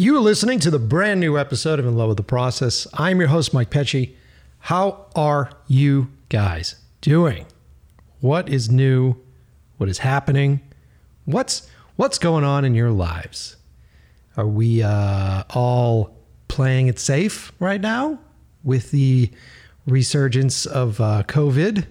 You 0.00 0.16
are 0.16 0.20
listening 0.20 0.60
to 0.60 0.70
the 0.70 0.78
brand 0.78 1.20
new 1.20 1.36
episode 1.36 1.78
of 1.78 1.84
In 1.84 1.94
Love 1.94 2.08
with 2.08 2.16
the 2.16 2.22
Process. 2.22 2.86
I'm 2.94 3.20
your 3.20 3.28
host, 3.28 3.52
Mike 3.52 3.68
Pecci. 3.68 4.14
How 4.60 5.04
are 5.14 5.50
you 5.66 6.10
guys 6.30 6.76
doing? 7.02 7.44
What 8.22 8.48
is 8.48 8.70
new? 8.70 9.16
What 9.76 9.90
is 9.90 9.98
happening? 9.98 10.62
What's 11.26 11.68
what's 11.96 12.16
going 12.16 12.44
on 12.44 12.64
in 12.64 12.74
your 12.74 12.90
lives? 12.90 13.56
Are 14.38 14.46
we 14.46 14.82
uh, 14.82 15.42
all 15.50 16.16
playing 16.48 16.86
it 16.86 16.98
safe 16.98 17.52
right 17.60 17.82
now 17.82 18.18
with 18.64 18.92
the 18.92 19.30
resurgence 19.86 20.64
of 20.64 20.98
uh, 20.98 21.24
COVID 21.24 21.86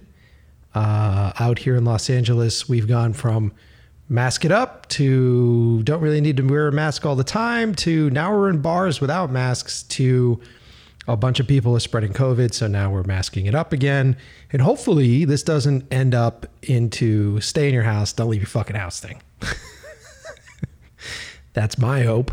uh, 0.74 1.34
out 1.40 1.60
here 1.60 1.76
in 1.76 1.86
Los 1.86 2.10
Angeles? 2.10 2.68
We've 2.68 2.88
gone 2.88 3.14
from 3.14 3.54
mask 4.10 4.44
it 4.44 4.52
up 4.52 4.88
to 4.90 5.84
don't 5.84 6.02
really 6.02 6.20
need 6.20 6.36
to 6.38 6.44
wear 6.44 6.68
a 6.68 6.72
mask 6.72 7.06
all 7.06 7.16
the 7.16 7.24
time 7.24 7.76
to 7.76 8.10
now 8.10 8.36
we're 8.36 8.50
in 8.50 8.60
bars 8.60 9.00
without 9.00 9.32
masks 9.32 9.84
to 9.84 10.42
a 11.10 11.18
bunch 11.18 11.40
of 11.40 11.48
people 11.48 11.76
are 11.76 11.80
spreading 11.80 12.14
COVID. 12.14 12.54
So 12.54 12.68
now 12.68 12.92
we're 12.92 13.04
masking 13.04 13.48
it 13.48 13.56
up 13.56 13.74
again. 13.74 14.16
And 14.54 14.62
hopefully 14.62 15.26
this 15.26 15.42
doesn't 15.42 15.92
end 15.92 16.14
up 16.14 16.46
into 16.62 17.42
stay 17.42 17.68
in 17.68 17.74
your 17.74 17.84
house, 17.84 18.14
don't 18.14 18.30
leave 18.30 18.42
your 18.42 18.48
fucking 18.48 18.76
house 18.76 19.00
thing. 19.00 19.20
That's 21.54 21.80
my 21.80 22.04
hope. 22.04 22.32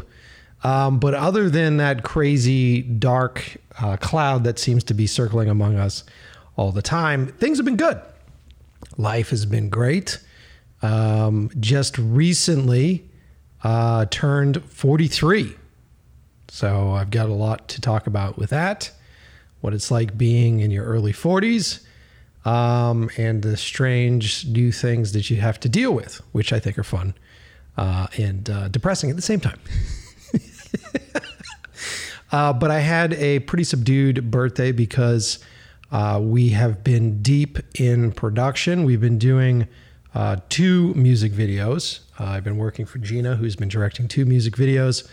Um, 0.62 0.98
but 0.98 1.14
other 1.14 1.48
than 1.48 1.78
that 1.78 2.02
crazy 2.02 2.82
dark 2.82 3.56
uh, 3.80 3.96
cloud 3.96 4.44
that 4.44 4.58
seems 4.58 4.84
to 4.84 4.94
be 4.94 5.06
circling 5.06 5.48
among 5.48 5.76
us 5.76 6.04
all 6.56 6.70
the 6.70 6.82
time, 6.82 7.28
things 7.28 7.58
have 7.58 7.64
been 7.64 7.76
good. 7.76 8.00
Life 8.98 9.30
has 9.30 9.46
been 9.46 9.70
great. 9.70 10.18
Um, 10.82 11.50
just 11.58 11.98
recently 11.98 13.08
uh, 13.64 14.06
turned 14.10 14.62
43. 14.64 15.54
So 16.48 16.92
I've 16.92 17.10
got 17.10 17.28
a 17.28 17.34
lot 17.34 17.68
to 17.68 17.80
talk 17.80 18.06
about 18.06 18.38
with 18.38 18.50
that. 18.50 18.92
What 19.60 19.74
it's 19.74 19.90
like 19.90 20.16
being 20.16 20.60
in 20.60 20.70
your 20.70 20.84
early 20.84 21.12
40s, 21.12 21.84
um, 22.46 23.10
and 23.16 23.42
the 23.42 23.56
strange 23.56 24.46
new 24.46 24.70
things 24.70 25.12
that 25.12 25.30
you 25.30 25.38
have 25.38 25.58
to 25.60 25.68
deal 25.68 25.92
with, 25.92 26.22
which 26.32 26.52
I 26.52 26.60
think 26.60 26.78
are 26.78 26.84
fun 26.84 27.14
uh, 27.76 28.06
and 28.16 28.48
uh, 28.48 28.68
depressing 28.68 29.10
at 29.10 29.16
the 29.16 29.22
same 29.22 29.40
time. 29.40 29.58
uh, 32.32 32.52
but 32.52 32.70
I 32.70 32.78
had 32.78 33.14
a 33.14 33.40
pretty 33.40 33.64
subdued 33.64 34.30
birthday 34.30 34.70
because 34.70 35.40
uh, 35.90 36.20
we 36.22 36.50
have 36.50 36.84
been 36.84 37.20
deep 37.22 37.58
in 37.80 38.12
production. 38.12 38.84
We've 38.84 39.00
been 39.00 39.18
doing 39.18 39.66
uh, 40.16 40.36
two 40.48 40.94
music 40.94 41.30
videos. 41.30 42.00
Uh, 42.18 42.24
I've 42.24 42.42
been 42.42 42.56
working 42.56 42.86
for 42.86 42.96
Gina, 42.96 43.36
who's 43.36 43.54
been 43.54 43.68
directing 43.68 44.08
two 44.08 44.24
music 44.24 44.54
videos 44.54 45.06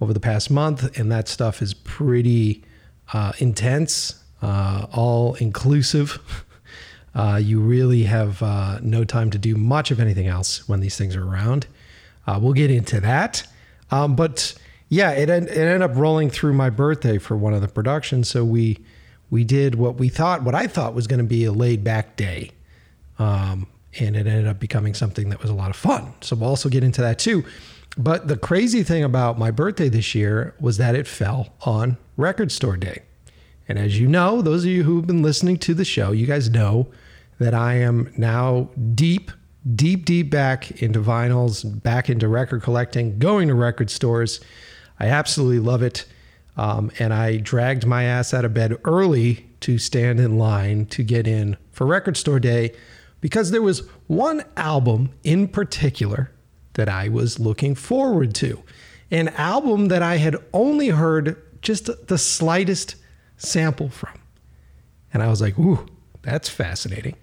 over 0.00 0.12
the 0.12 0.18
past 0.18 0.50
month, 0.50 0.98
and 0.98 1.12
that 1.12 1.28
stuff 1.28 1.62
is 1.62 1.74
pretty 1.74 2.64
uh, 3.12 3.34
intense, 3.38 4.20
uh, 4.42 4.86
all 4.92 5.34
inclusive. 5.34 6.44
Uh, 7.14 7.36
you 7.36 7.60
really 7.60 8.04
have 8.04 8.42
uh, 8.42 8.78
no 8.80 9.04
time 9.04 9.28
to 9.28 9.36
do 9.36 9.54
much 9.54 9.90
of 9.90 10.00
anything 10.00 10.28
else 10.28 10.66
when 10.66 10.80
these 10.80 10.96
things 10.96 11.14
are 11.14 11.22
around. 11.22 11.66
we'll 12.26 12.54
get 12.54 12.70
into 12.70 13.00
that. 13.00 13.46
Um, 13.90 14.16
but 14.16 14.54
yeah, 14.88 15.10
it, 15.10 15.28
it 15.28 15.50
ended 15.50 15.82
up 15.82 15.94
rolling 15.94 16.30
through 16.30 16.54
my 16.54 16.70
birthday 16.70 17.18
for 17.18 17.36
one 17.36 17.52
of 17.52 17.60
the 17.60 17.68
productions. 17.68 18.30
So 18.30 18.46
we 18.46 18.78
we 19.28 19.44
did 19.44 19.74
what 19.74 19.96
we 19.96 20.08
thought, 20.08 20.42
what 20.42 20.54
I 20.54 20.66
thought 20.66 20.94
was 20.94 21.06
going 21.06 21.18
to 21.18 21.26
be 21.26 21.44
a 21.44 21.52
laid 21.52 21.84
back 21.84 22.16
day. 22.16 22.52
Um, 23.18 23.66
and 23.98 24.16
it 24.16 24.26
ended 24.26 24.46
up 24.46 24.58
becoming 24.58 24.94
something 24.94 25.28
that 25.28 25.40
was 25.40 25.50
a 25.50 25.54
lot 25.54 25.70
of 25.70 25.76
fun. 25.76 26.14
So 26.20 26.36
we'll 26.36 26.48
also 26.48 26.68
get 26.68 26.82
into 26.84 27.00
that 27.00 27.18
too. 27.18 27.44
But 27.96 28.28
the 28.28 28.36
crazy 28.36 28.82
thing 28.82 29.04
about 29.04 29.38
my 29.38 29.50
birthday 29.50 29.88
this 29.88 30.14
year 30.14 30.54
was 30.58 30.78
that 30.78 30.94
it 30.94 31.06
fell 31.06 31.52
on 31.62 31.98
Record 32.16 32.50
Store 32.50 32.76
Day. 32.76 33.02
And 33.68 33.78
as 33.78 33.98
you 34.00 34.08
know, 34.08 34.42
those 34.42 34.64
of 34.64 34.70
you 34.70 34.82
who've 34.82 35.06
been 35.06 35.22
listening 35.22 35.58
to 35.58 35.74
the 35.74 35.84
show, 35.84 36.12
you 36.12 36.26
guys 36.26 36.48
know 36.48 36.88
that 37.38 37.54
I 37.54 37.74
am 37.74 38.12
now 38.16 38.70
deep, 38.94 39.30
deep, 39.74 40.04
deep 40.04 40.30
back 40.30 40.82
into 40.82 41.00
vinyls, 41.00 41.82
back 41.82 42.08
into 42.08 42.28
record 42.28 42.62
collecting, 42.62 43.18
going 43.18 43.48
to 43.48 43.54
record 43.54 43.90
stores. 43.90 44.40
I 44.98 45.08
absolutely 45.08 45.58
love 45.58 45.82
it. 45.82 46.06
Um, 46.56 46.90
and 46.98 47.14
I 47.14 47.38
dragged 47.38 47.86
my 47.86 48.04
ass 48.04 48.34
out 48.34 48.44
of 48.44 48.52
bed 48.54 48.76
early 48.84 49.46
to 49.60 49.78
stand 49.78 50.20
in 50.20 50.38
line 50.38 50.86
to 50.86 51.02
get 51.02 51.26
in 51.26 51.56
for 51.70 51.86
Record 51.86 52.16
Store 52.16 52.40
Day 52.40 52.74
because 53.22 53.52
there 53.52 53.62
was 53.62 53.88
one 54.08 54.42
album 54.58 55.10
in 55.24 55.48
particular 55.48 56.30
that 56.74 56.90
I 56.90 57.08
was 57.08 57.38
looking 57.38 57.74
forward 57.74 58.34
to. 58.36 58.62
An 59.10 59.28
album 59.28 59.88
that 59.88 60.02
I 60.02 60.16
had 60.16 60.36
only 60.52 60.88
heard 60.88 61.40
just 61.62 61.88
the 62.08 62.18
slightest 62.18 62.96
sample 63.36 63.88
from. 63.88 64.18
And 65.14 65.22
I 65.22 65.28
was 65.28 65.40
like, 65.40 65.58
ooh, 65.58 65.86
that's 66.22 66.48
fascinating. 66.48 67.14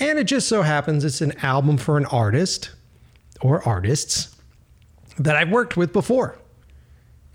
And 0.00 0.18
it 0.18 0.24
just 0.24 0.48
so 0.48 0.62
happens 0.62 1.04
it's 1.04 1.20
an 1.20 1.38
album 1.38 1.78
for 1.78 1.96
an 1.96 2.06
artist 2.06 2.70
or 3.40 3.66
artists 3.66 4.34
that 5.18 5.36
I've 5.36 5.50
worked 5.50 5.76
with 5.76 5.92
before. 5.92 6.38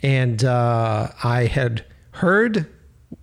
And 0.02 0.44
uh, 0.44 1.10
I 1.24 1.46
had 1.46 1.86
heard 2.12 2.68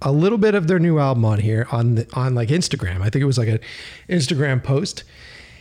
a 0.03 0.13
little 0.13 0.39
bit 0.39 0.55
of 0.55 0.67
their 0.67 0.79
new 0.79 0.99
album 0.99 1.25
on 1.25 1.41
here 1.41 1.67
on 1.73 1.97
the, 1.97 2.07
on 2.15 2.35
like 2.35 2.49
Instagram. 2.49 3.01
I 3.01 3.11
think 3.11 3.17
it 3.17 3.27
was 3.27 3.39
like 3.39 3.49
an 3.49 3.61
Instagram 4.09 4.63
post, 4.63 5.05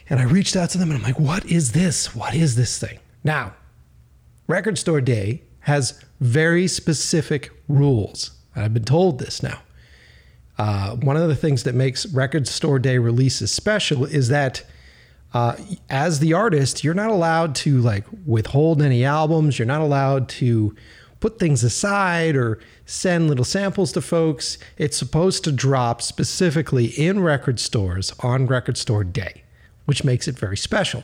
and 0.10 0.20
I 0.20 0.24
reached 0.24 0.56
out 0.56 0.70
to 0.72 0.78
them 0.78 0.90
and 0.90 0.98
I'm 0.98 1.04
like, 1.04 1.20
"What 1.20 1.46
is 1.46 1.72
this? 1.72 2.16
What 2.16 2.34
is 2.36 2.56
this 2.56 2.78
thing?" 2.78 3.00
Now, 3.24 3.54
Record 4.48 4.78
Store 4.78 5.02
Day 5.02 5.44
has 5.62 6.04
very 6.20 6.68
specific 6.68 7.52
rules. 7.68 8.32
I've 8.56 8.74
been 8.74 8.86
told 8.86 9.20
this 9.20 9.44
now. 9.44 9.60
Uh, 10.58 10.96
one 10.96 11.16
of 11.16 11.28
the 11.30 11.36
things 11.36 11.64
that 11.64 11.74
makes 11.74 12.06
Record 12.08 12.48
Store 12.48 12.80
Day 12.80 12.98
releases 12.98 13.52
special 13.52 14.06
is 14.06 14.28
that 14.28 14.64
uh, 15.34 15.56
as 15.90 16.20
the 16.20 16.34
artist, 16.34 16.84
you're 16.84 16.94
not 16.94 17.12
allowed 17.12 17.56
to 17.56 17.80
like 17.80 18.06
withhold 18.26 18.82
any 18.82 19.06
albums. 19.06 19.60
You're 19.60 19.68
not 19.68 19.82
allowed 19.82 20.28
to 20.30 20.76
put 21.20 21.40
things 21.40 21.64
aside 21.64 22.36
or 22.36 22.60
send 22.86 23.28
little 23.28 23.46
samples 23.46 23.92
to 23.94 24.02
folks. 24.02 24.58
It's 24.78 24.98
supposed 24.98 25.44
to 25.44 25.52
drop 25.52 26.02
specifically 26.02 26.88
in 26.88 27.20
record 27.20 27.60
stores 27.60 28.14
on 28.20 28.48
Record 28.48 28.78
Store 28.78 29.04
Day, 29.04 29.44
which 29.86 30.04
makes 30.04 30.28
it 30.28 30.38
very 30.38 30.58
special. 30.58 31.04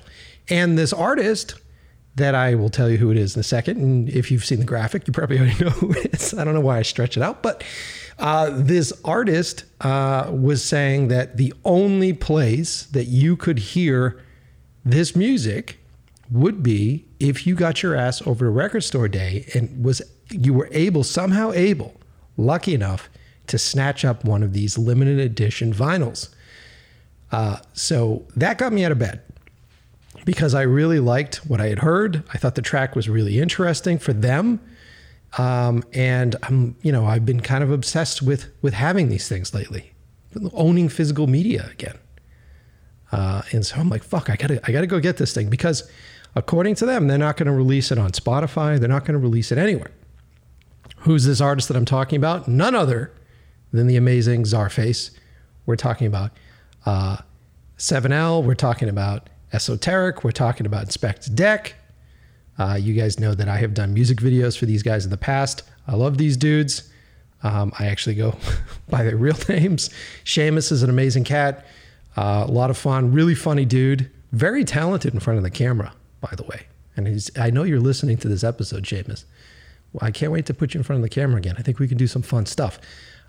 And 0.49 0.77
this 0.77 0.93
artist 0.93 1.55
that 2.15 2.33
I 2.33 2.55
will 2.55 2.69
tell 2.69 2.89
you 2.89 2.97
who 2.97 3.11
it 3.11 3.17
is 3.17 3.35
in 3.35 3.41
a 3.41 3.43
second, 3.43 3.77
and 3.77 4.09
if 4.09 4.31
you've 4.31 4.45
seen 4.45 4.59
the 4.59 4.65
graphic, 4.65 5.05
you 5.05 5.13
probably 5.13 5.37
already 5.39 5.63
know 5.63 5.71
who 5.71 5.91
it 5.91 6.13
is. 6.13 6.33
I 6.33 6.43
don't 6.43 6.53
know 6.53 6.61
why 6.61 6.79
I 6.79 6.81
stretch 6.81 7.17
it 7.17 7.23
out, 7.23 7.43
but 7.43 7.63
uh, 8.17 8.51
this 8.53 8.93
artist 9.03 9.65
uh, 9.81 10.29
was 10.31 10.63
saying 10.63 11.09
that 11.09 11.37
the 11.37 11.53
only 11.65 12.13
place 12.13 12.83
that 12.87 13.05
you 13.05 13.35
could 13.35 13.59
hear 13.59 14.21
this 14.85 15.15
music 15.15 15.79
would 16.31 16.63
be 16.63 17.04
if 17.19 17.47
you 17.47 17.55
got 17.55 17.81
your 17.81 17.95
ass 17.95 18.21
over 18.25 18.45
to 18.45 18.51
record 18.51 18.83
store 18.83 19.07
day 19.07 19.49
and 19.53 19.83
was 19.83 20.01
you 20.29 20.53
were 20.53 20.69
able 20.71 21.03
somehow 21.03 21.51
able 21.53 21.93
lucky 22.37 22.73
enough 22.73 23.09
to 23.47 23.57
snatch 23.57 24.03
up 24.03 24.25
one 24.25 24.43
of 24.43 24.53
these 24.53 24.77
limited 24.77 25.19
edition 25.19 25.73
vinyls. 25.73 26.29
Uh, 27.31 27.57
so 27.73 28.25
that 28.35 28.57
got 28.57 28.73
me 28.73 28.83
out 28.83 28.91
of 28.91 28.99
bed 28.99 29.21
because 30.25 30.55
i 30.55 30.61
really 30.61 30.99
liked 30.99 31.37
what 31.47 31.61
i 31.61 31.67
had 31.67 31.79
heard. 31.79 32.23
I 32.33 32.37
thought 32.37 32.55
the 32.55 32.61
track 32.61 32.95
was 32.95 33.09
really 33.09 33.39
interesting 33.39 33.97
for 33.99 34.13
them. 34.13 34.59
Um, 35.37 35.83
and 35.93 36.35
i'm 36.43 36.75
you 36.81 36.91
know 36.91 37.05
i've 37.05 37.25
been 37.25 37.41
kind 37.41 37.63
of 37.63 37.71
obsessed 37.71 38.21
with 38.21 38.51
with 38.61 38.73
having 38.73 39.09
these 39.09 39.27
things 39.27 39.53
lately 39.53 39.93
owning 40.53 40.89
physical 40.89 41.27
media 41.27 41.69
again. 41.71 41.97
Uh, 43.11 43.41
and 43.51 43.65
so 43.65 43.77
i'm 43.77 43.89
like 43.89 44.03
fuck 44.03 44.29
i 44.29 44.35
gotta 44.35 44.59
i 44.67 44.71
gotta 44.71 44.87
go 44.87 44.99
get 44.99 45.17
this 45.17 45.33
thing 45.33 45.49
because 45.49 45.89
according 46.35 46.75
to 46.75 46.85
them, 46.85 47.07
they're 47.07 47.17
not 47.17 47.37
going 47.37 47.47
to 47.47 47.53
release 47.53 47.91
it 47.91 47.97
on 47.97 48.11
Spotify. 48.11 48.79
They're 48.79 48.89
not 48.89 49.05
going 49.05 49.13
to 49.13 49.23
release 49.23 49.51
it 49.51 49.57
anywhere. 49.57 49.91
Who's 50.99 51.25
this 51.25 51.39
artist 51.41 51.67
that 51.67 51.77
I'm 51.77 51.85
talking 51.85 52.17
about? 52.17 52.47
None 52.47 52.75
other 52.75 53.11
than 53.71 53.87
the 53.87 53.95
amazing 53.95 54.43
Czarface. 54.43 55.11
We're 55.65 55.75
talking 55.75 56.07
about 56.07 56.31
uh, 56.85 57.17
7L. 57.77 58.43
We're 58.43 58.55
talking 58.55 58.89
about 58.89 59.29
Esoteric. 59.53 60.23
We're 60.23 60.31
talking 60.31 60.65
about 60.65 60.87
Inspectah 60.87 61.33
Deck. 61.35 61.75
Uh, 62.57 62.77
you 62.79 62.93
guys 62.93 63.19
know 63.19 63.33
that 63.35 63.49
I 63.49 63.57
have 63.57 63.73
done 63.73 63.93
music 63.93 64.19
videos 64.19 64.57
for 64.57 64.65
these 64.65 64.81
guys 64.81 65.05
in 65.05 65.11
the 65.11 65.17
past. 65.17 65.63
I 65.87 65.95
love 65.95 66.17
these 66.17 66.37
dudes. 66.37 66.89
Um, 67.43 67.71
I 67.77 67.87
actually 67.87 68.15
go 68.15 68.35
by 68.89 69.03
their 69.03 69.17
real 69.17 69.37
names. 69.49 69.89
Seamus 70.23 70.71
is 70.71 70.83
an 70.83 70.89
amazing 70.89 71.25
cat. 71.25 71.65
Uh, 72.17 72.45
a 72.47 72.51
lot 72.51 72.69
of 72.69 72.77
fun, 72.77 73.11
really 73.11 73.35
funny 73.35 73.65
dude, 73.65 74.09
very 74.31 74.63
talented 74.63 75.13
in 75.13 75.19
front 75.19 75.37
of 75.37 75.43
the 75.43 75.51
camera 75.51 75.91
by 76.21 76.33
the 76.35 76.43
way. 76.43 76.67
And 76.97 77.07
he's, 77.07 77.29
I 77.37 77.49
know 77.49 77.63
you're 77.63 77.79
listening 77.79 78.17
to 78.17 78.27
this 78.27 78.43
episode, 78.43 78.83
Seamus. 78.83 79.25
Well, 79.93 80.07
I 80.07 80.11
can't 80.11 80.31
wait 80.31 80.45
to 80.47 80.53
put 80.53 80.73
you 80.73 80.79
in 80.79 80.83
front 80.83 80.97
of 80.97 81.03
the 81.03 81.09
camera 81.09 81.37
again. 81.37 81.55
I 81.57 81.61
think 81.61 81.79
we 81.79 81.87
can 81.87 81.97
do 81.97 82.07
some 82.07 82.21
fun 82.21 82.45
stuff. 82.45 82.79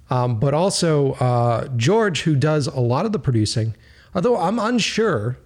Um, 0.09 0.39
but 0.39 0.55
also, 0.55 1.13
uh, 1.15 1.69
George, 1.77 2.23
who 2.23 2.37
does 2.37 2.67
a 2.69 2.81
lot 2.81 3.07
of 3.07 3.13
the 3.13 3.19
producing, 3.19 3.75
although 4.15 4.37
I'm 4.37 4.59
unsure, 4.59 5.37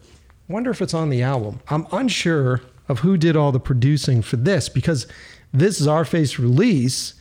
wonder 0.49 0.71
if 0.71 0.83
it's 0.83 0.95
on 0.95 1.09
the 1.09 1.23
album. 1.23 1.61
I'm 1.69 1.87
unsure 1.93 2.61
of 2.89 3.01
who 3.01 3.17
did 3.17 3.37
all 3.37 3.53
the 3.53 3.61
producing 3.61 4.21
for 4.21 4.37
this 4.37 4.69
because 4.69 5.07
this 5.53 5.81
Czarface 5.81 6.39
release 6.39 7.15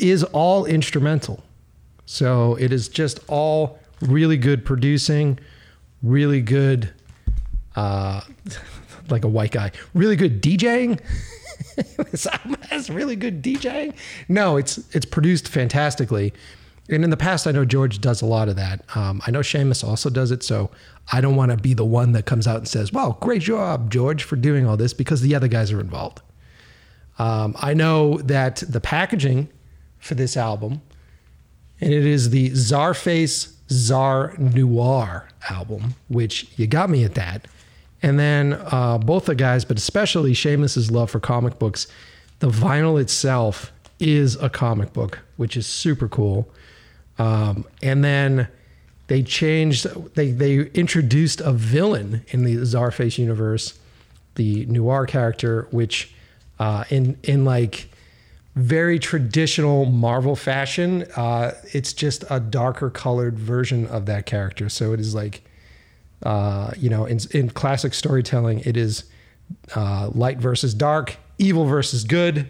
is 0.00 0.24
all 0.24 0.64
instrumental. 0.64 1.44
So 2.06 2.56
it 2.56 2.72
is 2.72 2.88
just 2.88 3.20
all 3.28 3.78
really 4.00 4.36
good 4.36 4.64
producing, 4.64 5.38
really 6.02 6.40
good, 6.40 6.92
uh, 7.76 8.22
like 9.12 9.24
a 9.24 9.28
white 9.28 9.52
guy, 9.52 9.70
really 9.94 10.16
good 10.16 10.42
DJing. 10.42 11.00
this 12.10 12.26
album 12.26 12.56
has 12.70 12.90
really 12.90 13.16
good 13.16 13.42
DJing. 13.42 13.94
No, 14.28 14.56
it's 14.56 14.78
it's 14.94 15.06
produced 15.06 15.48
fantastically. 15.48 16.32
And 16.88 17.04
in 17.04 17.10
the 17.10 17.16
past, 17.16 17.46
I 17.46 17.52
know 17.52 17.64
George 17.64 18.00
does 18.00 18.22
a 18.22 18.26
lot 18.26 18.48
of 18.48 18.56
that. 18.56 18.84
Um, 18.96 19.22
I 19.26 19.30
know 19.30 19.38
Seamus 19.38 19.86
also 19.86 20.10
does 20.10 20.30
it. 20.32 20.42
So 20.42 20.70
I 21.12 21.20
don't 21.20 21.36
want 21.36 21.52
to 21.52 21.56
be 21.56 21.74
the 21.74 21.84
one 21.84 22.12
that 22.12 22.26
comes 22.26 22.46
out 22.46 22.56
and 22.56 22.68
says, 22.68 22.92
"Well, 22.92 23.18
great 23.20 23.42
job, 23.42 23.90
George, 23.90 24.24
for 24.24 24.36
doing 24.36 24.66
all 24.66 24.76
this," 24.76 24.92
because 24.92 25.20
the 25.20 25.34
other 25.34 25.48
guys 25.48 25.70
are 25.72 25.80
involved. 25.80 26.20
Um, 27.18 27.54
I 27.60 27.74
know 27.74 28.18
that 28.18 28.62
the 28.68 28.80
packaging 28.80 29.48
for 29.98 30.14
this 30.14 30.36
album, 30.36 30.82
and 31.80 31.92
it 31.92 32.04
is 32.04 32.30
the 32.30 32.50
Czarface 32.50 33.52
Czar 33.70 34.34
Noir 34.38 35.28
album, 35.48 35.94
which 36.08 36.48
you 36.56 36.66
got 36.66 36.90
me 36.90 37.04
at 37.04 37.14
that. 37.14 37.46
And 38.02 38.18
then 38.18 38.54
uh, 38.54 38.98
both 38.98 39.26
the 39.26 39.34
guys, 39.34 39.64
but 39.64 39.76
especially 39.76 40.32
Seamus's 40.32 40.90
love 40.90 41.10
for 41.10 41.20
comic 41.20 41.58
books, 41.58 41.86
the 42.40 42.48
vinyl 42.48 43.00
itself 43.00 43.72
is 44.00 44.36
a 44.36 44.50
comic 44.50 44.92
book, 44.92 45.20
which 45.36 45.56
is 45.56 45.66
super 45.66 46.08
cool. 46.08 46.48
Um, 47.18 47.64
and 47.82 48.02
then 48.02 48.48
they 49.06 49.22
changed, 49.22 49.86
they 50.14 50.30
they 50.32 50.60
introduced 50.70 51.40
a 51.40 51.52
villain 51.52 52.24
in 52.28 52.44
the 52.44 52.56
Czarface 52.56 53.18
universe, 53.18 53.78
the 54.34 54.66
noir 54.66 55.06
character, 55.06 55.68
which 55.70 56.12
uh, 56.58 56.84
in 56.90 57.16
in 57.22 57.44
like 57.44 57.88
very 58.54 58.98
traditional 58.98 59.84
Marvel 59.86 60.36
fashion, 60.36 61.04
uh, 61.16 61.52
it's 61.72 61.92
just 61.92 62.24
a 62.28 62.38
darker 62.38 62.90
colored 62.90 63.38
version 63.38 63.86
of 63.86 64.06
that 64.06 64.26
character. 64.26 64.68
So 64.68 64.92
it 64.92 65.00
is 65.00 65.14
like, 65.14 65.42
uh, 66.22 66.72
you 66.76 66.88
know, 66.88 67.04
in, 67.04 67.18
in 67.32 67.50
classic 67.50 67.94
storytelling, 67.94 68.60
it 68.60 68.76
is 68.76 69.04
uh, 69.74 70.10
light 70.14 70.38
versus 70.38 70.74
dark, 70.74 71.16
evil 71.38 71.66
versus 71.66 72.04
good, 72.04 72.48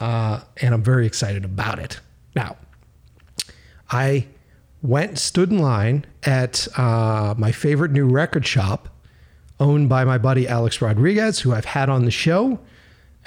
uh, 0.00 0.40
and 0.60 0.74
I'm 0.74 0.82
very 0.82 1.06
excited 1.06 1.44
about 1.44 1.78
it. 1.78 2.00
Now, 2.34 2.56
I 3.90 4.26
went, 4.82 5.18
stood 5.18 5.50
in 5.50 5.58
line 5.58 6.04
at 6.24 6.68
uh, 6.76 7.34
my 7.36 7.52
favorite 7.52 7.90
new 7.90 8.06
record 8.06 8.46
shop, 8.46 8.88
owned 9.60 9.88
by 9.88 10.04
my 10.04 10.18
buddy 10.18 10.46
Alex 10.48 10.80
Rodriguez, 10.80 11.40
who 11.40 11.52
I've 11.52 11.64
had 11.64 11.88
on 11.88 12.04
the 12.04 12.10
show. 12.10 12.58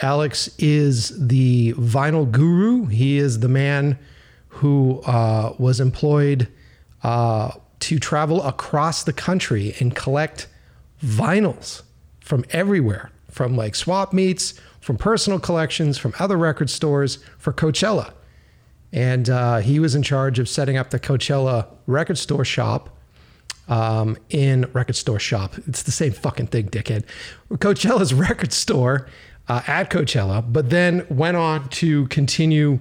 Alex 0.01 0.49
is 0.59 1.27
the 1.27 1.73
vinyl 1.73 2.29
guru. 2.29 2.85
He 2.85 3.17
is 3.17 3.39
the 3.39 3.47
man 3.47 3.97
who 4.49 5.01
uh, 5.01 5.55
was 5.57 5.79
employed 5.79 6.47
to 7.79 7.99
travel 7.99 8.41
across 8.43 9.03
the 9.03 9.13
country 9.13 9.75
and 9.79 9.95
collect 9.95 10.47
vinyls 11.03 11.83
from 12.19 12.43
everywhere, 12.51 13.11
from 13.29 13.55
like 13.55 13.75
swap 13.75 14.13
meets, 14.13 14.53
from 14.81 14.97
personal 14.97 15.39
collections, 15.39 15.97
from 15.97 16.13
other 16.19 16.37
record 16.37 16.69
stores 16.69 17.19
for 17.37 17.53
Coachella. 17.53 18.13
And 18.91 19.29
uh, 19.29 19.57
he 19.59 19.79
was 19.79 19.95
in 19.95 20.03
charge 20.03 20.39
of 20.39 20.47
setting 20.47 20.77
up 20.77 20.89
the 20.91 20.99
Coachella 20.99 21.67
record 21.87 22.17
store 22.17 22.45
shop 22.45 22.89
um, 23.67 24.17
in 24.29 24.69
record 24.73 24.95
store 24.95 25.19
shop. 25.19 25.55
It's 25.67 25.83
the 25.83 25.91
same 25.91 26.13
fucking 26.13 26.47
thing, 26.47 26.69
dickhead. 26.69 27.03
Coachella's 27.51 28.13
record 28.13 28.53
store 28.53 29.07
uh, 29.49 29.61
at 29.67 29.89
Coachella, 29.89 30.43
but 30.51 30.69
then 30.69 31.05
went 31.09 31.37
on 31.37 31.67
to 31.69 32.07
continue 32.07 32.79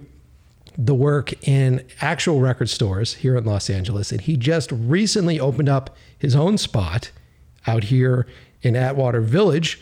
the 0.78 0.94
work 0.94 1.32
in 1.46 1.86
actual 2.00 2.40
record 2.40 2.68
stores 2.68 3.14
here 3.14 3.36
in 3.36 3.44
Los 3.44 3.70
Angeles. 3.70 4.12
And 4.12 4.20
he 4.20 4.36
just 4.36 4.70
recently 4.72 5.40
opened 5.40 5.68
up 5.68 5.96
his 6.18 6.36
own 6.36 6.58
spot 6.58 7.10
out 7.66 7.84
here 7.84 8.26
in 8.62 8.76
Atwater 8.76 9.20
Village 9.20 9.80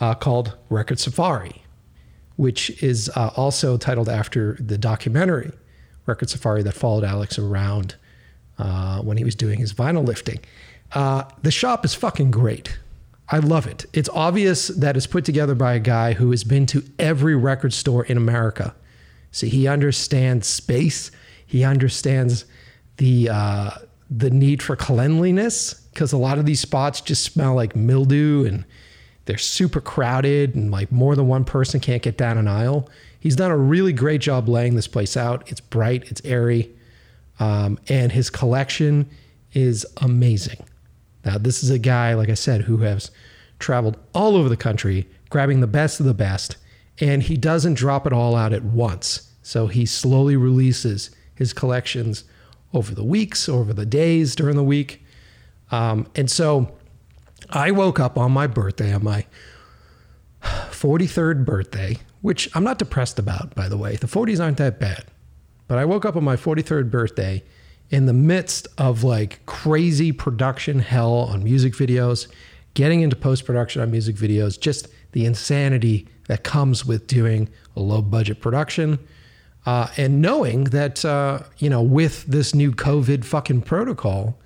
uh, 0.00 0.14
called 0.14 0.56
Record 0.70 0.98
Safari, 0.98 1.62
which 2.36 2.82
is 2.82 3.10
uh, 3.16 3.30
also 3.36 3.76
titled 3.76 4.08
after 4.08 4.54
the 4.54 4.78
documentary 4.78 5.52
Record 6.06 6.30
Safari 6.30 6.62
that 6.62 6.72
followed 6.72 7.04
Alex 7.04 7.38
around 7.38 7.96
uh, 8.58 9.00
when 9.02 9.16
he 9.16 9.24
was 9.24 9.34
doing 9.34 9.58
his 9.58 9.72
vinyl 9.72 10.06
lifting. 10.06 10.40
Uh, 10.92 11.24
the 11.42 11.50
shop 11.50 11.84
is 11.84 11.94
fucking 11.94 12.30
great. 12.30 12.78
I 13.28 13.38
love 13.38 13.66
it. 13.66 13.86
It's 13.92 14.08
obvious 14.08 14.68
that 14.68 14.96
it's 14.96 15.06
put 15.06 15.24
together 15.24 15.54
by 15.54 15.74
a 15.74 15.78
guy 15.78 16.14
who 16.14 16.30
has 16.32 16.42
been 16.42 16.66
to 16.66 16.82
every 16.98 17.36
record 17.36 17.72
store 17.72 18.04
in 18.04 18.16
America. 18.16 18.74
So 19.32 19.46
he 19.46 19.68
understands 19.68 20.46
space. 20.46 21.10
He 21.46 21.64
understands 21.64 22.44
the 22.96 23.28
uh, 23.30 23.70
the 24.10 24.30
need 24.30 24.62
for 24.62 24.76
cleanliness 24.76 25.74
because 25.92 26.12
a 26.12 26.16
lot 26.16 26.38
of 26.38 26.46
these 26.46 26.60
spots 26.60 27.00
just 27.00 27.22
smell 27.22 27.54
like 27.54 27.76
mildew 27.76 28.44
and 28.44 28.64
they're 29.24 29.38
super 29.38 29.80
crowded 29.80 30.54
and 30.54 30.70
like 30.70 30.90
more 30.90 31.14
than 31.14 31.28
one 31.28 31.44
person 31.44 31.78
can't 31.78 32.02
get 32.02 32.16
down 32.16 32.38
an 32.38 32.48
aisle. 32.48 32.88
He's 33.20 33.36
done 33.36 33.50
a 33.50 33.56
really 33.56 33.92
great 33.92 34.20
job 34.20 34.48
laying 34.48 34.74
this 34.74 34.88
place 34.88 35.16
out. 35.16 35.48
It's 35.50 35.60
bright, 35.60 36.10
it's 36.10 36.22
airy, 36.24 36.70
um, 37.38 37.78
and 37.88 38.10
his 38.10 38.30
collection 38.30 39.08
is 39.52 39.86
amazing. 39.98 40.64
Now, 41.24 41.38
this 41.38 41.62
is 41.62 41.70
a 41.70 41.78
guy, 41.78 42.14
like 42.14 42.30
I 42.30 42.34
said, 42.34 42.62
who 42.62 42.78
has 42.78 43.10
traveled 43.58 43.98
all 44.14 44.36
over 44.36 44.48
the 44.48 44.56
country, 44.56 45.06
grabbing 45.28 45.60
the 45.60 45.66
best 45.66 46.00
of 46.00 46.06
the 46.06 46.14
best, 46.14 46.56
and 47.00 47.22
he 47.22 47.36
doesn't 47.36 47.74
drop 47.74 48.06
it 48.06 48.12
all 48.12 48.36
out 48.36 48.52
at 48.52 48.62
once. 48.62 49.32
So 49.42 49.66
he 49.66 49.86
slowly 49.86 50.36
releases 50.36 51.10
his 51.34 51.52
collections 51.52 52.24
over 52.72 52.94
the 52.94 53.04
weeks, 53.04 53.48
over 53.48 53.72
the 53.72 53.86
days 53.86 54.36
during 54.36 54.56
the 54.56 54.62
week. 54.62 55.04
Um, 55.70 56.06
and 56.14 56.30
so 56.30 56.76
I 57.48 57.70
woke 57.70 57.98
up 57.98 58.18
on 58.18 58.30
my 58.32 58.46
birthday, 58.46 58.92
on 58.92 59.02
my 59.02 59.26
43rd 60.42 61.44
birthday, 61.44 61.98
which 62.20 62.48
I'm 62.54 62.64
not 62.64 62.78
depressed 62.78 63.18
about, 63.18 63.54
by 63.54 63.68
the 63.68 63.76
way. 63.76 63.96
The 63.96 64.06
40s 64.06 64.42
aren't 64.42 64.58
that 64.58 64.78
bad. 64.78 65.04
But 65.66 65.78
I 65.78 65.84
woke 65.84 66.04
up 66.04 66.16
on 66.16 66.24
my 66.24 66.36
43rd 66.36 66.90
birthday 66.90 67.42
in 67.90 68.06
the 68.06 68.12
midst 68.12 68.68
of 68.78 69.02
like 69.02 69.44
crazy 69.46 70.12
production 70.12 70.80
hell 70.80 71.14
on 71.14 71.42
music 71.42 71.74
videos, 71.74 72.28
getting 72.74 73.00
into 73.00 73.16
post 73.16 73.44
production 73.44 73.82
on 73.82 73.90
music 73.90 74.16
videos, 74.16 74.60
just 74.60 74.88
the 75.12 75.26
insanity 75.26 76.06
that 76.28 76.44
comes 76.44 76.86
with 76.86 77.06
doing 77.06 77.48
a 77.76 77.80
low 77.80 78.02
budget 78.02 78.40
production. 78.40 78.98
Uh, 79.66 79.88
and 79.96 80.22
knowing 80.22 80.64
that, 80.64 81.04
uh, 81.04 81.40
you 81.58 81.68
know, 81.68 81.82
with 81.82 82.24
this 82.26 82.54
new 82.54 82.72
COVID 82.72 83.24
fucking 83.24 83.62
protocol, 83.62 84.38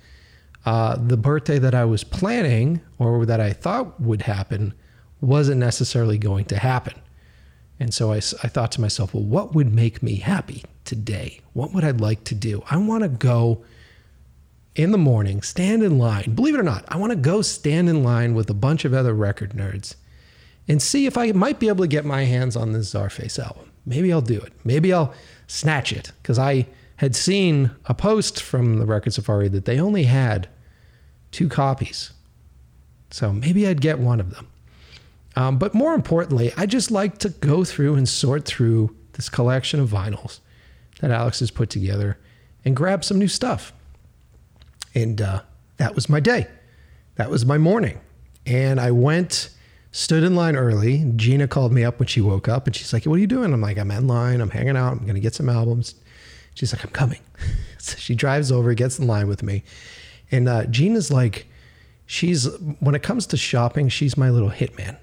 uh, 0.66 0.96
the 0.96 1.16
birthday 1.16 1.58
that 1.58 1.74
I 1.74 1.84
was 1.84 2.02
planning 2.02 2.80
or 2.98 3.26
that 3.26 3.40
I 3.40 3.52
thought 3.52 4.00
would 4.00 4.22
happen 4.22 4.74
wasn't 5.20 5.60
necessarily 5.60 6.18
going 6.18 6.46
to 6.46 6.58
happen. 6.58 6.94
And 7.78 7.92
so 7.92 8.12
I, 8.12 8.16
I 8.16 8.48
thought 8.48 8.72
to 8.72 8.80
myself, 8.80 9.14
well, 9.14 9.24
what 9.24 9.54
would 9.54 9.72
make 9.72 10.02
me 10.02 10.16
happy 10.16 10.64
today? 10.84 11.40
What 11.52 11.72
would 11.72 11.84
I 11.84 11.90
like 11.90 12.24
to 12.24 12.34
do? 12.34 12.62
I 12.70 12.76
want 12.76 13.02
to 13.02 13.08
go 13.08 13.64
in 14.74 14.90
the 14.90 14.98
morning, 14.98 15.42
stand 15.42 15.82
in 15.82 15.98
line. 15.98 16.34
Believe 16.34 16.54
it 16.54 16.60
or 16.60 16.64
not, 16.64 16.84
I 16.88 16.96
want 16.96 17.10
to 17.10 17.16
go 17.16 17.42
stand 17.42 17.88
in 17.88 18.02
line 18.02 18.34
with 18.34 18.50
a 18.50 18.54
bunch 18.54 18.84
of 18.84 18.94
other 18.94 19.14
record 19.14 19.52
nerds 19.52 19.94
and 20.68 20.80
see 20.80 21.06
if 21.06 21.18
I 21.18 21.32
might 21.32 21.58
be 21.58 21.68
able 21.68 21.84
to 21.84 21.88
get 21.88 22.04
my 22.04 22.24
hands 22.24 22.56
on 22.56 22.72
this 22.72 22.92
Czarface 22.92 23.38
album. 23.38 23.70
Maybe 23.86 24.12
I'll 24.12 24.22
do 24.22 24.40
it. 24.40 24.52
Maybe 24.64 24.92
I'll 24.92 25.12
snatch 25.46 25.92
it 25.92 26.12
because 26.22 26.38
I 26.38 26.66
had 26.96 27.14
seen 27.14 27.70
a 27.86 27.94
post 27.94 28.42
from 28.42 28.78
the 28.78 28.86
Record 28.86 29.12
Safari 29.12 29.48
that 29.48 29.64
they 29.64 29.78
only 29.78 30.04
had 30.04 30.48
two 31.32 31.48
copies. 31.48 32.12
So 33.10 33.32
maybe 33.32 33.66
I'd 33.66 33.80
get 33.80 33.98
one 33.98 34.20
of 34.20 34.34
them. 34.34 34.48
Um, 35.36 35.58
but 35.58 35.74
more 35.74 35.94
importantly, 35.94 36.52
I 36.56 36.66
just 36.66 36.90
like 36.90 37.18
to 37.18 37.28
go 37.28 37.64
through 37.64 37.96
and 37.96 38.08
sort 38.08 38.44
through 38.44 38.96
this 39.12 39.28
collection 39.28 39.80
of 39.80 39.90
vinyls 39.90 40.40
that 41.00 41.10
Alex 41.10 41.40
has 41.40 41.50
put 41.50 41.70
together 41.70 42.18
and 42.64 42.74
grab 42.74 43.04
some 43.04 43.18
new 43.18 43.28
stuff. 43.28 43.72
And 44.94 45.20
uh, 45.20 45.42
that 45.76 45.94
was 45.94 46.08
my 46.08 46.20
day. 46.20 46.46
That 47.16 47.30
was 47.30 47.44
my 47.44 47.58
morning. 47.58 48.00
And 48.46 48.80
I 48.80 48.92
went, 48.92 49.50
stood 49.94 50.24
in 50.24 50.34
line 50.34 50.56
early. 50.56 51.08
Gina 51.14 51.46
called 51.46 51.72
me 51.72 51.84
up 51.84 52.00
when 52.00 52.08
she 52.08 52.20
woke 52.20 52.48
up 52.48 52.66
and 52.66 52.74
she's 52.74 52.92
like, 52.92 53.06
What 53.06 53.14
are 53.14 53.20
you 53.20 53.28
doing? 53.28 53.52
I'm 53.52 53.60
like, 53.60 53.78
I'm 53.78 53.92
in 53.92 54.08
line. 54.08 54.40
I'm 54.40 54.50
hanging 54.50 54.76
out. 54.76 54.92
I'm 54.92 55.04
going 55.04 55.14
to 55.14 55.20
get 55.20 55.36
some 55.36 55.48
albums. 55.48 55.94
She's 56.54 56.74
like, 56.74 56.84
I'm 56.84 56.90
coming. 56.90 57.20
so 57.78 57.96
she 57.96 58.16
drives 58.16 58.50
over, 58.50 58.74
gets 58.74 58.98
in 58.98 59.06
line 59.06 59.28
with 59.28 59.44
me. 59.44 59.62
And 60.32 60.48
uh, 60.48 60.66
Gina's 60.66 61.12
like, 61.12 61.46
she's, 62.06 62.52
when 62.80 62.96
it 62.96 63.04
comes 63.04 63.24
to 63.28 63.36
shopping, 63.36 63.88
she's 63.88 64.16
my 64.16 64.30
little 64.30 64.50
hitman. 64.50 64.98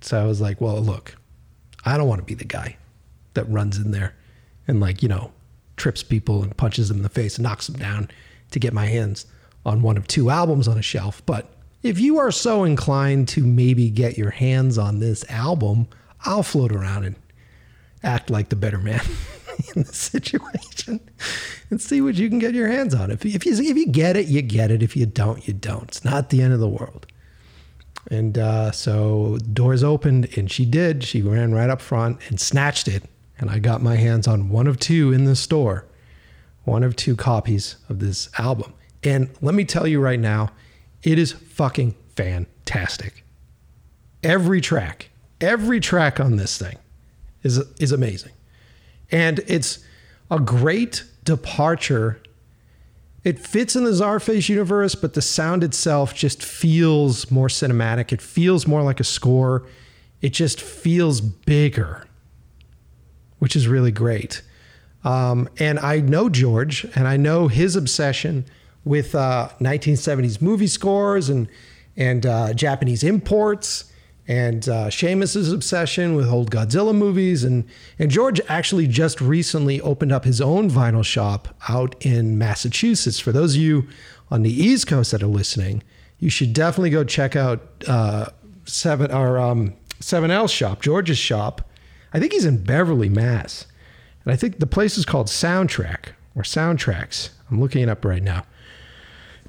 So 0.00 0.18
I 0.18 0.24
was 0.24 0.40
like, 0.40 0.58
Well, 0.58 0.80
look, 0.80 1.14
I 1.84 1.98
don't 1.98 2.08
want 2.08 2.22
to 2.22 2.26
be 2.26 2.34
the 2.34 2.44
guy 2.44 2.78
that 3.34 3.44
runs 3.50 3.76
in 3.76 3.90
there 3.90 4.14
and, 4.66 4.80
like, 4.80 5.02
you 5.02 5.08
know, 5.10 5.32
trips 5.76 6.02
people 6.02 6.42
and 6.42 6.56
punches 6.56 6.88
them 6.88 6.98
in 6.98 7.02
the 7.02 7.10
face 7.10 7.36
and 7.36 7.42
knocks 7.42 7.66
them 7.66 7.78
down 7.78 8.10
to 8.52 8.58
get 8.58 8.72
my 8.72 8.86
hands 8.86 9.26
on 9.66 9.82
one 9.82 9.98
of 9.98 10.08
two 10.08 10.30
albums 10.30 10.66
on 10.66 10.78
a 10.78 10.82
shelf. 10.82 11.20
But 11.26 11.50
if 11.82 11.98
you 11.98 12.18
are 12.18 12.30
so 12.30 12.64
inclined 12.64 13.28
to 13.28 13.44
maybe 13.44 13.90
get 13.90 14.16
your 14.16 14.30
hands 14.30 14.78
on 14.78 15.00
this 15.00 15.28
album, 15.30 15.88
I'll 16.24 16.42
float 16.42 16.72
around 16.72 17.04
and 17.04 17.16
act 18.02 18.30
like 18.30 18.48
the 18.48 18.56
better 18.56 18.78
man 18.78 19.02
in 19.74 19.82
the 19.82 19.92
situation 19.92 21.00
and 21.70 21.80
see 21.80 22.00
what 22.00 22.14
you 22.14 22.28
can 22.28 22.38
get 22.38 22.54
your 22.54 22.68
hands 22.68 22.94
on. 22.94 23.10
If, 23.10 23.24
if, 23.24 23.44
you, 23.44 23.52
if 23.52 23.76
you 23.76 23.86
get 23.86 24.16
it, 24.16 24.26
you 24.26 24.42
get 24.42 24.70
it. 24.70 24.82
If 24.82 24.96
you 24.96 25.06
don't, 25.06 25.46
you 25.46 25.54
don't. 25.54 25.84
It's 25.84 26.04
not 26.04 26.30
the 26.30 26.42
end 26.42 26.52
of 26.52 26.60
the 26.60 26.68
world. 26.68 27.06
And 28.10 28.36
uh, 28.36 28.72
so 28.72 29.38
doors 29.52 29.84
opened, 29.84 30.36
and 30.36 30.50
she 30.50 30.64
did. 30.64 31.04
She 31.04 31.22
ran 31.22 31.54
right 31.54 31.70
up 31.70 31.80
front 31.80 32.18
and 32.28 32.40
snatched 32.40 32.88
it. 32.88 33.04
And 33.38 33.50
I 33.50 33.58
got 33.58 33.82
my 33.82 33.96
hands 33.96 34.28
on 34.28 34.50
one 34.50 34.66
of 34.66 34.78
two 34.78 35.12
in 35.12 35.24
the 35.24 35.36
store, 35.36 35.86
one 36.64 36.82
of 36.82 36.94
two 36.94 37.16
copies 37.16 37.76
of 37.88 37.98
this 37.98 38.28
album. 38.38 38.74
And 39.02 39.30
let 39.40 39.54
me 39.54 39.64
tell 39.64 39.86
you 39.86 40.00
right 40.00 40.20
now, 40.20 40.50
it 41.02 41.18
is 41.18 41.32
fucking 41.32 41.94
fantastic. 42.16 43.24
Every 44.22 44.60
track, 44.60 45.10
every 45.40 45.80
track 45.80 46.20
on 46.20 46.36
this 46.36 46.56
thing 46.58 46.78
is 47.42 47.58
is 47.78 47.92
amazing. 47.92 48.32
And 49.10 49.40
it's 49.46 49.84
a 50.30 50.38
great 50.38 51.04
departure. 51.24 52.20
It 53.24 53.38
fits 53.38 53.76
in 53.76 53.84
the 53.84 53.90
Czarface 53.90 54.48
universe, 54.48 54.94
but 54.94 55.14
the 55.14 55.22
sound 55.22 55.62
itself 55.62 56.14
just 56.14 56.42
feels 56.42 57.30
more 57.30 57.48
cinematic. 57.48 58.12
It 58.12 58.22
feels 58.22 58.66
more 58.66 58.82
like 58.82 58.98
a 58.98 59.04
score. 59.04 59.66
It 60.20 60.32
just 60.32 60.60
feels 60.60 61.20
bigger, 61.20 62.06
which 63.38 63.54
is 63.54 63.68
really 63.68 63.92
great. 63.92 64.42
Um, 65.04 65.48
and 65.58 65.78
I 65.80 66.00
know 66.00 66.28
George, 66.28 66.86
and 66.94 67.06
I 67.06 67.16
know 67.16 67.48
his 67.48 67.76
obsession 67.76 68.44
with 68.84 69.14
uh, 69.14 69.48
1970s 69.60 70.40
movie 70.40 70.66
scores 70.66 71.28
and 71.28 71.48
and 71.96 72.24
uh, 72.24 72.54
Japanese 72.54 73.04
imports 73.04 73.92
and 74.26 74.68
uh, 74.68 74.88
Seamus's 74.88 75.52
obsession 75.52 76.14
with 76.14 76.28
old 76.28 76.50
Godzilla 76.50 76.94
movies 76.94 77.44
and 77.44 77.64
and 77.98 78.10
George 78.10 78.40
actually 78.48 78.86
just 78.86 79.20
recently 79.20 79.80
opened 79.80 80.12
up 80.12 80.24
his 80.24 80.40
own 80.40 80.70
vinyl 80.70 81.04
shop 81.04 81.48
out 81.68 81.94
in 82.04 82.38
Massachusetts. 82.38 83.20
For 83.20 83.32
those 83.32 83.56
of 83.56 83.60
you 83.60 83.86
on 84.30 84.42
the 84.42 84.50
East 84.50 84.86
Coast 84.86 85.10
that 85.12 85.22
are 85.22 85.26
listening, 85.26 85.82
you 86.18 86.30
should 86.30 86.52
definitely 86.52 86.90
go 86.90 87.04
check 87.04 87.36
out 87.36 87.60
uh, 87.86 88.26
seven 88.64 89.12
or 89.12 89.38
um, 89.38 89.74
Seven 90.00 90.30
L 90.30 90.48
shop, 90.48 90.82
George's 90.82 91.18
shop. 91.18 91.68
I 92.12 92.18
think 92.20 92.32
he's 92.32 92.44
in 92.44 92.64
Beverly, 92.64 93.08
Mass, 93.08 93.66
and 94.24 94.32
I 94.32 94.36
think 94.36 94.58
the 94.58 94.66
place 94.66 94.98
is 94.98 95.04
called 95.04 95.28
Soundtrack 95.28 96.10
or 96.34 96.42
Soundtracks. 96.42 97.30
I'm 97.50 97.60
looking 97.60 97.82
it 97.82 97.88
up 97.88 98.04
right 98.04 98.22
now 98.22 98.44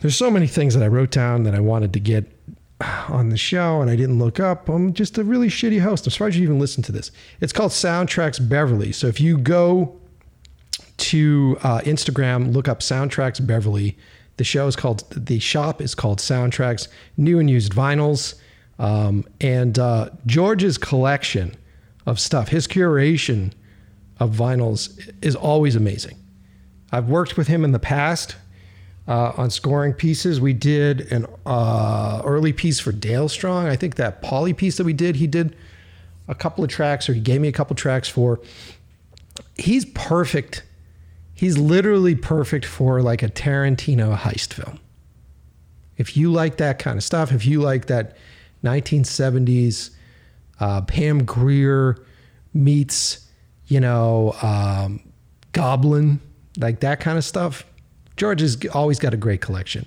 there's 0.04 0.18
so 0.18 0.30
many 0.30 0.48
things 0.48 0.74
that 0.74 0.84
I 0.84 0.88
wrote 0.88 1.12
down 1.12 1.44
that 1.44 1.56
I 1.56 1.62
wanted 1.62 1.94
to 1.94 2.00
get 2.00 2.30
on 3.08 3.30
the 3.30 3.38
show 3.38 3.80
and 3.80 3.90
I 3.90 3.96
didn't 3.96 4.20
look 4.20 4.38
up. 4.38 4.68
I'm 4.68 4.94
just 4.94 5.18
a 5.18 5.24
really 5.24 5.48
shitty 5.48 5.80
host. 5.80 6.06
I'm 6.06 6.12
surprised 6.12 6.36
you 6.36 6.44
even 6.44 6.60
listened 6.60 6.84
to 6.86 6.92
this. 6.92 7.10
It's 7.40 7.54
called 7.54 7.72
Soundtracks 7.72 8.50
Beverly. 8.50 8.92
So 8.92 9.08
if 9.08 9.22
you 9.22 9.38
go 9.38 9.98
to 10.98 11.58
uh, 11.64 11.80
Instagram, 11.86 12.54
look 12.54 12.68
up 12.68 12.82
Soundtracks 12.82 13.46
Beverly. 13.48 13.98
The 14.36 14.44
show 14.44 14.68
is 14.68 14.76
called, 14.76 15.10
the 15.12 15.40
shop 15.40 15.82
is 15.82 15.96
called 15.96 16.20
Soundtracks, 16.20 16.90
new 17.16 17.40
and 17.40 17.50
used 17.50 17.72
vinyls. 17.72 18.36
Um, 18.80 19.24
and 19.40 19.80
uh, 19.80 20.10
George's 20.26 20.78
collection 20.78 21.56
of 22.06 22.20
stuff, 22.20 22.50
his 22.50 22.68
curation 22.68 23.54
of 24.20 24.32
vinyls 24.32 25.00
is 25.22 25.38
always 25.38 25.78
amazing. 25.78 26.18
I've 26.92 27.08
worked 27.08 27.38
with 27.38 27.48
him 27.48 27.64
in 27.64 27.72
the 27.72 27.80
past 27.80 28.36
uh, 29.08 29.34
on 29.38 29.50
scoring 29.50 29.94
pieces. 29.94 30.40
We 30.40 30.54
did 30.54 31.12
an 31.12 31.26
uh, 31.46 32.22
early 32.26 32.54
piece 32.54 32.80
for 32.80 32.92
Dale 32.92 33.30
Strong. 33.30 33.68
I 33.68 33.76
think 33.76 33.96
that 33.96 34.22
Polly 34.22 34.54
piece 34.54 34.78
that 34.78 34.86
we 34.86 34.94
did, 34.94 35.18
he 35.18 35.28
did 35.28 35.56
a 36.28 36.36
couple 36.36 36.64
of 36.64 36.70
tracks, 36.70 37.10
or 37.10 37.14
he 37.14 37.20
gave 37.20 37.42
me 37.42 37.48
a 37.48 37.54
couple 37.54 37.76
tracks 37.76 38.08
for. 38.08 38.40
He's 39.56 39.86
perfect. 39.86 40.64
He's 41.34 41.58
literally 41.58 42.16
perfect 42.16 42.66
for 42.66 43.02
like 43.02 43.24
a 43.24 43.30
Tarantino 43.30 44.16
heist 44.16 44.54
film. 44.54 44.80
If 45.98 46.16
you 46.16 46.32
like 46.32 46.58
that 46.58 46.80
kind 46.80 46.98
of 46.98 47.04
stuff, 47.04 47.32
if 47.32 47.46
you 47.46 47.62
like 47.62 47.88
that 47.88 48.18
1970s 48.64 49.92
uh, 50.60 50.82
Pam 50.82 51.26
Grier 51.26 51.98
meets, 52.54 53.28
you 53.68 53.80
know, 53.80 54.36
um, 54.42 55.02
Goblin, 55.52 56.20
like 56.58 56.80
that 56.82 57.00
kind 57.00 57.18
of 57.18 57.26
stuff, 57.26 57.66
George 58.24 58.40
has 58.40 58.58
always 58.74 59.00
got 59.00 59.14
a 59.14 59.18
great 59.18 59.42
collection. 59.42 59.86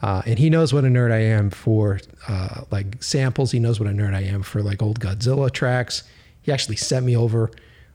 Uh, 0.00 0.22
and 0.24 0.38
he 0.38 0.48
knows 0.48 0.72
what 0.72 0.84
a 0.84 0.86
nerd 0.86 1.10
I 1.10 1.18
am 1.18 1.50
for 1.50 1.98
uh, 2.28 2.60
like 2.70 3.02
samples. 3.02 3.50
He 3.50 3.58
knows 3.58 3.80
what 3.80 3.88
a 3.88 3.92
nerd 3.92 4.14
I 4.14 4.20
am 4.20 4.44
for 4.44 4.62
like 4.62 4.84
old 4.84 5.00
Godzilla 5.00 5.50
tracks. 5.50 6.04
He 6.42 6.52
actually 6.52 6.76
sent 6.76 7.04
me 7.04 7.16
over 7.16 7.50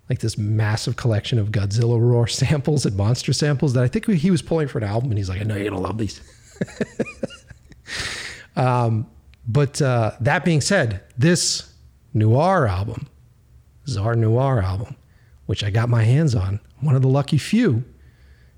like 0.09 0.19
this 0.19 0.37
massive 0.37 0.97
collection 0.97 1.39
of 1.39 1.51
Godzilla 1.51 1.97
roar 2.01 2.27
samples 2.43 2.85
and 2.85 2.97
monster 2.97 3.31
samples 3.31 3.71
that 3.71 3.81
I 3.85 3.87
think 3.87 4.07
he 4.07 4.29
was 4.29 4.41
pulling 4.41 4.67
for 4.67 4.77
an 4.77 4.83
album. 4.83 5.09
And 5.09 5.17
he's 5.17 5.29
like, 5.29 5.39
I 5.39 5.45
know 5.45 5.55
you're 5.55 5.69
gonna 5.69 5.79
love 5.79 5.97
these. 5.97 6.19
um, 8.57 9.07
but 9.47 9.81
uh, 9.81 10.11
that 10.19 10.43
being 10.43 10.59
said, 10.59 10.99
this 11.17 11.73
noir 12.13 12.67
album, 12.67 13.07
Czar 13.87 14.17
Noir 14.17 14.61
album, 14.61 14.97
which 15.45 15.63
I 15.63 15.69
got 15.69 15.87
my 15.87 16.03
hands 16.03 16.35
on, 16.35 16.59
one 16.81 16.97
of 16.97 17.01
the 17.01 17.07
lucky 17.07 17.37
few 17.37 17.85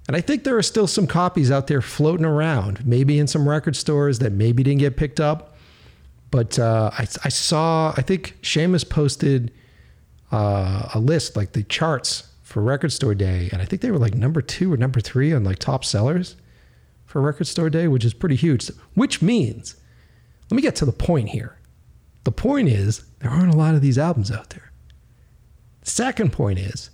and 0.07 0.17
I 0.17 0.22
think 0.22 0.43
there 0.43 0.57
are 0.57 0.63
still 0.63 0.88
some 0.88 1.07
copies 1.07 1.50
out 1.50 1.67
there 1.67 1.81
floating 1.81 2.25
around, 2.25 2.86
maybe 2.86 3.19
in 3.19 3.27
some 3.27 3.48
record 3.48 3.75
stores 3.75 4.19
that 4.19 4.33
maybe 4.33 4.62
didn't 4.63 4.79
get 4.79 4.98
picked 4.98 5.19
up. 5.19 5.55
But 6.29 6.60
uh, 6.60 6.91
I, 6.98 7.03
I, 7.24 7.29
saw, 7.29 7.93
I 7.95 8.01
think 8.01 8.38
Seamus 8.41 8.89
posted 8.89 9.51
uh, 10.31 10.89
a 10.93 11.00
list, 11.00 11.38
like 11.38 11.53
the 11.53 11.63
charts 11.63 12.27
for 12.41 12.62
Record 12.62 12.91
Store 12.91 13.15
Day. 13.15 13.50
And 13.53 13.62
I 13.62 13.65
think 13.65 13.81
they 13.81 13.91
were 13.91 14.00
like 14.00 14.15
number 14.15 14.41
two 14.41 14.74
or 14.74 14.77
number 14.77 15.00
three 15.00 15.31
on 15.31 15.43
like 15.43 15.60
top 15.60 15.86
sellers 15.86 16.36
for 17.05 17.22
Record 17.22 17.48
Store 17.48 17.69
Day, 17.69 17.88
which 17.88 18.03
is 18.03 18.13
pretty 18.13 18.36
huge. 18.36 18.67
Which 18.95 19.22
means, 19.22 19.75
let 20.50 20.55
me 20.55 20.62
get 20.62 20.75
to 20.77 20.86
the 20.86 20.91
point 20.91 21.29
here. 21.29 21.57
The 22.25 22.31
point 22.31 22.67
is, 22.67 23.05
there 23.19 23.31
aren't 23.31 23.53
a 23.53 23.57
lot 23.57 23.75
of 23.75 23.81
these 23.81 23.98
albums 23.98 24.31
out 24.31 24.50
there. 24.50 24.72
The 25.81 25.91
second 25.91 26.33
point 26.33 26.60
is, 26.60 26.89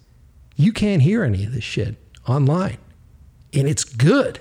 you 0.56 0.74
can't 0.74 1.01
hear 1.01 1.24
any 1.24 1.46
of 1.46 1.54
this 1.54 1.63
shit 1.63 1.96
online 2.28 2.78
and 3.53 3.68
it's 3.68 3.84
good. 3.84 4.39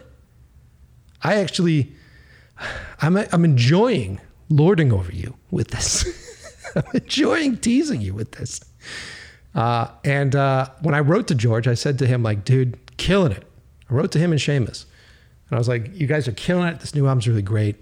I 1.23 1.35
actually, 1.37 1.93
I'm, 3.01 3.17
I'm 3.17 3.45
enjoying 3.45 4.21
lording 4.49 4.93
over 4.93 5.13
you 5.13 5.37
with 5.51 5.69
this. 5.69 6.05
I'm 6.77 6.85
enjoying 6.95 7.57
teasing 7.59 8.01
you 8.01 8.15
with 8.15 8.33
this. 8.33 8.61
Uh, 9.55 9.89
and 10.05 10.37
uh, 10.37 10.69
when 10.83 10.95
I 10.95 11.01
wrote 11.01 11.29
to 11.29 11.35
George, 11.35 11.67
I 11.67 11.75
said 11.75 11.99
to 11.99 12.07
him, 12.07 12.23
like, 12.23 12.45
dude, 12.45 12.79
killing 12.97 13.33
it. 13.33 13.45
I 13.91 13.95
wrote 13.95 14.13
to 14.13 14.19
him 14.19 14.33
and 14.33 14.41
Seamus. 14.41 14.85
And 15.49 15.57
I 15.57 15.59
was 15.59 15.69
like, 15.69 15.91
you 15.99 16.07
guys 16.07 16.29
are 16.29 16.33
killing 16.33 16.69
it. 16.69 16.81
This 16.81 16.95
new 16.95 17.07
album's 17.07 17.27
really 17.27 17.43
great. 17.43 17.77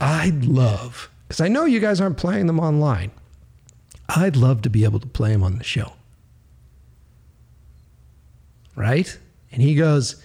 I'd 0.00 0.46
love, 0.46 1.10
because 1.28 1.40
I 1.40 1.48
know 1.48 1.66
you 1.66 1.78
guys 1.78 2.00
aren't 2.00 2.16
playing 2.16 2.46
them 2.46 2.58
online. 2.58 3.10
I'd 4.08 4.34
love 4.34 4.62
to 4.62 4.70
be 4.70 4.84
able 4.84 4.98
to 5.00 5.06
play 5.06 5.30
them 5.30 5.42
on 5.42 5.58
the 5.58 5.64
show. 5.64 5.92
Right? 8.74 9.16
And 9.52 9.60
he 9.60 9.74
goes, 9.74 10.22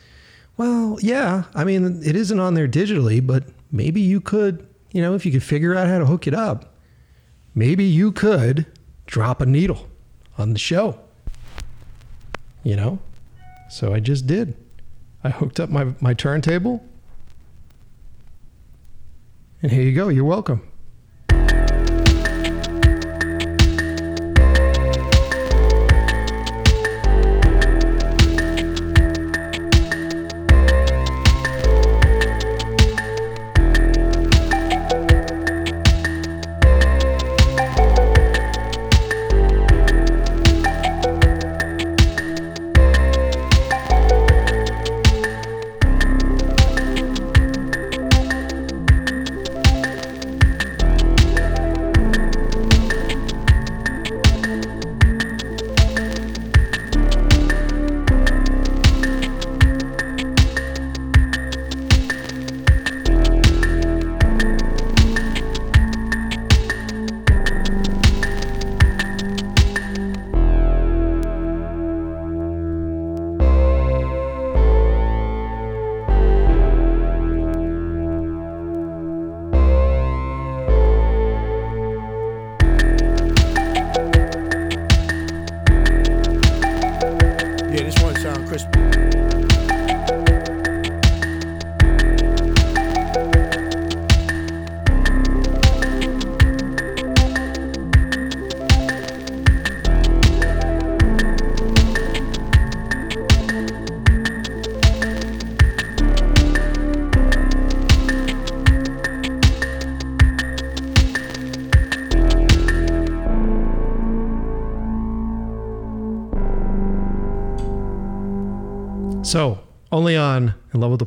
well, 0.58 0.98
yeah. 1.02 1.44
I 1.54 1.64
mean, 1.64 2.02
it 2.04 2.16
isn't 2.16 2.40
on 2.40 2.54
there 2.54 2.68
digitally, 2.68 3.26
but 3.26 3.44
maybe 3.72 4.02
you 4.02 4.22
could, 4.22 4.68
you 4.92 5.02
know, 5.02 5.16
if 5.16 5.26
you 5.26 5.32
could 5.32 5.44
figure 5.44 5.76
out 5.76 5.88
how 5.88 6.00
to 6.00 6.06
hook 6.06 6.28
it 6.28 6.34
up, 6.34 6.76
maybe 7.54 7.84
you 7.84 8.12
could 8.12 8.66
drop 9.06 9.42
a 9.42 9.46
needle 9.46 9.88
on 10.38 10.54
the 10.54 10.60
show. 10.60 11.00
You 12.64 12.76
know? 12.76 13.00
So 13.70 13.94
I 13.94 14.00
just 14.00 14.28
did. 14.28 14.56
I 15.24 15.30
hooked 15.30 15.60
up 15.60 15.70
my, 15.70 15.94
my 16.00 16.14
turntable. 16.14 16.84
And 19.62 19.72
here 19.72 19.82
you 19.82 19.94
go. 19.94 20.10
You're 20.10 20.24
welcome. 20.24 20.62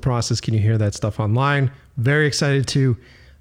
Process 0.08 0.40
can 0.40 0.54
you 0.54 0.60
hear 0.60 0.78
that 0.78 0.94
stuff 0.94 1.20
online. 1.20 1.70
Very 1.98 2.26
excited 2.26 2.66
to 2.68 2.96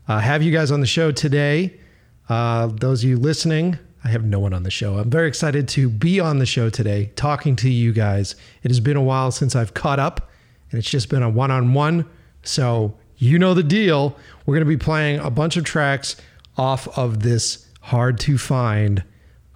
uh, 0.10 0.20
have 0.20 0.44
you 0.44 0.52
guys 0.52 0.70
on 0.70 0.82
the 0.82 0.86
show 0.86 1.14
today. 1.14 1.80
Uh, 2.28 2.68
those 2.68 3.06
of 3.06 3.10
you 3.10 3.16
listening, 3.16 3.80
I 4.04 4.10
have 4.10 4.26
no 4.26 4.40
one 4.40 4.54
on 4.54 4.64
the 4.64 4.70
show. 4.70 4.98
I'm 4.98 5.10
very 5.10 5.30
excited 5.30 5.70
to 5.70 5.90
be 5.90 6.20
on 6.20 6.40
the 6.40 6.46
show 6.46 6.70
today, 6.70 7.14
talking 7.16 7.56
to 7.56 7.70
you 7.70 7.94
guys. 7.94 8.36
It 8.64 8.70
has 8.70 8.82
been 8.82 8.98
a 8.98 9.02
while 9.02 9.32
since 9.32 9.56
I've 9.56 9.76
caught 9.76 9.98
up, 9.98 10.30
and 10.70 10.78
it's 10.78 10.90
just 10.90 11.08
been 11.08 11.24
a 11.24 11.30
one 11.30 11.52
on 11.52 11.74
one. 11.74 12.06
So, 12.44 12.98
you 13.16 13.40
know 13.40 13.54
the 13.54 13.64
deal. 13.64 14.18
We're 14.46 14.56
going 14.56 14.66
to 14.66 14.70
be 14.70 14.76
playing 14.76 15.22
a 15.22 15.30
bunch 15.30 15.56
of 15.56 15.64
tracks 15.64 16.18
off 16.58 16.86
of 16.98 17.24
this 17.24 17.66
hard 17.80 18.20
to 18.20 18.38
find 18.38 19.06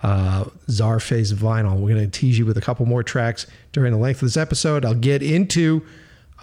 uh, 0.01 0.45
Czarface 0.69 1.33
vinyl. 1.33 1.73
We're 1.73 1.93
going 1.93 2.09
to 2.09 2.19
tease 2.19 2.39
you 2.39 2.45
with 2.45 2.57
a 2.57 2.61
couple 2.61 2.85
more 2.85 3.03
tracks 3.03 3.47
during 3.73 3.91
the 3.91 3.99
length 3.99 4.21
of 4.21 4.27
this 4.27 4.37
episode. 4.37 4.85
I'll 4.85 4.95
get 4.95 5.21
into 5.21 5.85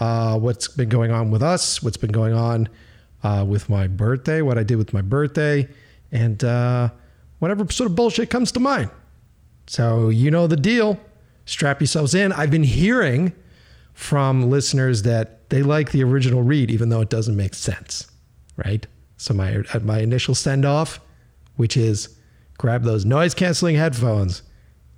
uh, 0.00 0.38
what's 0.38 0.68
been 0.68 0.88
going 0.88 1.10
on 1.10 1.30
with 1.30 1.42
us, 1.42 1.82
what's 1.82 1.96
been 1.96 2.12
going 2.12 2.34
on 2.34 2.68
uh, 3.22 3.44
with 3.46 3.68
my 3.68 3.86
birthday, 3.86 4.42
what 4.42 4.58
I 4.58 4.62
did 4.62 4.76
with 4.76 4.92
my 4.92 5.02
birthday, 5.02 5.68
and 6.12 6.42
uh, 6.44 6.90
whatever 7.38 7.70
sort 7.70 7.90
of 7.90 7.96
bullshit 7.96 8.30
comes 8.30 8.52
to 8.52 8.60
mind. 8.60 8.90
So, 9.66 10.08
you 10.08 10.30
know 10.30 10.46
the 10.46 10.56
deal. 10.56 10.98
Strap 11.44 11.80
yourselves 11.80 12.14
in. 12.14 12.32
I've 12.32 12.50
been 12.50 12.64
hearing 12.64 13.32
from 13.92 14.48
listeners 14.48 15.02
that 15.02 15.50
they 15.50 15.62
like 15.62 15.92
the 15.92 16.02
original 16.04 16.42
read, 16.42 16.70
even 16.70 16.88
though 16.88 17.00
it 17.00 17.10
doesn't 17.10 17.36
make 17.36 17.54
sense, 17.54 18.06
right? 18.56 18.86
So, 19.16 19.34
my, 19.34 19.62
my 19.82 19.98
initial 20.00 20.34
send 20.34 20.64
off, 20.64 21.00
which 21.56 21.76
is 21.76 22.16
grab 22.56 22.84
those 22.84 23.04
noise 23.04 23.34
canceling 23.34 23.76
headphones, 23.76 24.42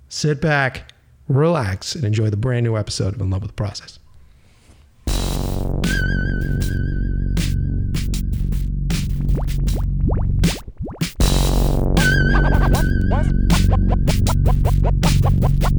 sit 0.09 0.39
back, 0.39 0.93
relax, 1.27 1.95
and 1.95 2.03
enjoy 2.03 2.29
the 2.29 2.37
brand 2.37 2.63
new 2.63 2.77
episode 2.77 3.15
of 3.15 3.21
In 3.21 3.29
Love 3.29 3.41
with 3.41 3.51
the 3.51 3.55
Process. 3.55 3.99
Bye. 14.43 15.70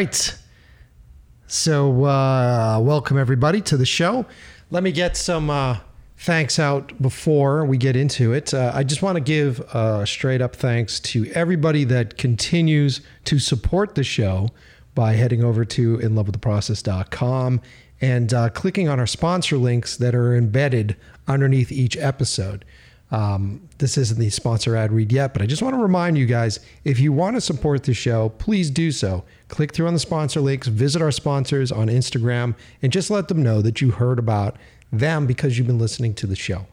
Right. 0.00 0.38
So, 1.46 2.06
uh, 2.06 2.80
welcome 2.80 3.18
everybody 3.18 3.60
to 3.62 3.76
the 3.76 3.84
show. 3.84 4.24
Let 4.70 4.82
me 4.82 4.92
get 4.92 5.14
some 5.14 5.50
uh, 5.50 5.80
thanks 6.16 6.58
out 6.58 7.02
before 7.02 7.66
we 7.66 7.76
get 7.76 7.96
into 7.96 8.32
it. 8.32 8.54
Uh, 8.54 8.72
I 8.74 8.82
just 8.82 9.02
want 9.02 9.16
to 9.16 9.20
give 9.20 9.60
uh, 9.74 10.06
straight 10.06 10.40
up 10.40 10.56
thanks 10.56 11.00
to 11.00 11.30
everybody 11.32 11.84
that 11.84 12.16
continues 12.16 13.02
to 13.26 13.38
support 13.38 13.94
the 13.94 14.02
show 14.02 14.48
by 14.94 15.12
heading 15.12 15.44
over 15.44 15.66
to 15.66 15.98
inlovewiththeprocess.com 15.98 17.60
and 18.00 18.32
uh, 18.32 18.48
clicking 18.48 18.88
on 18.88 18.98
our 18.98 19.06
sponsor 19.06 19.58
links 19.58 19.98
that 19.98 20.14
are 20.14 20.34
embedded 20.34 20.96
underneath 21.28 21.70
each 21.70 21.98
episode. 21.98 22.64
Um, 23.10 23.68
this 23.78 23.98
isn't 23.98 24.18
the 24.18 24.30
sponsor 24.30 24.76
ad 24.76 24.92
read 24.92 25.12
yet, 25.12 25.32
but 25.32 25.42
I 25.42 25.46
just 25.46 25.62
want 25.62 25.74
to 25.74 25.82
remind 25.82 26.16
you 26.16 26.26
guys 26.26 26.60
if 26.84 27.00
you 27.00 27.12
want 27.12 27.36
to 27.36 27.40
support 27.40 27.82
the 27.82 27.94
show, 27.94 28.28
please 28.30 28.70
do 28.70 28.92
so. 28.92 29.24
Click 29.50 29.74
through 29.74 29.88
on 29.88 29.94
the 29.94 30.00
sponsor 30.00 30.40
links, 30.40 30.68
visit 30.68 31.02
our 31.02 31.10
sponsors 31.10 31.72
on 31.72 31.88
Instagram, 31.88 32.54
and 32.82 32.92
just 32.92 33.10
let 33.10 33.28
them 33.28 33.42
know 33.42 33.60
that 33.60 33.80
you 33.80 33.90
heard 33.90 34.18
about 34.18 34.56
them 34.92 35.26
because 35.26 35.58
you've 35.58 35.66
been 35.66 35.78
listening 35.78 36.14
to 36.14 36.26
the 36.26 36.36
show. 36.36 36.66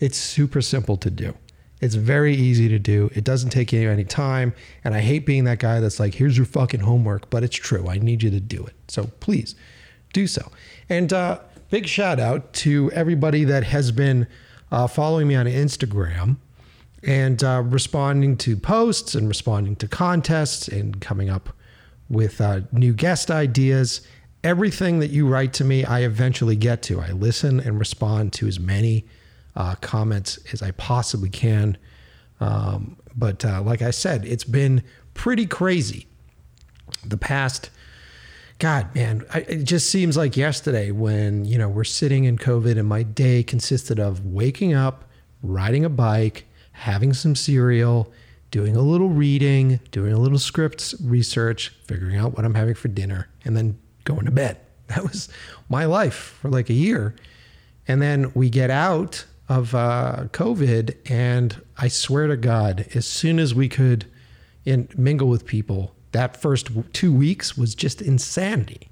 It's 0.00 0.18
super 0.18 0.60
simple 0.60 0.96
to 0.98 1.08
do. 1.08 1.34
It's 1.80 1.94
very 1.94 2.34
easy 2.34 2.68
to 2.68 2.78
do. 2.78 3.10
It 3.14 3.22
doesn't 3.22 3.50
take 3.50 3.72
you 3.72 3.88
any 3.88 4.04
time. 4.04 4.54
And 4.82 4.94
I 4.94 5.00
hate 5.00 5.24
being 5.24 5.44
that 5.44 5.60
guy 5.60 5.78
that's 5.78 6.00
like, 6.00 6.14
here's 6.14 6.36
your 6.36 6.46
fucking 6.46 6.80
homework, 6.80 7.30
but 7.30 7.44
it's 7.44 7.56
true. 7.56 7.88
I 7.88 7.98
need 7.98 8.22
you 8.22 8.30
to 8.30 8.40
do 8.40 8.64
it. 8.66 8.74
So 8.88 9.10
please 9.20 9.54
do 10.12 10.26
so. 10.26 10.50
And 10.88 11.12
uh, 11.12 11.40
big 11.70 11.86
shout 11.86 12.18
out 12.18 12.52
to 12.54 12.90
everybody 12.92 13.44
that 13.44 13.64
has 13.64 13.92
been 13.92 14.26
uh, 14.72 14.88
following 14.88 15.28
me 15.28 15.36
on 15.36 15.46
Instagram 15.46 16.38
and 17.02 17.44
uh, 17.44 17.62
responding 17.64 18.36
to 18.38 18.56
posts 18.56 19.14
and 19.14 19.28
responding 19.28 19.76
to 19.76 19.86
contests 19.86 20.66
and 20.66 21.00
coming 21.00 21.30
up 21.30 21.50
with 22.08 22.40
uh, 22.40 22.60
new 22.72 22.92
guest 22.92 23.30
ideas. 23.30 24.00
Everything 24.44 25.00
that 25.00 25.10
you 25.10 25.26
write 25.26 25.52
to 25.54 25.64
me, 25.64 25.84
I 25.84 26.00
eventually 26.00 26.56
get 26.56 26.82
to. 26.82 27.00
I 27.00 27.10
listen 27.12 27.60
and 27.60 27.78
respond 27.78 28.32
to 28.34 28.46
as 28.46 28.60
many 28.60 29.06
uh, 29.56 29.74
comments 29.76 30.38
as 30.52 30.62
I 30.62 30.70
possibly 30.72 31.30
can. 31.30 31.76
Um, 32.40 32.96
but 33.16 33.44
uh, 33.44 33.62
like 33.62 33.82
I 33.82 33.90
said, 33.90 34.24
it's 34.24 34.44
been 34.44 34.82
pretty 35.14 35.46
crazy 35.46 36.06
the 37.04 37.16
past 37.16 37.70
God, 38.58 38.94
man, 38.94 39.24
I, 39.34 39.40
it 39.40 39.64
just 39.64 39.90
seems 39.90 40.16
like 40.16 40.36
yesterday 40.36 40.90
when, 40.90 41.44
you 41.44 41.58
know, 41.58 41.68
we're 41.68 41.84
sitting 41.84 42.24
in 42.24 42.38
COVID 42.38 42.78
and 42.78 42.88
my 42.88 43.02
day 43.02 43.42
consisted 43.42 43.98
of 43.98 44.24
waking 44.24 44.72
up, 44.72 45.04
riding 45.42 45.84
a 45.84 45.90
bike, 45.90 46.46
having 46.72 47.12
some 47.12 47.34
cereal, 47.34 48.10
doing 48.50 48.76
a 48.76 48.82
little 48.82 49.08
reading, 49.08 49.80
doing 49.90 50.12
a 50.12 50.18
little 50.18 50.38
scripts 50.38 50.94
research, 51.02 51.70
figuring 51.84 52.16
out 52.16 52.36
what 52.36 52.44
I'm 52.44 52.54
having 52.54 52.74
for 52.74 52.88
dinner, 52.88 53.28
and 53.44 53.56
then 53.56 53.78
going 54.04 54.24
to 54.24 54.30
bed. 54.30 54.58
That 54.88 55.02
was 55.02 55.28
my 55.68 55.84
life 55.84 56.38
for 56.40 56.48
like 56.48 56.70
a 56.70 56.72
year. 56.72 57.16
And 57.88 58.00
then 58.00 58.30
we 58.34 58.48
get 58.48 58.70
out 58.70 59.24
of 59.48 59.74
uh, 59.74 60.26
COVID, 60.30 60.96
and 61.10 61.60
I 61.76 61.88
swear 61.88 62.28
to 62.28 62.36
God, 62.36 62.86
as 62.94 63.04
soon 63.04 63.40
as 63.40 63.52
we 63.52 63.68
could 63.68 64.06
in, 64.64 64.88
mingle 64.96 65.28
with 65.28 65.44
people, 65.44 65.92
that 66.12 66.36
first 66.36 66.70
two 66.92 67.12
weeks 67.12 67.58
was 67.58 67.74
just 67.74 68.00
insanity 68.00 68.90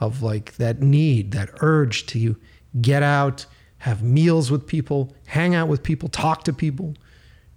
of 0.00 0.22
like 0.22 0.56
that 0.56 0.80
need, 0.80 1.32
that 1.32 1.50
urge 1.60 2.06
to 2.06 2.36
get 2.80 3.02
out, 3.02 3.46
have 3.78 4.02
meals 4.02 4.50
with 4.50 4.66
people, 4.66 5.14
hang 5.26 5.54
out 5.54 5.68
with 5.68 5.82
people, 5.82 6.08
talk 6.08 6.44
to 6.44 6.52
people. 6.52 6.94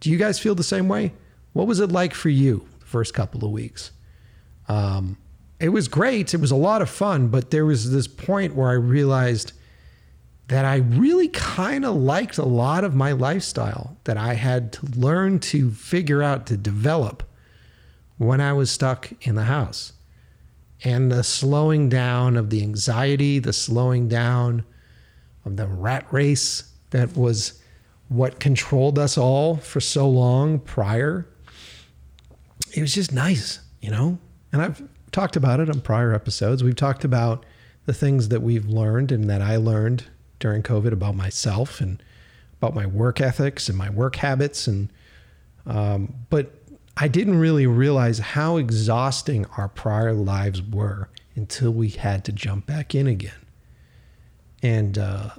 Do 0.03 0.11
you 0.11 0.17
guys 0.17 0.37
feel 0.37 0.53
the 0.53 0.63
same 0.63 0.89
way? 0.89 1.13
What 1.53 1.65
was 1.65 1.79
it 1.79 1.89
like 1.89 2.13
for 2.13 2.27
you 2.27 2.67
the 2.81 2.85
first 2.85 3.13
couple 3.13 3.45
of 3.45 3.51
weeks? 3.51 3.91
Um, 4.67 5.15
it 5.61 5.69
was 5.69 5.87
great. 5.87 6.33
It 6.33 6.41
was 6.41 6.51
a 6.51 6.57
lot 6.57 6.81
of 6.81 6.89
fun, 6.89 7.29
but 7.29 7.51
there 7.51 7.65
was 7.65 7.89
this 7.89 8.05
point 8.05 8.53
where 8.53 8.69
I 8.69 8.73
realized 8.73 9.53
that 10.49 10.65
I 10.65 10.75
really 10.75 11.29
kind 11.29 11.85
of 11.85 11.95
liked 11.95 12.37
a 12.37 12.43
lot 12.43 12.83
of 12.83 12.93
my 12.93 13.13
lifestyle 13.13 13.95
that 14.03 14.17
I 14.17 14.33
had 14.33 14.73
to 14.73 14.87
learn 14.87 15.39
to 15.39 15.71
figure 15.71 16.21
out 16.21 16.47
to 16.47 16.57
develop 16.57 17.23
when 18.17 18.41
I 18.41 18.51
was 18.51 18.69
stuck 18.69 19.09
in 19.25 19.35
the 19.35 19.43
house. 19.43 19.93
And 20.83 21.09
the 21.13 21.23
slowing 21.23 21.87
down 21.87 22.35
of 22.35 22.49
the 22.49 22.61
anxiety, 22.61 23.39
the 23.39 23.53
slowing 23.53 24.09
down 24.09 24.65
of 25.45 25.55
the 25.55 25.67
rat 25.67 26.05
race 26.11 26.73
that 26.89 27.15
was 27.15 27.62
what 28.09 28.39
controlled 28.39 28.99
us 28.99 29.17
all 29.17 29.57
for 29.57 29.79
so 29.79 30.07
long 30.09 30.59
prior. 30.59 31.27
it 32.73 32.81
was 32.81 32.93
just 32.93 33.11
nice, 33.11 33.59
you 33.81 33.89
know? 33.89 34.17
And 34.51 34.61
I've 34.61 34.83
talked 35.11 35.35
about 35.35 35.59
it 35.59 35.69
on 35.69 35.81
prior 35.81 36.13
episodes. 36.13 36.63
We've 36.63 36.75
talked 36.75 37.03
about 37.03 37.45
the 37.85 37.93
things 37.93 38.29
that 38.29 38.41
we've 38.41 38.65
learned 38.65 39.11
and 39.11 39.29
that 39.29 39.41
I 39.41 39.57
learned 39.57 40.05
during 40.39 40.63
COVID 40.63 40.91
about 40.91 41.15
myself 41.15 41.81
and 41.81 42.01
about 42.61 42.75
my 42.75 42.85
work 42.85 43.19
ethics 43.19 43.69
and 43.69 43.77
my 43.77 43.89
work 43.89 44.17
habits. 44.17 44.67
And, 44.67 44.89
um, 45.65 46.13
but 46.29 46.53
I 46.97 47.07
didn't 47.07 47.39
really 47.39 47.67
realize 47.67 48.19
how 48.19 48.57
exhausting 48.57 49.45
our 49.57 49.67
prior 49.67 50.13
lives 50.13 50.61
were 50.61 51.09
until 51.35 51.71
we 51.71 51.89
had 51.89 52.23
to 52.25 52.31
jump 52.31 52.65
back 52.65 52.93
in 52.93 53.07
again. 53.07 53.31
And 54.61 54.97
uh, 54.97 55.31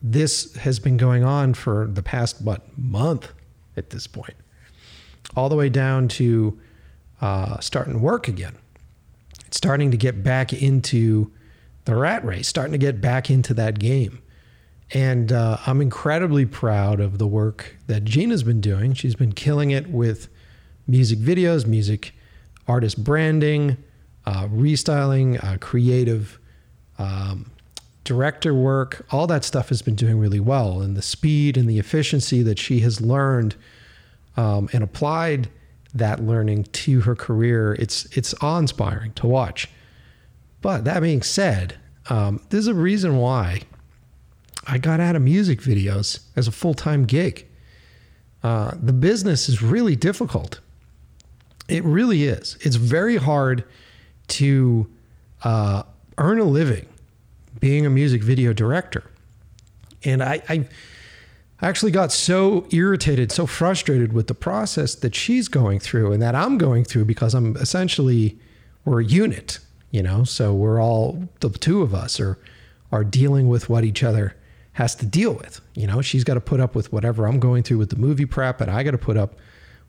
this 0.00 0.54
has 0.56 0.78
been 0.78 0.96
going 0.96 1.24
on 1.24 1.54
for 1.54 1.86
the 1.86 2.02
past, 2.02 2.40
what, 2.42 2.66
month 2.78 3.32
at 3.76 3.90
this 3.90 4.06
point, 4.06 4.34
all 5.36 5.48
the 5.48 5.56
way 5.56 5.68
down 5.68 6.08
to 6.08 6.58
uh, 7.20 7.58
starting 7.60 8.00
work 8.00 8.28
again. 8.28 8.56
It's 9.46 9.56
starting 9.56 9.90
to 9.90 9.96
get 9.96 10.22
back 10.22 10.52
into 10.52 11.32
the 11.84 11.96
rat 11.96 12.24
race, 12.24 12.48
starting 12.48 12.72
to 12.72 12.78
get 12.78 13.00
back 13.00 13.30
into 13.30 13.54
that 13.54 13.78
game. 13.78 14.20
And 14.92 15.32
uh, 15.32 15.58
I'm 15.66 15.80
incredibly 15.80 16.46
proud 16.46 17.00
of 17.00 17.18
the 17.18 17.26
work 17.26 17.76
that 17.86 18.04
Gina's 18.04 18.42
been 18.42 18.60
doing. 18.60 18.94
She's 18.94 19.14
been 19.14 19.32
killing 19.32 19.70
it 19.70 19.88
with 19.90 20.28
music 20.86 21.18
videos, 21.18 21.66
music 21.66 22.14
artist 22.66 23.02
branding, 23.02 23.76
uh, 24.26 24.46
restyling, 24.48 25.42
uh, 25.42 25.58
creative 25.58 26.38
um, 26.98 27.50
director 28.08 28.54
work. 28.54 29.04
All 29.10 29.26
that 29.26 29.44
stuff 29.44 29.68
has 29.68 29.82
been 29.82 29.94
doing 29.94 30.18
really 30.18 30.40
well. 30.40 30.80
And 30.80 30.96
the 30.96 31.02
speed 31.02 31.58
and 31.58 31.68
the 31.68 31.78
efficiency 31.78 32.42
that 32.42 32.58
she 32.58 32.80
has 32.80 33.02
learned 33.02 33.54
um, 34.34 34.70
and 34.72 34.82
applied 34.82 35.50
that 35.92 36.18
learning 36.20 36.64
to 36.64 37.02
her 37.02 37.14
career, 37.14 37.74
it's 37.78 38.06
it's 38.16 38.34
awe-inspiring 38.40 39.12
to 39.12 39.26
watch. 39.26 39.68
But 40.62 40.84
that 40.84 41.02
being 41.02 41.22
said, 41.22 41.76
um, 42.08 42.40
there's 42.48 42.66
a 42.66 42.74
reason 42.74 43.18
why 43.18 43.60
I 44.66 44.78
got 44.78 45.00
out 45.00 45.14
of 45.14 45.20
music 45.20 45.60
videos 45.60 46.20
as 46.34 46.48
a 46.48 46.52
full-time 46.52 47.04
gig. 47.04 47.46
Uh, 48.42 48.72
the 48.82 48.92
business 48.94 49.50
is 49.50 49.62
really 49.62 49.96
difficult. 49.96 50.60
It 51.68 51.84
really 51.84 52.24
is. 52.24 52.56
It's 52.62 52.76
very 52.76 53.16
hard 53.16 53.64
to 54.28 54.88
uh, 55.44 55.82
earn 56.16 56.38
a 56.38 56.44
living 56.44 56.86
being 57.60 57.86
a 57.86 57.90
music 57.90 58.22
video 58.22 58.52
director. 58.52 59.04
And 60.04 60.22
I, 60.22 60.42
I 60.48 60.68
actually 61.60 61.92
got 61.92 62.12
so 62.12 62.66
irritated, 62.70 63.32
so 63.32 63.46
frustrated 63.46 64.12
with 64.12 64.28
the 64.28 64.34
process 64.34 64.94
that 64.96 65.14
she's 65.14 65.48
going 65.48 65.80
through 65.80 66.12
and 66.12 66.22
that 66.22 66.34
I'm 66.34 66.58
going 66.58 66.84
through 66.84 67.06
because 67.06 67.34
I'm 67.34 67.56
essentially, 67.56 68.38
we're 68.84 69.00
a 69.00 69.04
unit, 69.04 69.58
you 69.90 70.02
know? 70.02 70.24
So 70.24 70.54
we're 70.54 70.80
all, 70.80 71.28
the 71.40 71.50
two 71.50 71.82
of 71.82 71.94
us 71.94 72.20
are, 72.20 72.38
are 72.92 73.04
dealing 73.04 73.48
with 73.48 73.68
what 73.68 73.84
each 73.84 74.02
other 74.02 74.36
has 74.74 74.94
to 74.94 75.06
deal 75.06 75.32
with. 75.32 75.60
You 75.74 75.88
know, 75.88 76.00
she's 76.00 76.22
got 76.22 76.34
to 76.34 76.40
put 76.40 76.60
up 76.60 76.76
with 76.76 76.92
whatever 76.92 77.26
I'm 77.26 77.40
going 77.40 77.64
through 77.64 77.78
with 77.78 77.90
the 77.90 77.96
movie 77.96 78.26
prep, 78.26 78.60
and 78.60 78.70
I 78.70 78.84
got 78.84 78.92
to 78.92 78.98
put 78.98 79.16
up 79.16 79.34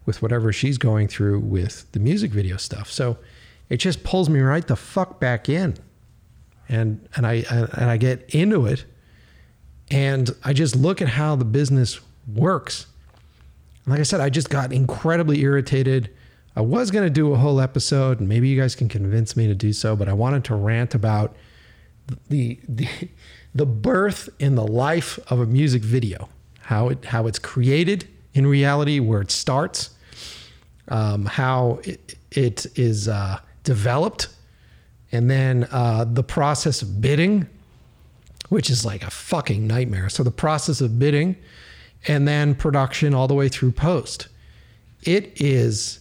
with 0.06 0.24
whatever 0.24 0.52
she's 0.52 0.80
going 0.80 1.08
through 1.08 1.40
with 1.40 1.92
the 1.92 2.00
music 2.00 2.32
video 2.32 2.58
stuff. 2.58 2.90
So 2.90 3.18
it 3.70 3.78
just 3.78 4.04
pulls 4.04 4.30
me 4.30 4.40
right 4.40 4.66
the 4.66 4.76
fuck 4.76 5.20
back 5.20 5.48
in. 5.48 5.76
And 6.70 7.08
and 7.16 7.26
I 7.26 7.44
and 7.50 7.90
I 7.90 7.98
get 7.98 8.30
into 8.34 8.68
it 8.68 8.86
and 9.92 10.30
I 10.44 10.54
just 10.54 10.76
look 10.76 11.02
at 11.02 11.10
how 11.10 11.36
the 11.36 11.46
business 11.46 12.00
works. 12.34 12.86
And 13.86 13.94
like 13.94 14.00
I 14.00 14.04
said, 14.04 14.22
I 14.22 14.30
just 14.30 14.50
got 14.50 14.72
incredibly 14.72 15.42
irritated. 15.42 16.12
I 16.56 16.62
was 16.62 16.92
going 16.92 17.06
to 17.06 17.10
do 17.10 17.34
a 17.34 17.38
whole 17.38 17.60
episode 17.60 18.20
and 18.20 18.30
maybe 18.30 18.50
you 18.50 18.60
guys 18.60 18.76
can 18.76 18.88
convince 18.88 19.36
me 19.36 19.48
to 19.48 19.56
do 19.56 19.74
so, 19.74 19.96
but 19.96 20.08
I 20.08 20.14
wanted 20.14 20.44
to 20.46 20.56
rant 20.56 20.94
about 20.94 21.36
the 22.30 22.60
the 22.68 22.88
the 23.56 23.66
birth 23.66 24.30
and 24.40 24.58
the 24.58 24.68
life 24.68 25.20
of 25.32 25.40
a 25.40 25.46
music 25.46 25.82
video, 25.82 26.30
how 26.62 26.90
it 26.90 27.06
how 27.06 27.28
it's 27.28 27.40
created 27.40 28.08
in 28.34 28.46
reality, 28.46 29.00
where 29.00 29.22
it 29.22 29.32
starts, 29.32 29.92
um, 30.88 31.26
how 31.26 31.80
it, 31.84 32.16
it 32.32 32.66
is 32.78 33.08
uh, 33.08 33.40
developed, 33.64 34.28
and 35.12 35.30
then 35.30 35.68
uh, 35.72 36.06
the 36.06 36.24
process 36.24 36.82
of 36.82 37.02
bidding, 37.02 37.48
which 38.50 38.70
is 38.70 38.86
like 38.86 39.04
a 39.04 39.10
fucking 39.10 39.68
nightmare. 39.68 40.10
So 40.10 40.24
the 40.24 40.32
process 40.32 40.82
of 40.82 41.00
bidding, 41.00 41.36
and 42.08 42.28
then 42.28 42.56
production 42.56 43.14
all 43.14 43.28
the 43.28 43.34
way 43.34 43.50
through 43.50 43.72
post. 43.72 44.28
It 45.04 45.42
is 45.42 46.00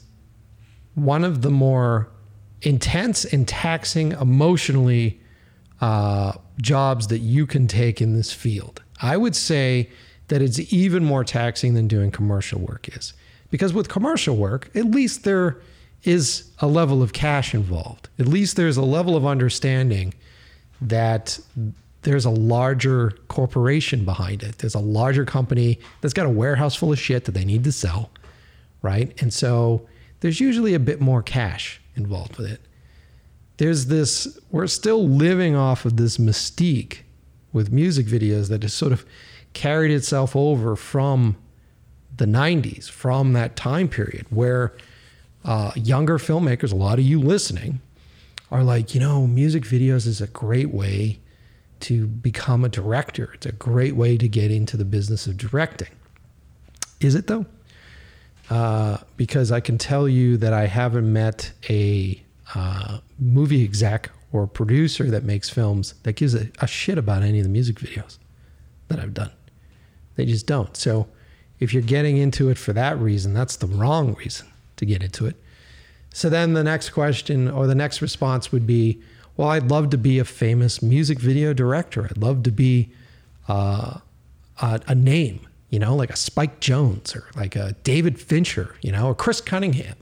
one 0.94 1.24
of 1.24 1.42
the 1.42 1.50
more 1.50 2.08
intense 2.62 3.24
and 3.24 3.46
taxing 3.46 4.12
emotionally 4.12 5.20
uh, 5.80 6.32
jobs 6.60 7.06
that 7.08 7.18
you 7.18 7.46
can 7.46 7.66
take 7.66 8.00
in 8.00 8.14
this 8.14 8.32
field. 8.32 8.82
I 9.00 9.16
would 9.16 9.36
say 9.36 9.90
that 10.28 10.42
it's 10.42 10.72
even 10.72 11.04
more 11.04 11.24
taxing 11.24 11.74
than 11.74 11.88
doing 11.88 12.10
commercial 12.10 12.60
work 12.60 12.88
is. 12.96 13.14
Because 13.50 13.72
with 13.72 13.88
commercial 13.88 14.36
work, 14.36 14.70
at 14.74 14.86
least 14.86 15.24
there 15.24 15.60
is 16.04 16.50
a 16.60 16.66
level 16.66 17.02
of 17.02 17.12
cash 17.12 17.54
involved. 17.54 18.08
At 18.18 18.26
least 18.26 18.56
there's 18.56 18.76
a 18.76 18.82
level 18.82 19.16
of 19.16 19.26
understanding 19.26 20.14
that 20.80 21.38
there's 22.02 22.24
a 22.24 22.30
larger 22.30 23.10
corporation 23.28 24.04
behind 24.04 24.42
it. 24.42 24.58
There's 24.58 24.74
a 24.74 24.80
larger 24.80 25.24
company 25.24 25.78
that's 26.00 26.14
got 26.14 26.26
a 26.26 26.30
warehouse 26.30 26.76
full 26.76 26.92
of 26.92 26.98
shit 26.98 27.24
that 27.24 27.32
they 27.32 27.44
need 27.44 27.64
to 27.64 27.72
sell, 27.72 28.10
right? 28.82 29.20
And 29.20 29.32
so 29.32 29.86
there's 30.20 30.40
usually 30.40 30.74
a 30.74 30.78
bit 30.78 31.00
more 31.00 31.22
cash 31.22 31.80
involved 31.96 32.36
with 32.36 32.50
it. 32.50 32.60
There's 33.56 33.86
this, 33.86 34.38
we're 34.50 34.68
still 34.68 35.08
living 35.08 35.56
off 35.56 35.84
of 35.84 35.96
this 35.96 36.16
mystique 36.16 36.98
with 37.52 37.72
music 37.72 38.06
videos 38.06 38.48
that 38.48 38.62
has 38.62 38.72
sort 38.72 38.92
of 38.92 39.04
carried 39.52 39.90
itself 39.90 40.36
over 40.36 40.76
from 40.76 41.36
the 42.16 42.26
90s, 42.26 42.88
from 42.88 43.32
that 43.32 43.56
time 43.56 43.88
period 43.88 44.26
where 44.30 44.74
uh, 45.44 45.72
younger 45.74 46.18
filmmakers, 46.18 46.72
a 46.72 46.76
lot 46.76 46.98
of 46.98 47.04
you 47.04 47.20
listening, 47.20 47.80
are 48.50 48.62
like, 48.62 48.94
you 48.94 49.00
know, 49.00 49.26
music 49.26 49.64
videos 49.64 50.06
is 50.06 50.20
a 50.20 50.26
great 50.26 50.70
way 50.70 51.20
to 51.80 52.06
become 52.06 52.64
a 52.64 52.68
director. 52.68 53.30
It's 53.34 53.46
a 53.46 53.52
great 53.52 53.94
way 53.94 54.16
to 54.16 54.28
get 54.28 54.50
into 54.50 54.76
the 54.76 54.84
business 54.84 55.26
of 55.26 55.36
directing. 55.36 55.88
Is 57.00 57.14
it 57.14 57.26
though? 57.26 57.46
Uh, 58.50 58.98
because 59.16 59.52
I 59.52 59.60
can 59.60 59.78
tell 59.78 60.08
you 60.08 60.36
that 60.38 60.52
I 60.52 60.66
haven't 60.66 61.12
met 61.12 61.52
a 61.68 62.20
uh, 62.54 62.98
movie 63.18 63.62
exec 63.62 64.10
or 64.32 64.46
producer 64.46 65.10
that 65.10 65.22
makes 65.22 65.50
films 65.50 65.94
that 66.02 66.14
gives 66.14 66.34
a, 66.34 66.50
a 66.60 66.66
shit 66.66 66.98
about 66.98 67.22
any 67.22 67.38
of 67.38 67.44
the 67.44 67.50
music 67.50 67.76
videos 67.76 68.18
that 68.88 68.98
I've 68.98 69.14
done. 69.14 69.30
They 70.16 70.24
just 70.24 70.46
don't. 70.46 70.76
So 70.76 71.08
if 71.60 71.72
you're 71.72 71.82
getting 71.82 72.16
into 72.16 72.48
it 72.48 72.58
for 72.58 72.72
that 72.72 72.98
reason, 72.98 73.34
that's 73.34 73.56
the 73.56 73.66
wrong 73.66 74.14
reason 74.14 74.46
to 74.78 74.86
get 74.86 75.02
into 75.02 75.26
it. 75.26 75.36
So 76.12 76.28
then 76.28 76.54
the 76.54 76.64
next 76.64 76.90
question 76.90 77.48
or 77.48 77.66
the 77.66 77.74
next 77.74 78.00
response 78.00 78.50
would 78.50 78.66
be, 78.66 79.00
well, 79.36 79.48
I'd 79.48 79.70
love 79.70 79.90
to 79.90 79.98
be 79.98 80.18
a 80.18 80.24
famous 80.24 80.82
music 80.82 81.20
video 81.20 81.52
director. 81.52 82.06
I'd 82.06 82.18
love 82.18 82.42
to 82.44 82.50
be 82.50 82.90
uh, 83.46 83.98
a, 84.60 84.80
a 84.86 84.94
name, 84.94 85.46
you 85.70 85.78
know, 85.78 85.94
like 85.94 86.10
a 86.10 86.16
Spike 86.16 86.60
Jonze 86.60 87.14
or 87.14 87.28
like 87.36 87.54
a 87.54 87.76
David 87.84 88.20
Fincher, 88.20 88.74
you 88.82 88.90
know, 88.90 89.08
or 89.08 89.14
Chris 89.14 89.40
Cunningham. 89.40 89.96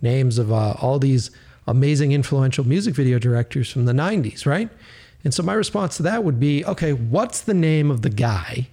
Names 0.00 0.38
of 0.38 0.50
uh, 0.50 0.74
all 0.80 0.98
these 0.98 1.30
amazing, 1.66 2.12
influential 2.12 2.66
music 2.66 2.94
video 2.94 3.18
directors 3.18 3.70
from 3.70 3.84
the 3.84 3.92
90s, 3.92 4.46
right? 4.46 4.70
And 5.22 5.34
so 5.34 5.42
my 5.42 5.52
response 5.52 5.98
to 5.98 6.02
that 6.04 6.24
would 6.24 6.40
be 6.40 6.64
okay, 6.64 6.92
what's 6.92 7.42
the 7.42 7.54
name 7.54 7.90
of 7.90 8.02
the 8.02 8.10
guy 8.10 8.68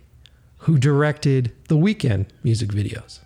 who 0.59 0.77
directed 0.77 1.51
the 1.67 1.75
Weeknd 1.75 2.27
music 2.43 2.69
videos? 2.69 3.19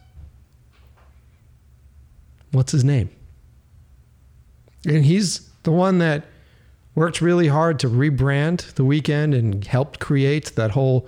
What's 2.52 2.72
his 2.72 2.84
name? 2.84 3.10
And 4.86 5.06
he's 5.06 5.50
the 5.64 5.72
one 5.72 6.00
that 6.00 6.26
worked 6.96 7.22
really 7.22 7.48
hard 7.48 7.80
to 7.80 7.88
rebrand 7.88 8.74
the 8.74 8.84
Weeknd 8.84 9.38
and 9.38 9.66
helped 9.66 10.00
create 10.00 10.56
that 10.56 10.72
whole 10.72 11.08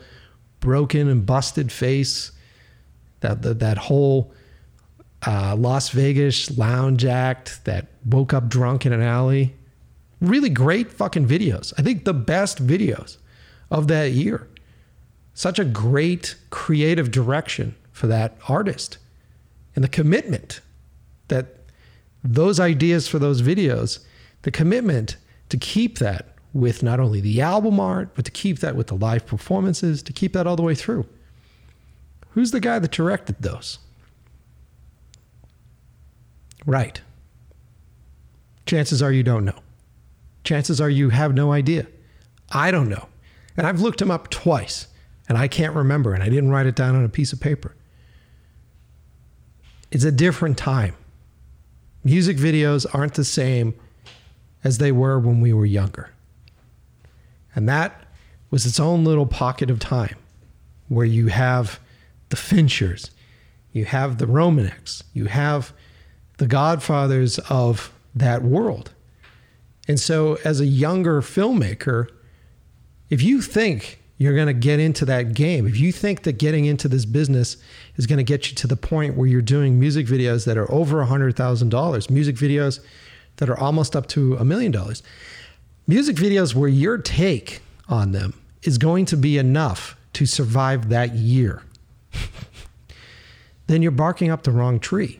broken 0.60 1.10
and 1.10 1.25
busted 1.25 1.71
face, 1.71 2.32
that 3.19 3.41
that, 3.41 3.60
that 3.60 3.77
whole 3.77 4.34
uh, 5.25 5.56
Las 5.58 5.89
Vegas 5.89 6.58
lounge 6.58 7.06
act 7.06 7.63
that 7.65 7.88
woke 8.06 8.34
up 8.34 8.47
drunk 8.47 8.86
in 8.86 8.93
an 8.93 9.01
alley. 9.01 9.53
Really 10.21 10.49
great 10.49 10.91
fucking 10.91 11.27
videos. 11.27 11.73
I 11.77 11.82
think 11.82 12.06
the 12.06 12.13
best 12.13 12.65
videos 12.65 13.17
of 13.69 13.88
that 13.88 14.12
year. 14.12 14.47
Such 15.34 15.60
a 15.60 15.65
great 15.65 16.36
creative 16.49 17.12
direction 17.12 17.75
for 17.91 18.08
that 18.08 18.38
artist 18.47 18.97
and 19.75 19.84
the 19.84 19.89
commitment 19.89 20.62
that 21.34 21.58
those 22.24 22.60
ideas 22.60 23.08
for 23.08 23.19
those 23.19 23.41
videos, 23.41 24.00
the 24.43 24.52
commitment 24.52 25.17
to 25.50 25.58
keep 25.58 25.98
that 25.98 26.36
with 26.54 26.84
not 26.84 27.00
only 27.00 27.19
the 27.19 27.41
album 27.41 27.80
art, 27.80 28.13
but 28.15 28.26
to 28.26 28.32
keep 28.32 28.60
that 28.60 28.76
with 28.76 28.88
the 28.88 28.96
live 28.96 29.26
performances, 29.26 30.04
to 30.04 30.13
keep 30.13 30.34
that 30.34 30.46
all 30.46 30.56
the 30.56 30.62
way 30.62 30.76
through. 30.76 31.06
Who's 32.32 32.52
the 32.52 32.60
guy 32.60 32.80
that 32.80 32.91
directed 32.91 33.38
those? 33.39 33.80
Right. 36.65 37.02
Chances 38.65 39.02
are 39.02 39.12
you 39.12 39.24
don't 39.24 39.46
know. 39.46 39.60
Chances 40.43 40.80
are 40.80 40.89
you 40.89 41.10
have 41.10 41.34
no 41.34 41.52
idea. 41.52 41.88
I 42.52 42.72
don't 42.72 42.89
know. 42.89 43.08
And 43.58 43.67
I've 43.67 43.82
looked 43.82 44.02
him 44.02 44.12
up 44.12 44.30
twice 44.30 44.88
and 45.28 45.38
I 45.38 45.48
can't 45.48 45.76
remember 45.76 46.13
and 46.13 46.24
I 46.24 46.30
didn't 46.30 46.50
write 46.50 46.67
it 46.67 46.76
down 46.76 46.96
on 46.96 47.04
a 47.04 47.10
piece 47.10 47.34
of 47.34 47.39
paper. 47.39 47.76
It's 49.91 50.04
a 50.04 50.12
different 50.12 50.58
time. 50.58 50.96
Music 52.04 52.38
videos 52.38 52.86
aren't 52.94 53.13
the 53.13 53.24
same 53.24 53.74
as 54.63 54.78
they 54.78 54.92
were 54.92 55.20
when 55.20 55.42
we 55.42 55.54
were 55.54 55.66
younger. 55.66 56.10
And 57.56 57.68
that 57.70 58.06
was 58.50 58.66
its 58.66 58.80
own 58.80 59.04
little 59.04 59.26
pocket 59.26 59.70
of 59.70 59.80
time 59.80 60.16
where 60.88 61.06
you 61.06 61.28
have 61.28 61.80
the 62.30 62.36
Finchers, 62.36 63.10
you 63.72 63.86
have 63.86 64.18
the 64.18 64.26
Romaneks, 64.26 65.04
you 65.13 65.26
have 65.26 65.74
the 66.38 66.48
godfathers 66.48 67.39
of 67.50 67.92
that 68.16 68.44
world. 68.44 68.92
And 69.88 70.00
so, 70.00 70.38
as 70.46 70.62
a 70.62 70.66
younger 70.66 71.22
filmmaker, 71.22 72.08
if 73.10 73.22
you 73.22 73.42
think 73.42 74.00
you're 74.18 74.36
going 74.36 74.48
to 74.48 74.54
get 74.54 74.80
into 74.80 75.06
that 75.06 75.34
game, 75.34 75.68
if 75.68 75.78
you 75.78 75.92
think 75.92 76.24
that 76.24 76.38
getting 76.38 76.66
into 76.66 76.88
this 76.88 77.06
business 77.06 77.58
is 77.95 78.08
going 78.08 78.17
to 78.17 78.23
get 78.23 78.49
you 78.49 78.56
to 78.56 78.67
the 78.67 78.75
point 78.75 79.15
where 79.15 79.27
you're 79.27 79.41
doing 79.41 79.79
music 79.79 80.08
videos 80.08 80.45
that 80.45 80.58
are 80.58 80.71
over 80.71 81.03
$100,000, 81.06 82.10
music 82.10 82.36
videos 82.36 82.79
that 83.38 83.49
are 83.49 83.58
almost 83.58 83.95
up 83.95 84.08
to 84.08 84.36
a 84.36 84.45
million 84.45 84.71
dollars, 84.71 85.03
music 85.88 86.15
videos 86.15 86.56
where 86.56 86.69
your 86.69 86.97
take 86.97 87.62
on 87.88 88.12
them 88.12 88.34
is 88.63 88.77
going 88.77 89.06
to 89.06 89.17
be 89.17 89.38
enough 89.38 89.95
to 90.13 90.25
survive 90.25 90.89
that 90.89 91.13
year, 91.13 91.63
then 93.67 93.82
you're 93.82 93.91
barking 93.91 94.29
up 94.29 94.43
the 94.43 94.51
wrong 94.51 94.79
tree. 94.79 95.19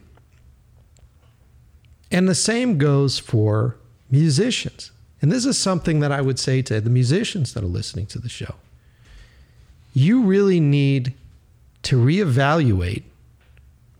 And 2.12 2.30
the 2.30 2.36
same 2.36 2.78
goes 2.78 3.18
for 3.18 3.76
musicians. 4.12 4.92
And 5.22 5.32
this 5.32 5.46
is 5.46 5.58
something 5.58 6.00
that 6.02 6.12
I 6.12 6.22
would 6.22 6.38
say 6.38 6.62
to 6.64 6.80
the 6.80 6.90
musicians 6.90 7.54
that 7.54 7.64
are 7.64 7.68
listening 7.68 8.06
to 8.08 8.20
the 8.20 8.30
show. 8.30 8.56
You 9.94 10.24
really 10.24 10.60
need 10.60 11.14
to 11.84 11.98
reevaluate 11.98 13.04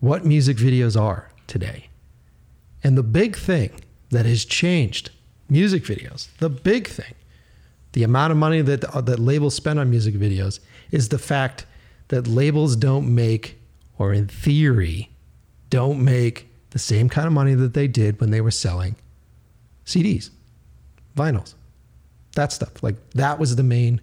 what 0.00 0.24
music 0.24 0.56
videos 0.56 1.00
are 1.00 1.30
today. 1.46 1.88
And 2.82 2.98
the 2.98 3.02
big 3.02 3.36
thing 3.36 3.80
that 4.10 4.26
has 4.26 4.44
changed 4.44 5.10
music 5.48 5.84
videos, 5.84 6.28
the 6.38 6.50
big 6.50 6.88
thing, 6.88 7.14
the 7.92 8.02
amount 8.02 8.32
of 8.32 8.36
money 8.36 8.60
that, 8.60 8.84
uh, 8.84 9.00
that 9.02 9.18
labels 9.18 9.54
spend 9.54 9.78
on 9.78 9.88
music 9.88 10.14
videos 10.14 10.60
is 10.90 11.08
the 11.08 11.18
fact 11.18 11.66
that 12.08 12.26
labels 12.26 12.76
don't 12.76 13.12
make, 13.14 13.58
or 13.98 14.12
in 14.12 14.26
theory, 14.28 15.10
don't 15.70 16.02
make 16.04 16.48
the 16.70 16.78
same 16.78 17.08
kind 17.08 17.26
of 17.26 17.32
money 17.32 17.54
that 17.54 17.72
they 17.72 17.86
did 17.86 18.20
when 18.20 18.30
they 18.30 18.40
were 18.40 18.50
selling 18.50 18.96
CDs, 19.86 20.30
vinyls, 21.16 21.54
that 22.34 22.52
stuff. 22.52 22.82
Like 22.82 22.96
that 23.10 23.38
was 23.38 23.56
the 23.56 23.62
main 23.62 24.00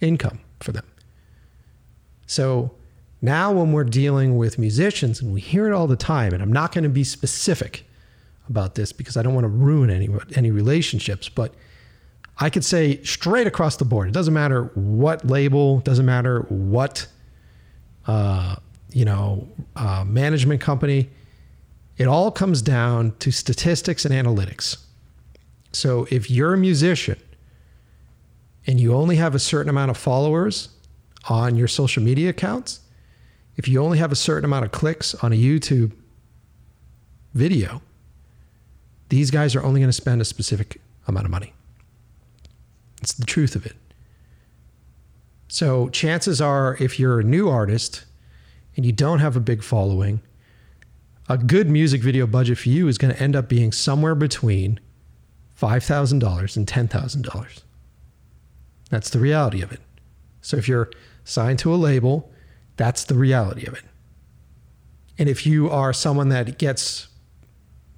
income 0.00 0.40
for 0.60 0.72
them. 0.72 0.84
So 2.30 2.70
now 3.20 3.50
when 3.50 3.72
we're 3.72 3.82
dealing 3.82 4.36
with 4.36 4.56
musicians, 4.56 5.20
and 5.20 5.34
we 5.34 5.40
hear 5.40 5.66
it 5.66 5.72
all 5.72 5.88
the 5.88 5.96
time, 5.96 6.32
and 6.32 6.40
I'm 6.40 6.52
not 6.52 6.70
going 6.70 6.84
to 6.84 6.88
be 6.88 7.02
specific 7.02 7.84
about 8.48 8.76
this 8.76 8.92
because 8.92 9.16
I 9.16 9.22
don't 9.22 9.34
want 9.34 9.46
to 9.46 9.48
ruin 9.48 9.90
any 9.90 10.08
any 10.36 10.52
relationships, 10.52 11.28
but 11.28 11.52
I 12.38 12.48
could 12.48 12.64
say 12.64 13.02
straight 13.02 13.48
across 13.48 13.78
the 13.78 13.84
board. 13.84 14.06
It 14.06 14.14
doesn't 14.14 14.32
matter 14.32 14.70
what 14.74 15.26
label, 15.26 15.80
doesn't 15.80 16.06
matter 16.06 16.42
what 16.42 17.08
uh, 18.06 18.54
you 18.92 19.04
know 19.04 19.48
uh, 19.74 20.04
management 20.06 20.60
company. 20.60 21.10
It 21.96 22.06
all 22.06 22.30
comes 22.30 22.62
down 22.62 23.16
to 23.18 23.32
statistics 23.32 24.04
and 24.04 24.14
analytics. 24.14 24.76
So 25.72 26.06
if 26.12 26.30
you're 26.30 26.54
a 26.54 26.58
musician 26.58 27.20
and 28.68 28.78
you 28.78 28.94
only 28.94 29.16
have 29.16 29.34
a 29.34 29.40
certain 29.40 29.68
amount 29.68 29.90
of 29.90 29.96
followers 29.96 30.68
on 31.28 31.56
your 31.56 31.68
social 31.68 32.02
media 32.02 32.30
accounts, 32.30 32.80
if 33.56 33.68
you 33.68 33.82
only 33.82 33.98
have 33.98 34.12
a 34.12 34.16
certain 34.16 34.44
amount 34.44 34.64
of 34.64 34.72
clicks 34.72 35.14
on 35.16 35.32
a 35.32 35.36
YouTube 35.36 35.92
video, 37.34 37.82
these 39.10 39.30
guys 39.30 39.54
are 39.54 39.62
only 39.62 39.80
going 39.80 39.88
to 39.88 39.92
spend 39.92 40.20
a 40.20 40.24
specific 40.24 40.80
amount 41.06 41.26
of 41.26 41.30
money. 41.30 41.52
It's 43.02 43.12
the 43.12 43.26
truth 43.26 43.56
of 43.56 43.66
it. 43.66 43.76
So, 45.48 45.88
chances 45.88 46.40
are, 46.40 46.76
if 46.78 46.98
you're 46.98 47.20
a 47.20 47.24
new 47.24 47.48
artist 47.48 48.04
and 48.76 48.86
you 48.86 48.92
don't 48.92 49.18
have 49.18 49.36
a 49.36 49.40
big 49.40 49.64
following, 49.64 50.20
a 51.28 51.36
good 51.36 51.68
music 51.68 52.02
video 52.02 52.26
budget 52.26 52.58
for 52.58 52.68
you 52.68 52.88
is 52.88 52.98
going 52.98 53.12
to 53.12 53.20
end 53.20 53.34
up 53.34 53.48
being 53.48 53.72
somewhere 53.72 54.14
between 54.14 54.78
$5,000 55.60 56.56
and 56.56 56.66
$10,000. 56.66 57.62
That's 58.90 59.10
the 59.10 59.18
reality 59.18 59.60
of 59.62 59.72
it. 59.72 59.80
So 60.40 60.56
if 60.56 60.68
you're 60.68 60.90
signed 61.30 61.58
to 61.60 61.72
a 61.72 61.76
label, 61.76 62.30
that's 62.76 63.04
the 63.04 63.14
reality 63.14 63.66
of 63.66 63.74
it. 63.74 63.84
And 65.18 65.28
if 65.28 65.46
you 65.46 65.68
are 65.70 65.92
someone 65.92 66.30
that 66.30 66.58
gets 66.58 67.08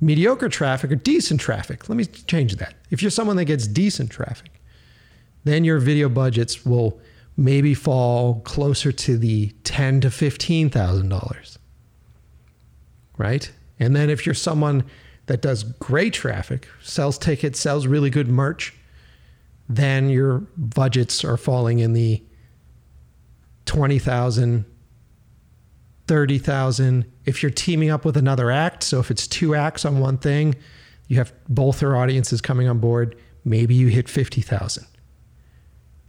mediocre 0.01 0.49
traffic 0.49 0.91
or 0.91 0.97
decent 0.97 1.41
traffic, 1.41 1.89
let 1.89 1.97
me 1.97 2.05
change 2.05 2.57
that. 2.57 2.75
If 2.91 3.03
you're 3.03 3.11
someone 3.11 3.37
that 3.37 3.45
gets 3.45 3.67
decent 3.67 4.11
traffic, 4.11 4.61
then 5.45 5.65
your 5.65 5.79
video 5.79 6.09
budgets 6.09 6.67
will 6.67 7.01
maybe 7.37 7.75
fall 7.75 8.41
closer 8.41 8.93
to 8.93 9.17
the 9.17 9.51
ten 9.65 10.01
to 10.01 10.11
fifteen 10.11 10.69
thousand 10.69 11.09
dollars 11.09 11.59
right? 13.23 13.53
And 13.79 13.95
then 13.95 14.11
if 14.11 14.27
you're 14.27 14.35
someone 14.35 14.85
that 15.27 15.43
does 15.43 15.63
great 15.63 16.13
traffic, 16.13 16.69
sells 16.83 17.19
tickets, 17.19 17.61
sells 17.61 17.87
really 17.87 18.11
good 18.11 18.29
merch, 18.29 18.75
then 19.69 20.09
your 20.09 20.41
budgets 20.57 21.25
are 21.25 21.37
falling 21.37 21.79
in 21.79 21.93
the 21.93 22.23
20,000 23.67 24.65
30,000 26.09 27.11
if 27.25 27.43
you're 27.43 27.51
teaming 27.51 27.89
up 27.89 28.05
with 28.05 28.17
another 28.17 28.51
act, 28.51 28.83
so 28.83 28.99
if 28.99 29.11
it's 29.11 29.27
two 29.27 29.55
acts 29.55 29.85
on 29.85 30.01
one 30.01 30.19
thing, 30.19 30.55
you 31.07 31.17
have 31.17 31.33
both 31.49 31.79
their 31.79 31.97
audiences 31.97 32.41
coming 32.41 32.69
on 32.69 32.79
board, 32.81 33.17
maybe 33.45 33.75
you 33.75 33.87
hit 33.87 34.09
50,000. 34.09 34.85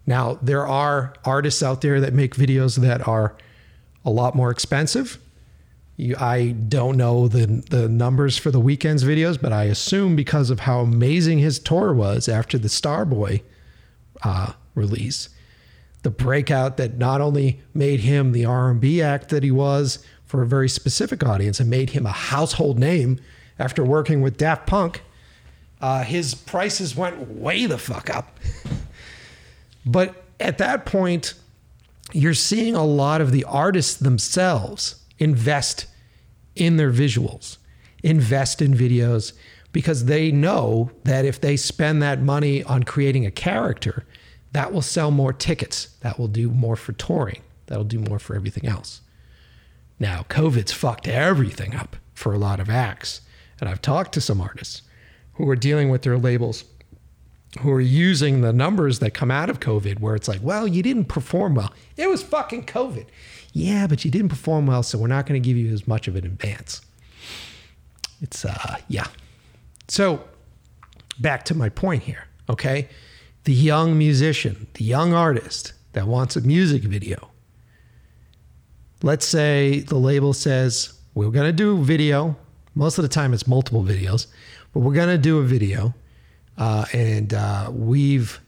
Now, 0.08 0.40
there 0.42 0.66
are 0.68 1.14
artists 1.24 1.62
out 1.62 1.82
there 1.82 2.02
that 2.02 2.12
make 2.12 2.36
videos 2.36 2.78
that 2.78 3.08
are 3.08 3.38
a 4.04 4.10
lot 4.10 4.36
more 4.36 4.50
expensive 4.50 5.20
you, 5.96 6.16
I 6.20 6.52
don't 6.52 6.98
know 6.98 7.28
the 7.28 7.46
the 7.70 7.88
numbers 7.88 8.38
for 8.38 8.52
the 8.52 8.60
Weeknd's 8.60 9.04
videos, 9.04 9.40
but 9.40 9.54
I 9.54 9.66
assume 9.66 10.16
because 10.16 10.50
of 10.50 10.62
how 10.62 10.80
amazing 10.80 11.40
his 11.40 11.60
tour 11.60 11.94
was 11.94 12.28
after 12.28 12.58
the 12.58 12.68
Starboy 12.68 13.44
uh, 14.24 14.54
release, 14.76 15.30
the 16.04 16.12
breakout 16.12 16.78
that 16.78 16.98
not 16.98 17.22
only 17.22 17.62
made 17.74 18.02
him 18.02 18.32
the 18.32 18.46
R&B 18.46 19.02
act 19.02 19.30
that 19.30 19.44
he 19.44 19.52
was 19.52 20.06
for 20.26 20.42
a 20.42 20.48
very 20.48 20.70
specific 20.70 21.24
audience 21.24 21.60
and 21.60 21.70
made 21.70 21.92
him 21.92 22.06
a 22.06 22.12
household 22.12 22.78
name 22.78 23.20
after 23.58 23.84
working 23.84 24.22
with 24.22 24.38
Daft 24.38 24.68
Punk, 24.68 25.02
uh, 25.82 26.04
his 26.04 26.36
prices 26.36 26.96
went 26.96 27.30
way 27.30 27.66
the 27.66 27.78
fuck 27.78 28.10
up. 28.10 28.38
but 29.86 30.24
at 30.40 30.58
that 30.58 30.86
point, 30.86 31.34
you're 32.12 32.34
seeing 32.34 32.76
a 32.76 32.86
lot 32.86 33.22
of 33.22 33.32
the 33.32 33.44
artists 33.46 33.96
themselves 33.96 34.96
invest 35.20 35.88
in 36.56 36.78
their 36.78 36.92
visuals, 36.92 37.58
invest 38.04 38.62
in 38.62 38.74
videos, 38.74 39.34
because 39.72 40.06
they 40.06 40.32
know 40.32 40.92
that 41.04 41.26
if 41.26 41.42
they 41.42 41.58
spend 41.58 42.02
that 42.02 42.22
money 42.22 42.64
on 42.64 42.84
creating 42.84 43.26
a 43.26 43.32
character, 43.32 44.06
that 44.54 44.72
will 44.72 44.82
sell 44.82 45.12
more 45.12 45.34
tickets. 45.34 45.88
That 46.02 46.18
will 46.18 46.28
do 46.28 46.50
more 46.50 46.76
for 46.76 46.94
touring. 46.94 47.42
That'll 47.68 47.84
do 47.84 48.00
more 48.00 48.20
for 48.20 48.36
everything 48.36 48.66
else. 48.68 49.02
Now, 50.00 50.26
COVID's 50.30 50.72
fucked 50.72 51.08
everything 51.08 51.76
up 51.76 51.96
for 52.14 52.34
a 52.34 52.38
lot 52.38 52.60
of 52.60 52.70
acts. 52.70 53.22
And 53.60 53.70
I've 53.70 53.82
talked 53.82 54.14
to 54.14 54.22
some 54.22 54.42
artists 54.42 54.82
who 55.34 55.50
are 55.50 55.56
dealing 55.56 55.90
with 55.90 56.02
their 56.04 56.18
labels 56.18 56.66
who 57.60 57.72
are 57.72 57.82
using 57.82 58.42
the 58.42 58.54
numbers 58.54 59.00
that 59.00 59.14
come 59.14 59.30
out 59.30 59.50
of 59.50 59.60
COVID, 59.60 60.00
where 60.00 60.16
it's 60.16 60.28
like, 60.28 60.40
well, 60.42 60.68
you 60.68 60.82
didn't 60.82 61.06
perform 61.06 61.56
well. 61.56 61.72
It 61.98 62.10
was 62.10 62.24
fucking 62.24 62.66
COVID. 62.66 63.06
Yeah, 63.52 63.86
but 63.86 64.04
you 64.04 64.10
didn't 64.10 64.30
perform 64.30 64.66
well, 64.66 64.82
so 64.82 64.98
we're 64.98 65.08
not 65.08 65.28
going 65.28 65.42
to 65.42 65.48
give 65.48 65.58
you 65.58 65.72
as 65.72 65.88
much 65.88 66.08
of 66.08 66.16
an 66.16 66.26
advance. 66.26 66.82
It's, 68.22 68.44
uh, 68.44 68.78
yeah. 68.88 69.08
So 69.88 70.24
back 71.20 71.46
to 71.46 71.56
my 71.56 71.70
point 71.70 72.04
here, 72.04 72.26
okay? 72.50 72.90
The 73.44 73.54
young 73.54 73.98
musician, 73.98 74.68
the 74.74 74.84
young 74.86 75.14
artist 75.14 75.74
that 75.94 76.08
wants 76.08 76.36
a 76.36 76.42
music 76.42 76.84
video. 76.84 77.30
Let's 79.02 79.28
say 79.28 79.82
the 79.82 79.98
label 79.98 80.34
says, 80.34 80.94
we're 81.14 81.30
going 81.30 81.48
to 81.48 81.54
do 81.54 81.84
video. 81.84 82.38
Most 82.74 82.98
of 82.98 83.04
the 83.04 83.10
time, 83.10 83.34
it's 83.34 83.46
multiple 83.46 83.84
videos, 83.84 84.28
but 84.74 84.80
we're 84.80 84.94
going 84.94 85.10
to 85.10 85.18
do 85.18 85.40
a 85.40 85.44
video. 85.44 85.94
Uh, 86.58 86.86
and 86.94 87.34
uh, 87.34 87.70
we've 87.74 88.40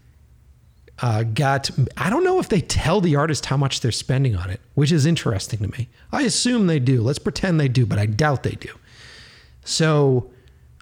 uh, 0.99 1.23
got 1.23 1.69
i 1.97 2.09
don't 2.09 2.23
know 2.23 2.39
if 2.39 2.47
they 2.47 2.61
tell 2.61 3.01
the 3.01 3.15
artist 3.17 3.47
how 3.47 3.57
much 3.57 3.81
they're 3.81 3.91
spending 3.91 4.33
on 4.35 4.49
it 4.49 4.61
which 4.75 4.93
is 4.93 5.05
interesting 5.05 5.59
to 5.59 5.67
me 5.67 5.89
i 6.13 6.21
assume 6.21 6.67
they 6.67 6.79
do 6.79 7.01
let's 7.01 7.19
pretend 7.19 7.59
they 7.59 7.67
do 7.67 7.85
but 7.85 7.99
i 7.99 8.05
doubt 8.05 8.43
they 8.43 8.55
do 8.55 8.69
So 9.65 10.29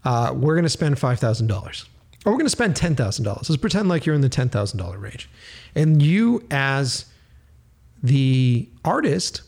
uh, 0.06 0.34
we're 0.36 0.54
going 0.54 0.66
to 0.66 0.70
spend 0.70 0.98
$5,000 0.98 1.88
or 2.26 2.32
we're 2.32 2.38
going 2.38 2.46
to 2.46 2.50
spend 2.50 2.76
$10,000. 2.76 3.26
Let's 3.26 3.58
pretend 3.58 3.90
like 3.90 4.06
you're 4.06 4.16
in 4.16 4.22
the 4.22 4.30
$10,000 4.30 5.02
range. 5.02 5.30
And 5.76 6.02
you, 6.02 6.46
as 6.50 7.06
the 8.02 8.70
artist 8.86 9.42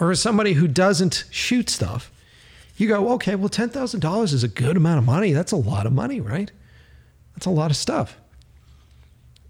or 0.00 0.10
as 0.10 0.20
somebody 0.20 0.52
who 0.52 0.68
doesn't 0.68 1.24
shoot 1.30 1.68
stuff, 1.68 2.10
you 2.76 2.88
go, 2.88 3.10
okay, 3.12 3.34
well, 3.34 3.48
$10,000 3.48 4.32
is 4.32 4.44
a 4.44 4.48
good 4.48 4.76
amount 4.76 4.98
of 4.98 5.04
money. 5.04 5.32
That's 5.32 5.52
a 5.52 5.56
lot 5.56 5.86
of 5.86 5.92
money, 5.92 6.20
right? 6.20 6.50
That's 7.34 7.46
a 7.46 7.50
lot 7.50 7.70
of 7.70 7.76
stuff. 7.76 8.16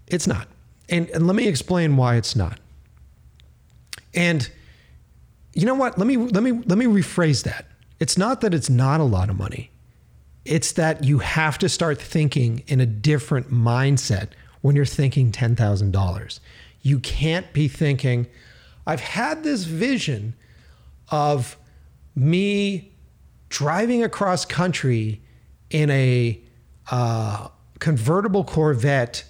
It's 0.07 0.27
not. 0.27 0.47
And, 0.89 1.09
and 1.09 1.27
let 1.27 1.35
me 1.35 1.47
explain 1.47 1.97
why 1.97 2.15
it's 2.15 2.35
not. 2.35 2.59
And 4.13 4.49
you 5.53 5.65
know 5.65 5.75
what? 5.75 5.97
Let 5.97 6.07
me 6.07 6.17
let 6.17 6.43
me 6.43 6.51
let 6.51 6.77
me 6.77 6.85
rephrase 6.85 7.43
that. 7.43 7.65
It's 7.99 8.17
not 8.17 8.41
that 8.41 8.53
it's 8.53 8.69
not 8.69 8.99
a 8.99 9.03
lot 9.03 9.29
of 9.29 9.37
money. 9.37 9.71
It's 10.45 10.73
that 10.73 11.03
you 11.03 11.19
have 11.19 11.57
to 11.59 11.69
start 11.69 12.01
thinking 12.01 12.63
in 12.67 12.81
a 12.81 12.85
different 12.85 13.51
mindset 13.51 14.29
when 14.61 14.75
you're 14.75 14.85
thinking 14.85 15.31
$10,000. 15.31 16.39
You 16.81 16.99
can't 16.99 17.51
be 17.53 17.67
thinking, 17.67 18.27
I've 18.85 18.99
had 18.99 19.43
this 19.43 19.63
vision 19.63 20.35
of 21.09 21.57
me 22.15 22.91
driving 23.49 24.03
across 24.03 24.45
country 24.45 25.21
in 25.69 25.89
a 25.89 26.41
uh, 26.91 27.47
convertible 27.79 28.43
Corvette, 28.43 29.23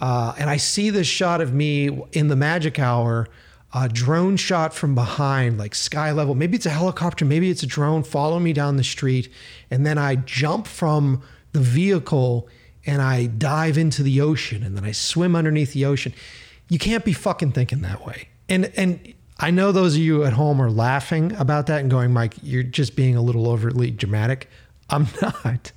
uh, 0.00 0.34
and 0.38 0.48
I 0.48 0.56
see 0.56 0.90
this 0.90 1.06
shot 1.06 1.40
of 1.40 1.52
me 1.52 1.88
in 2.12 2.28
the 2.28 2.36
magic 2.36 2.78
hour, 2.78 3.28
a 3.74 3.88
drone 3.88 4.36
shot 4.36 4.72
from 4.72 4.94
behind, 4.94 5.58
like 5.58 5.74
sky 5.74 6.12
level. 6.12 6.34
Maybe 6.34 6.56
it's 6.56 6.66
a 6.66 6.70
helicopter, 6.70 7.24
maybe 7.24 7.50
it's 7.50 7.62
a 7.62 7.66
drone, 7.66 8.02
follow 8.02 8.38
me 8.38 8.52
down 8.52 8.76
the 8.76 8.84
street, 8.84 9.28
and 9.70 9.84
then 9.84 9.98
I 9.98 10.16
jump 10.16 10.66
from 10.66 11.22
the 11.52 11.60
vehicle 11.60 12.48
and 12.86 13.02
I 13.02 13.26
dive 13.26 13.76
into 13.76 14.02
the 14.02 14.20
ocean, 14.20 14.62
and 14.62 14.76
then 14.76 14.84
I 14.84 14.92
swim 14.92 15.34
underneath 15.34 15.72
the 15.72 15.84
ocean. 15.84 16.14
You 16.68 16.78
can't 16.78 17.04
be 17.04 17.12
fucking 17.12 17.52
thinking 17.52 17.80
that 17.82 18.06
way. 18.06 18.28
And 18.48 18.72
and 18.76 19.14
I 19.38 19.50
know 19.50 19.72
those 19.72 19.94
of 19.96 20.00
you 20.00 20.24
at 20.24 20.32
home 20.32 20.62
are 20.62 20.70
laughing 20.70 21.32
about 21.32 21.66
that 21.66 21.80
and 21.80 21.90
going, 21.90 22.12
Mike, 22.12 22.34
you're 22.42 22.62
just 22.62 22.96
being 22.96 23.16
a 23.16 23.22
little 23.22 23.48
overly 23.48 23.90
dramatic. 23.90 24.48
I'm 24.88 25.08
not. 25.22 25.72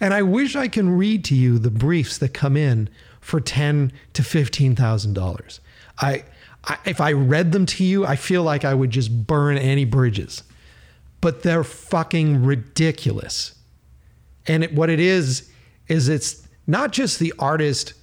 And 0.00 0.14
I 0.14 0.22
wish 0.22 0.56
I 0.56 0.68
can 0.68 0.96
read 0.96 1.24
to 1.24 1.34
you 1.34 1.58
the 1.58 1.70
briefs 1.70 2.18
that 2.18 2.32
come 2.34 2.56
in 2.56 2.88
for 3.20 3.40
ten 3.40 3.92
to 4.12 4.22
fifteen 4.22 4.76
thousand 4.76 5.14
dollars. 5.14 5.60
I, 6.00 6.24
I 6.66 6.78
if 6.84 7.00
I 7.00 7.12
read 7.12 7.52
them 7.52 7.66
to 7.66 7.84
you, 7.84 8.06
I 8.06 8.16
feel 8.16 8.42
like 8.42 8.64
I 8.64 8.74
would 8.74 8.90
just 8.90 9.26
burn 9.26 9.56
any 9.56 9.84
bridges. 9.84 10.42
But 11.20 11.42
they're 11.42 11.64
fucking 11.64 12.44
ridiculous. 12.44 13.54
And 14.46 14.62
it, 14.64 14.74
what 14.74 14.90
it 14.90 15.00
is 15.00 15.50
is 15.88 16.08
it's 16.08 16.46
not 16.66 16.92
just 16.92 17.18
the 17.18 17.32
artist 17.38 17.94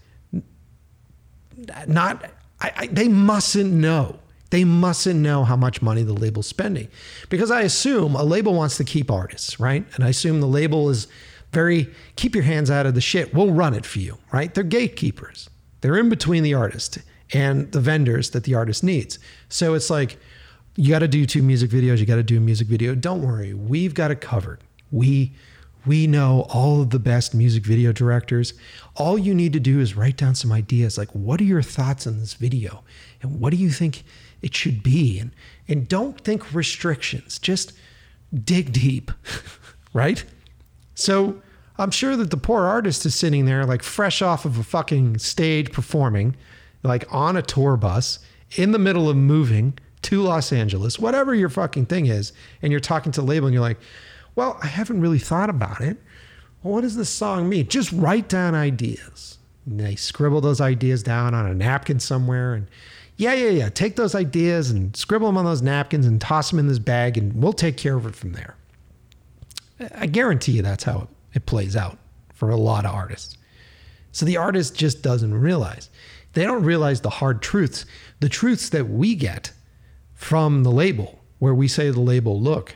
not 1.88 2.26
I, 2.60 2.71
I, 2.76 2.88
they 2.88 3.08
mustn't 3.08 3.71
know. 3.71 4.19
They 4.50 4.63
mustn't 4.63 5.19
know 5.19 5.45
how 5.45 5.56
much 5.56 5.82
money 5.82 6.04
the 6.04 6.13
label's 6.13 6.47
spending. 6.47 6.89
Because 7.30 7.52
i 7.52 7.62
assume 7.62 8.15
a 8.15 8.24
label 8.24 8.54
wants 8.54 8.78
to 8.78 8.84
keep 8.84 9.12
artists 9.12 9.60
right? 9.60 9.86
And 9.95 10.04
i 10.04 10.10
assume 10.10 10.39
the 10.39 10.47
label 10.47 10.89
is 10.89 11.08
very 11.52 11.89
keep 12.15 12.34
your 12.34 12.43
hands 12.43 12.71
out 12.71 12.86
of 12.86 12.95
the 12.95 13.02
shit. 13.02 13.34
We'll 13.34 13.52
run 13.52 13.74
it 13.74 13.86
for 13.86 14.00
you 14.00 14.17
right? 14.32 14.54
They're 14.54 14.63
gatekeepers. 14.63 15.50
They're 15.82 15.97
in 15.97 16.10
between 16.10 16.43
the 16.43 16.54
artist 16.54 17.00
and 17.34 17.72
the 17.72 17.80
vendors 17.80 18.32
that 18.32 18.44
the 18.44 18.56
artist 18.56 18.84
needs 18.84 19.20
so 19.50 19.74
it's 19.74 19.89
like 19.89 20.17
you 20.76 20.89
got 20.89 21.00
to 21.00 21.08
do 21.08 21.26
two 21.26 21.41
music 21.41 21.70
videos 21.70 21.98
you 21.98 22.06
got 22.06 22.15
to 22.15 22.24
do 22.24 22.38
a 22.38 22.41
music 22.41 22.67
video 22.67 22.96
don't 22.96 23.22
worry 23.22 23.54
we've 23.54 23.94
got 23.94 24.12
it 24.12 24.22
covered 24.22 24.60
we 24.91 25.34
we 25.86 26.06
know 26.06 26.46
all 26.50 26.82
of 26.82 26.91
the 26.91 27.00
best 27.00 27.34
music 27.34 27.65
video 27.65 27.91
directors. 27.91 28.54
All 28.96 29.17
you 29.17 29.34
need 29.34 29.54
to 29.54 29.60
do 29.60 29.80
is 29.80 29.96
write 29.96 30.17
down 30.17 30.36
some 30.36 30.52
ideas 30.52 30.98
like 30.98 31.10
what 31.10 31.41
are 31.41 31.46
your 31.46 31.63
thoughts 31.63 32.06
on 32.06 32.20
this 32.20 32.36
video 32.36 32.84
and 33.22 33.39
what 33.39 33.52
do 33.52 33.58
you 33.58 33.70
think 33.72 34.04
it 34.41 34.54
should 34.56 34.84
be 34.84 35.20
and 35.20 35.32
and 35.67 35.88
don't 35.88 36.20
think 36.22 36.54
restrictions. 36.54 37.39
Just 37.39 37.74
dig 38.44 38.72
deep, 38.72 39.12
right? 39.94 40.24
So, 40.94 41.41
I'm 41.78 41.91
sure 41.91 42.15
that 42.15 42.30
the 42.30 42.38
poor 42.38 42.65
artist 42.65 43.06
is 43.08 43.15
sitting 43.15 43.46
there 43.46 43.65
like 43.65 43.82
fresh 43.82 44.22
off 44.22 44.46
of 44.46 44.60
a 44.60 44.63
fucking 44.63 45.17
stage 45.17 45.72
performing 45.72 46.36
like 46.84 47.06
on 47.13 47.38
a 47.38 47.41
tour 47.41 47.78
bus 47.78 48.20
in 48.56 48.72
the 48.72 48.80
middle 48.80 49.10
of 49.10 49.15
moving 49.15 49.78
to 50.04 50.22
Los 50.22 50.52
Angeles, 50.52 51.00
whatever 51.00 51.34
your 51.34 51.50
fucking 51.50 51.86
thing 51.86 52.08
is, 52.08 52.34
and 52.62 52.72
you're 52.72 52.80
talking 52.80 53.12
to 53.13 53.22
label 53.22 53.48
and 53.48 53.54
you're 53.54 53.62
like, 53.62 53.80
well, 54.36 54.58
I 54.62 54.67
haven't 54.67 55.02
really 55.02 55.20
thought 55.20 55.50
about 55.50 55.82
it. 55.82 55.98
Well, 56.63 56.74
what 56.76 56.82
does 56.82 56.96
this 56.96 57.10
song 57.10 57.50
mean? 57.50 57.67
Just 57.67 57.91
write 57.91 58.30
down 58.30 58.56
ideas. 58.56 59.38
And 59.65 59.80
they 59.80 59.96
scribble 59.96 60.41
those 60.41 60.62
ideas 60.62 61.04
down 61.04 61.34
on 61.34 61.46
a 61.46 61.54
napkin 61.54 62.00
somewhere. 62.00 62.54
And 62.54 62.67
yeah, 63.17 63.34
yeah, 63.34 63.50
yeah. 63.50 63.70
Take 63.70 63.96
those 63.96 64.15
ideas 64.15 64.72
and 64.72 64.96
scribble 64.96 65.28
them 65.28 65.38
on 65.38 65.46
those 65.46 65.62
napkins 65.62 66.06
and 66.06 66.20
toss 66.20 66.50
them 66.50 66.60
in 66.60 66.67
this 66.67 66.80
bag, 66.80 67.17
and 67.17 67.41
we'll 67.41 67.54
take 67.54 67.78
care 67.78 67.96
of 67.96 68.06
it 68.06 68.15
from 68.15 68.34
there. 68.34 68.56
I 69.96 70.08
guarantee 70.08 70.54
you 70.54 70.62
that's 70.62 70.84
how 70.84 71.08
it 71.34 71.46
plays 71.46 71.76
out 71.76 71.98
for 72.34 72.50
a 72.50 72.56
lot 72.56 72.86
of 72.86 72.94
artists. 72.94 73.38
So 74.12 74.26
the 74.26 74.38
artist 74.38 74.76
just 74.76 75.02
doesn't 75.02 75.34
realize. 75.34 75.89
They 76.34 76.44
don't 76.44 76.63
realize 76.63 77.02
the 77.02 77.10
hard 77.10 77.41
truths, 77.41 77.86
the 78.20 78.30
truths 78.30 78.70
that 78.70 78.88
we 78.89 79.15
get 79.15 79.52
from 80.13 80.63
the 80.63 80.72
label, 80.72 81.20
where 81.39 81.54
we 81.54 81.67
say 81.67 81.88
to 81.88 81.91
the 81.91 82.00
label, 82.00 82.39
look, 82.39 82.76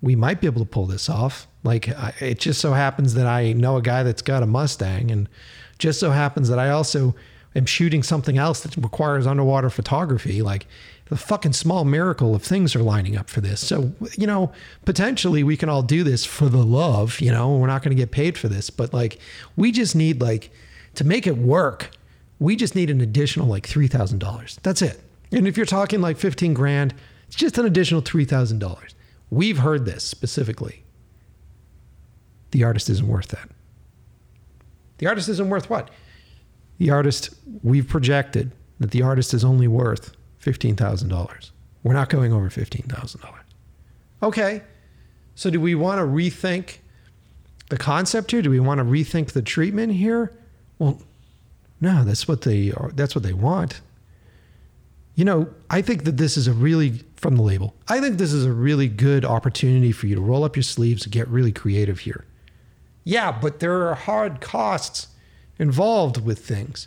we 0.00 0.16
might 0.16 0.40
be 0.40 0.46
able 0.46 0.60
to 0.60 0.70
pull 0.70 0.86
this 0.86 1.08
off. 1.08 1.46
Like 1.64 1.88
it 2.20 2.38
just 2.38 2.60
so 2.60 2.72
happens 2.72 3.14
that 3.14 3.26
I 3.26 3.52
know 3.52 3.76
a 3.76 3.82
guy 3.82 4.02
that's 4.02 4.22
got 4.22 4.42
a 4.42 4.46
Mustang, 4.46 5.10
and 5.10 5.28
just 5.78 6.00
so 6.00 6.10
happens 6.10 6.48
that 6.48 6.58
I 6.58 6.70
also 6.70 7.14
am 7.54 7.66
shooting 7.66 8.02
something 8.02 8.36
else 8.36 8.60
that 8.60 8.76
requires 8.76 9.26
underwater 9.26 9.70
photography. 9.70 10.42
Like 10.42 10.66
the 11.06 11.16
fucking 11.16 11.52
small 11.52 11.84
miracle 11.84 12.34
of 12.34 12.42
things 12.42 12.74
are 12.74 12.82
lining 12.82 13.16
up 13.16 13.30
for 13.30 13.40
this. 13.40 13.60
So 13.60 13.92
you 14.18 14.26
know, 14.26 14.52
potentially 14.84 15.44
we 15.44 15.56
can 15.56 15.68
all 15.68 15.82
do 15.82 16.02
this 16.02 16.24
for 16.24 16.48
the 16.48 16.64
love. 16.64 17.20
You 17.20 17.30
know, 17.30 17.56
we're 17.56 17.68
not 17.68 17.82
going 17.82 17.96
to 17.96 18.00
get 18.00 18.10
paid 18.10 18.36
for 18.36 18.48
this, 18.48 18.70
but 18.70 18.92
like 18.92 19.18
we 19.56 19.70
just 19.70 19.94
need 19.94 20.20
like 20.20 20.50
to 20.96 21.04
make 21.04 21.26
it 21.26 21.38
work. 21.38 21.90
We 22.42 22.56
just 22.56 22.74
need 22.74 22.90
an 22.90 23.00
additional 23.00 23.46
like 23.46 23.66
three 23.66 23.86
thousand 23.86 24.18
dollars. 24.18 24.58
That's 24.62 24.82
it. 24.82 25.00
And 25.30 25.46
if 25.46 25.56
you're 25.56 25.64
talking 25.64 26.00
like 26.00 26.16
fifteen 26.16 26.54
grand, 26.54 26.92
it's 27.28 27.36
just 27.36 27.56
an 27.56 27.64
additional 27.64 28.00
three 28.00 28.24
thousand 28.24 28.58
dollars. 28.58 28.94
We've 29.30 29.58
heard 29.58 29.86
this 29.86 30.04
specifically. 30.04 30.82
The 32.50 32.64
artist 32.64 32.90
isn't 32.90 33.06
worth 33.06 33.28
that. 33.28 33.48
The 34.98 35.06
artist 35.06 35.28
isn't 35.28 35.48
worth 35.48 35.70
what? 35.70 35.90
The 36.78 36.90
artist, 36.90 37.30
we've 37.62 37.88
projected 37.88 38.52
that 38.78 38.90
the 38.90 39.02
artist 39.02 39.32
is 39.32 39.44
only 39.44 39.68
worth 39.68 40.14
$15,000. 40.42 41.50
We're 41.82 41.92
not 41.92 42.08
going 42.08 42.32
over 42.32 42.50
$15,000. 42.50 43.34
Okay. 44.22 44.62
So 45.34 45.48
do 45.48 45.60
we 45.60 45.74
want 45.74 45.98
to 45.98 46.04
rethink 46.04 46.78
the 47.70 47.78
concept 47.78 48.32
here? 48.32 48.42
Do 48.42 48.50
we 48.50 48.60
want 48.60 48.78
to 48.78 48.84
rethink 48.84 49.32
the 49.32 49.42
treatment 49.42 49.94
here? 49.94 50.32
Well, 50.78 51.00
no, 51.82 52.04
that's 52.04 52.28
what 52.28 52.42
they 52.42 52.70
are, 52.72 52.92
that's 52.94 53.14
what 53.14 53.24
they 53.24 53.32
want. 53.32 53.80
You 55.16 55.26
know, 55.26 55.48
I 55.68 55.82
think 55.82 56.04
that 56.04 56.16
this 56.16 56.36
is 56.36 56.46
a 56.46 56.52
really 56.52 57.00
from 57.16 57.36
the 57.36 57.42
label. 57.42 57.74
I 57.88 58.00
think 58.00 58.16
this 58.16 58.32
is 58.32 58.46
a 58.46 58.52
really 58.52 58.88
good 58.88 59.24
opportunity 59.24 59.92
for 59.92 60.06
you 60.06 60.14
to 60.14 60.20
roll 60.20 60.44
up 60.44 60.56
your 60.56 60.62
sleeves 60.62 61.04
and 61.04 61.12
get 61.12 61.28
really 61.28 61.52
creative 61.52 61.98
here. 62.00 62.24
Yeah, 63.04 63.32
but 63.32 63.58
there 63.60 63.88
are 63.88 63.94
hard 63.94 64.40
costs 64.40 65.08
involved 65.58 66.24
with 66.24 66.38
things. 66.38 66.86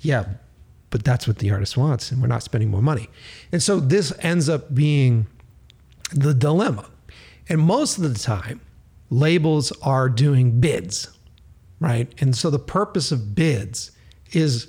Yeah, 0.00 0.24
but 0.90 1.04
that's 1.04 1.26
what 1.26 1.38
the 1.38 1.50
artist 1.50 1.76
wants, 1.76 2.10
and 2.10 2.20
we're 2.20 2.28
not 2.28 2.42
spending 2.42 2.70
more 2.70 2.82
money. 2.82 3.08
And 3.52 3.62
so 3.62 3.78
this 3.80 4.12
ends 4.20 4.48
up 4.48 4.74
being 4.74 5.26
the 6.12 6.34
dilemma. 6.34 6.90
And 7.48 7.60
most 7.60 7.96
of 7.96 8.02
the 8.02 8.18
time, 8.18 8.60
labels 9.08 9.72
are 9.82 10.08
doing 10.08 10.60
bids, 10.60 11.15
right? 11.80 12.12
And 12.20 12.36
so 12.36 12.50
the 12.50 12.58
purpose 12.58 13.12
of 13.12 13.34
bids 13.34 13.90
is 14.32 14.68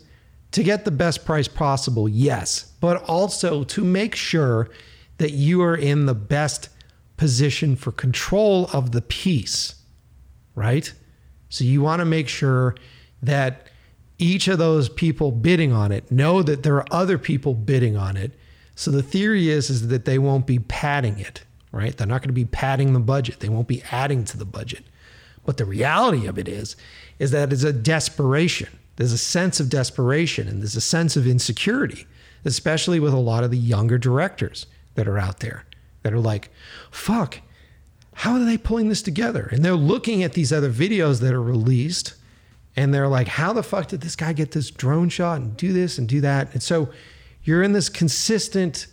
to 0.51 0.63
get 0.63 0.85
the 0.85 0.91
best 0.91 1.25
price 1.25 1.47
possible, 1.47 2.07
yes, 2.07 2.73
but 2.79 3.03
also 3.03 3.63
to 3.63 3.83
make 3.83 4.15
sure 4.15 4.69
that 5.17 5.31
you 5.31 5.61
are 5.61 5.75
in 5.75 6.05
the 6.05 6.15
best 6.15 6.69
position 7.17 7.75
for 7.75 7.91
control 7.91 8.69
of 8.71 8.91
the 8.91 9.01
piece, 9.01 9.75
right? 10.55 10.93
So 11.49 11.63
you 11.63 11.81
want 11.81 11.99
to 11.99 12.05
make 12.05 12.27
sure 12.27 12.75
that 13.21 13.67
each 14.19 14.47
of 14.47 14.57
those 14.57 14.89
people 14.89 15.31
bidding 15.31 15.71
on 15.71 15.91
it 15.91 16.11
know 16.11 16.41
that 16.43 16.63
there 16.63 16.75
are 16.75 16.85
other 16.91 17.17
people 17.17 17.53
bidding 17.53 17.95
on 17.97 18.17
it. 18.17 18.33
So 18.75 18.91
the 18.91 19.03
theory 19.03 19.49
is 19.49 19.69
is 19.69 19.87
that 19.87 20.05
they 20.05 20.19
won't 20.19 20.45
be 20.45 20.59
padding 20.59 21.19
it, 21.19 21.43
right? 21.71 21.95
They're 21.95 22.07
not 22.07 22.21
going 22.21 22.29
to 22.29 22.33
be 22.33 22.45
padding 22.45 22.93
the 22.93 22.99
budget. 22.99 23.39
They 23.39 23.49
won't 23.49 23.67
be 23.67 23.83
adding 23.91 24.23
to 24.25 24.37
the 24.37 24.45
budget. 24.45 24.83
But 25.47 25.55
the 25.55 25.65
reality 25.65 26.27
of 26.27 26.37
it 26.37 26.49
is 26.49 26.75
is 27.19 27.31
that 27.31 27.53
it's 27.53 27.63
a 27.63 27.71
desperation. 27.71 28.67
There's 28.97 29.13
a 29.13 29.17
sense 29.17 29.61
of 29.61 29.69
desperation 29.69 30.45
and 30.47 30.61
there's 30.61 30.75
a 30.75 30.81
sense 30.81 31.15
of 31.15 31.25
insecurity, 31.25 32.05
especially 32.43 32.99
with 32.99 33.13
a 33.13 33.17
lot 33.17 33.45
of 33.45 33.49
the 33.49 33.57
younger 33.57 33.97
directors 33.97 34.65
that 34.95 35.07
are 35.07 35.17
out 35.17 35.39
there 35.39 35.63
that 36.03 36.11
are 36.11 36.19
like, 36.19 36.49
fuck, 36.91 37.39
how 38.13 38.33
are 38.33 38.43
they 38.43 38.57
pulling 38.57 38.89
this 38.89 39.01
together? 39.01 39.47
And 39.49 39.63
they're 39.63 39.73
looking 39.73 40.21
at 40.21 40.33
these 40.33 40.51
other 40.51 40.69
videos 40.69 41.21
that 41.21 41.33
are 41.33 41.41
released 41.41 42.15
and 42.75 42.93
they're 42.93 43.07
like, 43.07 43.29
how 43.29 43.53
the 43.53 43.63
fuck 43.63 43.87
did 43.87 44.01
this 44.01 44.17
guy 44.17 44.33
get 44.33 44.51
this 44.51 44.69
drone 44.69 45.07
shot 45.07 45.39
and 45.39 45.55
do 45.55 45.71
this 45.71 45.97
and 45.97 46.09
do 46.09 46.19
that? 46.19 46.51
And 46.51 46.61
so 46.61 46.89
you're 47.43 47.63
in 47.63 47.71
this 47.71 47.87
consistent 47.87 48.87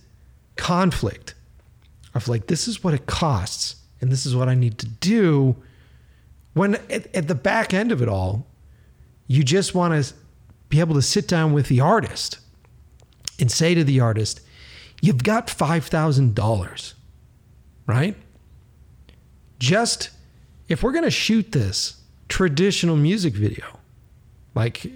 conflict 0.54 1.34
of 2.14 2.28
like, 2.28 2.46
this 2.46 2.68
is 2.68 2.84
what 2.84 2.94
it 2.94 3.06
costs 3.06 3.74
and 4.00 4.12
this 4.12 4.24
is 4.24 4.36
what 4.36 4.48
I 4.48 4.54
need 4.54 4.78
to 4.78 4.86
do. 4.86 5.56
When 6.54 6.76
at, 6.90 7.14
at 7.14 7.28
the 7.28 7.34
back 7.34 7.74
end 7.74 7.92
of 7.92 8.00
it 8.00 8.08
all, 8.08 8.46
you 9.26 9.42
just 9.42 9.74
want 9.74 10.02
to 10.02 10.14
be 10.68 10.80
able 10.80 10.94
to 10.94 11.02
sit 11.02 11.28
down 11.28 11.52
with 11.52 11.68
the 11.68 11.80
artist 11.80 12.38
and 13.38 13.50
say 13.50 13.74
to 13.74 13.84
the 13.84 14.00
artist, 14.00 14.40
you've 15.02 15.22
got 15.22 15.48
$5,000, 15.48 16.94
right? 17.86 18.16
Just 19.58 20.10
if 20.68 20.82
we're 20.82 20.92
going 20.92 21.04
to 21.04 21.10
shoot 21.10 21.52
this 21.52 22.00
traditional 22.28 22.96
music 22.96 23.34
video, 23.34 23.64
like 24.54 24.86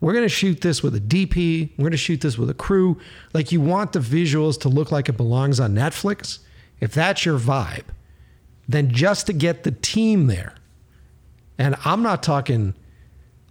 we're 0.00 0.12
going 0.12 0.24
to 0.24 0.28
shoot 0.28 0.60
this 0.60 0.82
with 0.82 0.94
a 0.94 1.00
DP, 1.00 1.70
we're 1.76 1.82
going 1.82 1.92
to 1.92 1.96
shoot 1.96 2.20
this 2.20 2.38
with 2.38 2.50
a 2.50 2.54
crew, 2.54 3.00
like 3.32 3.52
you 3.52 3.60
want 3.60 3.92
the 3.92 4.00
visuals 4.00 4.60
to 4.60 4.68
look 4.68 4.92
like 4.92 5.08
it 5.08 5.16
belongs 5.16 5.60
on 5.60 5.74
Netflix, 5.74 6.40
if 6.80 6.92
that's 6.92 7.24
your 7.24 7.38
vibe, 7.38 7.86
then 8.68 8.90
just 8.90 9.26
to 9.26 9.32
get 9.32 9.64
the 9.64 9.72
team 9.72 10.26
there. 10.26 10.54
And 11.58 11.76
I'm 11.84 12.02
not 12.02 12.22
talking 12.22 12.74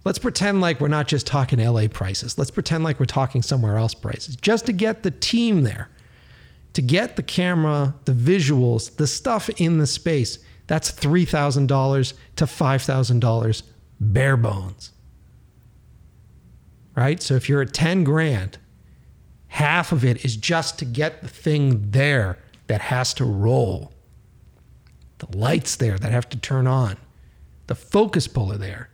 let's 0.04 0.18
pretend 0.18 0.60
like 0.62 0.80
we're 0.80 0.88
not 0.88 1.06
just 1.06 1.26
talking 1.26 1.58
LA 1.58 1.86
prices. 1.86 2.38
Let's 2.38 2.50
pretend 2.50 2.82
like 2.82 2.98
we're 2.98 3.04
talking 3.04 3.42
somewhere 3.42 3.76
else 3.76 3.92
prices. 3.92 4.36
Just 4.36 4.64
to 4.66 4.72
get 4.72 5.02
the 5.02 5.10
team 5.10 5.64
there, 5.64 5.90
to 6.72 6.82
get 6.82 7.16
the 7.16 7.22
camera, 7.22 7.94
the 8.06 8.12
visuals, 8.12 8.96
the 8.96 9.06
stuff 9.06 9.50
in 9.60 9.76
the 9.78 9.86
space, 9.86 10.38
that's 10.66 10.90
$3,000 10.90 12.14
to 12.36 12.44
$5,000 12.44 13.62
bare 14.00 14.36
bones. 14.36 14.92
Right? 16.96 17.22
So 17.22 17.34
if 17.34 17.48
you're 17.48 17.62
at 17.62 17.74
10 17.74 18.04
grand, 18.04 18.58
half 19.48 19.92
of 19.92 20.04
it 20.04 20.24
is 20.24 20.36
just 20.36 20.78
to 20.78 20.84
get 20.84 21.20
the 21.20 21.28
thing 21.28 21.90
there 21.90 22.38
that 22.66 22.80
has 22.80 23.12
to 23.14 23.24
roll. 23.24 23.92
The 25.18 25.36
lights 25.36 25.76
there 25.76 25.98
that 25.98 26.12
have 26.12 26.28
to 26.30 26.38
turn 26.38 26.66
on. 26.66 26.96
The 27.68 27.74
focus 27.74 28.26
puller 28.26 28.58
there 28.58 28.90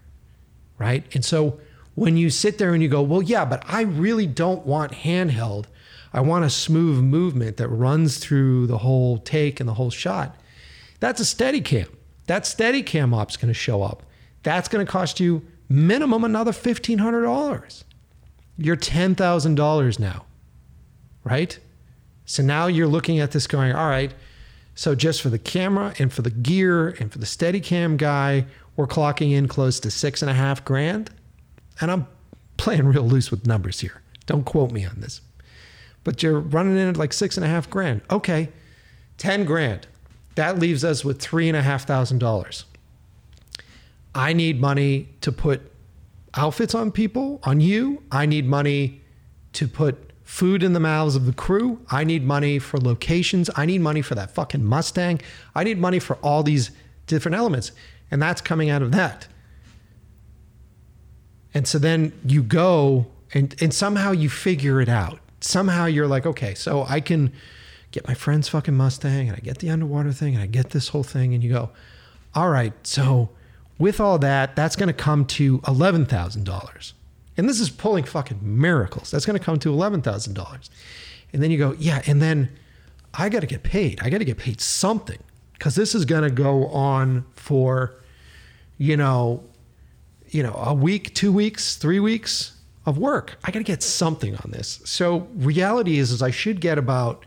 right? 0.78 1.04
And 1.14 1.24
so 1.24 1.60
when 1.94 2.16
you 2.16 2.30
sit 2.30 2.58
there 2.58 2.74
and 2.74 2.82
you 2.82 2.88
go, 2.88 3.02
well, 3.02 3.22
yeah, 3.22 3.44
but 3.44 3.62
I 3.66 3.82
really 3.82 4.26
don't 4.26 4.66
want 4.66 4.92
handheld. 4.92 5.66
I 6.12 6.20
want 6.20 6.44
a 6.44 6.50
smooth 6.50 7.02
movement 7.02 7.56
that 7.56 7.68
runs 7.68 8.18
through 8.18 8.66
the 8.66 8.78
whole 8.78 9.18
take 9.18 9.60
and 9.60 9.68
the 9.68 9.74
whole 9.74 9.90
shot. 9.90 10.36
That's 11.00 11.20
a 11.20 11.24
steady 11.24 11.60
cam. 11.60 11.88
That 12.26 12.46
steady 12.46 12.82
cam 12.82 13.12
op's 13.12 13.36
going 13.36 13.48
to 13.48 13.54
show 13.54 13.82
up. 13.82 14.02
That's 14.42 14.68
going 14.68 14.84
to 14.84 14.90
cost 14.90 15.20
you 15.20 15.42
minimum 15.68 16.24
another 16.24 16.52
$1,500. 16.52 17.84
You're 18.56 18.76
$10,000 18.76 19.98
now, 19.98 20.24
right? 21.24 21.58
So 22.24 22.42
now 22.42 22.66
you're 22.66 22.86
looking 22.86 23.18
at 23.18 23.32
this 23.32 23.46
going, 23.46 23.72
all 23.72 23.88
right, 23.88 24.14
so 24.74 24.94
just 24.94 25.22
for 25.22 25.28
the 25.30 25.38
camera 25.38 25.94
and 25.98 26.12
for 26.12 26.22
the 26.22 26.30
gear 26.30 26.88
and 26.88 27.12
for 27.12 27.18
the 27.18 27.26
steady 27.26 27.60
cam 27.60 27.96
guy, 27.96 28.46
we're 28.76 28.86
clocking 28.86 29.32
in 29.32 29.48
close 29.48 29.80
to 29.80 29.90
six 29.90 30.22
and 30.22 30.30
a 30.30 30.34
half 30.34 30.64
grand. 30.64 31.10
And 31.80 31.90
I'm 31.90 32.06
playing 32.56 32.86
real 32.86 33.04
loose 33.04 33.30
with 33.30 33.46
numbers 33.46 33.80
here. 33.80 34.02
Don't 34.26 34.44
quote 34.44 34.70
me 34.70 34.84
on 34.84 35.00
this. 35.00 35.20
But 36.02 36.22
you're 36.22 36.40
running 36.40 36.76
in 36.76 36.88
at 36.88 36.96
like 36.96 37.12
six 37.12 37.36
and 37.36 37.44
a 37.44 37.48
half 37.48 37.68
grand. 37.70 38.02
Okay, 38.10 38.50
10 39.18 39.44
grand. 39.44 39.86
That 40.34 40.58
leaves 40.58 40.84
us 40.84 41.04
with 41.04 41.20
three 41.20 41.48
and 41.48 41.56
a 41.56 41.62
half 41.62 41.86
thousand 41.86 42.18
dollars. 42.18 42.64
I 44.14 44.32
need 44.32 44.60
money 44.60 45.08
to 45.22 45.32
put 45.32 45.72
outfits 46.34 46.74
on 46.74 46.90
people, 46.90 47.40
on 47.44 47.60
you. 47.60 48.02
I 48.10 48.26
need 48.26 48.46
money 48.46 49.00
to 49.54 49.68
put 49.68 50.12
food 50.24 50.62
in 50.62 50.72
the 50.72 50.80
mouths 50.80 51.16
of 51.16 51.26
the 51.26 51.32
crew. 51.32 51.80
I 51.90 52.04
need 52.04 52.24
money 52.24 52.58
for 52.58 52.78
locations. 52.78 53.50
I 53.56 53.66
need 53.66 53.80
money 53.80 54.02
for 54.02 54.14
that 54.14 54.32
fucking 54.32 54.64
Mustang. 54.64 55.20
I 55.54 55.64
need 55.64 55.78
money 55.78 55.98
for 55.98 56.16
all 56.16 56.42
these 56.42 56.70
different 57.06 57.36
elements. 57.36 57.72
And 58.14 58.22
that's 58.22 58.40
coming 58.40 58.70
out 58.70 58.80
of 58.80 58.92
that. 58.92 59.26
And 61.52 61.66
so 61.66 61.80
then 61.80 62.12
you 62.24 62.44
go 62.44 63.06
and, 63.32 63.60
and 63.60 63.74
somehow 63.74 64.12
you 64.12 64.30
figure 64.30 64.80
it 64.80 64.88
out. 64.88 65.18
Somehow 65.40 65.86
you're 65.86 66.06
like, 66.06 66.24
okay, 66.24 66.54
so 66.54 66.86
I 66.88 67.00
can 67.00 67.32
get 67.90 68.06
my 68.06 68.14
friend's 68.14 68.48
fucking 68.48 68.72
Mustang 68.72 69.28
and 69.28 69.36
I 69.36 69.40
get 69.40 69.58
the 69.58 69.68
underwater 69.68 70.12
thing 70.12 70.34
and 70.34 70.44
I 70.44 70.46
get 70.46 70.70
this 70.70 70.86
whole 70.86 71.02
thing. 71.02 71.34
And 71.34 71.42
you 71.42 71.52
go, 71.52 71.70
all 72.36 72.50
right, 72.50 72.72
so 72.86 73.30
with 73.80 73.98
all 73.98 74.20
that, 74.20 74.54
that's 74.54 74.76
going 74.76 74.86
to 74.86 74.92
come 74.92 75.24
to 75.24 75.58
$11,000. 75.62 76.92
And 77.36 77.48
this 77.48 77.58
is 77.58 77.68
pulling 77.68 78.04
fucking 78.04 78.38
miracles. 78.42 79.10
That's 79.10 79.26
going 79.26 79.36
to 79.36 79.44
come 79.44 79.58
to 79.58 79.70
$11,000. 79.70 80.68
And 81.32 81.42
then 81.42 81.50
you 81.50 81.58
go, 81.58 81.74
yeah, 81.80 82.00
and 82.06 82.22
then 82.22 82.48
I 83.12 83.28
got 83.28 83.40
to 83.40 83.48
get 83.48 83.64
paid. 83.64 83.98
I 84.00 84.08
got 84.08 84.18
to 84.18 84.24
get 84.24 84.38
paid 84.38 84.60
something 84.60 85.18
because 85.54 85.76
this 85.76 85.94
is 85.94 86.04
going 86.04 86.24
to 86.24 86.30
go 86.30 86.66
on 86.66 87.24
for, 87.36 87.94
you 88.78 88.96
know, 88.96 89.44
you 90.28 90.42
know, 90.42 90.54
a 90.54 90.74
week, 90.74 91.14
two 91.14 91.32
weeks, 91.32 91.76
three 91.76 92.00
weeks 92.00 92.54
of 92.86 92.98
work. 92.98 93.38
I 93.44 93.50
got 93.50 93.60
to 93.60 93.64
get 93.64 93.82
something 93.82 94.36
on 94.36 94.50
this. 94.50 94.80
So 94.84 95.28
reality 95.34 95.98
is, 95.98 96.10
is 96.10 96.22
I 96.22 96.30
should 96.30 96.60
get 96.60 96.78
about 96.78 97.24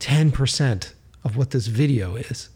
10% 0.00 0.92
of 1.24 1.36
what 1.36 1.50
this 1.50 1.66
video 1.66 2.16
is 2.16 2.48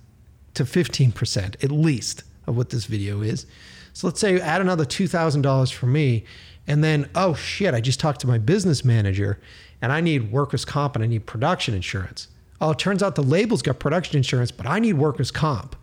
to 0.54 0.64
15% 0.64 1.62
at 1.62 1.70
least 1.70 2.24
of 2.46 2.56
what 2.56 2.70
this 2.70 2.86
video 2.86 3.22
is. 3.22 3.46
So 3.92 4.06
let's 4.06 4.20
say 4.20 4.40
add 4.40 4.60
another 4.60 4.84
$2,000 4.84 5.72
for 5.72 5.86
me. 5.86 6.24
And 6.66 6.82
then, 6.82 7.08
oh 7.14 7.34
shit, 7.34 7.74
I 7.74 7.80
just 7.80 8.00
talked 8.00 8.20
to 8.20 8.26
my 8.26 8.38
business 8.38 8.84
manager 8.84 9.40
and 9.80 9.92
I 9.92 10.00
need 10.00 10.32
workers' 10.32 10.64
comp 10.64 10.94
and 10.94 11.04
I 11.04 11.08
need 11.08 11.26
production 11.26 11.74
insurance. 11.74 12.28
Oh, 12.60 12.70
it 12.70 12.78
turns 12.78 13.02
out 13.02 13.16
the 13.16 13.22
label's 13.22 13.62
got 13.62 13.80
production 13.80 14.16
insurance, 14.16 14.52
but 14.52 14.66
I 14.66 14.78
need 14.78 14.94
workers' 14.94 15.32
comp. 15.32 15.76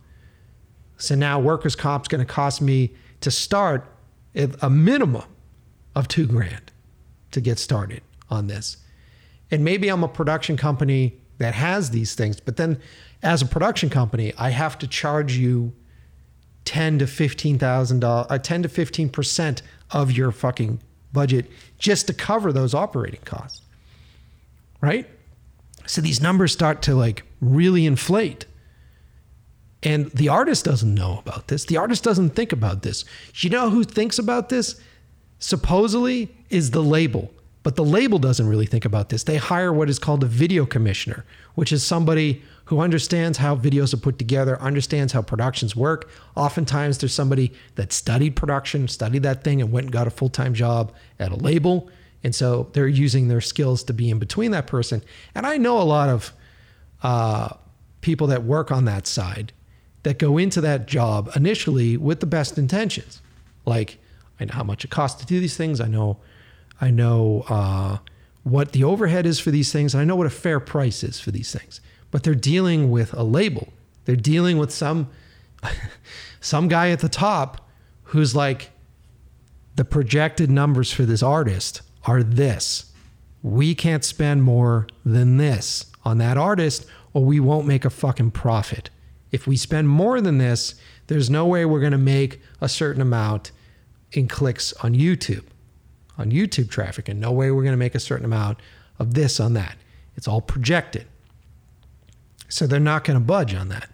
So 0.99 1.15
now 1.15 1.39
workers' 1.39 1.75
comp's 1.75 2.07
going 2.07 2.25
to 2.25 2.31
cost 2.31 2.61
me 2.61 2.93
to 3.21 3.31
start 3.31 3.85
a 4.35 4.69
minimum 4.69 5.23
of 5.95 6.07
two 6.07 6.27
grand 6.27 6.71
to 7.31 7.41
get 7.41 7.57
started 7.57 8.01
on 8.29 8.47
this. 8.47 8.77
And 9.49 9.65
maybe 9.65 9.89
I'm 9.89 10.03
a 10.03 10.07
production 10.07 10.55
company 10.55 11.17
that 11.39 11.55
has 11.55 11.89
these 11.89 12.13
things, 12.15 12.39
but 12.39 12.57
then 12.57 12.79
as 13.23 13.41
a 13.41 13.45
production 13.45 13.89
company, 13.89 14.33
I 14.37 14.49
have 14.49 14.77
to 14.79 14.87
charge 14.87 15.35
you 15.37 15.73
ten 16.65 16.99
to 16.99 17.07
fifteen 17.07 17.57
thousand 17.57 18.01
dollars, 18.01 18.27
uh, 18.29 18.37
ten 18.37 18.61
to 18.63 18.69
fifteen 18.69 19.09
percent 19.09 19.61
of 19.91 20.11
your 20.11 20.31
fucking 20.31 20.81
budget 21.11 21.49
just 21.79 22.07
to 22.07 22.13
cover 22.13 22.53
those 22.53 22.73
operating 22.73 23.21
costs, 23.25 23.61
right? 24.81 25.09
So 25.85 26.01
these 26.01 26.21
numbers 26.21 26.51
start 26.51 26.81
to 26.83 26.93
like 26.93 27.23
really 27.41 27.85
inflate. 27.85 28.45
And 29.81 30.11
the 30.11 30.27
artist 30.27 30.65
doesn't 30.65 30.93
know 30.93 31.19
about 31.19 31.47
this. 31.47 31.65
The 31.65 31.77
artist 31.77 32.03
doesn't 32.03 32.31
think 32.31 32.51
about 32.51 32.81
this. 32.81 33.05
You 33.35 33.49
know 33.49 33.69
who 33.69 33.83
thinks 33.83 34.19
about 34.19 34.49
this? 34.49 34.79
Supposedly 35.39 36.35
is 36.49 36.71
the 36.71 36.83
label. 36.83 37.31
But 37.63 37.75
the 37.75 37.83
label 37.83 38.19
doesn't 38.19 38.47
really 38.47 38.65
think 38.65 38.85
about 38.85 39.09
this. 39.09 39.23
They 39.23 39.37
hire 39.37 39.71
what 39.71 39.89
is 39.89 39.99
called 39.99 40.23
a 40.23 40.27
video 40.27 40.65
commissioner, 40.65 41.25
which 41.55 41.71
is 41.71 41.83
somebody 41.83 42.41
who 42.65 42.79
understands 42.79 43.37
how 43.37 43.55
videos 43.55 43.93
are 43.93 43.97
put 43.97 44.17
together, 44.17 44.59
understands 44.61 45.11
how 45.11 45.21
productions 45.21 45.75
work. 45.75 46.09
Oftentimes, 46.35 46.97
there's 46.99 47.13
somebody 47.13 47.51
that 47.75 47.91
studied 47.91 48.35
production, 48.35 48.87
studied 48.87 49.23
that 49.23 49.43
thing, 49.43 49.61
and 49.61 49.71
went 49.71 49.85
and 49.85 49.93
got 49.93 50.07
a 50.07 50.09
full 50.09 50.29
time 50.29 50.53
job 50.53 50.93
at 51.19 51.31
a 51.31 51.35
label. 51.35 51.89
And 52.23 52.33
so 52.33 52.69
they're 52.73 52.87
using 52.87 53.27
their 53.27 53.41
skills 53.41 53.83
to 53.85 53.93
be 53.93 54.09
in 54.09 54.19
between 54.19 54.51
that 54.51 54.67
person. 54.67 55.03
And 55.35 55.45
I 55.45 55.57
know 55.57 55.81
a 55.81 55.83
lot 55.83 56.09
of 56.09 56.33
uh, 57.01 57.49
people 58.01 58.27
that 58.27 58.43
work 58.43 58.71
on 58.71 58.85
that 58.85 59.07
side 59.07 59.51
that 60.03 60.19
go 60.19 60.37
into 60.37 60.61
that 60.61 60.87
job 60.87 61.29
initially 61.35 61.97
with 61.97 62.19
the 62.19 62.25
best 62.25 62.57
intentions. 62.57 63.21
Like, 63.65 63.97
I 64.39 64.45
know 64.45 64.53
how 64.53 64.63
much 64.63 64.85
it 64.85 64.91
costs 64.91 65.19
to 65.21 65.25
do 65.25 65.39
these 65.39 65.57
things. 65.57 65.81
I 65.81 65.87
know, 65.87 66.17
I 66.79 66.91
know 66.91 67.43
uh, 67.49 67.97
what 68.43 68.71
the 68.71 68.83
overhead 68.83 69.25
is 69.25 69.39
for 69.39 69.51
these 69.51 69.71
things, 69.71 69.93
and 69.93 70.01
I 70.01 70.05
know 70.05 70.15
what 70.15 70.27
a 70.27 70.31
fair 70.31 70.59
price 70.59 71.03
is 71.03 71.19
for 71.19 71.31
these 71.31 71.51
things. 71.51 71.81
But 72.11 72.23
they're 72.23 72.35
dealing 72.35 72.89
with 72.89 73.13
a 73.13 73.23
label. 73.23 73.73
They're 74.05 74.15
dealing 74.15 74.57
with 74.57 74.71
some 74.71 75.09
some 76.39 76.67
guy 76.67 76.89
at 76.89 76.99
the 76.99 77.09
top 77.09 77.69
who's 78.03 78.35
like, 78.35 78.71
the 79.75 79.85
projected 79.85 80.49
numbers 80.49 80.91
for 80.91 81.03
this 81.03 81.23
artist 81.23 81.81
are 82.05 82.23
this. 82.23 82.91
We 83.41 83.75
can't 83.75 84.03
spend 84.03 84.43
more 84.43 84.87
than 85.05 85.37
this 85.37 85.85
on 86.03 86.17
that 86.17 86.37
artist, 86.37 86.85
or 87.13 87.23
we 87.23 87.39
won't 87.39 87.65
make 87.65 87.85
a 87.85 87.89
fucking 87.89 88.31
profit. 88.31 88.89
If 89.31 89.47
we 89.47 89.57
spend 89.57 89.89
more 89.89 90.21
than 90.21 90.37
this, 90.37 90.75
there's 91.07 91.29
no 91.29 91.45
way 91.45 91.65
we're 91.65 91.79
going 91.79 91.91
to 91.91 91.97
make 91.97 92.41
a 92.61 92.69
certain 92.69 93.01
amount 93.01 93.51
in 94.11 94.27
clicks 94.27 94.73
on 94.83 94.95
YouTube, 94.95 95.45
on 96.17 96.31
YouTube 96.31 96.69
traffic, 96.69 97.07
and 97.07 97.19
no 97.19 97.31
way 97.31 97.51
we're 97.51 97.63
going 97.63 97.73
to 97.73 97.77
make 97.77 97.95
a 97.95 97.99
certain 97.99 98.25
amount 98.25 98.59
of 98.97 99.13
this 99.13 99.39
on 99.39 99.53
that. 99.53 99.77
It's 100.15 100.27
all 100.27 100.41
projected. 100.41 101.05
So 102.47 102.65
they're 102.65 102.79
not 102.79 103.03
going 103.03 103.19
to 103.19 103.25
budge 103.25 103.53
on 103.53 103.69
that. 103.69 103.89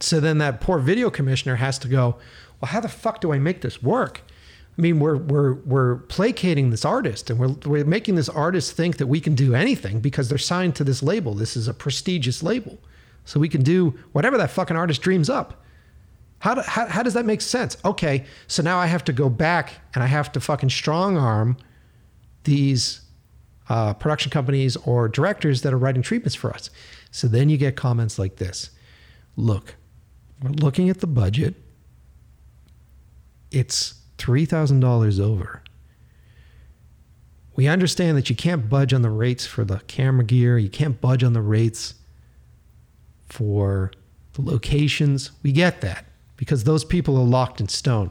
So 0.00 0.20
then 0.20 0.38
that 0.38 0.60
poor 0.60 0.78
video 0.78 1.10
commissioner 1.10 1.56
has 1.56 1.78
to 1.80 1.88
go, 1.88 2.18
well, 2.60 2.70
how 2.70 2.80
the 2.80 2.88
fuck 2.88 3.20
do 3.20 3.32
I 3.32 3.38
make 3.38 3.60
this 3.62 3.82
work? 3.82 4.22
I 4.76 4.80
mean, 4.80 5.00
we're 5.00 5.16
we're 5.16 5.54
we're 5.54 5.96
placating 5.96 6.70
this 6.70 6.84
artist, 6.84 7.30
and 7.30 7.38
we're 7.38 7.48
we're 7.66 7.84
making 7.84 8.14
this 8.14 8.28
artist 8.28 8.72
think 8.72 8.98
that 8.98 9.08
we 9.08 9.20
can 9.20 9.34
do 9.34 9.52
anything 9.54 9.98
because 9.98 10.28
they're 10.28 10.38
signed 10.38 10.76
to 10.76 10.84
this 10.84 11.02
label. 11.02 11.34
This 11.34 11.56
is 11.56 11.66
a 11.66 11.74
prestigious 11.74 12.44
label, 12.44 12.78
so 13.28 13.38
we 13.38 13.50
can 13.50 13.62
do 13.62 13.90
whatever 14.12 14.38
that 14.38 14.50
fucking 14.50 14.74
artist 14.74 15.02
dreams 15.02 15.28
up. 15.28 15.62
How, 16.38 16.54
do, 16.54 16.62
how, 16.62 16.86
how 16.86 17.02
does 17.02 17.12
that 17.12 17.26
make 17.26 17.42
sense? 17.42 17.76
Okay, 17.84 18.24
so 18.46 18.62
now 18.62 18.78
I 18.78 18.86
have 18.86 19.04
to 19.04 19.12
go 19.12 19.28
back 19.28 19.74
and 19.92 20.02
I 20.02 20.06
have 20.06 20.32
to 20.32 20.40
fucking 20.40 20.70
strong 20.70 21.18
arm 21.18 21.58
these 22.44 23.02
uh, 23.68 23.92
production 23.92 24.30
companies 24.30 24.78
or 24.78 25.10
directors 25.10 25.60
that 25.60 25.74
are 25.74 25.76
writing 25.76 26.00
treatments 26.00 26.34
for 26.34 26.54
us. 26.54 26.70
So 27.10 27.28
then 27.28 27.50
you 27.50 27.58
get 27.58 27.76
comments 27.76 28.18
like 28.18 28.36
this 28.36 28.70
Look, 29.36 29.74
we're 30.42 30.52
looking 30.52 30.88
at 30.88 31.00
the 31.00 31.06
budget, 31.06 31.54
it's 33.50 34.00
$3,000 34.16 35.20
over. 35.20 35.62
We 37.56 37.66
understand 37.66 38.16
that 38.16 38.30
you 38.30 38.36
can't 38.36 38.70
budge 38.70 38.94
on 38.94 39.02
the 39.02 39.10
rates 39.10 39.44
for 39.44 39.66
the 39.66 39.80
camera 39.80 40.24
gear, 40.24 40.56
you 40.56 40.70
can't 40.70 40.98
budge 40.98 41.22
on 41.22 41.34
the 41.34 41.42
rates 41.42 41.92
for 43.28 43.92
the 44.34 44.42
locations. 44.42 45.32
We 45.42 45.52
get 45.52 45.80
that 45.80 46.06
because 46.36 46.64
those 46.64 46.84
people 46.84 47.16
are 47.16 47.24
locked 47.24 47.60
in 47.60 47.68
stone. 47.68 48.10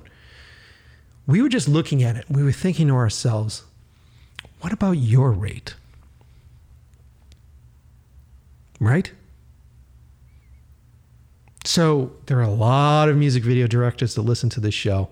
We 1.25 1.41
were 1.41 1.49
just 1.49 1.67
looking 1.67 2.03
at 2.03 2.15
it. 2.15 2.25
We 2.29 2.43
were 2.43 2.51
thinking 2.51 2.87
to 2.87 2.93
ourselves, 2.93 3.63
what 4.61 4.73
about 4.73 4.97
your 4.97 5.31
rate? 5.31 5.75
Right? 8.79 9.11
So 11.65 12.11
there 12.27 12.37
are 12.39 12.43
a 12.43 12.49
lot 12.49 13.09
of 13.09 13.17
music 13.17 13.43
video 13.43 13.67
directors 13.67 14.15
that 14.15 14.21
listen 14.21 14.49
to 14.51 14.59
this 14.59 14.73
show. 14.73 15.09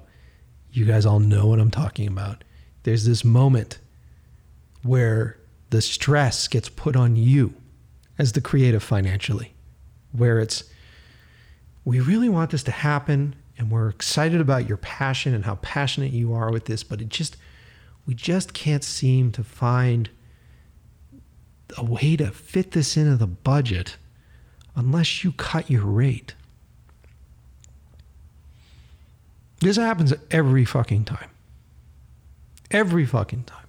You 0.72 0.86
guys 0.86 1.06
all 1.06 1.20
know 1.20 1.47
what 1.47 1.60
I'm 1.60 1.72
talking 1.72 2.08
about. 2.08 2.43
There's 2.84 3.06
this 3.06 3.26
moment 3.26 3.80
where 4.84 5.38
the 5.72 5.82
stress 5.82 6.47
gets 6.47 6.70
put 6.70 6.95
on 6.95 7.16
you 7.16 7.56
as 8.20 8.34
the 8.34 8.41
creative 8.41 8.84
financially, 8.84 9.55
where 10.18 10.39
it's, 10.39 10.63
we 11.84 11.99
really 11.99 12.30
want 12.30 12.51
this 12.51 12.63
to 12.63 12.72
happen 12.72 13.36
and 13.57 13.72
we're 13.72 13.89
excited 13.89 14.41
about 14.41 14.68
your 14.68 14.78
passion 14.78 15.34
and 15.34 15.45
how 15.45 15.55
passionate 15.55 16.11
you 16.11 16.34
are 16.34 16.51
with 16.51 16.66
this, 16.66 16.84
but 16.84 17.01
it 17.01 17.09
just, 17.09 17.38
we 18.05 18.13
just 18.13 18.53
can't 18.53 18.84
seem 18.84 19.32
to 19.32 19.43
find 19.43 20.09
a 21.78 21.84
way 21.84 22.16
to 22.16 22.32
fit 22.32 22.72
this 22.72 22.97
into 22.97 23.16
the 23.16 23.28
budget 23.28 23.97
unless 24.76 25.24
you 25.24 25.32
cut 25.32 25.70
your 25.70 25.86
rate. 25.86 26.36
This 29.61 29.78
happens 29.78 30.13
every 30.32 30.66
fucking 30.66 31.05
time. 31.05 31.30
Every 32.72 33.05
fucking 33.05 33.45
time. 33.45 33.68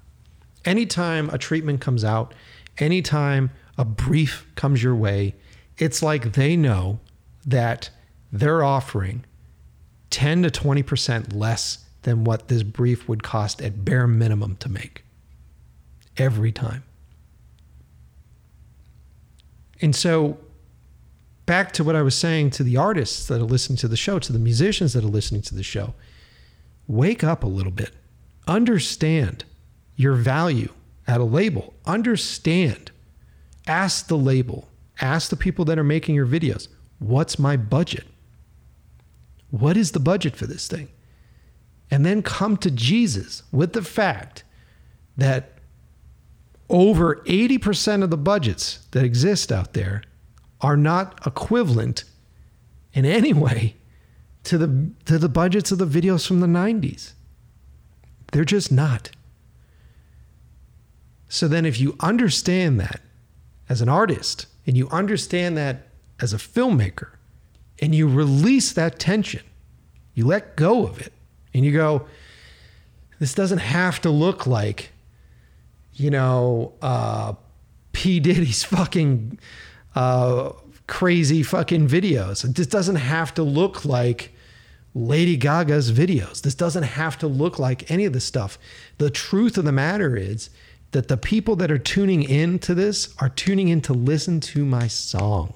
Anytime 0.64 1.30
a 1.30 1.38
treatment 1.38 1.80
comes 1.80 2.05
out, 2.05 2.34
anytime 2.78 3.51
a 3.78 3.84
brief 3.84 4.47
comes 4.57 4.82
your 4.82 4.97
way, 4.97 5.34
it's 5.78 6.02
like 6.02 6.32
they 6.32 6.56
know 6.56 7.00
that 7.44 7.90
they're 8.32 8.64
offering 8.64 9.24
10 10.10 10.42
to 10.44 10.50
20% 10.50 11.34
less 11.34 11.84
than 12.02 12.24
what 12.24 12.48
this 12.48 12.62
brief 12.62 13.08
would 13.08 13.22
cost 13.22 13.60
at 13.60 13.84
bare 13.84 14.06
minimum 14.06 14.56
to 14.56 14.68
make. 14.68 15.04
Every 16.16 16.52
time. 16.52 16.84
And 19.80 19.94
so, 19.94 20.38
back 21.44 21.72
to 21.72 21.84
what 21.84 21.94
I 21.94 22.02
was 22.02 22.14
saying 22.14 22.50
to 22.52 22.62
the 22.62 22.76
artists 22.76 23.26
that 23.26 23.40
are 23.40 23.44
listening 23.44 23.76
to 23.78 23.88
the 23.88 23.96
show, 23.96 24.18
to 24.18 24.32
the 24.32 24.38
musicians 24.38 24.94
that 24.94 25.04
are 25.04 25.08
listening 25.08 25.42
to 25.42 25.54
the 25.54 25.62
show 25.62 25.94
wake 26.88 27.24
up 27.24 27.42
a 27.42 27.48
little 27.48 27.72
bit. 27.72 27.90
Understand 28.46 29.44
your 29.96 30.14
value 30.14 30.72
at 31.06 31.20
a 31.20 31.24
label. 31.24 31.74
Understand. 31.84 32.90
Ask 33.66 34.06
the 34.06 34.16
label, 34.16 34.68
ask 35.01 35.30
the 35.30 35.36
people 35.36 35.64
that 35.66 35.78
are 35.78 35.84
making 35.84 36.14
your 36.14 36.26
videos, 36.26 36.68
what's 36.99 37.38
my 37.38 37.57
budget? 37.57 38.07
What 39.51 39.76
is 39.76 39.92
the 39.92 40.01
budget 40.01 40.36
for 40.36 40.47
this 40.47 40.68
thing? 40.68 40.88
And 41.90 42.05
then 42.05 42.22
come 42.22 42.57
to 42.59 42.70
Jesus 42.70 43.42
with 43.53 43.72
the 43.72 43.82
fact 43.82 44.42
that 45.16 45.53
over 46.68 47.16
80% 47.26 48.03
of 48.03 48.11
the 48.11 48.16
budgets 48.16 48.86
that 48.90 49.05
exist 49.05 49.53
out 49.53 49.72
there 49.72 50.03
are 50.61 50.76
not 50.76 51.24
equivalent 51.26 52.05
in 52.92 53.05
any 53.05 53.32
way 53.32 53.76
to 54.44 54.59
the 54.59 54.90
to 55.05 55.18
the 55.18 55.28
budgets 55.28 55.70
of 55.70 55.78
the 55.78 55.86
videos 55.86 56.26
from 56.26 56.40
the 56.40 56.47
90s. 56.47 57.12
They're 58.32 58.44
just 58.44 58.72
not. 58.72 59.11
So 61.28 61.49
then 61.49 61.66
if 61.66 61.80
you 61.80 61.97
understand 62.01 62.80
that 62.80 63.01
as 63.68 63.80
an 63.80 63.88
artist 63.88 64.47
and 64.66 64.76
you 64.76 64.88
understand 64.90 65.56
that 65.56 65.88
as 66.20 66.32
a 66.32 66.38
filmmaker 66.38 67.10
and 67.80 67.94
you 67.94 68.08
release 68.08 68.72
that 68.72 68.98
tension, 68.98 69.42
you 70.14 70.26
let 70.26 70.56
go 70.56 70.86
of 70.86 71.00
it 71.00 71.12
and 71.54 71.64
you 71.64 71.72
go 71.72 72.06
this 73.18 73.32
doesn't 73.34 73.58
have 73.58 74.00
to 74.02 74.10
look 74.10 74.46
like 74.46 74.90
you 75.96 76.10
know, 76.10 76.74
uh, 76.82 77.34
P. 77.92 78.20
Diddy's 78.20 78.64
fucking 78.64 79.38
uh, 79.94 80.52
crazy 80.86 81.42
fucking 81.42 81.88
videos. 81.88 82.42
This 82.42 82.66
doesn't 82.66 82.96
have 82.96 83.34
to 83.34 83.42
look 83.42 83.84
like 83.84 84.34
Lady 84.94 85.36
Gaga's 85.36 85.92
videos. 85.92 86.42
This 86.42 86.54
doesn't 86.54 86.84
have 86.84 87.18
to 87.18 87.26
look 87.26 87.58
like 87.58 87.90
any 87.90 88.04
of 88.04 88.12
this 88.12 88.24
stuff. 88.24 88.58
The 88.98 89.10
truth 89.10 89.58
of 89.58 89.64
the 89.64 89.72
matter 89.72 90.16
is 90.16 90.50
that 90.97 91.09
the 91.09 91.16
people 91.18 91.57
that 91.57 91.70
are 91.70 91.76
tuning 91.76 92.22
in 92.22 92.59
to 92.59 92.74
this 92.74 93.14
are 93.18 93.28
tuning 93.28 93.68
in 93.68 93.82
to 93.82 93.92
listen 93.92 94.40
to 94.40 94.64
my 94.64 94.86
song. 94.86 95.53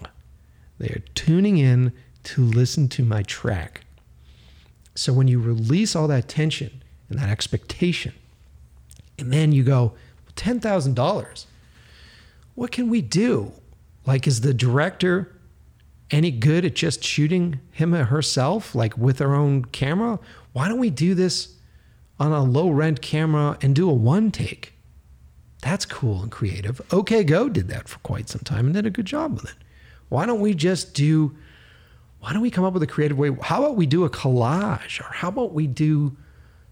They 0.76 0.88
are 0.88 1.02
tuning 1.14 1.56
in 1.56 1.94
to 2.24 2.44
listen 2.44 2.88
to 2.88 3.02
my 3.02 3.22
track. 3.22 3.86
So 4.94 5.14
when 5.14 5.28
you 5.28 5.40
release 5.40 5.96
all 5.96 6.08
that 6.08 6.28
tension 6.28 6.82
and 7.08 7.18
that 7.18 7.30
expectation, 7.30 8.12
and 9.18 9.32
then 9.32 9.50
you 9.52 9.62
go, 9.62 9.94
$10,000. 10.36 11.46
What 12.54 12.70
can 12.70 12.90
we 12.90 13.00
do? 13.00 13.52
Like, 14.04 14.26
is 14.26 14.42
the 14.42 14.52
director 14.52 15.34
any 16.10 16.30
good 16.30 16.66
at 16.66 16.74
just 16.74 17.02
shooting 17.02 17.60
him 17.70 17.94
or 17.94 18.04
herself, 18.04 18.74
like 18.74 18.98
with 18.98 19.16
their 19.16 19.34
own 19.34 19.64
camera? 19.64 20.18
Why 20.52 20.68
don't 20.68 20.78
we 20.78 20.90
do 20.90 21.14
this 21.14 21.54
on 22.18 22.30
a 22.30 22.44
low 22.44 22.68
rent 22.68 23.00
camera 23.00 23.56
and 23.62 23.74
do 23.74 23.88
a 23.88 23.94
one 23.94 24.30
take? 24.30 24.74
That's 25.62 25.84
cool 25.84 26.22
and 26.22 26.30
creative. 26.30 26.80
OK 26.90 27.22
Go 27.24 27.48
did 27.48 27.68
that 27.68 27.88
for 27.88 27.98
quite 28.00 28.28
some 28.28 28.42
time 28.42 28.66
and 28.66 28.74
did 28.74 28.86
a 28.86 28.90
good 28.90 29.06
job 29.06 29.34
with 29.34 29.44
it. 29.44 29.56
Why 30.08 30.26
don't 30.26 30.40
we 30.40 30.54
just 30.54 30.94
do, 30.94 31.36
why 32.20 32.32
don't 32.32 32.42
we 32.42 32.50
come 32.50 32.64
up 32.64 32.72
with 32.72 32.82
a 32.82 32.86
creative 32.86 33.18
way? 33.18 33.30
How 33.42 33.64
about 33.64 33.76
we 33.76 33.86
do 33.86 34.04
a 34.04 34.10
collage 34.10 35.00
or 35.00 35.12
how 35.12 35.28
about 35.28 35.52
we 35.52 35.66
do 35.66 36.16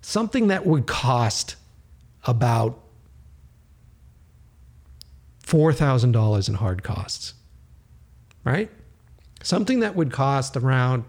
something 0.01 0.49
that 0.49 0.67
would 0.67 0.87
cost 0.87 1.57
about 2.27 2.83
$4,000 5.47 6.49
in 6.49 6.55
hard 6.55 6.83
costs, 6.83 7.35
right? 8.45 8.71
Something 9.43 9.81
that 9.81 9.97
would 9.97 10.13
cost 10.13 10.57
around, 10.57 11.05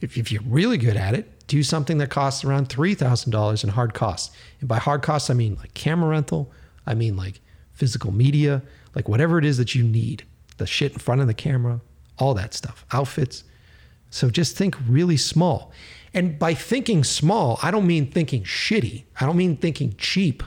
if, 0.00 0.16
if 0.16 0.30
you're 0.30 0.42
really 0.42 0.78
good 0.78 0.96
at 0.96 1.14
it, 1.14 1.46
do 1.48 1.62
something 1.62 1.98
that 1.98 2.08
costs 2.08 2.44
around 2.44 2.68
$3,000 2.68 3.64
in 3.64 3.70
hard 3.70 3.94
costs. 3.94 4.34
And 4.60 4.68
by 4.68 4.78
hard 4.78 5.02
costs, 5.02 5.28
I 5.28 5.34
mean 5.34 5.56
like 5.56 5.74
camera 5.74 6.10
rental, 6.10 6.52
I 6.86 6.94
mean 6.94 7.16
like 7.16 7.40
physical 7.72 8.12
media, 8.12 8.62
like 8.94 9.08
whatever 9.08 9.38
it 9.38 9.44
is 9.44 9.58
that 9.58 9.74
you 9.74 9.82
need, 9.82 10.24
the 10.58 10.66
shit 10.66 10.92
in 10.92 10.98
front 10.98 11.20
of 11.20 11.26
the 11.26 11.34
camera, 11.34 11.80
all 12.18 12.34
that 12.34 12.54
stuff, 12.54 12.84
outfits. 12.92 13.44
So 14.10 14.30
just 14.30 14.56
think 14.56 14.76
really 14.86 15.16
small. 15.16 15.72
And 16.14 16.38
by 16.38 16.54
thinking 16.54 17.04
small, 17.04 17.58
I 17.62 17.70
don't 17.70 17.86
mean 17.86 18.10
thinking 18.10 18.42
shitty. 18.42 19.04
I 19.18 19.26
don't 19.26 19.36
mean 19.36 19.56
thinking 19.56 19.94
cheap. 19.96 20.42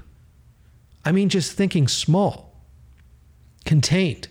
I 1.04 1.12
mean 1.12 1.30
just 1.30 1.54
thinking 1.54 1.88
small 1.88 2.46
contained. 3.66 4.28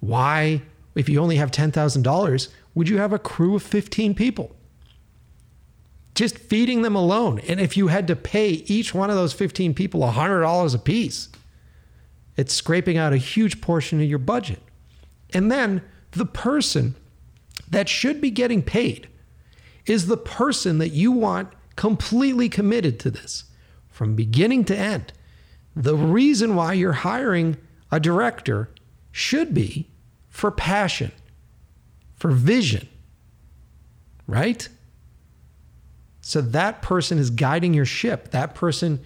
Why, 0.00 0.62
if 0.94 1.08
you 1.08 1.20
only 1.20 1.36
have 1.36 1.50
$10,000, 1.50 2.48
would 2.74 2.88
you 2.88 2.98
have 2.98 3.12
a 3.12 3.18
crew 3.18 3.54
of 3.54 3.62
15 3.62 4.14
people? 4.14 4.54
Just 6.14 6.38
feeding 6.38 6.82
them 6.82 6.96
alone. 6.96 7.38
And 7.40 7.60
if 7.60 7.76
you 7.76 7.88
had 7.88 8.06
to 8.08 8.16
pay 8.16 8.48
each 8.48 8.94
one 8.94 9.10
of 9.10 9.16
those 9.16 9.32
15 9.32 9.74
people 9.74 10.00
$100 10.00 10.74
a 10.74 10.78
piece, 10.78 11.28
it's 12.38 12.54
scraping 12.54 12.96
out 12.96 13.12
a 13.12 13.18
huge 13.18 13.60
portion 13.60 14.00
of 14.00 14.08
your 14.08 14.20
budget. 14.20 14.62
And 15.34 15.50
then 15.50 15.82
the 16.12 16.24
person 16.24 16.94
that 17.68 17.88
should 17.88 18.20
be 18.20 18.30
getting 18.30 18.62
paid 18.62 19.08
is 19.86 20.06
the 20.06 20.16
person 20.16 20.78
that 20.78 20.90
you 20.90 21.10
want 21.10 21.52
completely 21.74 22.48
committed 22.48 23.00
to 23.00 23.10
this 23.10 23.44
from 23.88 24.14
beginning 24.14 24.64
to 24.66 24.76
end. 24.76 25.12
The 25.74 25.96
reason 25.96 26.54
why 26.54 26.74
you're 26.74 26.92
hiring 26.92 27.56
a 27.90 27.98
director 27.98 28.70
should 29.10 29.52
be 29.52 29.90
for 30.28 30.52
passion, 30.52 31.10
for 32.14 32.30
vision, 32.30 32.88
right? 34.28 34.68
So 36.20 36.40
that 36.40 36.82
person 36.82 37.18
is 37.18 37.30
guiding 37.30 37.74
your 37.74 37.84
ship. 37.84 38.30
That 38.30 38.54
person 38.54 39.00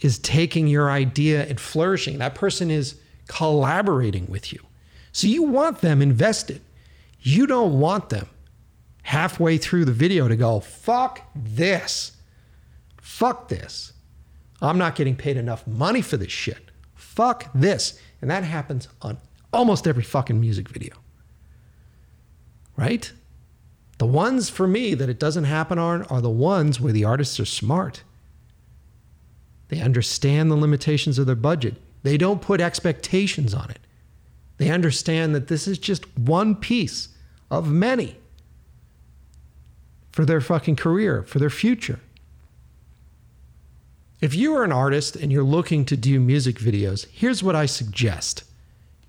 is 0.00 0.18
taking 0.18 0.66
your 0.68 0.90
idea 0.90 1.46
and 1.46 1.58
flourishing. 1.58 2.18
That 2.18 2.34
person 2.34 2.70
is 2.70 3.00
collaborating 3.26 4.26
with 4.26 4.52
you. 4.52 4.60
So 5.12 5.26
you 5.26 5.42
want 5.42 5.80
them 5.80 6.00
invested. 6.00 6.60
You 7.20 7.46
don't 7.46 7.80
want 7.80 8.10
them 8.10 8.28
halfway 9.02 9.58
through 9.58 9.84
the 9.84 9.92
video 9.92 10.28
to 10.28 10.36
go, 10.36 10.60
fuck 10.60 11.22
this. 11.34 12.12
Fuck 13.00 13.48
this. 13.48 13.92
I'm 14.60 14.78
not 14.78 14.94
getting 14.94 15.16
paid 15.16 15.36
enough 15.36 15.66
money 15.66 16.02
for 16.02 16.16
this 16.16 16.30
shit. 16.30 16.70
Fuck 16.94 17.50
this. 17.54 17.98
And 18.20 18.30
that 18.30 18.44
happens 18.44 18.88
on 19.02 19.18
almost 19.52 19.86
every 19.86 20.02
fucking 20.02 20.40
music 20.40 20.68
video. 20.68 20.94
Right? 22.76 23.12
The 23.98 24.06
ones 24.06 24.50
for 24.50 24.68
me 24.68 24.94
that 24.94 25.08
it 25.08 25.18
doesn't 25.18 25.44
happen 25.44 25.78
on 25.78 26.02
are 26.04 26.20
the 26.20 26.30
ones 26.30 26.80
where 26.80 26.92
the 26.92 27.04
artists 27.04 27.40
are 27.40 27.44
smart. 27.44 28.04
They 29.68 29.80
understand 29.80 30.50
the 30.50 30.56
limitations 30.56 31.18
of 31.18 31.26
their 31.26 31.36
budget. 31.36 31.76
They 32.02 32.16
don't 32.16 32.42
put 32.42 32.60
expectations 32.60 33.54
on 33.54 33.70
it. 33.70 33.78
They 34.56 34.70
understand 34.70 35.34
that 35.34 35.48
this 35.48 35.68
is 35.68 35.78
just 35.78 36.04
one 36.18 36.56
piece 36.56 37.08
of 37.50 37.70
many 37.70 38.16
for 40.10 40.24
their 40.24 40.40
fucking 40.40 40.76
career, 40.76 41.22
for 41.22 41.38
their 41.38 41.50
future. 41.50 42.00
If 44.20 44.34
you 44.34 44.56
are 44.56 44.64
an 44.64 44.72
artist 44.72 45.14
and 45.14 45.30
you're 45.30 45.44
looking 45.44 45.84
to 45.84 45.96
do 45.96 46.18
music 46.18 46.56
videos, 46.56 47.06
here's 47.12 47.42
what 47.42 47.54
I 47.54 47.66
suggest. 47.66 48.42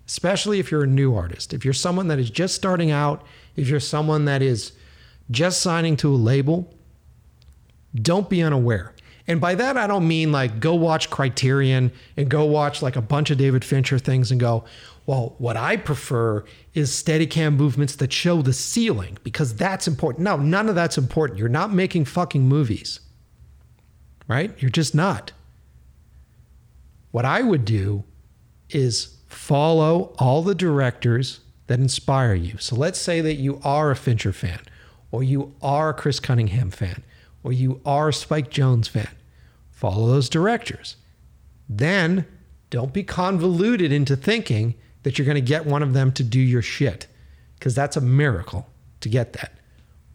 Especially 0.06 0.60
if 0.60 0.72
you're 0.72 0.84
a 0.84 0.88
new 0.88 1.16
artist, 1.16 1.54
if 1.54 1.64
you're 1.66 1.74
someone 1.74 2.08
that 2.10 2.20
is 2.20 2.30
just 2.30 2.56
starting 2.56 2.92
out, 2.92 3.24
if 3.56 3.68
you're 3.70 3.80
someone 3.80 4.26
that 4.26 4.42
is 4.42 4.72
just 5.32 5.62
signing 5.62 5.96
to 5.98 6.14
a 6.14 6.16
label, 6.16 6.72
don't 7.96 8.30
be 8.30 8.42
unaware. 8.42 8.94
And 9.30 9.40
by 9.40 9.54
that, 9.54 9.78
I 9.78 9.86
don't 9.86 10.08
mean 10.08 10.32
like 10.32 10.60
go 10.60 10.74
watch 10.74 11.12
Criterion 11.12 11.92
and 12.18 12.30
go 12.30 12.46
watch 12.46 12.82
like 12.82 12.96
a 12.96 13.02
bunch 13.02 13.30
of 13.30 13.38
David 13.38 13.64
Fincher 13.64 14.00
things 14.00 14.32
and 14.32 14.40
go, 14.40 14.66
well, 15.06 15.36
what 15.38 15.56
I 15.56 15.78
prefer 15.78 16.44
is 16.74 16.90
Steadicam 16.90 17.56
movements 17.56 17.96
that 17.98 18.12
show 18.12 18.42
the 18.42 18.54
ceiling 18.54 19.20
because 19.24 19.56
that's 19.56 19.88
important. 19.88 20.24
No, 20.24 20.36
none 20.36 20.68
of 20.68 20.74
that's 20.74 20.98
important. 20.98 21.38
You're 21.38 21.48
not 21.48 21.72
making 21.72 22.06
fucking 22.06 22.48
movies, 22.48 23.02
right? 24.28 24.52
You're 24.58 24.72
just 24.72 24.96
not. 24.96 25.32
What 27.12 27.24
I 27.24 27.44
would 27.44 27.66
do 27.66 28.06
is 28.72 29.20
follow 29.28 30.16
all 30.18 30.42
the 30.42 30.56
directors 30.56 31.42
that 31.68 31.80
inspire 31.80 32.34
you. 32.34 32.58
So 32.58 32.76
let's 32.76 33.00
say 33.00 33.22
that 33.22 33.36
you 33.36 33.62
are 33.64 33.92
a 33.92 33.96
Fincher 33.96 34.34
fan, 34.34 34.62
or 35.12 35.22
you 35.22 35.54
are 35.62 35.90
a 35.90 35.94
Chris 35.94 36.20
Cunningham 36.20 36.72
fan, 36.72 37.04
or 37.44 37.54
you 37.54 37.80
are 37.86 38.10
a 38.10 38.14
Spike 38.14 38.50
Jonze 38.50 38.90
fan. 38.90 39.10
Follow 39.80 40.08
those 40.08 40.28
directors. 40.28 40.98
Then 41.70 42.26
don't 42.70 42.92
be 42.92 43.02
convoluted 43.02 43.94
into 43.94 44.18
thinking 44.18 44.76
that 45.04 45.18
you're 45.18 45.26
going 45.26 45.36
to 45.36 45.42
get 45.42 45.66
one 45.66 45.82
of 45.82 45.94
them 45.94 46.12
to 46.12 46.24
do 46.26 46.38
your 46.38 46.62
shit, 46.62 47.08
because 47.58 47.76
that's 47.76 47.96
a 47.96 48.02
miracle 48.02 48.68
to 49.00 49.08
get 49.08 49.32
that. 49.32 49.54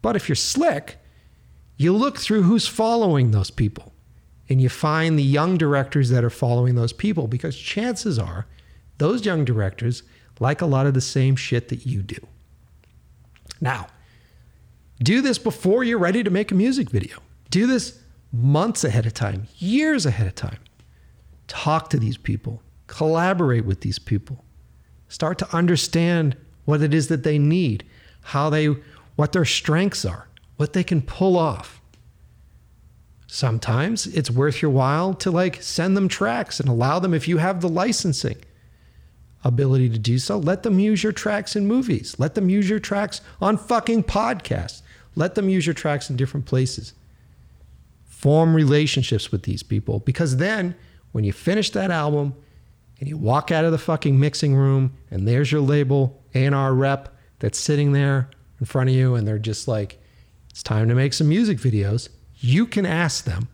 But 0.03 0.15
if 0.15 0.29
you're 0.29 0.35
slick, 0.35 0.97
you 1.77 1.93
look 1.93 2.19
through 2.19 2.43
who's 2.43 2.67
following 2.67 3.31
those 3.31 3.49
people 3.49 3.91
and 4.47 4.61
you 4.61 4.69
find 4.69 5.17
the 5.17 5.23
young 5.23 5.57
directors 5.57 6.11
that 6.11 6.23
are 6.23 6.29
following 6.29 6.75
those 6.75 6.93
people 6.93 7.27
because 7.27 7.57
chances 7.57 8.19
are 8.19 8.45
those 8.99 9.25
young 9.25 9.45
directors 9.45 10.03
like 10.39 10.61
a 10.61 10.67
lot 10.67 10.85
of 10.85 10.93
the 10.93 11.01
same 11.01 11.35
shit 11.35 11.69
that 11.69 11.87
you 11.87 12.03
do. 12.03 12.19
Now, 13.59 13.87
do 14.99 15.23
this 15.23 15.39
before 15.39 15.83
you're 15.83 15.97
ready 15.97 16.23
to 16.23 16.29
make 16.29 16.51
a 16.51 16.55
music 16.55 16.91
video. 16.91 17.17
Do 17.49 17.65
this 17.65 17.99
months 18.41 18.83
ahead 18.83 19.05
of 19.05 19.13
time, 19.13 19.47
years 19.57 20.05
ahead 20.05 20.27
of 20.27 20.35
time. 20.35 20.59
Talk 21.47 21.89
to 21.91 21.99
these 21.99 22.17
people, 22.17 22.61
collaborate 22.87 23.65
with 23.65 23.81
these 23.81 23.99
people. 23.99 24.43
Start 25.07 25.37
to 25.39 25.55
understand 25.55 26.35
what 26.65 26.81
it 26.81 26.93
is 26.93 27.07
that 27.07 27.23
they 27.23 27.37
need, 27.37 27.83
how 28.21 28.49
they 28.49 28.75
what 29.15 29.31
their 29.31 29.45
strengths 29.45 30.03
are, 30.03 30.27
what 30.57 30.73
they 30.73 30.83
can 30.83 31.01
pull 31.01 31.37
off. 31.37 31.81
Sometimes 33.27 34.07
it's 34.07 34.31
worth 34.31 34.61
your 34.61 34.71
while 34.71 35.13
to 35.15 35.31
like 35.31 35.61
send 35.61 35.95
them 35.95 36.07
tracks 36.07 36.59
and 36.59 36.67
allow 36.67 36.99
them 36.99 37.13
if 37.13 37.27
you 37.27 37.37
have 37.37 37.61
the 37.61 37.69
licensing 37.69 38.37
ability 39.45 39.89
to 39.89 39.99
do 39.99 40.17
so, 40.17 40.37
let 40.37 40.63
them 40.63 40.79
use 40.79 41.03
your 41.03 41.11
tracks 41.11 41.55
in 41.55 41.67
movies. 41.67 42.15
Let 42.17 42.33
them 42.33 42.49
use 42.49 42.69
your 42.69 42.79
tracks 42.79 43.21
on 43.39 43.57
fucking 43.57 44.03
podcasts. 44.03 44.81
Let 45.15 45.35
them 45.35 45.47
use 45.47 45.65
your 45.67 45.75
tracks 45.75 46.09
in 46.09 46.17
different 46.17 46.47
places. 46.47 46.93
Form 48.25 48.55
relationships 48.55 49.31
with 49.31 49.43
these 49.43 49.61
people 49.61 49.99
because 49.99 50.37
then 50.37 50.73
when 51.11 51.23
you 51.23 51.31
finish 51.31 51.69
that 51.69 51.91
album 51.91 52.33
and 52.99 53.07
you 53.07 53.17
walk 53.17 53.51
out 53.51 53.65
of 53.65 53.71
the 53.71 53.77
fucking 53.77 54.19
mixing 54.19 54.55
room 54.55 54.97
and 55.11 55.27
there's 55.27 55.51
your 55.51 55.61
label 55.61 56.23
A&R 56.33 56.73
rep 56.73 57.15
that's 57.37 57.59
sitting 57.59 57.91
there 57.91 58.31
in 58.59 58.65
front 58.65 58.89
of 58.89 58.95
you 58.95 59.13
and 59.13 59.27
they're 59.27 59.37
just 59.37 59.67
like 59.67 60.01
it's 60.49 60.63
time 60.63 60.87
to 60.87 60.95
make 60.95 61.13
some 61.13 61.29
music 61.29 61.59
videos, 61.59 62.09
you 62.37 62.65
can 62.65 62.87
ask 62.87 63.25
them, 63.25 63.47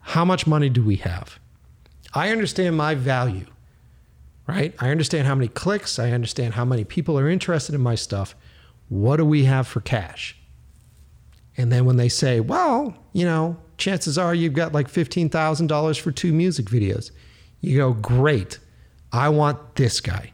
how 0.00 0.22
much 0.22 0.46
money 0.46 0.68
do 0.68 0.84
we 0.84 0.96
have? 0.96 1.38
I 2.12 2.28
understand 2.28 2.76
my 2.76 2.94
value 2.94 3.46
right? 4.46 4.74
I 4.78 4.90
understand 4.90 5.26
how 5.26 5.34
many 5.34 5.48
clicks, 5.48 5.98
I 5.98 6.10
understand 6.10 6.52
how 6.52 6.66
many 6.66 6.84
people 6.84 7.18
are 7.18 7.28
interested 7.30 7.74
in 7.74 7.80
my 7.80 7.94
stuff. 7.94 8.34
What 8.88 9.16
do 9.16 9.24
we 9.24 9.44
have 9.44 9.66
for 9.66 9.80
cash? 9.80 10.36
And 11.56 11.72
then 11.72 11.84
when 11.84 11.96
they 11.96 12.08
say, 12.08 12.40
well, 12.40 12.94
you 13.14 13.24
know, 13.24 13.56
chances 13.78 14.18
are 14.18 14.34
you've 14.34 14.54
got 14.54 14.72
like 14.72 14.90
$15,000 14.90 16.00
for 16.00 16.12
two 16.12 16.32
music 16.32 16.66
videos, 16.66 17.10
you 17.60 17.78
go, 17.78 17.92
great. 17.92 18.58
I 19.12 19.28
want 19.28 19.76
this 19.76 20.00
guy, 20.00 20.32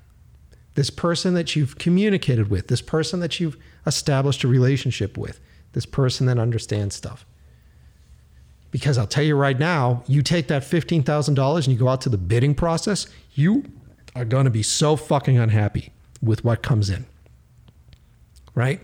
this 0.75 0.91
person 0.91 1.35
that 1.35 1.55
you've 1.55 1.79
communicated 1.79 2.51
with, 2.51 2.69
this 2.69 2.83
person 2.83 3.21
that 3.21 3.39
you've 3.41 3.57
established 3.87 4.45
a 4.45 4.49
relationship 4.49 5.17
with, 5.17 5.41
this 5.73 5.87
person 5.87 6.27
that 6.27 6.39
understands 6.39 6.95
stuff. 6.95 7.27
Because 8.71 8.99
I'll 8.99 9.07
tell 9.07 9.25
you 9.25 9.37
right 9.37 9.59
now, 9.59 10.05
you 10.07 10.23
take 10.23 10.49
that 10.49 10.63
$15,000 10.63 11.57
and 11.57 11.67
you 11.67 11.77
go 11.77 11.89
out 11.89 12.01
to 12.03 12.09
the 12.09 12.19
bidding 12.19 12.55
process, 12.55 13.07
you 13.35 13.65
are 14.15 14.25
going 14.25 14.45
to 14.45 14.51
be 14.51 14.63
so 14.63 14.97
fucking 14.97 15.39
unhappy 15.39 15.93
with 16.23 16.45
what 16.45 16.63
comes 16.63 16.89
in. 16.91 17.07
Right? 18.55 18.81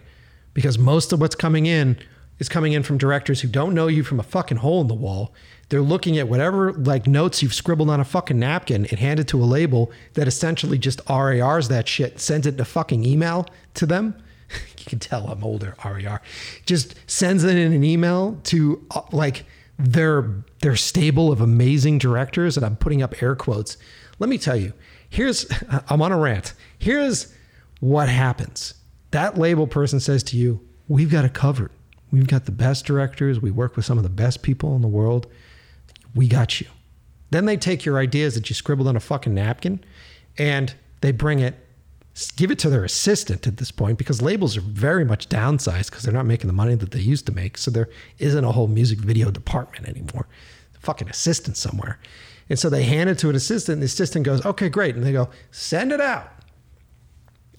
Because 0.55 0.79
most 0.79 1.13
of 1.13 1.21
what's 1.21 1.35
coming 1.35 1.67
in 1.67 1.99
is 2.39 2.49
coming 2.49 2.73
in 2.73 2.83
from 2.83 2.99
directors 2.99 3.41
who 3.41 3.49
don't 3.49 3.75
know 3.75 3.87
you 3.87 4.03
from 4.03 4.21
a 4.21 4.25
fucking 4.25 4.59
hole 4.59 4.81
in 4.81 4.89
the 4.89 4.95
wall. 4.95 5.33
They're 5.69 5.81
looking 5.83 6.19
at 6.19 6.29
whatever 6.29 6.73
like 6.73 7.07
notes 7.07 7.43
you've 7.43 7.55
scribbled 7.55 7.91
on 7.91 8.01
a 8.01 8.05
fucking 8.05 8.39
napkin 8.39 8.87
and 8.87 8.99
handed 8.99 9.27
to 9.29 9.43
a 9.43 9.45
label 9.45 9.91
that 10.15 10.29
essentially 10.29 10.79
just 10.79 11.01
RARs 11.09 11.69
that 11.69 11.89
shit, 11.89 12.21
sends 12.21 12.47
it 12.47 12.61
a 12.61 12.65
fucking 12.65 13.05
email 13.05 13.47
to 13.75 13.87
them. 13.87 14.15
you 14.79 14.85
can 14.85 14.99
tell 14.99 15.29
I'm 15.29 15.43
older, 15.43 15.75
RAR. 15.85 16.23
Just 16.67 16.95
sends 17.11 17.43
it 17.43 17.57
in 17.57 17.73
an 17.73 17.83
email 17.85 18.39
to 18.45 18.85
uh, 18.93 19.03
like 19.13 19.45
their 19.79 20.45
their 20.61 20.77
stable 20.77 21.33
of 21.33 21.41
amazing 21.41 21.99
directors, 21.99 22.57
and 22.57 22.65
I'm 22.65 22.77
putting 22.77 23.03
up 23.03 23.23
air 23.23 23.35
quotes. 23.35 23.77
Let 24.19 24.31
me 24.31 24.39
tell 24.39 24.57
you, 24.57 24.73
here's 25.09 25.47
I'm 25.89 26.01
on 26.03 26.13
a 26.13 26.19
rant. 26.19 26.55
Here's 26.79 27.33
what 27.81 28.09
happens. 28.09 28.75
That 29.11 29.37
label 29.39 29.67
person 29.67 30.01
says 30.01 30.23
to 30.25 30.37
you, 30.37 30.61
"We've 30.89 31.11
got 31.11 31.25
it 31.25 31.35
covered. 31.35 31.71
We've 32.17 32.27
got 32.27 32.47
the 32.47 32.53
best 32.53 32.87
directors. 32.87 33.41
We 33.41 33.51
work 33.51 33.77
with 33.77 33.85
some 33.85 33.99
of 33.99 34.05
the 34.05 34.11
best 34.11 34.43
people 34.43 34.75
in 34.77 34.83
the 34.83 34.89
world. 34.89 35.27
We 36.15 36.29
got 36.29 36.61
you." 36.61 36.67
Then 37.31 37.45
they 37.45 37.57
take 37.57 37.85
your 37.85 37.99
ideas 37.99 38.35
that 38.35 38.49
you 38.49 38.55
scribbled 38.55 38.89
on 38.89 38.97
a 38.97 39.01
fucking 39.01 39.35
napkin 39.35 39.85
and 40.39 40.75
they 41.01 41.13
bring 41.13 41.41
it 41.41 41.55
give 42.37 42.51
it 42.51 42.59
to 42.59 42.71
their 42.71 42.85
assistant 42.85 43.47
at 43.47 43.59
this 43.59 43.71
point 43.71 43.99
because 43.99 44.23
labels 44.23 44.57
are 44.57 44.63
very 44.63 45.05
much 45.05 45.29
downsized 45.29 45.91
because 45.91 46.03
they're 46.03 46.15
not 46.15 46.25
making 46.25 46.47
the 46.47 46.55
money 46.55 46.75
that 46.75 46.91
they 46.91 47.01
used 47.01 47.27
to 47.27 47.33
make. 47.33 47.59
So 47.59 47.71
there 47.71 47.91
isn't 48.19 48.43
a 48.43 48.53
whole 48.53 48.69
music 48.69 49.01
video 49.01 49.31
department 49.31 49.87
anymore. 49.87 50.27
Fucking 50.81 51.11
assistant 51.11 51.59
somewhere. 51.59 51.99
And 52.49 52.59
so 52.59 52.71
they 52.71 52.85
hand 52.85 53.11
it 53.11 53.19
to 53.19 53.29
an 53.29 53.37
assistant, 53.37 53.75
and 53.75 53.83
the 53.83 53.87
assistant 53.87 54.25
goes, 54.25 54.45
okay, 54.47 54.69
great. 54.69 54.95
And 54.95 55.05
they 55.05 55.13
go, 55.13 55.29
send 55.51 55.93
it 55.93 56.01
out. 56.01 56.31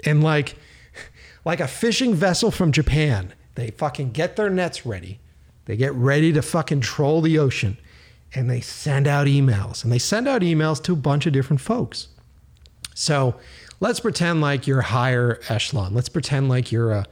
And 0.05 0.23
like, 0.23 0.55
like 1.45 1.59
a 1.59 1.67
fishing 1.67 2.15
vessel 2.15 2.49
from 2.49 2.71
Japan, 2.71 3.33
they 3.57 3.71
fucking 3.71 4.11
get 4.11 4.35
their 4.35 4.49
nets 4.49 4.85
ready. 4.85 5.19
They 5.65 5.75
get 5.75 5.93
ready 5.93 6.31
to 6.33 6.41
fucking 6.41 6.81
troll 6.81 7.21
the 7.21 7.39
ocean 7.39 7.77
and 8.33 8.49
they 8.49 8.61
send 8.61 9.07
out 9.07 9.25
emails. 9.25 9.83
And 9.83 9.91
they 9.91 9.97
send 9.97 10.27
out 10.27 10.41
emails 10.41 10.81
to 10.83 10.93
a 10.93 10.95
bunch 10.95 11.25
of 11.25 11.33
different 11.33 11.59
folks. 11.59 12.07
So 12.93 13.35
let's 13.79 13.99
pretend 13.99 14.41
like 14.41 14.67
you're 14.67 14.81
higher 14.81 15.39
echelon. 15.49 15.95
Let's 15.95 16.07
pretend 16.07 16.49
like 16.49 16.71
you're 16.71 16.91
a, 16.91 17.05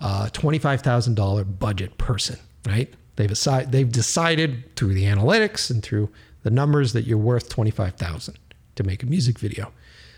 a 0.00 0.30
$25,000 0.32 1.58
budget 1.58 1.96
person, 1.96 2.40
right? 2.66 2.92
They've, 3.16 3.32
they've 3.70 3.90
decided 3.90 4.74
through 4.74 4.94
the 4.94 5.04
analytics 5.04 5.70
and 5.70 5.80
through 5.80 6.10
the 6.42 6.50
numbers 6.50 6.92
that 6.92 7.04
you're 7.04 7.18
worth 7.18 7.48
25,000 7.48 8.36
to 8.74 8.82
make 8.82 9.04
a 9.04 9.06
music 9.06 9.38
video. 9.38 9.72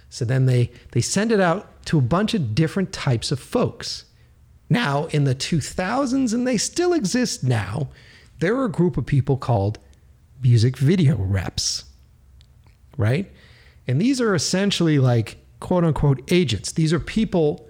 So 0.09 0.25
then 0.25 0.47
they 0.47 0.71
they 0.93 1.01
send 1.01 1.33
it 1.33 1.41
out 1.41 1.85
to 1.87 1.99
a 1.99 2.03
bunch 2.03 2.33
of 2.33 2.55
different 2.55 2.93
types 2.93 3.33
of 3.33 3.41
folks. 3.41 4.05
Now, 4.69 5.07
in 5.07 5.25
the 5.25 5.35
2000s, 5.35 6.35
and 6.35 6.47
they 6.47 6.57
still 6.57 6.93
exist 6.93 7.45
now, 7.45 7.89
there 8.41 8.55
were 8.55 8.65
a 8.65 8.71
group 8.71 8.97
of 8.97 9.07
people 9.07 9.37
called 9.37 9.79
music 10.43 10.77
video 10.77 11.17
reps, 11.17 11.85
right? 12.97 13.31
And 13.87 14.01
these 14.01 14.21
are 14.21 14.35
essentially 14.35 14.99
like 14.99 15.39
quote 15.61 15.85
unquote 15.85 16.21
agents. 16.31 16.73
These 16.73 16.93
are 16.93 17.01
people 17.01 17.69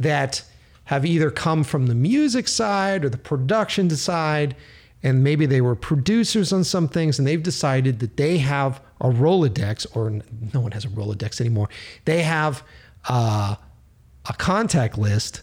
that 0.00 0.44
have 0.84 1.06
either 1.06 1.30
come 1.30 1.64
from 1.64 1.86
the 1.86 1.94
music 1.94 2.48
side 2.48 3.04
or 3.04 3.08
the 3.08 3.18
production 3.18 3.88
side, 3.90 4.56
and 5.02 5.22
maybe 5.22 5.46
they 5.46 5.60
were 5.60 5.74
producers 5.74 6.52
on 6.52 6.64
some 6.64 6.88
things, 6.88 7.18
and 7.18 7.26
they've 7.26 7.42
decided 7.42 8.00
that 8.00 8.16
they 8.16 8.38
have 8.38 8.80
a 9.00 9.08
Rolodex, 9.08 9.86
or 9.96 10.10
no 10.52 10.60
one 10.60 10.72
has 10.72 10.84
a 10.84 10.88
Rolodex 10.88 11.40
anymore. 11.40 11.68
They 12.04 12.22
have 12.22 12.62
uh, 13.08 13.56
a 14.28 14.32
contact 14.34 14.98
list 14.98 15.42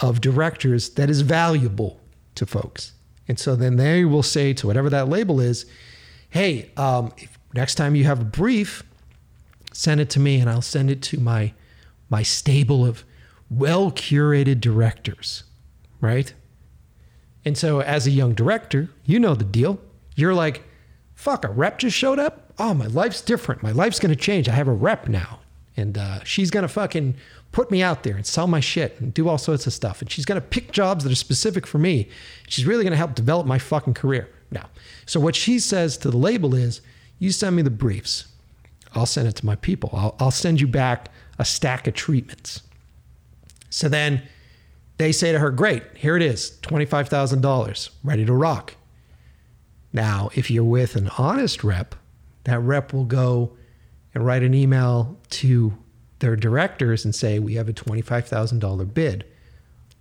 of 0.00 0.20
directors 0.20 0.90
that 0.90 1.10
is 1.10 1.20
valuable 1.20 2.00
to 2.34 2.46
folks. 2.46 2.92
And 3.28 3.38
so 3.38 3.54
then 3.54 3.76
they 3.76 4.04
will 4.04 4.22
say 4.22 4.52
to 4.54 4.66
whatever 4.66 4.90
that 4.90 5.08
label 5.08 5.40
is, 5.40 5.66
hey, 6.30 6.70
um, 6.76 7.12
next 7.54 7.76
time 7.76 7.94
you 7.94 8.04
have 8.04 8.20
a 8.20 8.24
brief, 8.24 8.82
send 9.72 10.00
it 10.00 10.10
to 10.10 10.20
me 10.20 10.40
and 10.40 10.50
I'll 10.50 10.62
send 10.62 10.90
it 10.90 11.02
to 11.02 11.20
my 11.20 11.54
my 12.08 12.24
stable 12.24 12.84
of 12.84 13.04
well 13.48 13.92
curated 13.92 14.60
directors, 14.60 15.44
right? 16.00 16.34
And 17.44 17.56
so 17.56 17.80
as 17.80 18.06
a 18.06 18.10
young 18.10 18.34
director, 18.34 18.90
you 19.04 19.20
know 19.20 19.34
the 19.34 19.44
deal. 19.44 19.80
You're 20.16 20.34
like, 20.34 20.64
fuck, 21.14 21.44
a 21.44 21.48
rep 21.48 21.78
just 21.78 21.96
showed 21.96 22.18
up? 22.18 22.52
Oh, 22.58 22.74
my 22.74 22.86
life's 22.86 23.22
different. 23.22 23.62
My 23.62 23.72
life's 23.72 24.00
gonna 24.00 24.16
change. 24.16 24.48
I 24.48 24.52
have 24.52 24.68
a 24.68 24.72
rep 24.72 25.08
now. 25.08 25.40
And 25.76 25.96
uh, 25.96 26.24
she's 26.24 26.50
gonna 26.50 26.68
fucking 26.68 27.14
put 27.52 27.70
me 27.70 27.82
out 27.82 28.02
there 28.02 28.16
and 28.16 28.26
sell 28.26 28.46
my 28.46 28.60
shit 28.60 29.00
and 29.00 29.12
do 29.12 29.28
all 29.28 29.38
sorts 29.38 29.66
of 29.66 29.72
stuff. 29.72 30.00
And 30.00 30.10
she's 30.10 30.24
gonna 30.24 30.40
pick 30.40 30.72
jobs 30.72 31.04
that 31.04 31.12
are 31.12 31.16
specific 31.16 31.66
for 31.66 31.78
me. 31.78 32.08
She's 32.48 32.66
really 32.66 32.84
gonna 32.84 32.96
help 32.96 33.14
develop 33.14 33.46
my 33.46 33.58
fucking 33.58 33.94
career. 33.94 34.28
Now, 34.50 34.68
so 35.06 35.20
what 35.20 35.36
she 35.36 35.58
says 35.58 35.96
to 35.98 36.10
the 36.10 36.16
label 36.16 36.54
is, 36.54 36.80
you 37.18 37.30
send 37.30 37.56
me 37.56 37.62
the 37.62 37.70
briefs. 37.70 38.26
I'll 38.94 39.06
send 39.06 39.28
it 39.28 39.36
to 39.36 39.46
my 39.46 39.56
people. 39.56 39.90
I'll, 39.92 40.16
I'll 40.18 40.30
send 40.30 40.60
you 40.60 40.66
back 40.66 41.10
a 41.38 41.44
stack 41.44 41.86
of 41.86 41.94
treatments. 41.94 42.62
So 43.68 43.88
then 43.88 44.22
they 44.96 45.12
say 45.12 45.32
to 45.32 45.38
her, 45.38 45.50
Great, 45.50 45.82
here 45.96 46.16
it 46.16 46.22
is 46.22 46.58
$25,000, 46.62 47.90
ready 48.02 48.24
to 48.24 48.32
rock. 48.32 48.74
Now, 49.92 50.30
if 50.34 50.50
you're 50.50 50.64
with 50.64 50.96
an 50.96 51.08
honest 51.18 51.64
rep, 51.64 51.94
that 52.44 52.58
rep 52.60 52.92
will 52.92 53.04
go 53.04 53.56
and 54.14 54.24
write 54.24 54.42
an 54.42 54.54
email 54.54 55.18
to 55.30 55.76
their 56.20 56.36
directors 56.36 57.04
and 57.04 57.14
say, 57.14 57.38
We 57.38 57.54
have 57.54 57.68
a 57.68 57.72
$25,000 57.72 58.94
bid. 58.94 59.24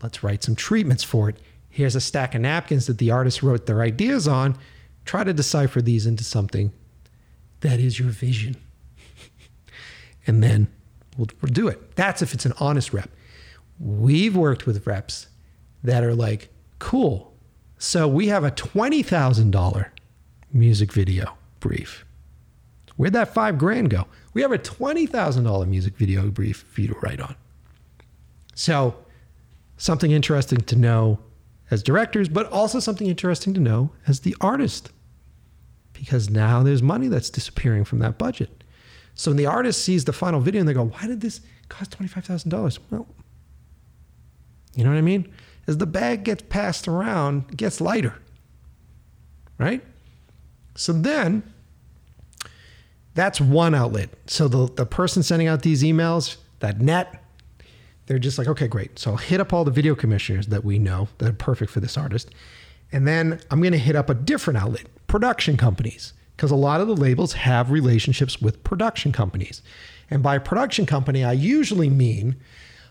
Let's 0.01 0.23
write 0.23 0.43
some 0.43 0.55
treatments 0.55 1.03
for 1.03 1.29
it. 1.29 1.37
Here's 1.69 1.95
a 1.95 2.01
stack 2.01 2.35
of 2.35 2.41
napkins 2.41 2.87
that 2.87 2.97
the 2.97 3.11
artist 3.11 3.43
wrote 3.43 3.65
their 3.65 3.81
ideas 3.81 4.27
on. 4.27 4.57
Try 5.05 5.23
to 5.23 5.33
decipher 5.33 5.81
these 5.81 6.05
into 6.05 6.23
something 6.23 6.71
that 7.61 7.79
is 7.79 7.99
your 7.99 8.09
vision. 8.09 8.55
and 10.27 10.41
then 10.43 10.67
we'll, 11.17 11.27
we'll 11.41 11.51
do 11.51 11.67
it. 11.67 11.95
That's 11.95 12.21
if 12.21 12.33
it's 12.33 12.45
an 12.45 12.53
honest 12.59 12.93
rep. 12.93 13.09
We've 13.79 14.35
worked 14.35 14.65
with 14.65 14.85
reps 14.87 15.27
that 15.83 16.03
are 16.03 16.15
like, 16.15 16.49
cool. 16.79 17.33
So 17.77 18.07
we 18.07 18.27
have 18.27 18.43
a 18.43 18.51
$20,000 18.51 19.89
music 20.51 20.91
video 20.91 21.37
brief. 21.59 22.05
Where'd 22.97 23.13
that 23.13 23.33
five 23.33 23.57
grand 23.57 23.89
go? 23.89 24.07
We 24.39 24.43
have 24.43 24.53
a 24.53 24.57
$20,000 24.57 25.67
music 25.67 25.97
video 25.97 26.31
brief 26.31 26.65
for 26.71 26.79
you 26.79 26.87
to 26.87 26.97
write 27.01 27.19
on. 27.19 27.35
So, 28.55 28.95
something 29.75 30.11
interesting 30.11 30.59
to 30.59 30.77
know 30.77 31.19
as 31.69 31.83
directors, 31.83 32.29
but 32.29 32.49
also 32.49 32.79
something 32.79 33.07
interesting 33.07 33.53
to 33.55 33.59
know 33.59 33.91
as 34.07 34.21
the 34.21 34.37
artist. 34.39 34.93
Because 35.91 36.29
now 36.29 36.63
there's 36.63 36.81
money 36.81 37.09
that's 37.09 37.29
disappearing 37.29 37.83
from 37.83 37.99
that 37.99 38.17
budget. 38.17 38.63
So 39.13 39.31
when 39.31 39.35
the 39.35 39.45
artist 39.45 39.83
sees 39.83 40.05
the 40.05 40.13
final 40.13 40.39
video 40.39 40.61
and 40.61 40.69
they 40.69 40.73
go, 40.73 40.85
why 40.85 41.05
did 41.05 41.19
this 41.19 41.41
cost 41.67 41.99
$25,000? 41.99 42.79
Well, 42.91 43.09
you 44.73 44.85
know 44.85 44.89
what 44.89 44.97
I 44.97 45.01
mean? 45.01 45.33
As 45.67 45.79
the 45.79 45.85
bag 45.85 46.23
gets 46.23 46.43
passed 46.47 46.87
around, 46.87 47.43
it 47.49 47.57
gets 47.57 47.81
lighter. 47.81 48.15
Right? 49.57 49.83
So 50.75 50.93
then 50.93 51.43
that's 53.19 53.41
one 53.41 53.75
outlet. 53.75 54.09
So 54.27 54.47
the, 54.47 54.71
the 54.73 54.85
person 54.85 55.23
sending 55.23 55.47
out 55.47 55.61
these 55.61 55.83
emails, 55.83 56.37
that 56.59 56.79
net, 56.79 57.23
they're 58.05 58.19
just 58.19 58.37
like, 58.37 58.47
okay, 58.47 58.67
great. 58.67 58.97
So 58.97 59.11
I'll 59.11 59.17
hit 59.17 59.39
up 59.39 59.53
all 59.53 59.63
the 59.63 59.71
video 59.71 59.95
commissioners 59.95 60.47
that 60.47 60.65
we 60.65 60.79
know 60.79 61.09
that 61.19 61.29
are 61.29 61.33
perfect 61.33 61.71
for 61.71 61.79
this 61.79 61.97
artist. 61.97 62.31
And 62.91 63.07
then 63.07 63.39
I'm 63.51 63.61
going 63.61 63.73
to 63.73 63.77
hit 63.77 63.95
up 63.95 64.09
a 64.09 64.15
different 64.15 64.57
outlet, 64.57 64.87
production 65.07 65.57
companies, 65.57 66.13
because 66.35 66.49
a 66.49 66.55
lot 66.55 66.81
of 66.81 66.87
the 66.87 66.95
labels 66.95 67.33
have 67.33 67.69
relationships 67.69 68.41
with 68.41 68.63
production 68.63 69.11
companies. 69.11 69.61
And 70.09 70.23
by 70.23 70.39
production 70.39 70.85
company, 70.85 71.23
I 71.23 71.33
usually 71.33 71.89
mean 71.89 72.35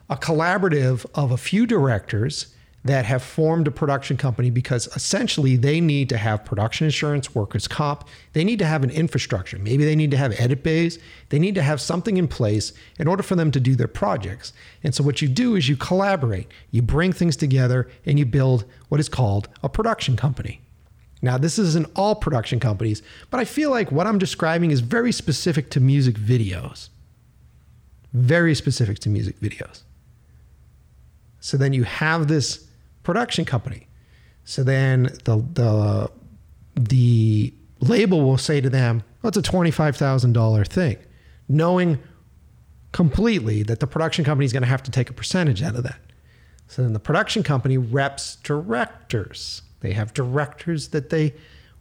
a 0.09 0.17
collaborative 0.17 1.05
of 1.15 1.33
a 1.33 1.37
few 1.37 1.67
directors 1.67 2.55
that 2.85 3.05
have 3.05 3.23
formed 3.23 3.67
a 3.67 3.71
production 3.71 4.17
company 4.17 4.51
because 4.51 4.87
essentially 4.95 5.57
they 5.57 5.81
need 5.81 6.09
to 6.09 6.17
have 6.17 6.45
production 6.45 6.85
insurance, 6.85 7.35
workers' 7.35 7.67
comp. 7.67 8.07
They 8.33 8.45
need 8.45 8.61
to 8.61 8.67
have 8.67 8.85
an 8.85 8.91
infrastructure. 8.91 9.59
Maybe 9.59 9.85
they 9.85 9.97
need 9.97 10.13
to 10.13 10.17
have 10.17 10.33
edit 10.39 10.63
bays. 10.63 10.99
They 11.29 11.39
need 11.39 11.57
to 11.57 11.63
have 11.63 11.81
something 11.81 12.17
in 12.17 12.29
place 12.29 12.73
in 12.99 13.09
order 13.09 13.23
for 13.23 13.35
them 13.35 13.51
to 13.51 13.61
do 13.61 13.75
their 13.75 13.89
projects. 13.89 14.53
And 14.85 14.95
so 14.95 15.03
what 15.03 15.21
you 15.21 15.29
do 15.29 15.57
is 15.57 15.69
you 15.69 15.77
collaborate, 15.77 16.47
you 16.71 16.81
bring 16.81 17.13
things 17.13 17.37
together, 17.37 17.89
and 18.07 18.19
you 18.19 18.25
build 18.25 18.65
what 18.89 19.01
is 19.01 19.09
called 19.09 19.49
a 19.63 19.69
production 19.69 20.17
company. 20.17 20.61
Now, 21.21 21.37
this 21.37 21.59
isn't 21.59 21.91
all 21.97 22.15
production 22.15 22.61
companies, 22.61 23.03
but 23.29 23.41
I 23.41 23.45
feel 23.45 23.71
like 23.71 23.91
what 23.91 24.07
I'm 24.07 24.19
describing 24.19 24.71
is 24.71 24.81
very 24.81 25.11
specific 25.11 25.69
to 25.71 25.81
music 25.81 26.15
videos. 26.15 26.91
Very 28.13 28.55
specific 28.55 29.01
to 29.01 29.09
music 29.09 29.41
videos. 29.41 29.83
So 31.41 31.57
then 31.57 31.73
you 31.73 31.83
have 31.85 32.29
this 32.29 32.68
production 33.09 33.47
company. 33.47 33.87
So 34.45 34.63
then 34.63 35.05
the 35.25 35.43
the 35.55 36.11
the 36.75 37.55
label 37.81 38.21
will 38.21 38.37
say 38.37 38.61
to 38.61 38.69
them, 38.69 39.03
"Well, 39.23 39.29
it's 39.29 39.39
a 39.39 39.43
twenty-five 39.43 39.97
thousand 39.97 40.35
dollar 40.35 40.63
thing," 40.63 40.99
knowing 41.49 42.01
completely 42.93 43.63
that 43.63 43.81
the 43.81 43.87
production 43.87 44.27
company 44.27 44.45
is 44.45 44.53
going 44.53 44.63
to 44.63 44.69
have 44.69 44.83
to 44.83 44.91
take 44.91 45.09
a 45.09 45.15
percentage 45.15 45.63
out 45.63 45.75
of 45.75 45.85
that. 45.85 46.01
So 46.67 46.83
then 46.83 46.93
the 46.93 47.01
production 47.01 47.43
company 47.43 47.79
reps 47.79 48.37
directors. 48.37 49.63
They 49.81 49.95
have 49.95 50.13
directors 50.13 50.89
that 50.89 51.09
they 51.09 51.33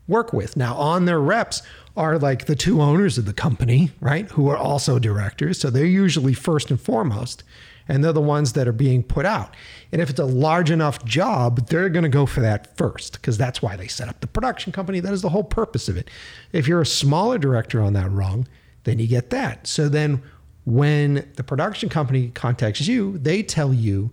work 0.08 0.32
with. 0.32 0.56
Now, 0.56 0.76
on 0.76 1.04
their 1.04 1.20
reps 1.20 1.62
are 1.98 2.18
like 2.18 2.46
the 2.46 2.56
two 2.56 2.82
owners 2.82 3.18
of 3.18 3.26
the 3.26 3.34
company, 3.34 3.92
right? 4.00 4.32
Who 4.32 4.48
are 4.48 4.56
also 4.56 4.98
directors. 4.98 5.60
So 5.60 5.70
they're 5.70 5.86
usually 5.86 6.34
first 6.34 6.72
and 6.72 6.80
foremost 6.80 7.44
and 7.88 8.04
they're 8.04 8.14
the 8.14 8.22
ones 8.22 8.54
that 8.54 8.68
are 8.68 8.74
being 8.74 9.04
put 9.04 9.26
out. 9.26 9.56
And 9.92 10.02
if 10.02 10.10
it's 10.10 10.20
a 10.20 10.26
large 10.26 10.72
enough 10.72 11.04
job, 11.06 11.68
they're 11.68 11.90
going 11.90 12.04
to 12.04 12.10
go 12.10 12.26
for 12.26 12.42
that 12.42 12.76
first 12.78 13.14
because 13.14 13.38
that's 13.38 13.62
why 13.62 13.76
they 13.76 13.88
set 13.88 14.10
up 14.10 14.20
the 14.22 14.28
production 14.28 14.72
company. 14.72 15.00
That 15.00 15.14
is 15.14 15.22
the 15.22 15.30
whole 15.30 15.44
purpose 15.44 15.88
of 15.88 15.98
it. 15.98 16.10
If 16.52 16.68
you're 16.68 16.82
a 16.82 16.86
smaller 16.86 17.38
director 17.38 17.82
on 17.82 17.94
that 17.94 18.12
rung, 18.12 18.48
then 18.84 19.00
you 19.00 19.08
get 19.08 19.30
that. 19.32 19.68
So 19.68 19.90
then 19.90 20.22
when 20.66 21.32
the 21.36 21.44
production 21.44 21.90
company 21.90 22.30
contacts 22.30 22.88
you, 22.88 23.18
they 23.18 23.42
tell 23.42 23.74
you 23.74 24.12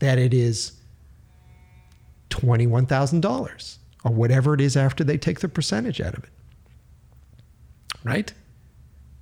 that 0.00 0.18
it 0.18 0.34
is 0.34 0.72
$21,000 2.30 3.78
or 4.04 4.12
whatever 4.12 4.54
it 4.54 4.60
is 4.60 4.76
after 4.76 5.04
they 5.04 5.16
take 5.16 5.40
the 5.40 5.48
percentage 5.48 6.00
out 6.00 6.14
of 6.14 6.24
it. 6.24 6.30
Right? 8.02 8.32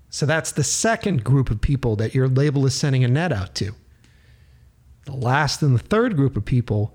So 0.09 0.26
that's 0.26 0.53
the 0.53 0.64
second 0.64 1.22
group 1.22 1.51
of 1.51 1.61
people 1.61 1.96
that 1.96 2.14
your 2.14 2.28
label 2.28 2.66
is 2.66 2.74
sending 2.74 3.05
a 3.05 3.09
net 3.09 3.32
out 3.32 3.55
to. 3.57 3.74
The 5.11 5.16
last 5.16 5.61
and 5.61 5.74
the 5.74 5.82
third 5.82 6.14
group 6.14 6.36
of 6.36 6.44
people 6.44 6.94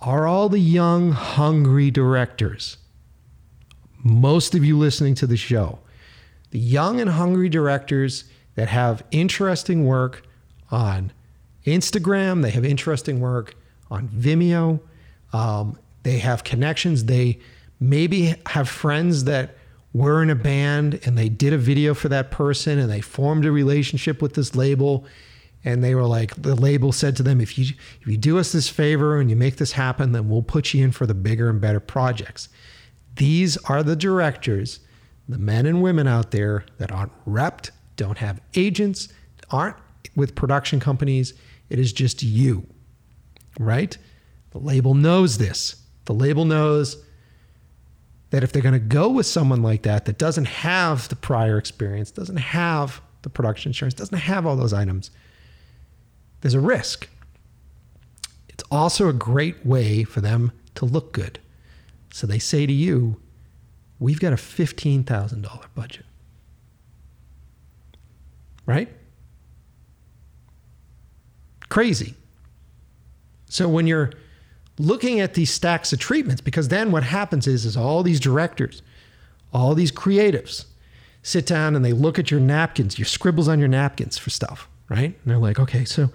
are 0.00 0.26
all 0.26 0.48
the 0.48 0.58
young, 0.58 1.12
hungry 1.12 1.90
directors. 1.90 2.78
Most 4.02 4.54
of 4.54 4.64
you 4.64 4.78
listening 4.78 5.14
to 5.16 5.26
the 5.26 5.36
show, 5.36 5.80
the 6.52 6.58
young 6.58 7.00
and 7.00 7.10
hungry 7.10 7.50
directors 7.50 8.24
that 8.54 8.68
have 8.68 9.04
interesting 9.10 9.84
work 9.84 10.26
on 10.70 11.12
Instagram, 11.66 12.40
they 12.40 12.50
have 12.50 12.64
interesting 12.64 13.20
work 13.20 13.54
on 13.90 14.08
Vimeo, 14.08 14.80
um, 15.34 15.78
they 16.04 16.18
have 16.18 16.44
connections, 16.44 17.04
they 17.04 17.40
maybe 17.78 18.34
have 18.46 18.70
friends 18.70 19.24
that 19.24 19.56
were 19.92 20.22
in 20.22 20.30
a 20.30 20.34
band 20.34 21.00
and 21.04 21.18
they 21.18 21.28
did 21.28 21.52
a 21.52 21.58
video 21.58 21.92
for 21.92 22.08
that 22.08 22.30
person 22.30 22.78
and 22.78 22.90
they 22.90 23.02
formed 23.02 23.44
a 23.44 23.52
relationship 23.52 24.22
with 24.22 24.32
this 24.32 24.54
label 24.54 25.04
and 25.64 25.82
they 25.82 25.94
were 25.94 26.06
like 26.06 26.34
the 26.36 26.54
label 26.54 26.92
said 26.92 27.16
to 27.16 27.22
them 27.22 27.40
if 27.40 27.58
you 27.58 27.74
if 28.00 28.06
you 28.06 28.16
do 28.16 28.38
us 28.38 28.52
this 28.52 28.68
favor 28.68 29.18
and 29.20 29.30
you 29.30 29.36
make 29.36 29.56
this 29.56 29.72
happen 29.72 30.12
then 30.12 30.28
we'll 30.28 30.42
put 30.42 30.72
you 30.72 30.84
in 30.84 30.92
for 30.92 31.06
the 31.06 31.14
bigger 31.14 31.48
and 31.48 31.60
better 31.60 31.80
projects 31.80 32.48
these 33.16 33.56
are 33.64 33.82
the 33.82 33.96
directors 33.96 34.80
the 35.28 35.38
men 35.38 35.66
and 35.66 35.82
women 35.82 36.06
out 36.06 36.30
there 36.30 36.64
that 36.78 36.92
aren't 36.92 37.12
repped 37.26 37.70
don't 37.96 38.18
have 38.18 38.40
agents 38.54 39.08
aren't 39.50 39.76
with 40.14 40.34
production 40.34 40.80
companies 40.80 41.34
it 41.68 41.78
is 41.78 41.92
just 41.92 42.22
you 42.22 42.66
right? 43.58 43.96
The 44.50 44.58
label 44.58 44.94
knows 44.94 45.38
this. 45.38 45.82
The 46.04 46.14
label 46.14 46.44
knows 46.44 47.02
that 48.30 48.42
if 48.42 48.52
they're 48.52 48.62
going 48.62 48.74
to 48.74 48.78
go 48.78 49.08
with 49.08 49.26
someone 49.26 49.62
like 49.62 49.82
that 49.82 50.04
that 50.04 50.18
doesn't 50.18 50.46
have 50.46 51.08
the 51.08 51.16
prior 51.16 51.58
experience, 51.58 52.10
doesn't 52.10 52.36
have 52.36 53.00
the 53.22 53.30
production 53.30 53.70
insurance, 53.70 53.94
doesn't 53.94 54.18
have 54.18 54.46
all 54.46 54.56
those 54.56 54.72
items, 54.72 55.10
there's 56.40 56.54
a 56.54 56.60
risk. 56.60 57.08
It's 58.48 58.64
also 58.70 59.08
a 59.08 59.12
great 59.12 59.64
way 59.64 60.04
for 60.04 60.20
them 60.20 60.52
to 60.74 60.84
look 60.84 61.12
good. 61.12 61.38
So 62.12 62.26
they 62.26 62.38
say 62.38 62.66
to 62.66 62.72
you, 62.72 63.20
We've 64.00 64.20
got 64.20 64.32
a 64.32 64.36
$15,000 64.36 65.66
budget. 65.74 66.06
Right? 68.64 68.88
Crazy. 71.68 72.14
So 73.46 73.68
when 73.68 73.86
you're 73.86 74.12
looking 74.78 75.20
at 75.20 75.34
these 75.34 75.52
stacks 75.52 75.92
of 75.92 75.98
treatments, 75.98 76.40
because 76.40 76.68
then 76.68 76.92
what 76.92 77.02
happens 77.02 77.46
is, 77.46 77.64
is 77.64 77.76
all 77.76 78.02
these 78.02 78.20
directors, 78.20 78.82
all 79.52 79.74
these 79.74 79.90
creatives 79.90 80.66
sit 81.22 81.46
down 81.46 81.74
and 81.74 81.84
they 81.84 81.92
look 81.92 82.18
at 82.18 82.30
your 82.30 82.40
napkins, 82.40 82.98
your 82.98 83.06
scribbles 83.06 83.48
on 83.48 83.58
your 83.58 83.68
napkins 83.68 84.16
for 84.16 84.30
stuff, 84.30 84.68
right? 84.88 85.14
And 85.14 85.16
they're 85.24 85.38
like, 85.38 85.58
okay, 85.58 85.84
so 85.84 86.10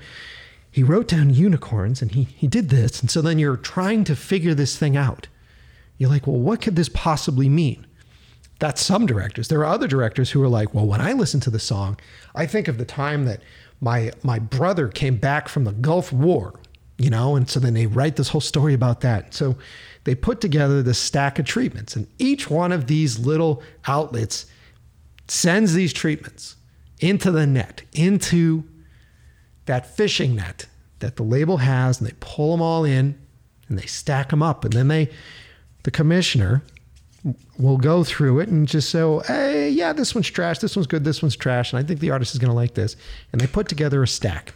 he 0.71 0.83
wrote 0.83 1.07
down 1.07 1.29
unicorns 1.29 2.01
and 2.01 2.11
he, 2.11 2.23
he 2.23 2.47
did 2.47 2.69
this. 2.69 2.99
And 3.01 3.09
so 3.09 3.21
then 3.21 3.39
you're 3.39 3.57
trying 3.57 4.03
to 4.05 4.15
figure 4.15 4.53
this 4.53 4.77
thing 4.77 4.97
out. 4.97 5.27
You're 5.97 6.09
like, 6.09 6.25
well, 6.25 6.39
what 6.39 6.61
could 6.61 6.75
this 6.75 6.89
possibly 6.89 7.47
mean? 7.47 7.85
That's 8.59 8.83
some 8.83 9.05
directors. 9.05 9.47
There 9.47 9.59
are 9.59 9.65
other 9.65 9.87
directors 9.87 10.31
who 10.31 10.41
are 10.41 10.47
like, 10.47 10.73
well, 10.73 10.85
when 10.85 11.01
I 11.01 11.13
listen 11.13 11.39
to 11.41 11.49
the 11.49 11.59
song, 11.59 11.99
I 12.33 12.45
think 12.45 12.67
of 12.67 12.77
the 12.77 12.85
time 12.85 13.25
that 13.25 13.41
my 13.81 14.11
my 14.23 14.39
brother 14.39 14.87
came 14.87 15.17
back 15.17 15.49
from 15.49 15.65
the 15.65 15.73
Gulf 15.73 16.13
War, 16.13 16.59
you 16.97 17.09
know, 17.09 17.35
and 17.35 17.49
so 17.49 17.59
then 17.59 17.73
they 17.73 17.87
write 17.87 18.15
this 18.15 18.29
whole 18.29 18.41
story 18.41 18.73
about 18.73 19.01
that. 19.01 19.33
So 19.33 19.57
they 20.05 20.15
put 20.15 20.39
together 20.39 20.81
this 20.81 20.97
stack 20.97 21.39
of 21.39 21.45
treatments, 21.45 21.95
and 21.95 22.07
each 22.17 22.49
one 22.49 22.71
of 22.71 22.87
these 22.87 23.19
little 23.19 23.61
outlets 23.85 24.45
sends 25.27 25.73
these 25.73 25.91
treatments 25.91 26.55
into 27.03 27.31
the 27.31 27.45
net, 27.45 27.83
into 27.91 28.63
that 29.65 29.85
fishing 29.85 30.35
net 30.35 30.67
that 30.99 31.17
the 31.17 31.23
label 31.23 31.57
has, 31.57 31.99
and 31.99 32.09
they 32.09 32.15
pull 32.19 32.51
them 32.51 32.61
all 32.61 32.85
in 32.85 33.19
and 33.67 33.77
they 33.77 33.85
stack 33.85 34.29
them 34.29 34.41
up, 34.41 34.63
and 34.63 34.73
then 34.73 34.87
they, 34.87 35.09
the 35.83 35.91
commissioner, 35.91 36.63
will 37.57 37.77
go 37.77 38.03
through 38.03 38.39
it 38.39 38.49
and 38.49 38.67
just 38.67 38.89
say, 38.89 39.19
hey, 39.27 39.69
yeah, 39.69 39.93
this 39.93 40.13
one's 40.13 40.29
trash, 40.29 40.59
this 40.59 40.75
one's 40.75 40.87
good, 40.87 41.03
this 41.03 41.21
one's 41.21 41.35
trash, 41.35 41.71
and 41.71 41.79
I 41.79 41.83
think 41.83 41.99
the 41.99 42.11
artist 42.11 42.33
is 42.33 42.39
going 42.39 42.49
to 42.49 42.55
like 42.55 42.73
this. 42.73 42.95
And 43.31 43.39
they 43.39 43.47
put 43.47 43.67
together 43.67 44.03
a 44.03 44.07
stack. 44.07 44.53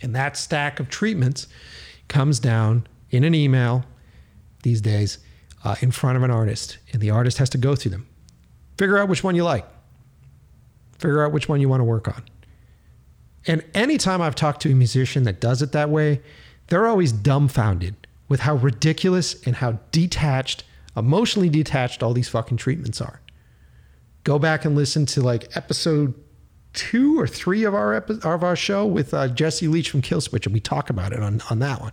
And 0.00 0.14
that 0.14 0.36
stack 0.36 0.78
of 0.80 0.88
treatments 0.88 1.48
comes 2.06 2.38
down 2.38 2.86
in 3.10 3.24
an 3.24 3.34
email 3.34 3.84
these 4.62 4.80
days 4.80 5.18
uh, 5.64 5.74
in 5.80 5.90
front 5.90 6.16
of 6.16 6.22
an 6.22 6.30
artist, 6.30 6.78
and 6.92 7.02
the 7.02 7.10
artist 7.10 7.38
has 7.38 7.50
to 7.50 7.58
go 7.58 7.74
through 7.74 7.90
them. 7.90 8.08
Figure 8.76 8.98
out 8.98 9.08
which 9.08 9.24
one 9.24 9.34
you 9.34 9.44
like, 9.44 9.66
figure 10.98 11.24
out 11.24 11.32
which 11.32 11.48
one 11.48 11.60
you 11.60 11.68
want 11.68 11.80
to 11.80 11.84
work 11.84 12.08
on. 12.08 12.24
And 13.46 13.64
anytime 13.74 14.20
I've 14.20 14.34
talked 14.34 14.60
to 14.62 14.70
a 14.70 14.74
musician 14.74 15.22
that 15.24 15.40
does 15.40 15.62
it 15.62 15.72
that 15.72 15.90
way, 15.90 16.20
they're 16.66 16.86
always 16.86 17.12
dumbfounded 17.12 18.06
with 18.28 18.40
how 18.40 18.56
ridiculous 18.56 19.40
and 19.46 19.56
how 19.56 19.78
detached 19.90 20.64
emotionally 20.96 21.48
detached 21.48 22.02
all 22.02 22.12
these 22.12 22.28
fucking 22.28 22.56
treatments 22.56 23.00
are. 23.00 23.20
Go 24.24 24.38
back 24.38 24.64
and 24.64 24.76
listen 24.76 25.06
to 25.06 25.22
like 25.22 25.56
episode 25.56 26.14
two 26.74 27.18
or 27.18 27.26
three 27.26 27.64
of 27.64 27.74
our 27.74 27.94
epi- 27.94 28.20
of 28.22 28.42
our 28.44 28.56
show 28.56 28.84
with 28.84 29.14
uh, 29.14 29.28
Jesse 29.28 29.68
Leach 29.68 29.90
from 29.90 30.02
Killswitch, 30.02 30.44
and 30.44 30.52
we 30.52 30.60
talk 30.60 30.90
about 30.90 31.12
it 31.12 31.20
on 31.20 31.40
on 31.50 31.60
that 31.60 31.80
one. 31.80 31.92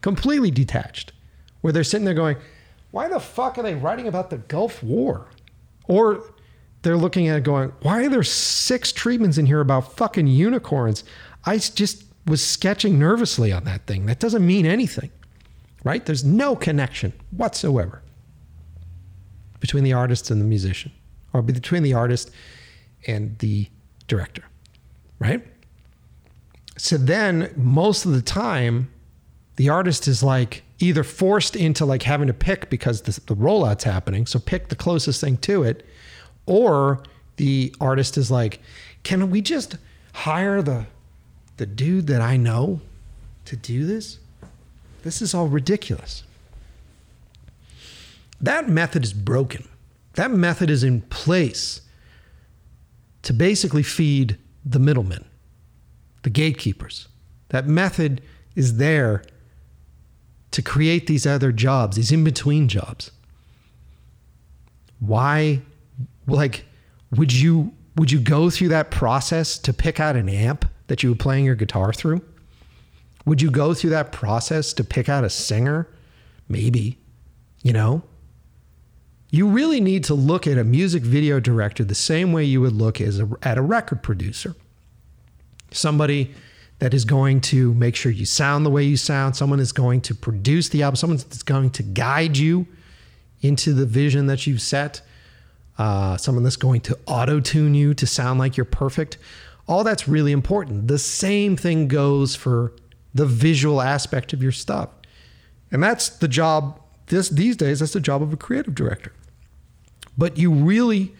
Completely 0.00 0.50
detached, 0.50 1.12
where 1.60 1.72
they're 1.72 1.82
sitting 1.82 2.04
there 2.04 2.14
going, 2.14 2.36
"Why 2.90 3.08
the 3.08 3.18
fuck 3.18 3.58
are 3.58 3.62
they 3.62 3.74
writing 3.74 4.06
about 4.06 4.30
the 4.30 4.38
Gulf 4.38 4.82
War?" 4.82 5.26
Or 5.88 6.22
they're 6.82 6.96
looking 6.96 7.28
at 7.28 7.38
it 7.38 7.44
going, 7.44 7.72
"Why 7.82 8.04
are 8.04 8.08
there 8.08 8.22
six 8.22 8.92
treatments 8.92 9.38
in 9.38 9.46
here 9.46 9.60
about 9.60 9.96
fucking 9.96 10.26
unicorns?" 10.26 11.04
I 11.44 11.58
just 11.58 12.04
was 12.26 12.46
sketching 12.46 12.98
nervously 12.98 13.52
on 13.52 13.64
that 13.64 13.86
thing. 13.86 14.06
That 14.06 14.20
doesn't 14.20 14.46
mean 14.46 14.66
anything 14.66 15.10
right? 15.84 16.04
There's 16.04 16.24
no 16.24 16.56
connection 16.56 17.12
whatsoever 17.30 18.02
between 19.60 19.84
the 19.84 19.92
artist 19.92 20.30
and 20.30 20.40
the 20.40 20.44
musician, 20.44 20.92
or 21.32 21.42
between 21.42 21.82
the 21.82 21.94
artist 21.94 22.30
and 23.06 23.38
the 23.38 23.66
director, 24.08 24.44
right? 25.18 25.46
So 26.76 26.96
then, 26.96 27.52
most 27.56 28.06
of 28.06 28.12
the 28.12 28.22
time, 28.22 28.90
the 29.56 29.68
artist 29.68 30.08
is 30.08 30.22
like 30.22 30.62
either 30.78 31.04
forced 31.04 31.56
into 31.56 31.84
like 31.84 32.02
having 32.04 32.26
to 32.26 32.32
pick 32.32 32.70
because 32.70 33.02
the, 33.02 33.20
the 33.26 33.36
rollout's 33.36 33.84
happening, 33.84 34.26
so 34.26 34.38
pick 34.38 34.68
the 34.68 34.76
closest 34.76 35.20
thing 35.20 35.36
to 35.38 35.62
it, 35.62 35.84
or 36.50 37.00
the 37.36 37.72
artist 37.80 38.18
is 38.18 38.28
like, 38.28 38.60
can 39.04 39.30
we 39.30 39.40
just 39.40 39.76
hire 40.12 40.60
the 40.60 40.86
the 41.58 41.66
dude 41.66 42.06
that 42.08 42.20
I 42.20 42.36
know 42.36 42.80
to 43.44 43.54
do 43.54 43.86
this? 43.86 44.18
This 45.04 45.22
is 45.22 45.32
all 45.32 45.46
ridiculous. 45.46 46.24
That 48.40 48.68
method 48.68 49.04
is 49.04 49.12
broken. 49.12 49.68
That 50.14 50.30
method 50.30 50.70
is 50.70 50.82
in 50.82 51.02
place 51.02 51.82
to 53.22 53.32
basically 53.32 53.82
feed 53.82 54.38
the 54.64 54.78
middlemen, 54.78 55.24
the 56.22 56.30
gatekeepers. 56.30 57.08
That 57.50 57.66
method 57.66 58.22
is 58.56 58.78
there 58.78 59.22
to 60.50 60.62
create 60.62 61.06
these 61.06 61.26
other 61.26 61.52
jobs, 61.52 61.96
these 61.96 62.10
in 62.10 62.24
between 62.24 62.68
jobs. 62.68 63.10
Why, 64.98 65.60
like, 66.26 66.64
would 67.16 67.32
you 67.32 67.72
would 67.96 68.12
you 68.12 68.20
go 68.20 68.50
through 68.50 68.68
that 68.68 68.90
process 68.90 69.58
to 69.58 69.72
pick 69.72 69.98
out 70.00 70.16
an 70.16 70.28
amp 70.28 70.64
that 70.86 71.02
you 71.02 71.10
were 71.10 71.16
playing 71.16 71.44
your 71.44 71.56
guitar 71.56 71.92
through? 71.92 72.22
Would 73.26 73.42
you 73.42 73.50
go 73.50 73.74
through 73.74 73.90
that 73.90 74.12
process 74.12 74.72
to 74.74 74.84
pick 74.84 75.08
out 75.08 75.24
a 75.24 75.30
singer? 75.30 75.88
Maybe, 76.48 76.98
you 77.62 77.72
know? 77.72 78.02
You 79.30 79.46
really 79.46 79.80
need 79.80 80.04
to 80.04 80.14
look 80.14 80.46
at 80.46 80.58
a 80.58 80.64
music 80.64 81.02
video 81.02 81.38
director 81.38 81.84
the 81.84 81.94
same 81.94 82.32
way 82.32 82.44
you 82.44 82.60
would 82.60 82.72
look 82.72 83.00
as 83.00 83.20
a, 83.20 83.28
at 83.42 83.58
a 83.58 83.62
record 83.62 84.02
producer. 84.02 84.54
Somebody 85.70 86.34
that 86.80 86.94
is 86.94 87.04
going 87.04 87.40
to 87.42 87.74
make 87.74 87.94
sure 87.94 88.10
you 88.10 88.24
sound 88.24 88.66
the 88.66 88.70
way 88.70 88.82
you 88.82 88.96
sound, 88.96 89.36
someone 89.36 89.60
is 89.60 89.70
going 89.70 90.00
to 90.00 90.14
produce 90.14 90.70
the 90.70 90.82
album, 90.82 90.96
someone 90.96 91.18
that's 91.18 91.42
going 91.42 91.70
to 91.70 91.82
guide 91.82 92.36
you 92.36 92.66
into 93.42 93.72
the 93.72 93.86
vision 93.86 94.26
that 94.26 94.46
you've 94.46 94.62
set, 94.62 95.02
uh, 95.80 96.14
someone 96.18 96.44
that's 96.44 96.56
going 96.56 96.82
to 96.82 96.98
auto 97.06 97.40
tune 97.40 97.72
you 97.72 97.94
to 97.94 98.06
sound 98.06 98.38
like 98.38 98.54
you're 98.54 98.66
perfect. 98.66 99.16
All 99.66 99.82
that's 99.82 100.06
really 100.06 100.30
important. 100.30 100.88
The 100.88 100.98
same 100.98 101.56
thing 101.56 101.88
goes 101.88 102.36
for 102.36 102.74
the 103.14 103.24
visual 103.24 103.80
aspect 103.80 104.34
of 104.34 104.42
your 104.42 104.52
stuff. 104.52 104.90
And 105.72 105.82
that's 105.82 106.10
the 106.10 106.28
job 106.28 106.78
this 107.06 107.30
these 107.30 107.56
days 107.56 107.80
that's 107.80 107.94
the 107.94 108.00
job 108.00 108.20
of 108.20 108.30
a 108.30 108.36
creative 108.36 108.74
director. 108.74 109.14
But 110.18 110.36
you 110.36 110.52
really 110.52 111.14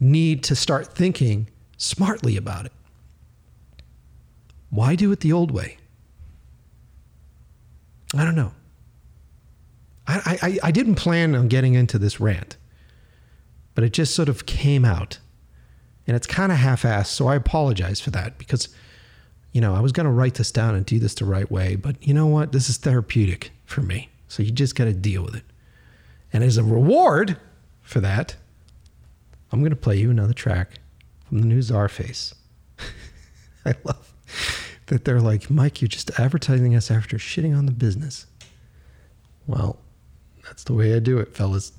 need 0.00 0.42
to 0.44 0.56
start 0.56 0.94
thinking 0.94 1.48
smartly 1.76 2.38
about 2.38 2.64
it. 2.64 2.72
Why 4.70 4.94
do 4.94 5.12
it 5.12 5.20
the 5.20 5.34
old 5.34 5.50
way? 5.50 5.76
I 8.14 8.24
don't 8.24 8.34
know. 8.34 8.52
I, 10.06 10.38
I, 10.42 10.58
I 10.68 10.70
didn't 10.70 10.94
plan 10.94 11.34
on 11.34 11.48
getting 11.48 11.74
into 11.74 11.98
this 11.98 12.18
rant, 12.18 12.56
but 13.76 13.84
it 13.84 13.92
just 13.92 14.12
sort 14.12 14.28
of 14.28 14.46
came 14.46 14.84
out. 14.84 15.20
And 16.08 16.16
it's 16.16 16.26
kind 16.26 16.50
of 16.50 16.58
half 16.58 16.82
assed, 16.82 17.06
so 17.06 17.28
I 17.28 17.36
apologize 17.36 18.00
for 18.00 18.10
that 18.10 18.38
because 18.38 18.68
you 19.56 19.62
know, 19.62 19.74
I 19.74 19.80
was 19.80 19.92
going 19.92 20.04
to 20.04 20.12
write 20.12 20.34
this 20.34 20.52
down 20.52 20.74
and 20.74 20.84
do 20.84 20.98
this 20.98 21.14
the 21.14 21.24
right 21.24 21.50
way, 21.50 21.76
but 21.76 21.96
you 22.06 22.12
know 22.12 22.26
what? 22.26 22.52
This 22.52 22.68
is 22.68 22.76
therapeutic 22.76 23.52
for 23.64 23.80
me. 23.80 24.10
So 24.28 24.42
you 24.42 24.50
just 24.50 24.74
got 24.74 24.84
to 24.84 24.92
deal 24.92 25.22
with 25.22 25.34
it. 25.34 25.44
And 26.30 26.44
as 26.44 26.58
a 26.58 26.62
reward 26.62 27.38
for 27.80 28.00
that, 28.00 28.36
I'm 29.50 29.60
going 29.60 29.70
to 29.70 29.76
play 29.76 29.96
you 29.96 30.10
another 30.10 30.34
track 30.34 30.72
from 31.26 31.38
the 31.38 31.46
new 31.46 31.60
Czarface. 31.60 32.34
I 33.64 33.72
love 33.84 34.14
that 34.88 35.06
they're 35.06 35.22
like, 35.22 35.48
Mike, 35.48 35.80
you're 35.80 35.88
just 35.88 36.20
advertising 36.20 36.76
us 36.76 36.90
after 36.90 37.16
shitting 37.16 37.56
on 37.56 37.64
the 37.64 37.72
business. 37.72 38.26
Well, 39.46 39.78
that's 40.44 40.64
the 40.64 40.74
way 40.74 40.94
I 40.94 40.98
do 40.98 41.18
it, 41.18 41.34
fellas. 41.34 41.72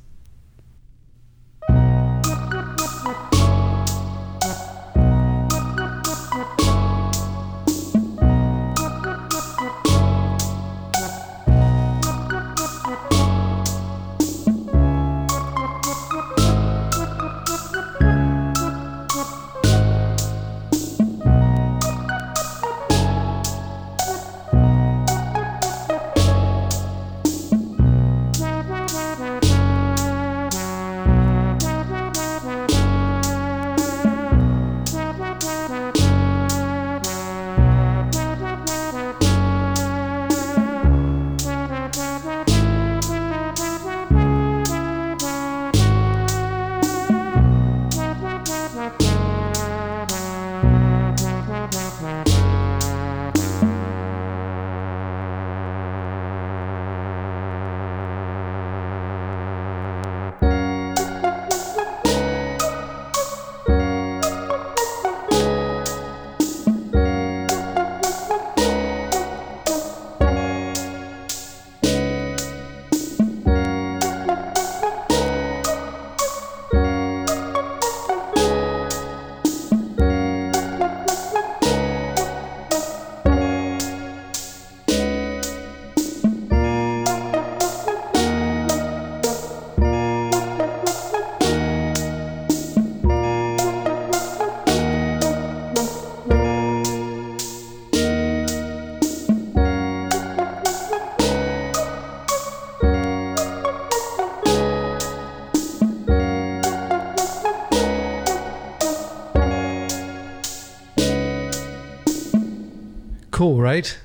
Cool, 113.38 113.62
right? 113.62 113.96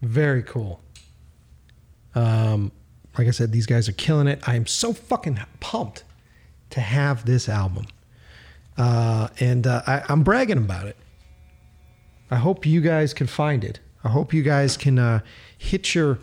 Very 0.00 0.44
cool. 0.44 0.80
Um, 2.14 2.70
like 3.18 3.26
I 3.26 3.32
said, 3.32 3.50
these 3.50 3.66
guys 3.66 3.88
are 3.88 3.92
killing 3.94 4.28
it. 4.28 4.40
I 4.46 4.54
am 4.54 4.64
so 4.64 4.92
fucking 4.92 5.40
pumped 5.58 6.04
to 6.70 6.78
have 6.78 7.26
this 7.26 7.48
album. 7.48 7.86
Uh, 8.78 9.26
and 9.40 9.66
uh, 9.66 9.82
I, 9.88 10.04
I'm 10.08 10.22
bragging 10.22 10.56
about 10.56 10.86
it. 10.86 10.96
I 12.30 12.36
hope 12.36 12.64
you 12.64 12.80
guys 12.80 13.12
can 13.12 13.26
find 13.26 13.64
it. 13.64 13.80
I 14.04 14.08
hope 14.10 14.32
you 14.32 14.44
guys 14.44 14.76
can 14.76 15.00
uh, 15.00 15.18
hit 15.58 15.92
your 15.92 16.20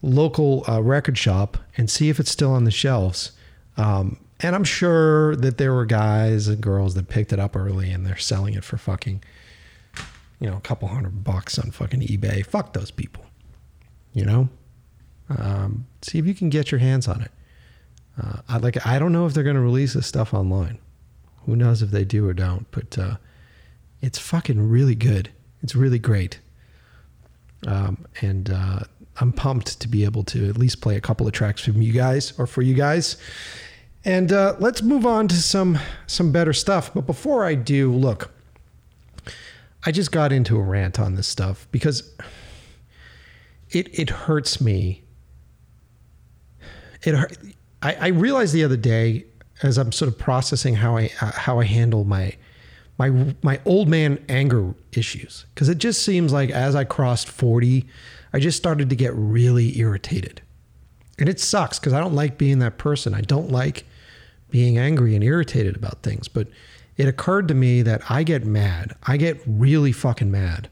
local 0.00 0.64
uh, 0.66 0.82
record 0.82 1.18
shop 1.18 1.58
and 1.76 1.90
see 1.90 2.08
if 2.08 2.18
it's 2.18 2.30
still 2.30 2.52
on 2.52 2.64
the 2.64 2.70
shelves. 2.70 3.32
Um, 3.76 4.18
and 4.40 4.56
I'm 4.56 4.64
sure 4.64 5.36
that 5.36 5.58
there 5.58 5.74
were 5.74 5.84
guys 5.84 6.48
and 6.48 6.62
girls 6.62 6.94
that 6.94 7.08
picked 7.08 7.34
it 7.34 7.38
up 7.38 7.54
early 7.54 7.90
and 7.90 8.06
they're 8.06 8.16
selling 8.16 8.54
it 8.54 8.64
for 8.64 8.78
fucking, 8.78 9.22
you 10.40 10.48
know, 10.48 10.56
a 10.56 10.60
couple 10.60 10.88
hundred 10.88 11.24
bucks 11.24 11.58
on 11.58 11.70
fucking 11.70 12.00
eBay. 12.00 12.44
Fuck 12.44 12.72
those 12.72 12.90
people. 12.90 13.24
You 14.12 14.24
know? 14.24 14.48
Um, 15.28 15.86
see 16.02 16.18
if 16.18 16.26
you 16.26 16.34
can 16.34 16.50
get 16.50 16.70
your 16.70 16.78
hands 16.78 17.08
on 17.08 17.22
it. 17.22 17.30
Uh, 18.20 18.38
I 18.48 18.56
like. 18.58 18.86
I 18.86 18.98
don't 18.98 19.12
know 19.12 19.26
if 19.26 19.34
they're 19.34 19.44
going 19.44 19.56
to 19.56 19.62
release 19.62 19.92
this 19.92 20.06
stuff 20.06 20.32
online. 20.32 20.78
Who 21.44 21.56
knows 21.56 21.82
if 21.82 21.90
they 21.90 22.04
do 22.04 22.26
or 22.26 22.32
don't? 22.32 22.66
But 22.70 22.96
uh, 22.98 23.16
it's 24.00 24.18
fucking 24.18 24.68
really 24.68 24.94
good. 24.94 25.30
It's 25.62 25.74
really 25.74 25.98
great. 25.98 26.40
Um, 27.66 28.06
and 28.20 28.50
uh, 28.50 28.80
I'm 29.18 29.32
pumped 29.32 29.80
to 29.80 29.88
be 29.88 30.04
able 30.04 30.24
to 30.24 30.48
at 30.48 30.56
least 30.56 30.80
play 30.80 30.96
a 30.96 31.00
couple 31.00 31.26
of 31.26 31.32
tracks 31.32 31.62
from 31.62 31.82
you 31.82 31.92
guys 31.92 32.32
or 32.38 32.46
for 32.46 32.62
you 32.62 32.74
guys. 32.74 33.16
And 34.04 34.32
uh, 34.32 34.56
let's 34.60 34.82
move 34.82 35.04
on 35.04 35.28
to 35.28 35.36
some 35.36 35.78
some 36.06 36.32
better 36.32 36.52
stuff. 36.52 36.94
But 36.94 37.06
before 37.06 37.44
I 37.44 37.54
do, 37.54 37.92
look, 37.92 38.32
I 39.86 39.92
just 39.92 40.10
got 40.10 40.32
into 40.32 40.58
a 40.58 40.62
rant 40.62 40.98
on 40.98 41.14
this 41.14 41.28
stuff 41.28 41.68
because 41.70 42.12
it 43.70 43.88
it 43.98 44.10
hurts 44.10 44.60
me. 44.60 45.04
It 47.04 47.14
hurt, 47.14 47.38
I, 47.82 47.94
I 47.94 48.06
realized 48.08 48.52
the 48.52 48.64
other 48.64 48.76
day 48.76 49.26
as 49.62 49.78
I'm 49.78 49.92
sort 49.92 50.08
of 50.08 50.18
processing 50.18 50.74
how 50.74 50.96
I 50.96 51.10
uh, 51.20 51.30
how 51.30 51.60
I 51.60 51.64
handle 51.64 52.04
my 52.04 52.34
my 52.98 53.34
my 53.42 53.60
old 53.64 53.88
man 53.88 54.22
anger 54.28 54.74
issues 54.92 55.46
because 55.54 55.68
it 55.68 55.78
just 55.78 56.02
seems 56.02 56.32
like 56.32 56.50
as 56.50 56.74
I 56.74 56.82
crossed 56.82 57.28
40, 57.28 57.86
I 58.32 58.40
just 58.40 58.56
started 58.56 58.90
to 58.90 58.96
get 58.96 59.14
really 59.14 59.78
irritated. 59.78 60.42
And 61.18 61.28
it 61.28 61.40
sucks 61.40 61.78
because 61.78 61.92
I 61.92 62.00
don't 62.00 62.14
like 62.14 62.38
being 62.38 62.58
that 62.58 62.76
person. 62.76 63.14
I 63.14 63.20
don't 63.20 63.50
like 63.50 63.86
being 64.50 64.78
angry 64.78 65.14
and 65.14 65.22
irritated 65.24 65.76
about 65.76 66.02
things. 66.02 66.28
But 66.28 66.48
it 66.96 67.08
occurred 67.08 67.48
to 67.48 67.54
me 67.54 67.82
that 67.82 68.02
I 68.10 68.22
get 68.22 68.44
mad. 68.44 68.94
I 69.06 69.16
get 69.16 69.40
really 69.46 69.92
fucking 69.92 70.30
mad 70.30 70.68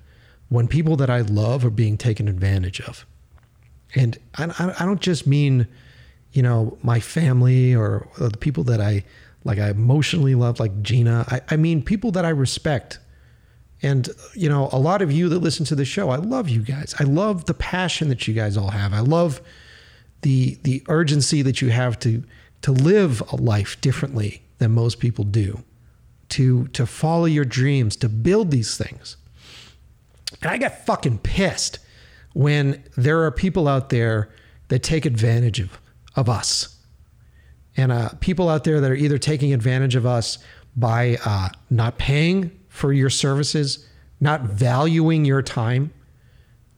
when 0.49 0.69
people 0.69 0.97
that 0.97 1.11
I 1.11 1.21
love 1.21 1.65
are 1.65 1.71
being 1.71 1.99
taken 1.99 2.29
advantage 2.29 2.81
of. 2.81 3.05
And 3.95 4.19
I, 4.37 4.75
I 4.79 4.85
don't 4.85 5.01
just 5.01 5.27
mean, 5.27 5.67
you 6.33 6.43
know, 6.43 6.79
my 6.83 7.01
family 7.01 7.75
or 7.75 8.09
the 8.19 8.37
people 8.37 8.65
that 8.65 8.81
I 8.81 9.05
like 9.45 9.59
I 9.59 9.69
emotionally 9.71 10.35
love, 10.35 10.59
like 10.59 10.83
Gina. 10.83 11.27
I, 11.29 11.41
I 11.51 11.57
mean 11.57 11.83
people 11.83 12.11
that 12.13 12.25
I 12.25 12.31
respect. 12.31 12.99
And 13.83 14.09
you 14.33 14.49
know, 14.49 14.71
a 14.73 14.79
lot 14.79 15.03
of 15.03 15.13
you 15.13 15.29
that 15.29 15.41
listen 15.41 15.67
to 15.67 15.75
the 15.75 15.85
show, 15.85 16.09
I 16.09 16.17
love 16.17 16.49
you 16.49 16.63
guys. 16.63 16.95
I 16.99 17.05
love 17.05 17.45
the 17.45 17.55
passion 17.55 18.09
that 18.09 18.27
you 18.27 18.33
guys 18.33 18.57
all 18.57 18.71
have. 18.71 18.95
I 18.95 19.01
love 19.01 19.43
the 20.23 20.59
the 20.63 20.83
urgency 20.89 21.43
that 21.43 21.61
you 21.61 21.69
have 21.69 21.99
to 22.01 22.25
to 22.63 22.73
live 22.73 23.23
a 23.31 23.37
life 23.37 23.79
differently 23.83 24.43
than 24.59 24.71
most 24.71 24.99
people 24.99 25.25
do. 25.25 25.63
To 26.35 26.69
to 26.69 26.87
follow 26.87 27.27
your 27.27 27.45
dreams, 27.45 27.97
to 27.97 28.09
build 28.09 28.51
these 28.51 28.77
things. 28.77 29.17
And 30.43 30.51
I 30.51 30.57
get 30.57 30.85
fucking 30.87 31.19
pissed 31.19 31.79
when 32.33 32.83
there 32.97 33.23
are 33.25 33.31
people 33.31 33.69
out 33.69 33.89
there 33.89 34.31
that 34.69 34.83
take 34.83 35.07
advantage 35.07 35.61
of, 35.61 35.79
of 36.17 36.29
us. 36.29 36.77
And 37.77 37.93
uh, 37.93 38.11
people 38.21 38.49
out 38.49 38.65
there 38.65 38.81
that 38.81 38.91
are 38.91 38.97
either 38.97 39.19
taking 39.19 39.53
advantage 39.53 39.95
of 39.95 40.07
us 40.07 40.39
by 40.77 41.19
uh, 41.25 41.49
not 41.71 41.99
paying 41.99 42.51
for 42.69 42.93
your 42.93 43.11
services, 43.11 43.87
not 44.21 44.43
valuing 44.43 45.25
your 45.25 45.43
time. 45.43 45.93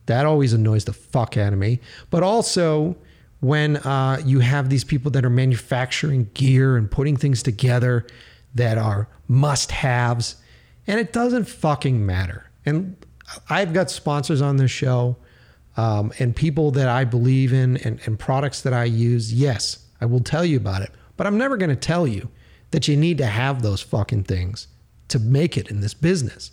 That 0.06 0.26
always 0.26 0.52
annoys 0.52 0.84
the 0.84 0.92
fuck 0.92 1.36
out 1.36 1.52
of 1.52 1.58
me. 1.58 1.80
But 2.10 2.22
also, 2.22 2.96
when 3.40 3.78
uh, 3.78 4.22
you 4.24 4.40
have 4.40 4.68
these 4.68 4.84
people 4.84 5.10
that 5.12 5.24
are 5.24 5.30
manufacturing 5.30 6.30
gear 6.34 6.76
and 6.76 6.90
putting 6.90 7.16
things 7.16 7.42
together 7.42 8.06
that 8.54 8.78
are 8.78 9.08
must 9.28 9.70
haves, 9.72 10.36
and 10.86 11.00
it 11.00 11.12
doesn't 11.12 11.44
fucking 11.44 12.04
matter. 12.04 12.50
And 12.64 12.96
I've 13.50 13.72
got 13.72 13.90
sponsors 13.90 14.40
on 14.40 14.56
this 14.56 14.70
show 14.70 15.16
um, 15.76 16.12
and 16.18 16.34
people 16.34 16.70
that 16.72 16.88
I 16.88 17.04
believe 17.04 17.52
in 17.52 17.76
and, 17.78 18.00
and 18.06 18.18
products 18.18 18.62
that 18.62 18.72
I 18.72 18.84
use. 18.84 19.32
Yes, 19.32 19.84
I 20.00 20.06
will 20.06 20.20
tell 20.20 20.44
you 20.44 20.56
about 20.56 20.82
it, 20.82 20.90
but 21.16 21.26
I'm 21.26 21.38
never 21.38 21.56
going 21.56 21.70
to 21.70 21.76
tell 21.76 22.06
you 22.06 22.28
that 22.70 22.88
you 22.88 22.96
need 22.96 23.18
to 23.18 23.26
have 23.26 23.62
those 23.62 23.80
fucking 23.80 24.24
things 24.24 24.68
to 25.08 25.18
make 25.18 25.56
it 25.56 25.70
in 25.70 25.80
this 25.80 25.94
business. 25.94 26.50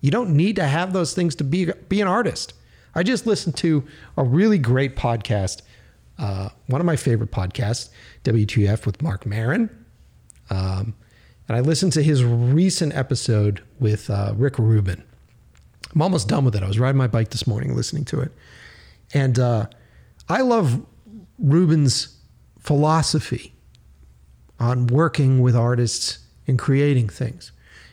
You 0.00 0.10
don't 0.10 0.34
need 0.34 0.56
to 0.56 0.64
have 0.64 0.92
those 0.92 1.14
things 1.14 1.34
to 1.36 1.44
be 1.44 1.70
be 1.88 2.00
an 2.00 2.08
artist. 2.08 2.54
I 2.94 3.02
just 3.02 3.26
listened 3.26 3.56
to 3.58 3.84
a 4.16 4.24
really 4.24 4.58
great 4.58 4.96
podcast, 4.96 5.62
uh, 6.18 6.48
one 6.66 6.80
of 6.80 6.86
my 6.86 6.96
favorite 6.96 7.30
podcasts, 7.30 7.90
WTF 8.24 8.86
with 8.86 9.02
Mark 9.02 9.26
Maron. 9.26 9.70
Um, 10.48 10.94
and 11.50 11.56
I 11.56 11.62
listened 11.62 11.92
to 11.94 12.02
his 12.04 12.22
recent 12.22 12.94
episode 12.94 13.60
with 13.80 14.08
uh, 14.08 14.34
Rick 14.36 14.56
Rubin. 14.60 15.02
I'm 15.92 16.00
almost 16.00 16.28
done 16.28 16.44
with 16.44 16.54
it. 16.54 16.62
I 16.62 16.68
was 16.68 16.78
riding 16.78 16.96
my 16.96 17.08
bike 17.08 17.30
this 17.30 17.44
morning 17.44 17.74
listening 17.74 18.04
to 18.04 18.20
it. 18.20 18.30
And 19.14 19.36
uh, 19.36 19.66
I 20.28 20.42
love 20.42 20.80
Rubin's 21.40 22.16
philosophy 22.60 23.52
on 24.60 24.86
working 24.86 25.42
with 25.42 25.56
artists 25.56 26.20
and 26.46 26.56
creating 26.56 27.08
things. 27.08 27.50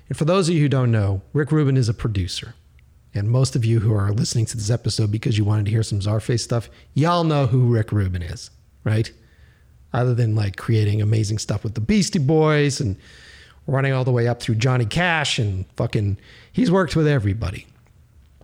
And 0.08 0.16
for 0.16 0.26
those 0.26 0.47
of 0.47 0.53
you 0.53 0.62
who 0.62 0.70
don't 0.70 0.91
know, 0.91 1.24
Rick 1.34 1.51
Rubin 1.51 1.78
is 1.78 1.89
a 1.89 1.95
producer. 1.95 2.53
And 3.16 3.28
most 3.28 3.55
of 3.55 3.66
you 3.66 3.80
who 3.80 3.91
are 3.91 4.12
listening 4.12 4.45
to 4.45 4.55
this 4.55 4.70
episode 4.70 5.12
because 5.12 5.36
you 5.36 5.45
wanted 5.45 5.66
to 5.66 5.72
hear 5.72 5.82
some 5.82 5.99
Czarface 5.99 6.41
stuff, 6.41 6.70
y'all 6.93 7.24
know 7.24 7.47
who 7.47 7.74
Rick 7.74 7.91
Rubin 7.91 8.22
is, 8.22 8.51
right? 8.84 9.12
Other 9.93 10.14
than 10.14 10.36
like 10.36 10.58
creating 10.58 11.01
amazing 11.01 11.39
stuff 11.39 11.64
with 11.64 11.74
the 11.74 11.82
Beastie 11.82 12.20
Boys 12.20 12.80
and 12.80 12.97
running 13.68 13.93
all 13.93 14.03
the 14.03 14.11
way 14.11 14.28
up 14.28 14.41
through 14.41 14.55
Johnny 14.55 14.86
Cash 14.86 15.38
and 15.38 15.65
fucking, 15.76 16.18
he's 16.51 16.72
worked 16.72 16.95
with 16.95 17.07
everybody. 17.07 17.68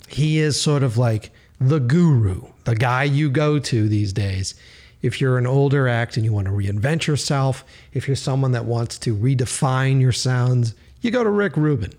He 0.10 0.38
is 0.38 0.62
sort 0.62 0.84
of 0.84 0.98
like 0.98 1.32
the 1.60 1.80
guru, 1.80 2.44
the 2.66 2.76
guy 2.76 3.04
you 3.04 3.30
go 3.30 3.58
to 3.58 3.88
these 3.88 4.14
days. 4.14 4.54
If 5.02 5.20
you're 5.20 5.38
an 5.38 5.48
older 5.48 5.88
act 5.88 6.18
and 6.18 6.26
you 6.26 6.32
want 6.32 6.48
to 6.48 6.54
reinvent 6.54 7.08
yourself, 7.08 7.66
if 7.94 8.08
you're 8.08 8.16
someone 8.16 8.52
that 8.52 8.66
wants 8.66 8.98
to 9.00 9.16
redefine 9.16 10.00
your 10.00 10.12
sounds, 10.12 10.76
you 11.02 11.12
go 11.12 11.24
to 11.24 11.30
Rick 11.30 11.58
Rubin. 11.58 11.94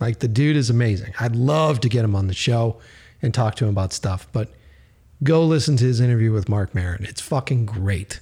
Like 0.00 0.20
the 0.20 0.28
dude 0.28 0.56
is 0.56 0.70
amazing. 0.70 1.14
I'd 1.18 1.36
love 1.36 1.80
to 1.80 1.88
get 1.88 2.04
him 2.04 2.16
on 2.16 2.26
the 2.26 2.34
show 2.34 2.78
and 3.22 3.32
talk 3.32 3.54
to 3.56 3.64
him 3.64 3.70
about 3.70 3.92
stuff, 3.92 4.26
but 4.32 4.50
go 5.22 5.44
listen 5.44 5.76
to 5.78 5.84
his 5.84 6.00
interview 6.00 6.32
with 6.32 6.48
Mark 6.48 6.74
Maron. 6.74 7.04
It's 7.04 7.20
fucking 7.20 7.66
great. 7.66 8.20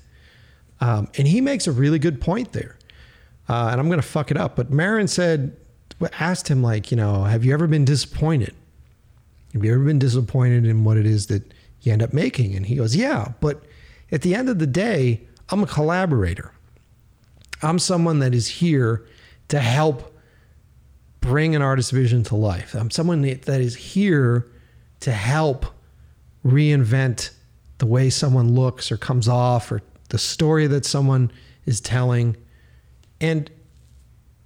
Um, 0.80 1.08
and 1.16 1.26
he 1.26 1.40
makes 1.40 1.66
a 1.66 1.72
really 1.72 1.98
good 1.98 2.20
point 2.20 2.52
there. 2.52 2.76
Uh, 3.48 3.68
and 3.70 3.80
I'm 3.80 3.88
going 3.88 4.00
to 4.00 4.06
fuck 4.06 4.30
it 4.30 4.36
up, 4.36 4.56
but 4.56 4.70
Maron 4.70 5.08
said, 5.08 5.56
asked 6.18 6.48
him, 6.48 6.62
like, 6.62 6.90
you 6.90 6.96
know, 6.96 7.24
have 7.24 7.44
you 7.44 7.52
ever 7.52 7.66
been 7.66 7.84
disappointed? 7.84 8.54
Have 9.52 9.64
you 9.64 9.72
ever 9.72 9.84
been 9.84 9.98
disappointed 9.98 10.66
in 10.66 10.84
what 10.84 10.96
it 10.96 11.06
is 11.06 11.26
that 11.28 11.52
you 11.82 11.92
end 11.92 12.02
up 12.02 12.12
making? 12.12 12.54
And 12.54 12.66
he 12.66 12.76
goes, 12.76 12.96
Yeah, 12.96 13.32
but 13.40 13.62
at 14.10 14.22
the 14.22 14.34
end 14.34 14.48
of 14.48 14.58
the 14.58 14.66
day, 14.66 15.20
I'm 15.50 15.62
a 15.62 15.66
collaborator. 15.66 16.52
I'm 17.62 17.78
someone 17.78 18.18
that 18.18 18.34
is 18.34 18.48
here 18.48 19.06
to 19.48 19.60
help 19.60 20.14
bring 21.20 21.54
an 21.54 21.62
artist's 21.62 21.90
vision 21.92 22.22
to 22.24 22.36
life. 22.36 22.74
I'm 22.74 22.90
someone 22.90 23.22
that 23.22 23.60
is 23.60 23.76
here 23.76 24.46
to 25.00 25.12
help 25.12 25.66
reinvent 26.44 27.30
the 27.78 27.86
way 27.86 28.10
someone 28.10 28.54
looks 28.54 28.92
or 28.92 28.96
comes 28.96 29.28
off 29.28 29.70
or 29.72 29.80
the 30.10 30.18
story 30.18 30.66
that 30.66 30.84
someone 30.84 31.30
is 31.64 31.80
telling. 31.80 32.36
And 33.24 33.50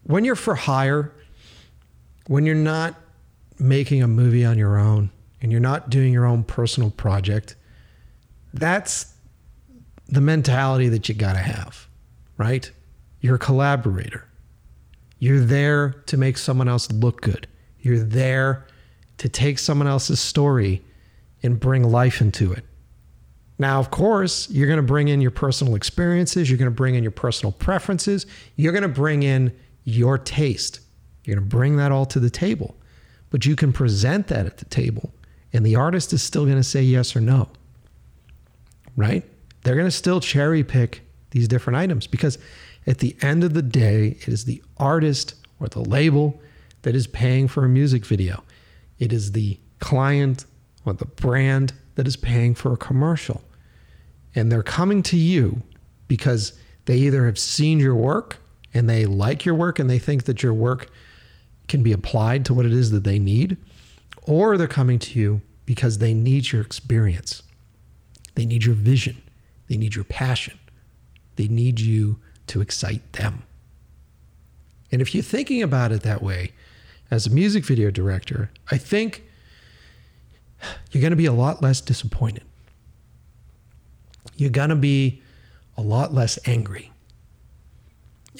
when 0.04 0.24
you're 0.24 0.36
for 0.36 0.54
hire, 0.54 1.12
when 2.28 2.46
you're 2.46 2.54
not 2.54 2.94
making 3.58 4.04
a 4.04 4.06
movie 4.06 4.44
on 4.44 4.56
your 4.56 4.78
own 4.78 5.10
and 5.42 5.50
you're 5.50 5.60
not 5.60 5.90
doing 5.90 6.12
your 6.12 6.24
own 6.24 6.44
personal 6.44 6.92
project, 6.92 7.56
that's 8.54 9.14
the 10.06 10.20
mentality 10.20 10.88
that 10.90 11.08
you 11.08 11.16
got 11.16 11.32
to 11.32 11.40
have, 11.40 11.88
right? 12.36 12.70
You're 13.20 13.34
a 13.34 13.40
collaborator. 13.40 14.28
You're 15.18 15.40
there 15.40 15.90
to 16.06 16.16
make 16.16 16.38
someone 16.38 16.68
else 16.68 16.88
look 16.92 17.20
good. 17.20 17.48
You're 17.80 17.98
there 17.98 18.64
to 19.16 19.28
take 19.28 19.58
someone 19.58 19.88
else's 19.88 20.20
story 20.20 20.84
and 21.42 21.58
bring 21.58 21.82
life 21.82 22.20
into 22.20 22.52
it. 22.52 22.64
Now, 23.58 23.80
of 23.80 23.90
course, 23.90 24.48
you're 24.50 24.68
going 24.68 24.78
to 24.78 24.82
bring 24.82 25.08
in 25.08 25.20
your 25.20 25.32
personal 25.32 25.74
experiences, 25.74 26.48
you're 26.48 26.58
going 26.58 26.70
to 26.70 26.76
bring 26.76 26.94
in 26.94 27.02
your 27.02 27.10
personal 27.10 27.52
preferences, 27.52 28.26
you're 28.56 28.72
going 28.72 28.82
to 28.82 28.88
bring 28.88 29.22
in 29.22 29.52
your 29.84 30.18
taste. 30.18 30.80
You're 31.24 31.36
going 31.36 31.48
to 31.48 31.56
bring 31.56 31.76
that 31.76 31.92
all 31.92 32.06
to 32.06 32.20
the 32.20 32.30
table. 32.30 32.76
but 33.30 33.44
you 33.44 33.56
can 33.56 33.72
present 33.74 34.28
that 34.28 34.46
at 34.46 34.56
the 34.56 34.64
table 34.64 35.12
and 35.52 35.64
the 35.64 35.76
artist 35.76 36.12
is 36.12 36.22
still 36.22 36.44
going 36.44 36.56
to 36.56 36.62
say 36.62 36.82
yes 36.82 37.14
or 37.16 37.20
no. 37.20 37.48
Right? 38.96 39.24
They're 39.62 39.74
going 39.74 39.86
to 39.86 39.90
still 39.90 40.20
cherry 40.20 40.64
pick 40.64 41.02
these 41.30 41.48
different 41.48 41.76
items 41.76 42.06
because 42.06 42.38
at 42.86 42.98
the 42.98 43.16
end 43.20 43.44
of 43.44 43.54
the 43.54 43.62
day, 43.62 44.16
it 44.20 44.28
is 44.28 44.44
the 44.44 44.62
artist 44.78 45.34
or 45.60 45.68
the 45.68 45.80
label 45.80 46.40
that 46.82 46.94
is 46.94 47.06
paying 47.06 47.48
for 47.48 47.64
a 47.64 47.68
music 47.68 48.06
video. 48.06 48.42
It 48.98 49.12
is 49.12 49.32
the 49.32 49.58
client 49.78 50.46
or 50.84 50.94
the 50.94 51.04
brand 51.04 51.74
that 51.96 52.06
is 52.06 52.16
paying 52.16 52.54
for 52.54 52.72
a 52.72 52.76
commercial. 52.76 53.42
And 54.34 54.50
they're 54.52 54.62
coming 54.62 55.02
to 55.04 55.16
you 55.16 55.62
because 56.06 56.52
they 56.84 56.96
either 56.96 57.26
have 57.26 57.38
seen 57.38 57.78
your 57.78 57.94
work 57.94 58.38
and 58.74 58.88
they 58.88 59.06
like 59.06 59.44
your 59.44 59.54
work 59.54 59.78
and 59.78 59.88
they 59.88 59.98
think 59.98 60.24
that 60.24 60.42
your 60.42 60.54
work 60.54 60.90
can 61.66 61.82
be 61.82 61.92
applied 61.92 62.44
to 62.46 62.54
what 62.54 62.66
it 62.66 62.72
is 62.72 62.90
that 62.90 63.04
they 63.04 63.18
need, 63.18 63.56
or 64.22 64.56
they're 64.56 64.66
coming 64.66 64.98
to 64.98 65.18
you 65.18 65.42
because 65.66 65.98
they 65.98 66.14
need 66.14 66.50
your 66.50 66.62
experience. 66.62 67.42
They 68.34 68.46
need 68.46 68.64
your 68.64 68.74
vision. 68.74 69.20
They 69.68 69.76
need 69.76 69.94
your 69.94 70.04
passion. 70.04 70.58
They 71.36 71.48
need 71.48 71.78
you 71.80 72.18
to 72.46 72.60
excite 72.60 73.12
them. 73.12 73.42
And 74.90 75.02
if 75.02 75.14
you're 75.14 75.22
thinking 75.22 75.62
about 75.62 75.92
it 75.92 76.02
that 76.02 76.22
way, 76.22 76.52
as 77.10 77.26
a 77.26 77.30
music 77.30 77.64
video 77.64 77.90
director, 77.90 78.50
I 78.70 78.78
think 78.78 79.24
you're 80.90 81.00
going 81.00 81.10
to 81.10 81.16
be 81.16 81.26
a 81.26 81.32
lot 81.32 81.62
less 81.62 81.80
disappointed. 81.80 82.44
You're 84.36 84.50
going 84.50 84.70
to 84.70 84.76
be 84.76 85.22
a 85.76 85.82
lot 85.82 86.12
less 86.12 86.38
angry. 86.46 86.90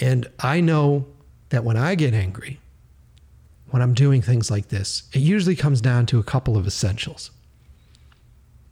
And 0.00 0.28
I 0.38 0.60
know 0.60 1.06
that 1.48 1.64
when 1.64 1.76
I 1.76 1.94
get 1.94 2.14
angry, 2.14 2.60
when 3.70 3.82
I'm 3.82 3.94
doing 3.94 4.22
things 4.22 4.50
like 4.50 4.68
this, 4.68 5.04
it 5.12 5.20
usually 5.20 5.56
comes 5.56 5.80
down 5.80 6.06
to 6.06 6.18
a 6.18 6.22
couple 6.22 6.56
of 6.56 6.66
essentials. 6.66 7.30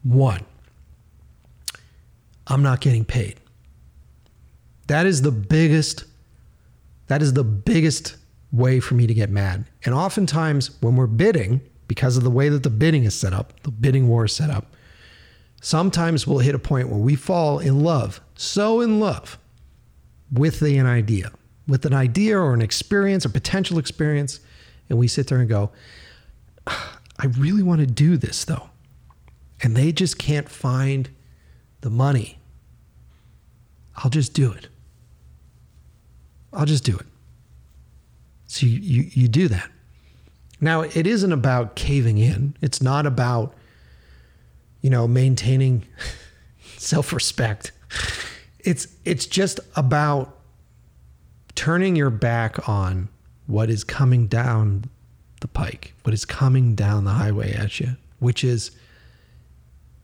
One, 0.02 0.44
I'm 2.46 2.62
not 2.62 2.80
getting 2.80 3.04
paid. 3.04 3.40
That 4.86 5.06
is 5.06 5.22
the 5.22 5.32
biggest 5.32 6.04
that 7.08 7.22
is 7.22 7.34
the 7.34 7.44
biggest 7.44 8.16
way 8.50 8.80
for 8.80 8.94
me 8.94 9.06
to 9.06 9.14
get 9.14 9.30
mad. 9.30 9.64
And 9.84 9.94
oftentimes 9.94 10.70
when 10.80 10.96
we're 10.96 11.06
bidding, 11.06 11.60
because 11.86 12.16
of 12.16 12.24
the 12.24 12.30
way 12.30 12.48
that 12.48 12.64
the 12.64 12.70
bidding 12.70 13.04
is 13.04 13.14
set 13.14 13.32
up, 13.32 13.52
the 13.62 13.70
bidding 13.70 14.08
war 14.08 14.24
is 14.24 14.32
set 14.32 14.50
up, 14.50 14.74
sometimes 15.60 16.26
we'll 16.26 16.38
hit 16.38 16.54
a 16.54 16.58
point 16.58 16.88
where 16.88 16.98
we 16.98 17.14
fall 17.14 17.58
in 17.58 17.80
love, 17.80 18.20
so 18.34 18.80
in 18.80 19.00
love 19.00 19.38
with 20.32 20.60
the, 20.60 20.76
an 20.78 20.86
idea, 20.86 21.30
with 21.66 21.84
an 21.86 21.94
idea 21.94 22.38
or 22.38 22.54
an 22.54 22.62
experience, 22.62 23.24
a 23.24 23.30
potential 23.30 23.78
experience, 23.78 24.40
and 24.88 24.98
we 24.98 25.08
sit 25.08 25.28
there 25.28 25.38
and 25.38 25.48
go, 25.48 25.70
ah, 26.66 26.98
I 27.18 27.26
really 27.26 27.62
want 27.62 27.80
to 27.80 27.86
do 27.86 28.16
this 28.16 28.44
though. 28.44 28.70
And 29.62 29.74
they 29.74 29.90
just 29.92 30.18
can't 30.18 30.48
find 30.48 31.08
the 31.80 31.90
money. 31.90 32.38
I'll 33.96 34.10
just 34.10 34.34
do 34.34 34.52
it. 34.52 34.68
I'll 36.52 36.66
just 36.66 36.84
do 36.84 36.96
it. 36.96 37.06
So 38.46 38.66
you, 38.66 38.78
you, 38.78 39.10
you 39.12 39.28
do 39.28 39.48
that. 39.48 39.70
Now, 40.60 40.82
it 40.82 41.06
isn't 41.06 41.32
about 41.32 41.76
caving 41.76 42.18
in. 42.18 42.56
It's 42.62 42.80
not 42.80 43.06
about, 43.06 43.54
you 44.86 44.90
know, 44.90 45.08
maintaining 45.08 45.84
self-respect. 46.76 47.72
It's 48.60 48.86
it's 49.04 49.26
just 49.26 49.58
about 49.74 50.38
turning 51.56 51.96
your 51.96 52.10
back 52.10 52.68
on 52.68 53.08
what 53.48 53.68
is 53.68 53.82
coming 53.82 54.28
down 54.28 54.84
the 55.40 55.48
pike, 55.48 55.92
what 56.04 56.14
is 56.14 56.24
coming 56.24 56.76
down 56.76 57.02
the 57.02 57.10
highway 57.10 57.52
at 57.52 57.80
you, 57.80 57.96
which 58.20 58.44
is 58.44 58.70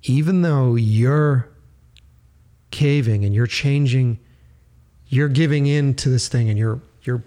even 0.03 0.43
though 0.43 0.75
you're 0.75 1.49
caving 2.73 3.25
and 3.25 3.33
you're 3.33 3.47
changing, 3.47 4.19
you're 5.07 5.29
giving 5.29 5.67
in 5.67 5.95
to 5.95 6.09
this 6.09 6.27
thing 6.27 6.51
and 6.51 6.59
you're 6.59 6.81
you're 7.05 7.23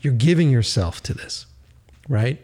you're 0.00 0.12
giving 0.12 0.48
yourself 0.48 1.02
to 1.02 1.12
this, 1.12 1.46
right? 2.08 2.40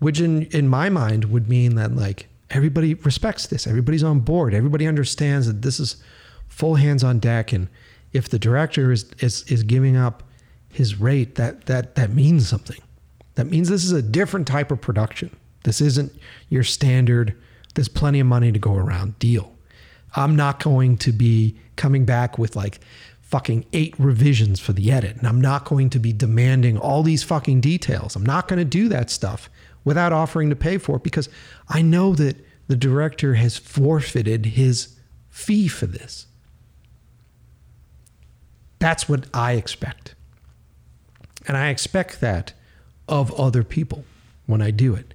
Which 0.00 0.20
in 0.20 0.46
in 0.46 0.66
my 0.66 0.88
mind 0.88 1.26
would 1.26 1.48
mean 1.48 1.76
that 1.76 1.94
like 1.94 2.26
everybody 2.50 2.94
respects 2.94 3.46
this, 3.46 3.66
everybody's 3.66 4.04
on 4.04 4.20
board, 4.20 4.54
everybody 4.54 4.86
understands 4.86 5.46
that 5.46 5.62
this 5.62 5.78
is 5.80 6.02
full 6.46 6.76
hands 6.76 7.04
on 7.04 7.18
deck 7.18 7.52
and 7.52 7.68
if 8.12 8.28
the 8.28 8.38
director 8.38 8.90
is 8.90 9.04
is 9.18 9.42
is 9.44 9.62
giving 9.62 9.96
up 9.96 10.22
his 10.70 10.98
rate, 10.98 11.34
that 11.34 11.66
that 11.66 11.94
that 11.96 12.10
means 12.10 12.48
something. 12.48 12.80
That 13.34 13.46
means 13.46 13.68
this 13.68 13.84
is 13.84 13.92
a 13.92 14.02
different 14.02 14.46
type 14.46 14.72
of 14.72 14.80
production. 14.80 15.36
This 15.64 15.80
isn't 15.80 16.12
your 16.48 16.64
standard 16.64 17.36
there's 17.78 17.88
plenty 17.88 18.18
of 18.18 18.26
money 18.26 18.50
to 18.50 18.58
go 18.58 18.74
around 18.74 19.16
deal. 19.20 19.52
I'm 20.16 20.34
not 20.34 20.60
going 20.60 20.96
to 20.98 21.12
be 21.12 21.56
coming 21.76 22.04
back 22.04 22.36
with 22.36 22.56
like 22.56 22.80
fucking 23.20 23.66
eight 23.72 23.94
revisions 24.00 24.58
for 24.58 24.72
the 24.72 24.90
edit. 24.90 25.16
And 25.16 25.28
I'm 25.28 25.40
not 25.40 25.64
going 25.64 25.88
to 25.90 26.00
be 26.00 26.12
demanding 26.12 26.76
all 26.76 27.04
these 27.04 27.22
fucking 27.22 27.60
details. 27.60 28.16
I'm 28.16 28.26
not 28.26 28.48
going 28.48 28.58
to 28.58 28.64
do 28.64 28.88
that 28.88 29.10
stuff 29.10 29.48
without 29.84 30.12
offering 30.12 30.50
to 30.50 30.56
pay 30.56 30.78
for 30.78 30.96
it 30.96 31.02
because 31.02 31.28
I 31.68 31.82
know 31.82 32.14
that 32.14 32.36
the 32.66 32.76
director 32.76 33.34
has 33.34 33.56
forfeited 33.56 34.46
his 34.46 34.96
fee 35.28 35.68
for 35.68 35.86
this. 35.86 36.26
That's 38.78 39.08
what 39.08 39.26
I 39.34 39.52
expect. 39.52 40.14
And 41.46 41.56
I 41.56 41.68
expect 41.68 42.20
that 42.20 42.52
of 43.08 43.32
other 43.40 43.64
people 43.64 44.04
when 44.46 44.60
I 44.60 44.70
do 44.70 44.94
it. 44.94 45.14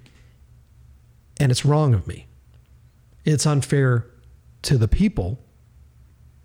And 1.39 1.51
it's 1.51 1.65
wrong 1.65 1.93
of 1.93 2.07
me. 2.07 2.25
It's 3.25 3.45
unfair 3.45 4.05
to 4.63 4.77
the 4.77 4.87
people 4.87 5.39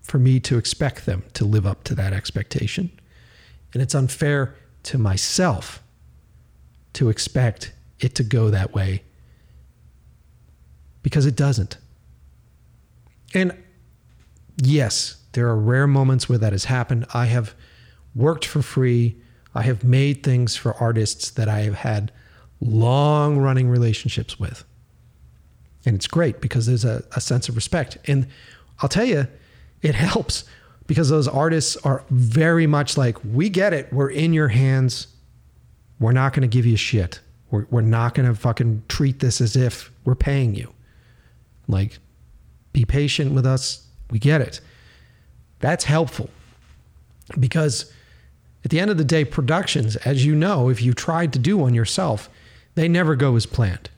for 0.01 0.17
me 0.19 0.39
to 0.41 0.57
expect 0.57 1.05
them 1.05 1.23
to 1.33 1.45
live 1.45 1.65
up 1.65 1.83
to 1.85 1.95
that 1.95 2.13
expectation. 2.13 2.91
And 3.73 3.81
it's 3.81 3.95
unfair 3.95 4.55
to 4.83 4.97
myself 4.97 5.83
to 6.93 7.09
expect 7.09 7.73
it 7.99 8.15
to 8.15 8.23
go 8.23 8.49
that 8.49 8.73
way 8.73 9.03
because 11.03 11.25
it 11.25 11.35
doesn't. 11.35 11.77
And 13.33 13.55
yes, 14.57 15.17
there 15.33 15.47
are 15.47 15.57
rare 15.57 15.87
moments 15.87 16.27
where 16.27 16.37
that 16.37 16.51
has 16.51 16.65
happened. 16.65 17.05
I 17.13 17.25
have 17.25 17.53
worked 18.15 18.45
for 18.45 18.61
free. 18.61 19.15
I 19.53 19.63
have 19.63 19.83
made 19.83 20.23
things 20.23 20.55
for 20.55 20.73
artists 20.75 21.31
that 21.31 21.47
I 21.47 21.61
have 21.61 21.75
had 21.75 22.11
long 22.59 23.37
running 23.37 23.69
relationships 23.69 24.39
with. 24.39 24.63
And 25.85 25.95
it's 25.95 26.07
great 26.07 26.41
because 26.41 26.65
there's 26.65 26.85
a, 26.85 27.03
a 27.15 27.21
sense 27.21 27.49
of 27.49 27.55
respect. 27.55 27.97
And 28.05 28.27
I'll 28.81 28.89
tell 28.89 29.05
you, 29.05 29.27
it 29.81 29.95
helps 29.95 30.43
because 30.87 31.09
those 31.09 31.27
artists 31.27 31.77
are 31.77 32.03
very 32.09 32.67
much 32.67 32.97
like, 32.97 33.17
we 33.23 33.49
get 33.49 33.73
it. 33.73 33.93
We're 33.93 34.09
in 34.09 34.33
your 34.33 34.49
hands. 34.49 35.07
We're 35.99 36.11
not 36.11 36.33
going 36.33 36.41
to 36.41 36.47
give 36.53 36.65
you 36.65 36.75
shit. 36.75 37.19
We're, 37.51 37.65
we're 37.69 37.81
not 37.81 38.13
going 38.13 38.27
to 38.27 38.35
fucking 38.35 38.83
treat 38.87 39.19
this 39.19 39.41
as 39.41 39.55
if 39.55 39.91
we're 40.03 40.15
paying 40.15 40.55
you. 40.55 40.73
Like, 41.67 41.99
be 42.73 42.85
patient 42.85 43.33
with 43.33 43.45
us. 43.45 43.87
We 44.11 44.19
get 44.19 44.41
it. 44.41 44.61
That's 45.59 45.83
helpful 45.85 46.29
because 47.37 47.91
at 48.63 48.71
the 48.71 48.79
end 48.79 48.91
of 48.91 48.97
the 48.97 49.03
day, 49.03 49.25
productions, 49.25 49.95
as 49.97 50.25
you 50.25 50.35
know, 50.35 50.69
if 50.69 50.81
you 50.81 50.93
tried 50.93 51.33
to 51.33 51.39
do 51.39 51.57
one 51.57 51.73
yourself, 51.73 52.29
they 52.75 52.87
never 52.87 53.15
go 53.15 53.35
as 53.35 53.45
planned. 53.45 53.89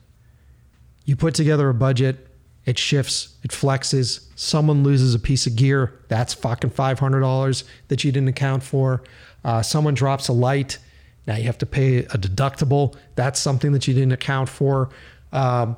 You 1.04 1.16
put 1.16 1.34
together 1.34 1.68
a 1.68 1.74
budget, 1.74 2.28
it 2.64 2.78
shifts, 2.78 3.34
it 3.42 3.50
flexes. 3.50 4.26
Someone 4.36 4.84
loses 4.84 5.14
a 5.14 5.18
piece 5.18 5.46
of 5.46 5.56
gear, 5.56 5.92
that's 6.08 6.34
fucking 6.34 6.70
$500 6.70 7.64
that 7.88 8.04
you 8.04 8.12
didn't 8.12 8.28
account 8.28 8.62
for. 8.62 9.02
Uh, 9.44 9.62
someone 9.62 9.94
drops 9.94 10.28
a 10.28 10.32
light, 10.32 10.78
now 11.26 11.36
you 11.36 11.44
have 11.44 11.58
to 11.58 11.66
pay 11.66 11.98
a 11.98 12.18
deductible, 12.18 12.96
that's 13.14 13.38
something 13.38 13.72
that 13.72 13.86
you 13.86 13.94
didn't 13.94 14.12
account 14.12 14.48
for. 14.48 14.90
Um, 15.32 15.76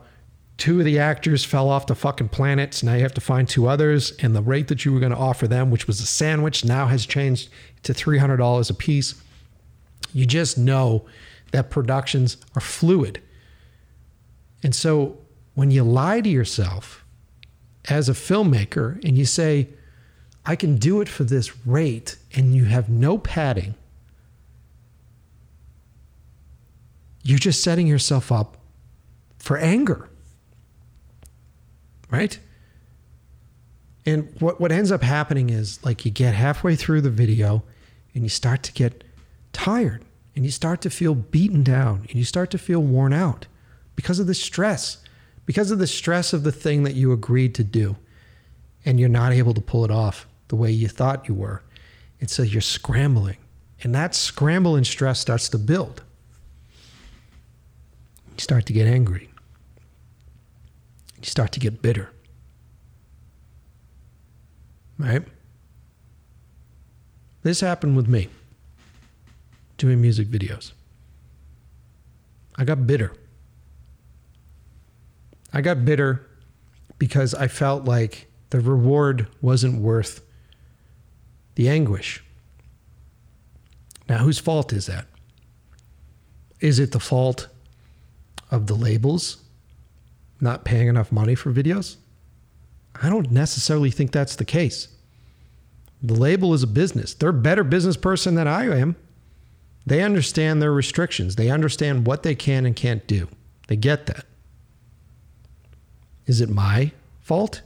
two 0.56 0.78
of 0.78 0.84
the 0.84 0.98
actors 0.98 1.44
fell 1.44 1.68
off 1.68 1.86
the 1.86 1.94
fucking 1.94 2.28
planet, 2.28 2.74
so 2.74 2.86
now 2.86 2.94
you 2.94 3.02
have 3.02 3.14
to 3.14 3.20
find 3.20 3.48
two 3.48 3.66
others, 3.66 4.12
and 4.20 4.34
the 4.34 4.42
rate 4.42 4.68
that 4.68 4.84
you 4.84 4.92
were 4.92 5.00
going 5.00 5.12
to 5.12 5.18
offer 5.18 5.46
them, 5.46 5.70
which 5.70 5.86
was 5.86 6.00
a 6.00 6.06
sandwich, 6.06 6.64
now 6.64 6.86
has 6.86 7.04
changed 7.04 7.48
to 7.82 7.92
$300 7.92 8.70
a 8.70 8.74
piece. 8.74 9.14
You 10.12 10.26
just 10.26 10.56
know 10.56 11.04
that 11.52 11.70
productions 11.70 12.36
are 12.54 12.60
fluid. 12.60 13.20
And 14.62 14.74
so 14.74 15.18
when 15.54 15.70
you 15.70 15.84
lie 15.84 16.20
to 16.20 16.28
yourself 16.28 17.04
as 17.88 18.08
a 18.08 18.12
filmmaker 18.12 19.02
and 19.04 19.18
you 19.18 19.24
say, 19.24 19.68
I 20.46 20.56
can 20.56 20.76
do 20.76 21.00
it 21.00 21.08
for 21.08 21.24
this 21.24 21.66
rate, 21.66 22.16
and 22.34 22.54
you 22.54 22.64
have 22.64 22.88
no 22.88 23.18
padding, 23.18 23.74
you're 27.24 27.38
just 27.38 27.62
setting 27.62 27.88
yourself 27.88 28.30
up 28.30 28.59
for 29.38 29.56
anger. 29.56 30.09
Right? 32.10 32.38
And 34.06 34.32
what, 34.38 34.60
what 34.60 34.70
ends 34.70 34.92
up 34.92 35.02
happening 35.02 35.51
is 35.51 35.84
like 35.84 36.05
you 36.05 36.12
get 36.12 36.34
halfway 36.34 36.76
through 36.76 37.01
the 37.01 37.10
video 37.10 37.64
and 38.14 38.22
you 38.22 38.28
start 38.28 38.62
to 38.64 38.72
get 38.72 39.02
tired 39.52 40.05
and 40.36 40.44
you 40.44 40.52
start 40.52 40.80
to 40.82 40.90
feel 40.90 41.14
beaten 41.14 41.62
down 41.64 42.06
and 42.09 42.14
you 42.14 42.24
start 42.24 42.51
to 42.52 42.59
feel 42.59 42.80
worn 42.80 43.12
out. 43.12 43.46
because 43.96 44.18
of 44.18 44.26
the 44.26 44.34
stress, 44.34 44.98
because 45.46 45.70
of 45.70 45.78
the 45.78 45.86
stress 45.86 46.32
of 46.32 46.42
the 46.42 46.52
thing 46.52 46.82
that 46.84 46.94
you 46.94 47.12
agreed 47.12 47.55
to 47.55 47.64
do, 47.64 47.96
and 48.84 49.01
you're 49.01 49.09
not 49.09 49.32
able 49.32 49.55
to 49.55 49.60
pull 49.60 49.84
it 49.84 49.90
off 49.90 50.26
the 50.48 50.56
way 50.56 50.70
you 50.70 50.88
thought 50.88 51.28
you 51.28 51.34
were. 51.34 51.62
And 52.20 52.28
so 52.28 52.42
you're 52.42 52.60
scrambling. 52.60 53.38
And 53.82 53.94
that 53.94 54.14
scramble 54.14 54.76
and 54.76 54.86
stress 54.86 55.20
starts 55.20 55.48
to 55.51 55.59
build. 55.59 56.02
You 58.35 58.40
start 58.40 58.66
to 58.66 58.73
get 58.73 58.86
angry. 58.86 59.31
You 61.19 61.24
start 61.24 61.52
to 61.52 61.61
get 61.61 61.81
bitter. 61.81 62.11
Right? 64.98 65.23
This 67.43 67.61
happened 67.61 67.97
with 67.97 68.09
me 68.09 68.28
doing 69.78 70.01
music 70.01 70.28
videos. 70.28 70.73
I 72.56 72.65
got 72.65 72.86
bitter. 72.86 73.12
I 75.52 75.61
got 75.61 75.85
bitter 75.85 76.27
because 76.98 77.35
I 77.35 77.48
felt 77.48 77.85
like 77.85 78.27
the 78.51 78.61
reward 78.61 79.28
wasn't 79.40 79.81
worth 79.81 80.23
the 81.55 81.69
anguish. 81.69 82.24
Now, 84.09 84.19
whose 84.19 84.39
fault 84.39 84.73
is 84.73 84.86
that? 84.86 85.06
Is 86.61 86.78
it 86.78 86.93
the 86.93 87.01
fault 87.01 87.48
of 88.50 88.66
the 88.66 88.74
labels 88.74 89.38
not 90.40 90.64
paying 90.64 90.88
enough 90.88 91.12
money 91.12 91.34
for 91.34 91.52
videos? 91.52 91.96
I 93.00 93.08
don't 93.08 93.30
necessarily 93.30 93.90
think 93.90 94.12
that's 94.12 94.36
the 94.36 94.44
case. 94.44 94.88
The 96.02 96.14
label 96.14 96.52
is 96.54 96.62
a 96.62 96.68
business. 96.68 97.14
They're 97.14 97.30
a 97.30 97.32
better 97.32 97.64
business 97.64 97.96
person 97.96 98.34
than 98.34 98.46
I 98.46 98.76
am. 98.78 98.96
They 99.86 100.02
understand 100.02 100.60
their 100.62 100.72
restrictions. 100.72 101.36
They 101.36 101.50
understand 101.50 102.06
what 102.06 102.22
they 102.22 102.34
can 102.34 102.66
and 102.66 102.76
can't 102.76 103.06
do. 103.06 103.28
They 103.68 103.76
get 103.76 104.06
that. 104.06 104.26
Is 106.26 106.40
it 106.40 106.48
my 106.48 106.92
fault? 107.20 107.62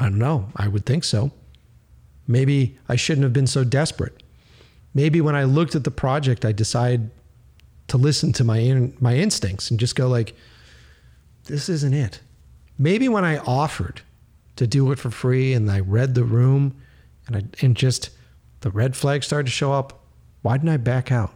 I 0.00 0.04
don't 0.04 0.18
know. 0.18 0.48
I 0.56 0.68
would 0.68 0.86
think 0.86 1.04
so. 1.04 1.30
Maybe 2.26 2.78
I 2.88 2.96
shouldn't 2.96 3.24
have 3.24 3.32
been 3.32 3.46
so 3.46 3.62
desperate. 3.64 4.22
Maybe 4.94 5.20
when 5.20 5.34
I 5.34 5.44
looked 5.44 5.74
at 5.74 5.84
the 5.84 5.90
project, 5.90 6.44
I 6.44 6.52
decided 6.52 7.10
to 7.92 7.98
listen 7.98 8.32
to 8.32 8.42
my 8.42 8.56
in, 8.56 8.96
my 9.00 9.16
instincts 9.16 9.70
and 9.70 9.78
just 9.78 9.94
go 9.94 10.08
like, 10.08 10.34
"This 11.44 11.68
isn't 11.68 11.92
it." 11.92 12.20
Maybe 12.78 13.06
when 13.06 13.22
I 13.22 13.36
offered 13.36 14.00
to 14.56 14.66
do 14.66 14.90
it 14.92 14.98
for 14.98 15.10
free 15.10 15.52
and 15.52 15.70
I 15.70 15.80
read 15.80 16.14
the 16.14 16.24
room 16.24 16.74
and 17.26 17.36
I 17.36 17.42
and 17.60 17.76
just 17.76 18.08
the 18.60 18.70
red 18.70 18.96
flag 18.96 19.22
started 19.22 19.44
to 19.44 19.52
show 19.52 19.74
up, 19.74 20.06
why 20.40 20.56
didn't 20.56 20.70
I 20.70 20.78
back 20.78 21.12
out? 21.12 21.34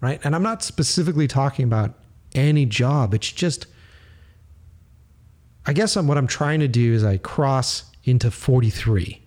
Right? 0.00 0.20
And 0.22 0.36
I'm 0.36 0.44
not 0.44 0.62
specifically 0.62 1.26
talking 1.26 1.64
about 1.64 1.98
any 2.36 2.66
job. 2.66 3.14
It's 3.14 3.32
just 3.32 3.66
I 5.66 5.72
guess 5.72 5.96
I'm, 5.96 6.06
what 6.06 6.18
I'm 6.18 6.28
trying 6.28 6.60
to 6.60 6.68
do 6.68 6.94
is 6.94 7.02
I 7.02 7.16
cross 7.16 7.82
into 8.04 8.30
43 8.30 9.20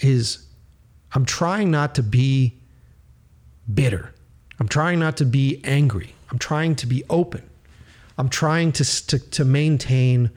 is 0.00 0.46
I'm 1.14 1.24
trying 1.24 1.70
not 1.70 1.94
to 1.94 2.02
be 2.02 2.60
bitter. 3.72 4.12
I'm 4.58 4.68
trying 4.68 4.98
not 4.98 5.16
to 5.18 5.24
be 5.24 5.60
angry. 5.64 6.14
I'm 6.30 6.38
trying 6.38 6.76
to 6.76 6.86
be 6.86 7.04
open. 7.10 7.48
I'm 8.16 8.28
trying 8.28 8.72
to, 8.72 9.06
to, 9.06 9.18
to 9.18 9.44
maintain 9.44 10.30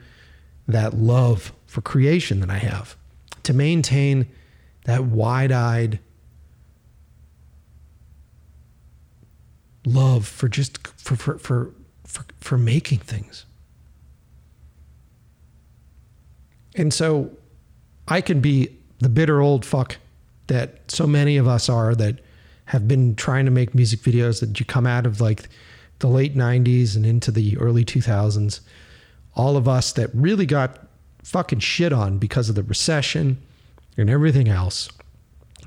that 0.66 0.94
love 0.94 1.52
for 1.66 1.80
creation 1.80 2.40
that 2.40 2.50
I 2.50 2.58
have, 2.58 2.96
to 3.44 3.52
maintain 3.52 4.26
that 4.84 5.04
wide 5.04 5.52
eyed 5.52 6.00
love 9.84 10.26
for 10.26 10.48
just 10.48 10.86
for, 10.86 11.16
for, 11.16 11.38
for, 11.38 11.70
for, 12.04 12.24
for 12.40 12.58
making 12.58 12.98
things. 12.98 13.44
And 16.74 16.92
so 16.92 17.30
I 18.06 18.20
can 18.20 18.40
be 18.40 18.76
the 18.98 19.08
bitter 19.08 19.40
old 19.40 19.64
fuck 19.64 19.96
that 20.46 20.90
so 20.90 21.06
many 21.06 21.36
of 21.36 21.46
us 21.46 21.68
are 21.68 21.94
that 21.94 22.20
have 22.68 22.86
been 22.86 23.14
trying 23.14 23.46
to 23.46 23.50
make 23.50 23.74
music 23.74 24.00
videos 24.00 24.40
that 24.40 24.60
you 24.60 24.66
come 24.66 24.86
out 24.86 25.06
of 25.06 25.22
like 25.22 25.48
the 26.00 26.06
late 26.06 26.36
90s 26.36 26.96
and 26.96 27.06
into 27.06 27.30
the 27.30 27.56
early 27.56 27.82
2000s. 27.82 28.60
All 29.34 29.56
of 29.56 29.66
us 29.66 29.92
that 29.92 30.10
really 30.12 30.44
got 30.44 30.86
fucking 31.22 31.60
shit 31.60 31.94
on 31.94 32.18
because 32.18 32.50
of 32.50 32.56
the 32.56 32.62
recession 32.62 33.42
and 33.96 34.10
everything 34.10 34.50
else. 34.50 34.90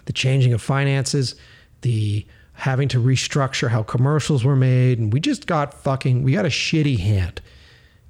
The 0.06 0.14
changing 0.14 0.54
of 0.54 0.62
finances, 0.62 1.34
the 1.82 2.24
having 2.54 2.88
to 2.90 3.02
restructure 3.02 3.70
how 3.70 3.82
commercials 3.82 4.44
were 4.44 4.56
made. 4.56 5.00
And 5.00 5.12
we 5.12 5.20
just 5.20 5.48
got 5.48 5.74
fucking, 5.74 6.22
we 6.22 6.34
got 6.34 6.46
a 6.46 6.50
shitty 6.50 7.00
hand. 7.00 7.42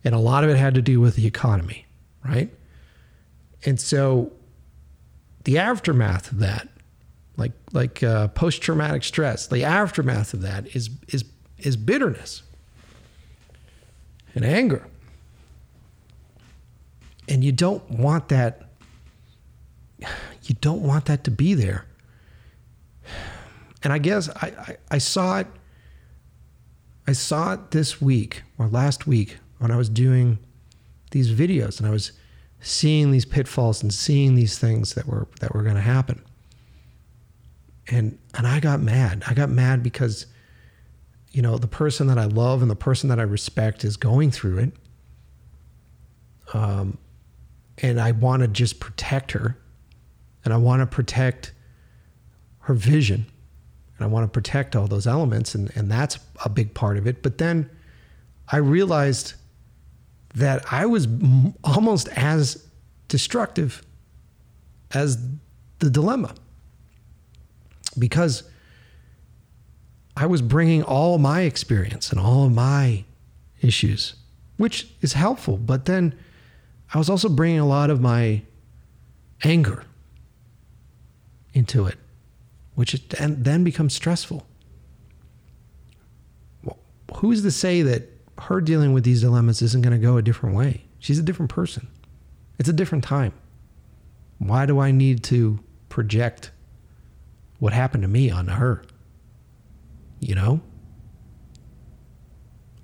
And 0.04 0.14
a 0.14 0.20
lot 0.20 0.44
of 0.44 0.50
it 0.50 0.58
had 0.58 0.74
to 0.74 0.82
do 0.82 1.00
with 1.00 1.16
the 1.16 1.26
economy, 1.26 1.86
right? 2.26 2.50
And 3.66 3.80
so 3.80 4.34
the 5.46 5.58
aftermath 5.60 6.34
of 6.34 6.40
that, 6.40 6.68
like 7.42 7.52
like 7.74 8.04
uh, 8.04 8.28
post 8.30 8.62
traumatic 8.62 9.04
stress, 9.04 9.48
the 9.48 9.64
aftermath 9.64 10.34
of 10.34 10.42
that 10.42 10.76
is 10.76 10.90
is 11.10 11.26
is 11.58 11.76
bitterness 11.76 12.44
and 14.36 14.46
anger. 14.46 14.88
And 17.28 17.44
you 17.44 17.52
don't 17.52 17.90
want 17.90 18.30
that 18.30 18.70
you 20.44 20.56
don't 20.62 20.82
want 20.82 21.06
that 21.06 21.24
to 21.26 21.32
be 21.32 21.54
there. 21.54 21.86
And 23.84 23.92
I 23.92 23.98
guess 23.98 24.30
I, 24.30 24.48
I, 24.48 24.78
I 24.92 24.98
saw 25.00 25.40
it 25.40 25.48
I 27.08 27.14
saw 27.14 27.54
it 27.54 27.72
this 27.72 28.00
week 28.00 28.44
or 28.60 28.68
last 28.68 29.08
week 29.08 29.40
when 29.58 29.72
I 29.72 29.76
was 29.76 29.90
doing 29.90 30.38
these 31.10 31.32
videos 31.32 31.80
and 31.80 31.88
I 31.88 31.92
was 31.92 32.12
seeing 32.62 33.10
these 33.10 33.26
pitfalls 33.26 33.82
and 33.82 33.92
seeing 33.92 34.36
these 34.36 34.60
things 34.60 34.94
that 34.94 35.08
were 35.08 35.28
that 35.40 35.56
were 35.56 35.64
going 35.64 35.76
to 35.76 35.82
happen. 35.82 36.24
And 37.92 38.18
and 38.34 38.48
I 38.48 38.60
got 38.60 38.80
mad. 38.82 39.24
I 39.28 39.34
got 39.34 39.50
mad 39.50 39.84
because 39.84 40.26
you 41.32 41.42
know, 41.42 41.58
the 41.58 41.68
person 41.68 42.08
that 42.08 42.18
I 42.18 42.26
love 42.26 42.62
and 42.62 42.70
the 42.70 42.76
person 42.76 43.08
that 43.10 43.20
I 43.20 43.24
respect 43.24 43.86
is 43.86 43.96
going 43.98 44.32
through 44.32 44.58
it. 44.60 44.74
Um 46.54 46.98
and 47.78 48.00
I 48.00 48.12
want 48.12 48.42
to 48.42 48.48
just 48.48 48.80
protect 48.80 49.32
her 49.32 49.58
and 50.44 50.54
I 50.54 50.58
want 50.58 50.82
to 50.82 50.86
protect 50.86 51.54
her 52.62 52.74
vision 52.74 53.26
and 53.98 54.06
I 54.06 54.08
want 54.08 54.24
to 54.24 54.28
protect 54.30 54.76
all 54.76 54.88
those 54.88 55.08
elements 55.08 55.54
and 55.54 55.72
and 55.76 55.92
that's 55.92 56.18
a 56.46 56.50
big 56.50 56.74
part 56.74 56.98
of 56.98 57.06
it. 57.08 57.22
But 57.22 57.38
then 57.38 57.70
I 58.48 58.58
realized 58.58 59.34
that 60.36 60.64
I 60.72 60.86
was 60.86 61.08
almost 61.64 62.08
as 62.10 62.66
destructive 63.08 63.82
as 64.94 65.18
the 65.80 65.90
dilemma 65.90 66.34
because 67.98 68.44
I 70.16 70.26
was 70.26 70.42
bringing 70.42 70.84
all 70.84 71.18
my 71.18 71.42
experience 71.42 72.12
and 72.12 72.20
all 72.20 72.46
of 72.46 72.52
my 72.52 73.06
issues, 73.62 74.16
which 74.58 74.90
is 75.02 75.14
helpful, 75.14 75.58
but 75.58 75.86
then 75.86 76.16
I 76.94 76.98
was 76.98 77.10
also 77.10 77.30
bringing 77.30 77.60
a 77.60 77.68
lot 77.68 77.90
of 77.90 78.02
my 78.02 78.42
anger 79.44 79.86
into 81.54 81.86
it, 81.88 81.98
which 82.76 83.08
then 83.10 83.64
becomes 83.64 83.94
stressful. 83.94 84.46
Who's 87.16 87.42
to 87.44 87.52
say 87.52 87.82
that 87.82 88.10
her 88.40 88.62
dealing 88.62 88.94
with 88.94 89.04
these 89.04 89.22
dilemmas 89.22 89.62
isn't 89.62 89.82
going 89.82 90.00
to 90.00 90.04
go 90.04 90.18
a 90.18 90.22
different 90.22 90.56
way. 90.56 90.86
She's 91.00 91.20
a 91.20 91.24
different 91.24 91.52
person. 91.52 91.88
It's 92.58 92.70
a 92.70 92.74
different 92.74 93.04
time. 93.04 93.34
Why 94.40 94.66
do 94.66 94.80
I 94.80 94.92
need 94.92 95.24
to 95.26 95.60
project 95.90 96.52
what 97.62 97.74
happened 97.74 98.02
to 98.02 98.08
me 98.08 98.32
onto 98.32 98.54
her? 98.54 98.82
You 100.20 100.34
know? 100.34 100.62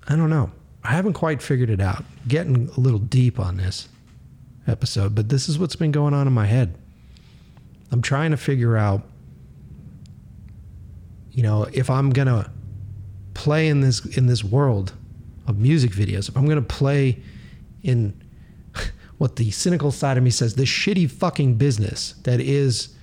I 0.06 0.14
don't 0.14 0.30
know. 0.30 0.52
I 0.84 0.92
haven't 0.92 1.14
quite 1.14 1.42
figured 1.42 1.68
it 1.68 1.80
out. 1.80 2.04
Getting 2.28 2.70
a 2.76 2.78
little 2.80 3.00
deep 3.00 3.40
on 3.40 3.56
this 3.56 3.88
episode, 4.68 5.16
but 5.16 5.30
this 5.30 5.48
is 5.48 5.58
what's 5.58 5.74
been 5.74 5.90
going 5.90 6.14
on 6.14 6.28
in 6.28 6.32
my 6.32 6.46
head. 6.46 6.78
I'm 7.90 8.00
trying 8.02 8.30
to 8.30 8.36
figure 8.36 8.76
out 8.76 9.02
you 11.32 11.42
know, 11.42 11.66
if 11.72 11.90
I'm 11.90 12.12
to 12.28 12.48
play 13.34 13.66
in 13.66 13.80
this 13.80 14.04
in 14.16 14.26
this 14.26 14.44
world 14.44 14.92
of 15.48 15.58
music 15.58 15.90
videos, 15.90 16.28
if 16.28 16.36
I'm 16.36 16.46
to 16.56 16.62
play 16.62 17.20
in 17.82 18.20
what 19.18 19.36
the 19.36 19.50
cynical 19.50 19.90
side 19.90 20.16
of 20.16 20.22
me 20.22 20.30
says, 20.30 20.54
this 20.54 20.68
shitty 20.68 21.10
fucking 21.10 21.54
business 21.54 22.14
that 22.22 22.40
is 22.40 22.94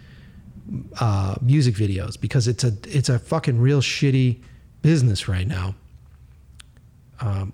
uh, 0.99 1.35
music 1.41 1.75
videos, 1.75 2.19
because 2.19 2.47
it's 2.47 2.63
a 2.63 2.73
it's 2.87 3.09
a 3.09 3.19
fucking 3.19 3.59
real 3.59 3.81
shitty 3.81 4.41
business 4.81 5.27
right 5.27 5.47
now. 5.47 5.75
Um, 7.19 7.53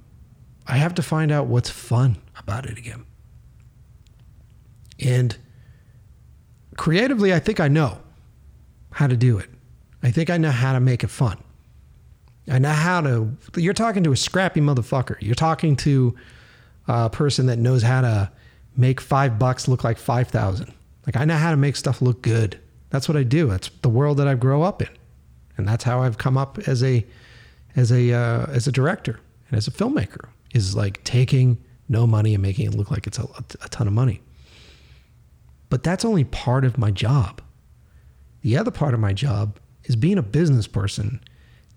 I 0.68 0.78
have 0.78 0.96
to 0.96 1.02
find 1.02 1.32
out 1.32 1.48
what's 1.48 1.70
fun 1.70 2.18
about 2.38 2.66
it 2.66 2.78
again. 2.78 3.06
And 5.00 5.36
creatively, 6.78 7.34
I 7.34 7.40
think 7.40 7.60
I 7.60 7.68
know 7.68 8.00
how 8.92 9.08
to 9.08 9.18
do 9.18 9.38
it. 9.38 9.50
I 10.04 10.12
think 10.12 10.30
I 10.30 10.38
know 10.38 10.52
how 10.52 10.74
to 10.74 10.80
make 10.80 11.04
it 11.04 11.10
fun. 11.10 11.38
I 12.50 12.60
know 12.60 12.70
how 12.70 13.02
to. 13.02 13.32
You're 13.56 13.74
talking 13.74 14.04
to 14.04 14.12
a 14.12 14.18
scrappy 14.18 14.62
motherfucker. 14.62 15.16
You're 15.20 15.36
talking 15.36 15.76
to 15.78 16.16
a 16.88 17.10
person 17.10 17.46
that 17.48 17.60
knows 17.60 17.84
how 17.84 18.02
to 18.02 18.32
make 18.76 19.00
five 19.00 19.38
bucks 19.38 19.68
look 19.68 19.84
like 19.84 19.98
five 19.98 20.30
thousand. 20.30 20.74
Like 21.06 21.18
I 21.18 21.26
know 21.26 21.38
how 21.38 21.52
to 21.52 21.58
make 21.58 21.76
stuff 21.76 22.02
look 22.02 22.22
good. 22.22 22.60
That's 22.92 23.08
what 23.08 23.18
I 23.18 23.24
do. 23.24 23.48
That's 23.48 23.70
the 23.82 23.90
world 23.90 24.18
that 24.18 24.28
I 24.28 24.36
grow 24.36 24.62
up 24.62 24.82
in, 24.82 24.90
and 25.58 25.68
that's 25.68 25.84
how 25.84 26.02
I've 26.02 26.18
come 26.18 26.38
up 26.38 26.60
as 26.68 26.84
a 26.84 27.06
as 27.76 27.92
a 27.92 28.14
uh, 28.14 28.46
as 28.48 28.68
a 28.68 28.72
director 28.72 29.20
and 29.50 29.58
as 29.58 29.68
a 29.68 29.72
filmmaker. 29.72 30.30
Is 30.54 30.76
like 30.76 31.04
taking 31.06 31.58
no 31.88 32.06
money 32.06 32.34
and 32.34 32.42
making 32.42 32.68
it 32.68 32.76
look 32.76 32.92
like 32.92 33.08
it's 33.08 33.18
a, 33.18 33.28
a 33.64 33.70
ton 33.70 33.88
of 33.88 33.94
money. 33.94 34.22
But 35.70 35.84
that's 35.84 36.04
only 36.04 36.26
part 36.26 36.66
of 36.66 36.78
my 36.78 36.92
job. 36.92 37.42
The 38.42 38.58
other 38.58 38.72
part 38.72 38.94
of 38.94 39.00
my 39.00 39.14
job 39.14 39.60
is 39.86 39.96
being 39.96 40.18
a 40.18 40.24
business 40.24 40.68
person 40.68 41.22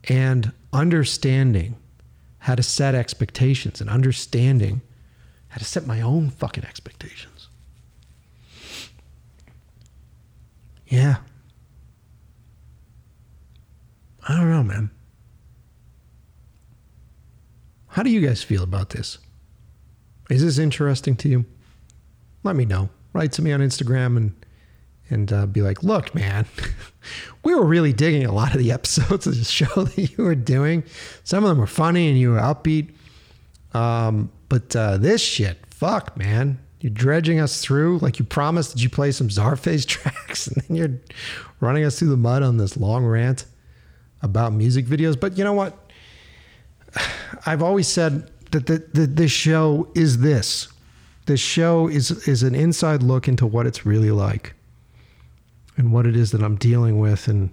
and 0.09 0.53
understanding 0.73 1.77
how 2.39 2.55
to 2.55 2.62
set 2.62 2.95
expectations 2.95 3.81
and 3.81 3.89
understanding 3.89 4.82
how 5.49 5.59
to 5.59 5.65
set 5.65 5.86
my 5.86 6.01
own 6.01 6.31
fucking 6.31 6.65
expectations. 6.65 7.34
Yeah. 10.86 11.16
I 14.27 14.36
don't 14.36 14.51
know, 14.51 14.62
man. 14.62 14.90
How 17.89 18.02
do 18.02 18.11
you 18.11 18.27
guys 18.27 18.43
feel 18.43 18.62
about 18.62 18.90
this? 18.90 19.19
Is 20.31 20.43
this 20.43 20.59
interesting 20.59 21.15
to 21.16 21.28
you? 21.28 21.44
Let 22.43 22.56
me 22.56 22.65
know. 22.65 22.89
Write 23.12 23.32
to 23.32 23.43
me 23.43 23.52
on 23.52 23.61
Instagram 23.61 24.16
and 24.16 24.35
and 25.11 25.32
uh, 25.32 25.47
be 25.47 25.61
like, 25.61 25.82
look, 25.82 26.15
man, 26.15 26.47
we 27.44 27.55
were 27.55 27.65
really 27.65 27.93
digging 27.93 28.24
a 28.24 28.32
lot 28.32 28.55
of 28.55 28.59
the 28.59 28.73
episodes 28.73 29.27
of 29.27 29.36
the 29.36 29.44
show 29.44 29.85
that 29.85 29.97
you 29.98 30.24
were 30.24 30.35
doing. 30.35 30.82
Some 31.24 31.44
of 31.44 31.51
them 31.51 31.59
were 31.59 31.66
funny 31.66 32.09
and 32.09 32.19
you 32.19 32.31
were 32.31 32.39
upbeat. 32.39 32.94
Um, 33.74 34.32
but 34.48 34.74
uh, 34.74 34.97
this 34.97 35.20
shit, 35.20 35.59
fuck, 35.69 36.16
man. 36.16 36.59
You're 36.85 36.93
dredging 36.93 37.40
us 37.40 37.62
through 37.62 37.97
like 38.01 38.19
you 38.19 38.27
promised 38.27 38.73
that 38.73 38.82
you 38.82 38.90
play 38.90 39.11
some 39.11 39.28
Czarface 39.28 39.86
tracks, 39.89 40.48
and 40.48 40.62
then 40.62 40.77
you're 40.77 41.01
running 41.59 41.82
us 41.82 41.98
through 41.98 42.11
the 42.11 42.19
mud 42.19 42.43
on 42.43 42.59
this 42.59 42.77
long 42.77 43.06
rant 43.06 43.47
about 44.20 44.52
music 44.52 44.85
videos. 44.85 45.19
But 45.19 45.39
you 45.39 45.44
know 45.44 45.55
what? 45.55 45.90
I've 47.47 47.62
always 47.62 47.89
said 47.89 48.31
that 48.51 48.66
the, 48.66 48.86
the, 48.93 49.06
this 49.06 49.32
show 49.32 49.90
is 49.94 50.19
this. 50.19 50.69
This 51.24 51.40
show 51.40 51.89
is 51.89 52.11
is 52.28 52.43
an 52.43 52.55
inside 52.55 53.02
look 53.02 53.28
into 53.28 53.47
what 53.47 53.66
it's 53.66 53.86
really 53.86 54.11
like 54.11 54.52
and 55.78 55.90
what 55.90 56.05
it 56.06 56.15
is 56.15 56.32
that 56.32 56.43
I'm 56.43 56.56
dealing 56.56 56.98
with 56.98 57.28
and 57.28 57.48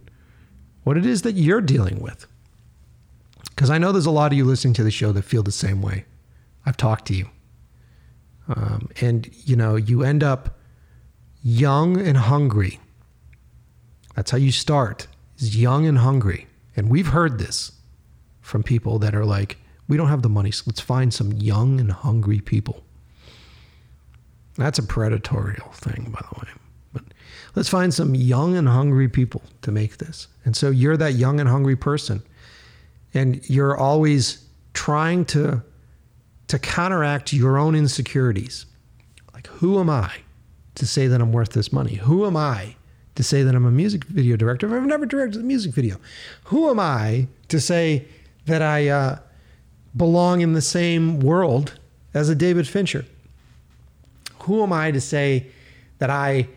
what 0.84 0.98
it 0.98 1.06
is 1.06 1.22
that 1.22 1.36
you're 1.36 1.62
dealing 1.62 2.02
with. 2.02 2.28
Because 3.52 3.70
I 3.70 3.78
know 3.78 3.94
there's 3.94 4.06
a 4.06 4.12
lot 4.12 4.34
of 4.34 4.38
you 4.38 4.44
listening 4.44 4.74
to 4.74 4.84
the 4.84 4.92
show 4.92 5.14
that 5.14 5.22
feel 5.22 5.42
the 5.42 5.54
same 5.54 5.82
way. 5.82 6.04
I've 6.66 6.76
talked 6.76 7.06
to 7.06 7.16
you. 7.16 7.30
Um, 8.48 8.90
and, 9.02 9.30
you 9.46 9.56
know, 9.56 9.76
you 9.76 10.04
end 10.04 10.24
up 10.24 10.58
young 11.44 12.00
and 12.00 12.18
hungry. 12.18 12.80
That's 14.16 14.32
how 14.32 14.38
you 14.38 14.52
start, 14.52 15.08
is 15.38 15.56
young 15.56 15.86
and 15.86 15.98
hungry. 15.98 16.48
And 16.76 16.90
we've 16.90 17.08
heard 17.08 17.40
this 17.40 17.72
from 18.42 18.64
people 18.64 19.00
that 19.00 19.16
are 19.16 19.26
like, 19.26 19.58
we 19.88 19.98
don't 19.98 20.10
have 20.10 20.22
the 20.22 20.30
money, 20.30 20.52
so 20.52 20.64
let's 20.68 20.80
find 20.80 21.14
some 21.14 21.34
young 21.34 21.80
and 21.80 21.92
hungry 21.92 22.40
people. 22.40 22.84
That's 24.56 24.80
a 24.80 24.84
predatorial 24.84 25.74
thing, 25.74 26.12
by 26.12 26.22
the 26.22 26.40
way. 26.40 26.52
But 26.94 27.04
let's 27.56 27.70
find 27.70 27.94
some 27.94 28.16
young 28.16 28.58
and 28.58 28.68
hungry 28.68 29.08
people 29.08 29.42
to 29.62 29.72
make 29.72 29.98
this. 29.98 30.28
And 30.44 30.56
so 30.56 30.70
you're 30.70 30.98
that 30.98 31.14
young 31.14 31.40
and 31.40 31.48
hungry 31.48 31.76
person. 31.76 32.22
And 33.14 33.50
you're 33.50 33.78
always 33.78 34.46
trying 34.74 35.26
to 35.26 35.62
to 36.52 36.60
counteract 36.60 37.32
your 37.32 37.58
own 37.58 37.76
insecurities. 37.76 38.66
Like 39.34 39.48
who 39.48 39.80
am 39.80 39.90
I 39.90 40.12
to 40.76 40.86
say 40.86 41.08
that 41.08 41.22
I'm 41.22 41.32
worth 41.32 41.54
this 41.54 41.72
money? 41.72 41.94
Who 41.94 42.26
am 42.26 42.36
I 42.36 42.76
to 43.16 43.24
say 43.24 43.42
that 43.44 43.56
I'm 43.56 43.66
a 43.66 43.72
music 43.72 44.04
video 44.04 44.36
director 44.36 44.68
if 44.68 44.74
I've 44.74 44.86
never 44.86 45.06
directed 45.06 45.40
a 45.40 45.46
music 45.46 45.74
video? 45.74 45.96
Who 46.46 46.70
am 46.70 46.78
I 46.78 47.30
to 47.48 47.62
say 47.62 48.06
that 48.48 48.62
I 48.62 48.90
uh, 48.90 49.20
belong 49.96 50.42
in 50.42 50.52
the 50.52 50.62
same 50.62 51.22
world 51.22 51.80
as 52.14 52.28
a 52.28 52.36
David 52.36 52.68
Fincher? 52.68 53.06
Who 54.40 54.62
am 54.62 54.74
I 54.74 54.92
to 54.92 55.00
say 55.00 55.48
that 56.00 56.10
I 56.10 56.50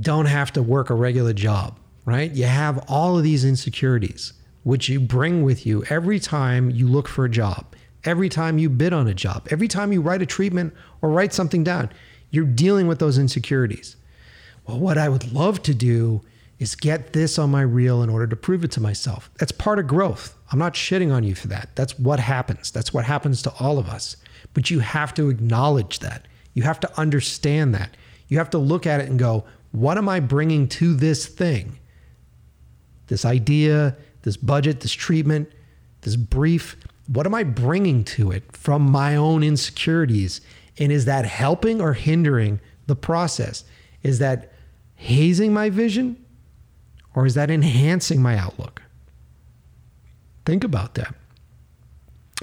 don't 0.00 0.26
have 0.26 0.52
to 0.54 0.64
work 0.64 0.90
a 0.90 0.94
regular 0.94 1.32
job, 1.32 1.78
right? 2.04 2.32
You 2.32 2.46
have 2.46 2.84
all 2.88 3.18
of 3.18 3.22
these 3.22 3.44
insecurities, 3.44 4.32
which 4.64 4.88
you 4.88 4.98
bring 4.98 5.44
with 5.44 5.64
you 5.64 5.84
every 5.88 6.18
time 6.18 6.70
you 6.70 6.88
look 6.88 7.06
for 7.06 7.24
a 7.24 7.30
job, 7.30 7.76
every 8.04 8.28
time 8.28 8.58
you 8.58 8.68
bid 8.68 8.92
on 8.92 9.06
a 9.06 9.14
job, 9.14 9.48
every 9.50 9.68
time 9.68 9.92
you 9.92 10.00
write 10.00 10.22
a 10.22 10.26
treatment 10.26 10.74
or 11.00 11.10
write 11.10 11.32
something 11.32 11.64
down. 11.64 11.90
You're 12.30 12.44
dealing 12.46 12.86
with 12.86 12.98
those 12.98 13.18
insecurities. 13.18 13.96
Well, 14.66 14.78
what 14.78 14.96
I 14.96 15.08
would 15.08 15.32
love 15.32 15.62
to 15.64 15.74
do 15.74 16.22
is 16.58 16.74
get 16.74 17.12
this 17.12 17.38
on 17.38 17.50
my 17.50 17.60
reel 17.60 18.02
in 18.02 18.08
order 18.08 18.26
to 18.26 18.36
prove 18.36 18.64
it 18.64 18.70
to 18.72 18.80
myself. 18.80 19.30
That's 19.38 19.52
part 19.52 19.78
of 19.78 19.86
growth. 19.86 20.34
I'm 20.50 20.58
not 20.58 20.74
shitting 20.74 21.12
on 21.12 21.24
you 21.24 21.34
for 21.34 21.48
that. 21.48 21.70
That's 21.74 21.98
what 21.98 22.20
happens. 22.20 22.70
That's 22.70 22.94
what 22.94 23.04
happens 23.04 23.42
to 23.42 23.52
all 23.58 23.78
of 23.78 23.88
us. 23.88 24.16
But 24.54 24.70
you 24.70 24.78
have 24.78 25.12
to 25.14 25.28
acknowledge 25.28 25.98
that. 25.98 26.26
You 26.54 26.62
have 26.62 26.80
to 26.80 27.00
understand 27.00 27.74
that. 27.74 27.96
You 28.28 28.38
have 28.38 28.50
to 28.50 28.58
look 28.58 28.86
at 28.86 29.00
it 29.00 29.08
and 29.08 29.18
go, 29.18 29.44
what 29.72 29.98
am 29.98 30.08
I 30.08 30.20
bringing 30.20 30.68
to 30.68 30.94
this 30.94 31.26
thing? 31.26 31.78
This 33.08 33.24
idea, 33.24 33.96
this 34.22 34.36
budget, 34.36 34.80
this 34.80 34.92
treatment, 34.92 35.50
this 36.02 36.16
brief. 36.16 36.76
What 37.06 37.26
am 37.26 37.34
I 37.34 37.42
bringing 37.42 38.04
to 38.04 38.30
it 38.30 38.56
from 38.56 38.82
my 38.82 39.16
own 39.16 39.42
insecurities? 39.42 40.40
And 40.78 40.92
is 40.92 41.04
that 41.04 41.24
helping 41.24 41.80
or 41.80 41.94
hindering 41.94 42.60
the 42.86 42.96
process? 42.96 43.64
Is 44.02 44.18
that 44.20 44.52
hazing 44.96 45.52
my 45.52 45.70
vision 45.70 46.22
or 47.14 47.26
is 47.26 47.34
that 47.34 47.50
enhancing 47.50 48.22
my 48.22 48.36
outlook? 48.36 48.82
Think 50.44 50.64
about 50.64 50.94
that. 50.94 51.14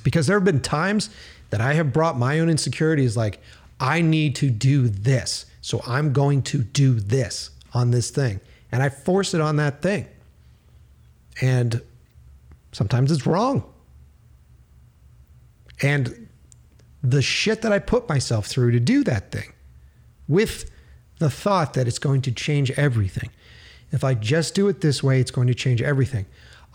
Because 0.03 0.27
there 0.27 0.37
have 0.37 0.45
been 0.45 0.61
times 0.61 1.09
that 1.49 1.61
I 1.61 1.73
have 1.73 1.91
brought 1.91 2.17
my 2.17 2.39
own 2.39 2.49
insecurities 2.49 3.17
like, 3.17 3.41
I 3.79 4.01
need 4.01 4.35
to 4.37 4.49
do 4.49 4.87
this. 4.87 5.45
So 5.61 5.81
I'm 5.87 6.13
going 6.13 6.41
to 6.43 6.59
do 6.59 6.99
this 6.99 7.49
on 7.73 7.91
this 7.91 8.09
thing. 8.09 8.39
And 8.71 8.83
I 8.83 8.89
force 8.89 9.33
it 9.33 9.41
on 9.41 9.55
that 9.57 9.81
thing. 9.81 10.07
And 11.41 11.81
sometimes 12.71 13.11
it's 13.11 13.25
wrong. 13.25 13.63
And 15.81 16.27
the 17.01 17.21
shit 17.21 17.61
that 17.61 17.71
I 17.71 17.79
put 17.79 18.09
myself 18.09 18.47
through 18.47 18.71
to 18.71 18.79
do 18.79 19.03
that 19.05 19.31
thing 19.31 19.53
with 20.27 20.69
the 21.19 21.29
thought 21.29 21.73
that 21.73 21.87
it's 21.87 21.99
going 21.99 22.21
to 22.23 22.31
change 22.31 22.71
everything. 22.71 23.29
If 23.91 24.03
I 24.03 24.13
just 24.13 24.55
do 24.55 24.67
it 24.67 24.81
this 24.81 25.01
way, 25.01 25.19
it's 25.19 25.31
going 25.31 25.47
to 25.47 25.53
change 25.53 25.81
everything. 25.81 26.25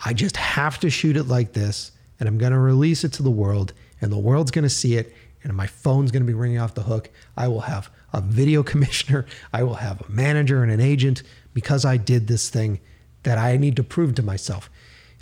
I 0.05 0.12
just 0.12 0.36
have 0.36 0.81
to 0.81 0.90
shoot 0.90 1.16
it 1.16 1.24
like 1.24 1.52
this, 1.52 1.93
and 2.18 2.28
I'm 2.28 2.39
going 2.39 2.52
to 2.52 2.59
release 2.59 3.05
it 3.05 3.12
to 3.14 3.22
the 3.22 3.31
world, 3.31 3.72
and 4.01 4.10
the 4.10 4.18
world's 4.18 4.51
going 4.51 4.64
to 4.64 4.70
see 4.70 4.97
it, 4.97 5.14
and 5.43 5.55
my 5.55 5.66
phone's 5.66 6.10
going 6.10 6.22
to 6.22 6.26
be 6.26 6.35
ringing 6.35 6.59
off 6.59 6.74
the 6.74 6.82
hook. 6.82 7.10
I 7.36 7.48
will 7.48 7.60
have 7.62 7.90
a 8.12 8.20
video 8.20 8.62
commissioner, 8.64 9.26
I 9.52 9.62
will 9.62 9.74
have 9.74 10.01
a 10.01 10.10
manager 10.10 10.62
and 10.62 10.72
an 10.72 10.81
agent 10.81 11.22
because 11.52 11.85
I 11.85 11.97
did 11.97 12.26
this 12.26 12.48
thing 12.48 12.81
that 13.22 13.39
I 13.39 13.56
need 13.56 13.76
to 13.76 13.85
prove 13.85 14.14
to 14.16 14.22
myself. 14.22 14.68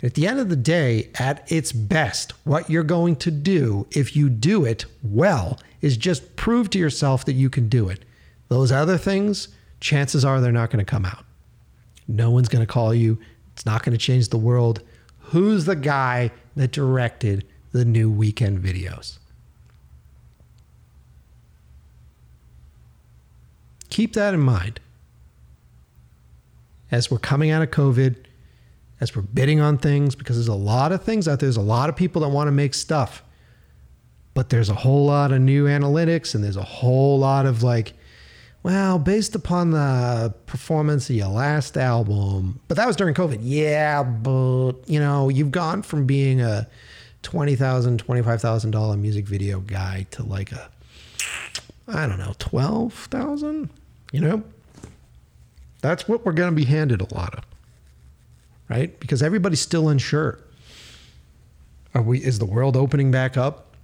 At 0.03 0.15
the 0.15 0.27
end 0.27 0.41
of 0.41 0.49
the 0.49 0.57
day, 0.57 1.09
at 1.15 1.49
its 1.49 1.71
best, 1.71 2.33
what 2.45 2.69
you're 2.69 2.83
going 2.83 3.15
to 3.15 3.31
do 3.31 3.87
if 3.91 4.17
you 4.17 4.29
do 4.29 4.65
it 4.65 4.85
well 5.01 5.57
is 5.81 5.95
just 5.95 6.35
prove 6.35 6.69
to 6.71 6.77
yourself 6.79 7.23
that 7.23 7.33
you 7.33 7.49
can 7.49 7.69
do 7.69 7.87
it. 7.87 8.03
Those 8.49 8.69
other 8.69 8.97
things, 8.97 9.47
chances 9.79 10.25
are 10.25 10.41
they're 10.41 10.51
not 10.51 10.71
going 10.71 10.85
to 10.85 10.89
come 10.89 11.05
out. 11.05 11.23
No 12.05 12.31
one's 12.31 12.49
going 12.49 12.65
to 12.65 12.71
call 12.71 12.93
you. 12.93 13.17
It's 13.53 13.65
not 13.65 13.83
going 13.83 13.97
to 13.97 13.97
change 13.97 14.27
the 14.27 14.37
world. 14.37 14.81
Who's 15.19 15.63
the 15.63 15.75
guy 15.75 16.31
that 16.57 16.71
directed 16.71 17.45
the 17.71 17.85
new 17.85 18.13
Weeknd 18.13 18.59
videos? 18.59 19.19
Keep 23.89 24.13
that 24.13 24.33
in 24.33 24.41
mind. 24.41 24.81
As 26.91 27.09
we're 27.09 27.19
coming 27.19 27.51
out 27.51 27.61
of 27.61 27.71
COVID, 27.71 28.17
as 29.03 29.13
we're 29.13 29.21
bidding 29.21 29.59
on 29.59 29.77
things, 29.77 30.15
because 30.15 30.37
there's 30.37 30.47
a 30.47 30.53
lot 30.53 30.93
of 30.93 31.03
things 31.03 31.27
out 31.27 31.39
there, 31.39 31.47
there's 31.47 31.57
a 31.57 31.61
lot 31.61 31.89
of 31.89 31.95
people 31.95 32.21
that 32.21 32.29
want 32.29 32.47
to 32.47 32.53
make 32.53 32.73
stuff, 32.73 33.21
but 34.33 34.49
there's 34.49 34.69
a 34.69 34.73
whole 34.73 35.05
lot 35.05 35.33
of 35.33 35.41
new 35.41 35.65
analytics 35.65 36.33
and 36.33 36.41
there's 36.41 36.55
a 36.55 36.63
whole 36.63 37.19
lot 37.19 37.45
of 37.45 37.63
like, 37.63 37.93
well, 38.63 38.97
based 38.97 39.35
upon 39.35 39.71
the 39.71 40.33
performance 40.45 41.09
of 41.09 41.17
your 41.17 41.27
last 41.27 41.75
album, 41.75 42.61
but 42.69 42.77
that 42.77 42.87
was 42.87 42.95
during 42.95 43.13
COVID. 43.13 43.39
Yeah, 43.41 44.03
but 44.03 44.73
you 44.87 45.01
know, 45.01 45.27
you've 45.27 45.51
gone 45.51 45.81
from 45.81 46.05
being 46.05 46.39
a 46.39 46.65
$20,000, 47.23 47.97
$25,000 47.97 48.99
music 49.01 49.25
video 49.25 49.59
guy 49.59 50.07
to 50.11 50.23
like 50.23 50.53
a, 50.53 50.69
I 51.89 52.07
don't 52.07 52.19
know, 52.19 52.35
12,000, 52.39 53.69
you 54.13 54.21
know? 54.21 54.43
That's 55.81 56.07
what 56.07 56.25
we're 56.25 56.31
going 56.31 56.51
to 56.51 56.55
be 56.55 56.63
handed 56.63 57.01
a 57.01 57.13
lot 57.13 57.35
of. 57.35 57.43
Right? 58.73 58.99
Because 58.99 59.21
everybody's 59.21 59.61
still 59.61 59.87
unsure. 59.89 60.39
Are 61.93 62.01
we? 62.01 62.17
Is 62.19 62.39
the 62.39 62.45
world 62.45 62.75
opening 62.75 63.11
back 63.11 63.37
up? 63.37 63.75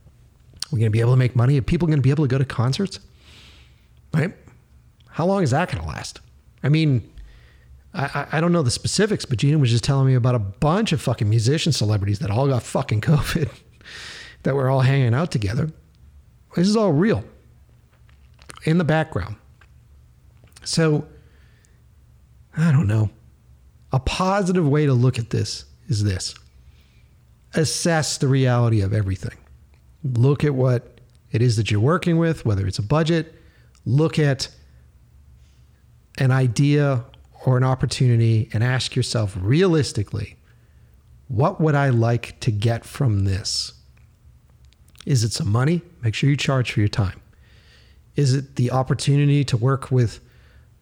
Are 0.66 0.70
we 0.72 0.80
going 0.80 0.88
to 0.92 0.96
be 0.96 1.00
able 1.00 1.12
to 1.14 1.18
make 1.18 1.36
money? 1.36 1.60
Are 1.60 1.62
people 1.62 1.88
going 1.88 2.00
to 2.00 2.04
be 2.04 2.10
able 2.10 2.24
to 2.24 2.28
go 2.28 2.40
to 2.40 2.46
concerts? 2.46 3.00
Right? 4.14 4.34
How 5.10 5.28
long 5.28 5.44
is 5.44 5.52
that 5.52 5.72
going 5.72 5.84
to 5.84 5.88
last? 5.88 6.20
I 6.64 6.70
mean, 6.70 7.08
I, 7.94 8.26
I- 8.32 8.42
don't 8.42 8.52
know 8.52 8.64
the 8.64 8.72
specifics, 8.72 9.26
but 9.26 9.38
Gina 9.38 9.60
was 9.60 9.70
just 9.70 9.84
telling 9.84 10.08
me 10.08 10.16
about 10.16 10.34
a 10.34 10.40
bunch 10.40 10.92
of 10.92 11.02
fucking 11.02 11.30
musician 11.30 11.72
celebrities 11.72 12.18
that 12.20 12.32
all 12.32 12.48
got 12.48 12.64
fucking 12.64 13.02
COVID, 13.10 13.50
that 14.44 14.56
were 14.56 14.70
all 14.70 14.82
hanging 14.82 15.14
out 15.14 15.30
together. 15.32 15.70
This 16.56 16.68
is 16.68 16.76
all 16.76 16.92
real 16.94 17.24
in 18.66 18.80
the 18.80 18.84
background. 18.84 19.36
So, 20.64 21.06
I 22.58 22.72
don't 22.72 22.88
know. 22.88 23.12
A 23.92 24.00
positive 24.00 24.68
way 24.68 24.86
to 24.86 24.94
look 24.94 25.18
at 25.18 25.30
this 25.30 25.66
is 25.88 26.04
this 26.04 26.36
assess 27.56 28.18
the 28.18 28.28
reality 28.28 28.82
of 28.82 28.94
everything. 28.94 29.38
Look 30.04 30.44
at 30.44 30.54
what 30.54 31.02
it 31.32 31.42
is 31.42 31.56
that 31.58 31.72
you're 31.72 31.80
working 31.80 32.18
with, 32.18 32.46
whether 32.46 32.68
it's 32.68 32.80
a 32.80 32.84
budget, 32.84 33.34
look 33.86 34.20
at 34.20 34.50
an 36.20 36.32
idea 36.32 37.04
or 37.46 37.58
an 37.58 37.64
opportunity 37.64 38.50
and 38.54 38.64
ask 38.64 38.96
yourself 38.96 39.36
realistically, 39.40 40.36
what 41.28 41.60
would 41.62 41.76
I 41.76 41.90
like 41.90 42.40
to 42.42 42.52
get 42.52 42.86
from 42.86 43.26
this? 43.26 43.74
Is 45.06 45.24
it 45.24 45.32
some 45.32 45.52
money? 45.52 45.82
Make 46.04 46.14
sure 46.14 46.30
you 46.30 46.38
charge 46.38 46.72
for 46.72 46.80
your 46.80 46.90
time. 46.90 47.22
Is 48.16 48.34
it 48.34 48.58
the 48.58 48.72
opportunity 48.72 49.44
to 49.46 49.58
work 49.58 49.92
with 49.92 50.20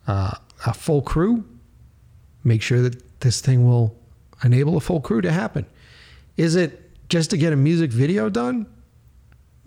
uh, 0.08 0.32
a 0.66 0.74
full 0.74 1.02
crew? 1.02 1.46
Make 2.48 2.61
sure 2.61 2.82
that 2.82 3.19
this 3.19 3.41
thing 3.41 3.68
will 3.68 3.94
enable 4.41 4.78
a 4.78 4.80
full 4.80 5.02
crew 5.02 5.19
to 5.19 5.34
happen. 5.34 5.65
Is 6.38 6.56
it 6.56 7.10
just 7.10 7.30
to 7.32 7.38
get 7.38 7.52
a 7.52 7.57
music 7.57 7.91
video 7.91 8.30
done? 8.30 8.68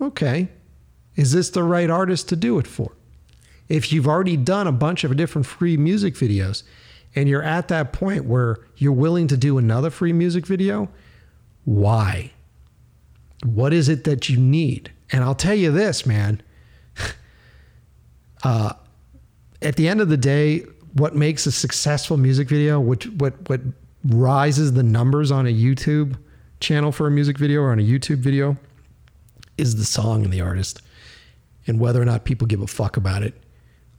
Okay. 0.01 0.49
Is 1.15 1.31
this 1.31 1.51
the 1.51 1.61
right 1.61 1.91
artist 1.91 2.27
to 2.29 2.35
do 2.35 2.57
it 2.57 2.65
for? 2.65 2.93
If 3.69 3.93
you've 3.93 4.07
already 4.07 4.35
done 4.35 4.65
a 4.65 4.71
bunch 4.71 5.03
of 5.03 5.15
different 5.15 5.45
free 5.45 5.77
music 5.77 6.15
videos 6.15 6.63
and 7.13 7.29
you're 7.29 7.43
at 7.43 7.67
that 7.67 7.93
point 7.93 8.25
where 8.25 8.57
you're 8.77 8.93
willing 8.93 9.27
to 9.27 9.37
do 9.37 9.59
another 9.59 9.91
free 9.91 10.11
music 10.11 10.47
video, 10.47 10.89
why? 11.65 12.31
What 13.45 13.73
is 13.73 13.89
it 13.89 14.05
that 14.05 14.27
you 14.27 14.37
need? 14.37 14.91
And 15.11 15.23
I'll 15.23 15.35
tell 15.35 15.53
you 15.53 15.69
this, 15.71 16.03
man. 16.03 16.41
uh, 18.43 18.73
at 19.61 19.75
the 19.75 19.87
end 19.87 20.01
of 20.01 20.09
the 20.09 20.17
day, 20.17 20.65
what 20.93 21.15
makes 21.15 21.45
a 21.45 21.51
successful 21.51 22.17
music 22.17 22.49
video, 22.49 22.79
which 22.79 23.07
what 23.07 23.49
what 23.49 23.61
rises 24.05 24.73
the 24.73 24.83
numbers 24.83 25.31
on 25.31 25.45
a 25.45 25.53
YouTube 25.53 26.17
channel 26.59 26.91
for 26.91 27.07
a 27.07 27.11
music 27.11 27.37
video 27.37 27.61
or 27.61 27.71
on 27.71 27.79
a 27.79 27.83
YouTube 27.83 28.17
video, 28.17 28.57
is 29.57 29.75
the 29.75 29.85
song 29.85 30.23
and 30.23 30.33
the 30.33 30.41
artist, 30.41 30.81
and 31.67 31.79
whether 31.79 32.01
or 32.01 32.05
not 32.05 32.25
people 32.25 32.47
give 32.47 32.61
a 32.61 32.67
fuck 32.67 32.97
about 32.97 33.23
it. 33.23 33.33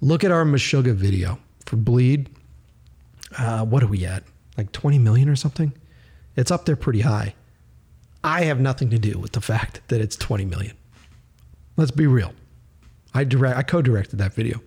Look 0.01 0.25
at 0.25 0.31
our 0.31 0.45
Meshuggah 0.45 0.95
video 0.95 1.39
for 1.67 1.77
Bleed. 1.77 2.29
Uh, 3.39 3.65
what 3.65 3.83
are 3.83 3.87
we 3.87 4.05
at? 4.05 4.25
Like 4.59 4.73
20 4.73 4.99
million 4.99 5.29
or 5.29 5.37
something? 5.37 5.73
It's 6.37 6.51
up 6.51 6.65
there 6.65 6.77
pretty 6.77 7.01
high. 7.01 7.35
I 8.25 8.43
have 8.43 8.61
nothing 8.61 8.91
to 8.91 8.99
do 8.99 9.19
with 9.19 9.33
the 9.33 9.41
fact 9.41 9.81
that 9.89 10.01
it's 10.01 10.17
20 10.17 10.45
million. 10.45 10.77
Let's 11.77 11.91
be 11.91 12.07
real. 12.07 12.33
I 13.15 13.25
direct 13.25 13.57
I 13.57 13.63
co-directed 13.63 14.19
that 14.19 14.35
video. 14.35 14.61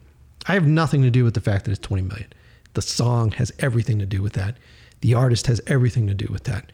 I 0.47 0.53
have 0.53 0.67
nothing 0.67 1.01
to 1.01 1.09
do 1.09 1.23
with 1.23 1.33
the 1.33 1.41
fact 1.41 1.65
that 1.65 1.71
it's 1.71 1.79
20 1.79 2.03
million. 2.03 2.31
The 2.73 2.81
song 2.81 3.31
has 3.33 3.51
everything 3.59 3.99
to 3.99 4.05
do 4.05 4.21
with 4.21 4.33
that. 4.33 4.57
The 5.01 5.13
artist 5.13 5.47
has 5.47 5.61
everything 5.67 6.07
to 6.07 6.13
do 6.13 6.27
with 6.31 6.43
that. 6.43 6.71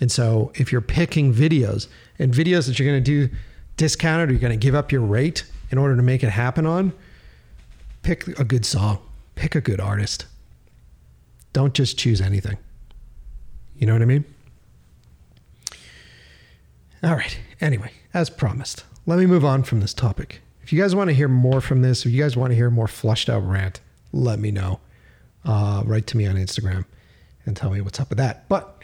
And 0.00 0.10
so 0.10 0.52
if 0.54 0.72
you're 0.72 0.80
picking 0.80 1.32
videos 1.32 1.86
and 2.18 2.32
videos 2.32 2.66
that 2.66 2.78
you're 2.78 2.88
going 2.88 3.02
to 3.02 3.28
do 3.28 3.34
discounted 3.76 4.28
or 4.28 4.32
you're 4.32 4.40
going 4.40 4.58
to 4.58 4.64
give 4.64 4.74
up 4.74 4.90
your 4.90 5.00
rate 5.00 5.44
in 5.70 5.78
order 5.78 5.96
to 5.96 6.02
make 6.02 6.22
it 6.22 6.30
happen 6.30 6.66
on, 6.66 6.92
pick 8.02 8.26
a 8.38 8.44
good 8.44 8.66
song. 8.66 8.98
Pick 9.34 9.54
a 9.54 9.60
good 9.60 9.80
artist. 9.80 10.26
Don't 11.52 11.74
just 11.74 11.98
choose 11.98 12.20
anything. 12.20 12.56
You 13.76 13.86
know 13.86 13.92
what 13.92 14.02
I 14.02 14.06
mean? 14.06 14.24
All 17.02 17.14
right. 17.14 17.38
Anyway, 17.60 17.92
as 18.12 18.30
promised, 18.30 18.84
let 19.06 19.18
me 19.18 19.26
move 19.26 19.44
on 19.44 19.62
from 19.62 19.80
this 19.80 19.92
topic. 19.92 20.40
If 20.64 20.72
you 20.72 20.80
guys 20.80 20.94
want 20.94 21.10
to 21.10 21.14
hear 21.14 21.28
more 21.28 21.60
from 21.60 21.82
this, 21.82 22.06
if 22.06 22.12
you 22.12 22.22
guys 22.22 22.38
want 22.38 22.50
to 22.52 22.54
hear 22.54 22.70
more 22.70 22.88
flushed 22.88 23.28
out 23.28 23.40
rant, 23.40 23.80
let 24.12 24.38
me 24.38 24.50
know. 24.50 24.80
Uh, 25.44 25.82
write 25.84 26.06
to 26.06 26.16
me 26.16 26.26
on 26.26 26.36
Instagram 26.36 26.86
and 27.44 27.54
tell 27.54 27.68
me 27.68 27.82
what's 27.82 28.00
up 28.00 28.08
with 28.08 28.16
that. 28.16 28.48
But 28.48 28.82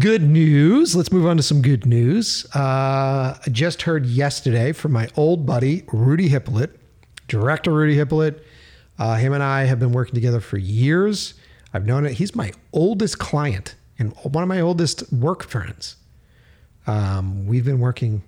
good 0.00 0.24
news. 0.24 0.96
Let's 0.96 1.12
move 1.12 1.24
on 1.26 1.36
to 1.36 1.42
some 1.44 1.62
good 1.62 1.86
news. 1.86 2.44
Uh, 2.56 3.38
I 3.38 3.50
just 3.52 3.82
heard 3.82 4.04
yesterday 4.04 4.72
from 4.72 4.90
my 4.90 5.08
old 5.16 5.46
buddy, 5.46 5.84
Rudy 5.92 6.28
Hypolite, 6.28 6.74
director 7.28 7.70
Rudy 7.70 7.94
Hypolite. 7.96 8.40
Uh, 8.98 9.14
him 9.14 9.32
and 9.32 9.44
I 9.44 9.62
have 9.62 9.78
been 9.78 9.92
working 9.92 10.16
together 10.16 10.40
for 10.40 10.58
years. 10.58 11.34
I've 11.72 11.86
known 11.86 12.04
it. 12.04 12.14
He's 12.14 12.34
my 12.34 12.50
oldest 12.72 13.20
client 13.20 13.76
and 13.96 14.12
one 14.24 14.42
of 14.42 14.48
my 14.48 14.60
oldest 14.60 15.12
work 15.12 15.44
friends. 15.44 15.94
Um, 16.88 17.46
we've 17.46 17.64
been 17.64 17.78
working 17.78 18.24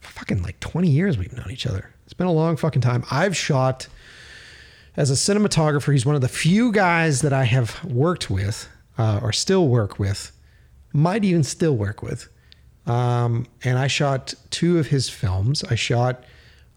fucking 0.00 0.42
like 0.42 0.58
20 0.58 0.90
years. 0.90 1.16
We've 1.16 1.32
known 1.32 1.52
each 1.52 1.68
other. 1.68 1.91
It's 2.12 2.18
been 2.18 2.26
a 2.26 2.32
long 2.32 2.58
fucking 2.58 2.82
time. 2.82 3.04
I've 3.10 3.34
shot 3.34 3.88
as 4.98 5.10
a 5.10 5.14
cinematographer. 5.14 5.92
He's 5.92 6.04
one 6.04 6.14
of 6.14 6.20
the 6.20 6.28
few 6.28 6.70
guys 6.70 7.22
that 7.22 7.32
I 7.32 7.44
have 7.44 7.82
worked 7.86 8.28
with 8.28 8.68
uh, 8.98 9.20
or 9.22 9.32
still 9.32 9.66
work 9.66 9.98
with, 9.98 10.30
might 10.92 11.24
even 11.24 11.42
still 11.42 11.74
work 11.74 12.02
with. 12.02 12.28
Um, 12.84 13.46
and 13.64 13.78
I 13.78 13.86
shot 13.86 14.34
two 14.50 14.78
of 14.78 14.88
his 14.88 15.08
films. 15.08 15.64
I 15.64 15.74
shot 15.74 16.22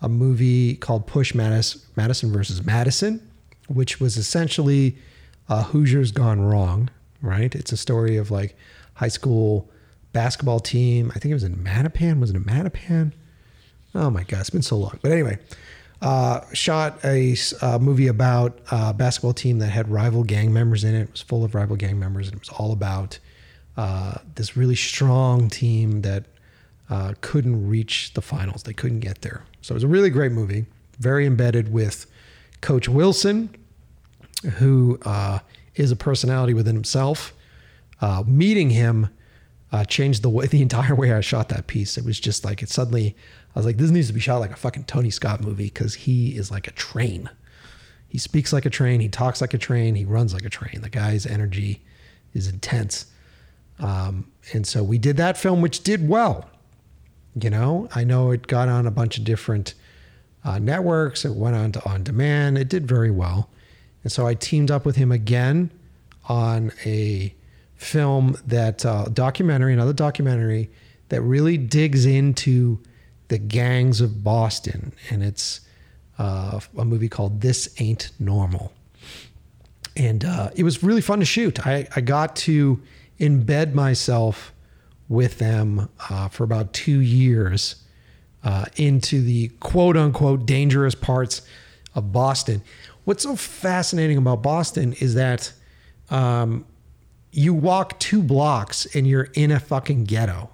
a 0.01 0.07
movie 0.07 0.77
called 0.77 1.05
Push 1.05 1.35
Madison, 1.35 1.81
Madison 1.97 2.31
versus 2.31 2.63
Madison, 2.63 3.29
which 3.67 3.99
was 3.99 4.15
essentially 4.15 4.95
uh, 5.49 5.63
Hoosiers 5.63 6.13
gone 6.13 6.39
wrong, 6.39 6.89
right? 7.21 7.53
It's 7.53 7.73
a 7.73 7.77
story 7.77 8.15
of 8.15 8.31
like 8.31 8.55
high 8.93 9.09
school 9.09 9.69
basketball 10.13 10.61
team. 10.61 11.11
I 11.13 11.19
think 11.19 11.31
it 11.31 11.35
was 11.35 11.43
in 11.43 11.57
Mattapan. 11.57 12.21
Was 12.21 12.29
it 12.29 12.37
in 12.37 12.45
Mattapan? 12.45 13.11
Oh 13.95 14.09
my 14.09 14.23
God, 14.23 14.41
it's 14.41 14.49
been 14.49 14.61
so 14.61 14.75
long. 14.75 14.99
But 15.01 15.13
anyway, 15.13 15.39
uh, 16.01 16.41
shot 16.51 16.99
a 17.05 17.35
uh, 17.61 17.79
movie 17.79 18.07
about 18.07 18.59
a 18.69 18.93
basketball 18.93 19.33
team 19.33 19.59
that 19.59 19.69
had 19.69 19.89
rival 19.89 20.25
gang 20.25 20.51
members 20.51 20.83
in 20.83 20.93
it. 20.93 21.01
It 21.03 21.11
was 21.13 21.21
full 21.21 21.45
of 21.45 21.55
rival 21.55 21.77
gang 21.77 21.97
members, 21.97 22.27
and 22.27 22.35
it 22.35 22.41
was 22.41 22.49
all 22.49 22.73
about 22.73 23.19
uh, 23.77 24.15
this 24.35 24.57
really 24.57 24.75
strong 24.75 25.49
team 25.49 26.01
that 26.01 26.25
uh, 26.89 27.13
couldn't 27.21 27.69
reach 27.69 28.13
the 28.15 28.21
finals. 28.21 28.63
They 28.63 28.73
couldn't 28.73 28.99
get 28.99 29.21
there. 29.21 29.43
So 29.61 29.71
it 29.73 29.77
was 29.77 29.83
a 29.83 29.87
really 29.87 30.09
great 30.09 30.33
movie, 30.33 30.65
very 30.99 31.25
embedded 31.25 31.71
with 31.71 32.05
Coach 32.59 32.89
Wilson, 32.89 33.55
who 34.55 34.99
uh, 35.05 35.39
is 35.75 35.89
a 35.89 35.95
personality 35.95 36.53
within 36.53 36.75
himself. 36.75 37.31
Meeting 38.27 38.69
him 38.69 39.09
uh, 39.71 39.85
changed 39.85 40.21
the 40.21 40.29
way 40.29 40.47
the 40.47 40.61
entire 40.61 40.95
way 40.95 41.13
I 41.13 41.21
shot 41.21 41.49
that 41.49 41.67
piece. 41.67 41.97
It 41.97 42.05
was 42.05 42.19
just 42.19 42.45
like 42.45 42.61
it 42.61 42.69
suddenly. 42.69 43.15
I 43.55 43.59
was 43.59 43.65
like, 43.65 43.77
this 43.77 43.91
needs 43.91 44.07
to 44.07 44.13
be 44.13 44.19
shot 44.19 44.39
like 44.39 44.51
a 44.51 44.57
fucking 44.57 44.83
Tony 44.83 45.09
Scott 45.09 45.41
movie 45.41 45.65
because 45.65 45.93
he 45.93 46.35
is 46.35 46.51
like 46.51 46.67
a 46.67 46.71
train. 46.71 47.29
He 48.09 48.17
speaks 48.17 48.51
like 48.51 48.65
a 48.65 48.69
train. 48.69 48.99
He 48.99 49.07
talks 49.07 49.39
like 49.39 49.53
a 49.53 49.57
train. 49.57 49.95
He 49.95 50.05
runs 50.05 50.33
like 50.33 50.45
a 50.45 50.49
train. 50.49 50.81
The 50.81 50.89
guy's 50.89 51.25
energy 51.25 51.83
is 52.33 52.47
intense. 52.47 53.07
Um, 53.79 54.31
and 54.53 54.65
so 54.67 54.83
we 54.83 54.97
did 54.97 55.17
that 55.17 55.37
film, 55.37 55.61
which 55.61 55.83
did 55.83 56.07
well. 56.07 56.49
You 57.41 57.49
know, 57.49 57.89
I 57.93 58.03
know 58.03 58.31
it 58.31 58.47
got 58.47 58.69
on 58.69 58.87
a 58.87 58.91
bunch 58.91 59.17
of 59.17 59.25
different 59.25 59.73
uh, 60.43 60.59
networks. 60.59 61.25
It 61.25 61.35
went 61.35 61.55
on 61.55 61.71
to 61.73 61.89
on 61.89 62.03
demand. 62.03 62.57
It 62.57 62.69
did 62.69 62.87
very 62.87 63.11
well. 63.11 63.49
And 64.03 64.11
so 64.11 64.27
I 64.27 64.35
teamed 64.35 64.71
up 64.71 64.85
with 64.85 64.95
him 64.95 65.11
again 65.11 65.71
on 66.29 66.71
a 66.85 67.34
film 67.75 68.37
that 68.45 68.85
uh, 68.85 69.05
documentary, 69.05 69.73
another 69.73 69.93
documentary 69.93 70.69
that 71.09 71.21
really 71.21 71.57
digs 71.57 72.05
into 72.05 72.79
the 73.27 73.37
gangs 73.37 74.01
of 74.01 74.23
Boston. 74.23 74.93
And 75.09 75.23
it's 75.23 75.61
uh, 76.17 76.59
a 76.77 76.85
movie 76.85 77.09
called 77.09 77.41
This 77.41 77.73
Ain't 77.79 78.11
Normal. 78.19 78.71
And 79.97 80.25
uh, 80.25 80.51
it 80.55 80.63
was 80.63 80.83
really 80.83 81.01
fun 81.01 81.19
to 81.19 81.25
shoot. 81.25 81.65
I, 81.65 81.87
I 81.95 82.01
got 82.01 82.35
to 82.37 82.81
embed 83.19 83.73
myself 83.73 84.53
with 85.07 85.37
them 85.37 85.89
uh, 86.09 86.27
for 86.27 86.43
about 86.43 86.73
two 86.73 86.99
years 86.99 87.75
uh, 88.43 88.65
into 88.75 89.21
the 89.21 89.49
quote 89.59 89.95
unquote 89.95 90.45
dangerous 90.45 90.95
parts 90.95 91.41
of 91.93 92.11
Boston. 92.11 92.61
What's 93.05 93.23
so 93.23 93.35
fascinating 93.35 94.17
about 94.17 94.41
Boston 94.41 94.93
is 94.93 95.15
that 95.15 95.53
um, 96.09 96.65
you 97.35 97.53
walk 97.53 97.99
two 97.99 98.23
blocks 98.23 98.85
and 98.95 99.05
you're 99.05 99.27
in 99.33 99.51
a 99.51 99.59
fucking 99.59 100.05
ghetto. 100.05 100.49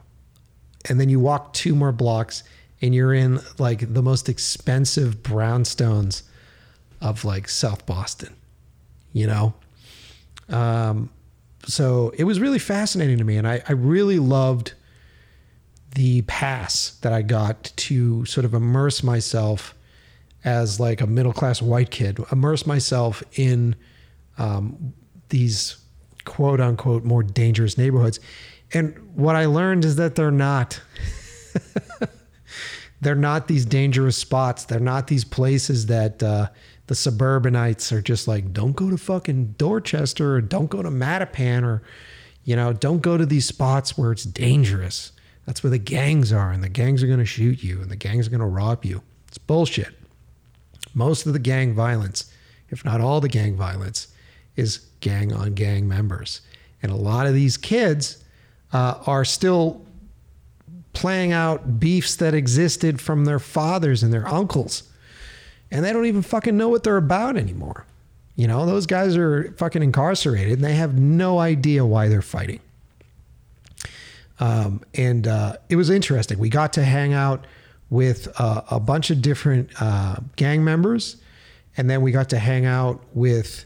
And 0.90 1.00
then 1.00 1.10
you 1.10 1.20
walk 1.20 1.54
two 1.54 1.76
more 1.76 1.92
blocks 1.92 2.44
and 2.82 2.96
you're 2.96 3.14
in 3.14 3.40
like 3.60 3.94
the 3.94 4.02
most 4.02 4.28
expensive 4.28 5.22
brownstones 5.22 6.24
of 7.00 7.24
like 7.24 7.48
South 7.48 7.86
Boston, 7.86 8.36
you 9.14 9.28
know? 9.28 9.54
Um, 10.50 11.12
so 11.68 12.12
it 12.18 12.24
was 12.24 12.40
really 12.40 12.58
fascinating 12.58 13.20
to 13.20 13.24
me, 13.24 13.38
and 13.38 13.48
I, 13.48 13.62
I 13.70 13.74
really 13.74 14.18
loved 14.18 14.74
the 15.94 16.24
pass 16.24 16.98
that 17.02 17.14
I 17.14 17.22
got 17.22 17.72
to 17.76 18.26
sort 18.26 18.44
of 18.44 18.56
immerse 18.56 19.04
myself 19.04 19.76
as 20.44 20.80
like 20.80 21.00
a 21.00 21.06
middle 21.06 21.34
class 21.34 21.62
white 21.62 21.92
kid, 21.92 22.20
immerse 22.32 22.66
myself 22.66 23.22
in 23.34 23.76
um, 24.40 24.94
these 25.30 25.81
quote 26.26 26.62
unquote 26.62 27.04
more 27.04 27.24
dangerous 27.24 27.78
neighborhoods. 27.78 28.20
And 28.74 28.98
what 29.16 29.36
I 29.36 29.46
learned 29.46 29.86
is 29.86 29.98
that 29.98 30.16
they're 30.16 30.32
not. 30.32 30.82
they're 33.02 33.16
not 33.16 33.48
these 33.48 33.66
dangerous 33.66 34.16
spots. 34.16 34.66
They're 34.66 34.80
not 34.80 35.08
these 35.08 35.26
places 35.26 35.88
that 35.88 36.24
uh, 36.24 36.48
the 36.88 36.96
suburbanites 36.96 37.92
are 37.92 38.02
just 38.02 38.28
like, 38.28 38.54
don't 38.54 38.76
go 38.76 38.90
to 38.90 38.98
fucking 38.98 39.56
Dorchester 39.58 40.36
or 40.36 40.42
don't 40.42 40.70
go 40.70 40.82
to 40.82 40.90
Mattapan 40.90 41.64
or, 41.64 41.82
you 42.44 42.56
know, 42.56 42.74
don't 42.74 43.02
go 43.02 43.18
to 43.18 43.26
these 43.26 43.46
spots 43.46 43.98
where 43.98 44.12
it's 44.12 44.24
dangerous. 44.24 45.12
That's 45.46 45.64
where 45.64 45.72
the 45.72 45.80
gangs 45.80 46.32
are, 46.32 46.52
and 46.52 46.64
the 46.64 46.70
gangs 46.70 47.02
are 47.02 47.08
going 47.08 47.20
to 47.20 47.26
shoot 47.26 47.64
you, 47.64 47.82
and 47.82 47.90
the 47.90 47.96
gangs 47.96 48.28
are 48.28 48.30
going 48.30 48.42
to 48.42 48.46
rob 48.46 48.86
you. 48.86 49.02
It's 49.28 49.40
bullshit. 49.40 49.96
Most 50.94 51.26
of 51.26 51.34
the 51.34 51.40
gang 51.40 51.74
violence, 51.74 52.32
if 52.70 52.86
not 52.86 53.02
all 53.02 53.22
the 53.22 53.30
gang 53.30 53.56
violence, 53.56 54.11
is 54.56 54.80
gang 55.00 55.34
on 55.34 55.54
gang 55.54 55.88
members. 55.88 56.42
And 56.82 56.92
a 56.92 56.96
lot 56.96 57.28
of 57.28 57.34
these 57.34 57.58
kids 57.58 58.24
uh, 58.74 59.00
are 59.06 59.26
still 59.26 59.82
playing 60.94 61.32
out 61.32 61.80
beefs 61.80 62.16
that 62.18 62.34
existed 62.34 63.00
from 63.00 63.26
their 63.26 63.40
fathers 63.40 64.04
and 64.04 64.12
their 64.12 64.28
uncles. 64.28 64.84
And 65.70 65.86
they 65.86 65.94
don't 65.94 66.06
even 66.06 66.22
fucking 66.22 66.58
know 66.58 66.70
what 66.70 66.84
they're 66.84 66.98
about 66.98 67.38
anymore. 67.38 67.86
You 68.36 68.48
know, 68.48 68.66
those 68.66 68.86
guys 68.86 69.16
are 69.16 69.54
fucking 69.58 69.84
incarcerated 69.84 70.54
and 70.54 70.64
they 70.64 70.74
have 70.74 70.98
no 70.98 71.40
idea 71.40 71.86
why 71.86 72.08
they're 72.08 72.22
fighting. 72.22 72.60
Um, 74.40 74.82
and 74.96 75.28
uh, 75.28 75.58
it 75.70 75.76
was 75.76 75.90
interesting. 75.90 76.40
We 76.40 76.50
got 76.50 76.74
to 76.74 76.84
hang 76.84 77.14
out 77.14 77.46
with 77.92 78.28
uh, 78.40 78.62
a 78.72 78.80
bunch 78.80 79.12
of 79.12 79.22
different 79.22 79.70
uh, 79.80 80.16
gang 80.36 80.64
members, 80.64 81.18
and 81.78 81.90
then 81.90 82.02
we 82.02 82.12
got 82.12 82.30
to 82.30 82.40
hang 82.40 82.66
out 82.66 83.04
with 83.14 83.66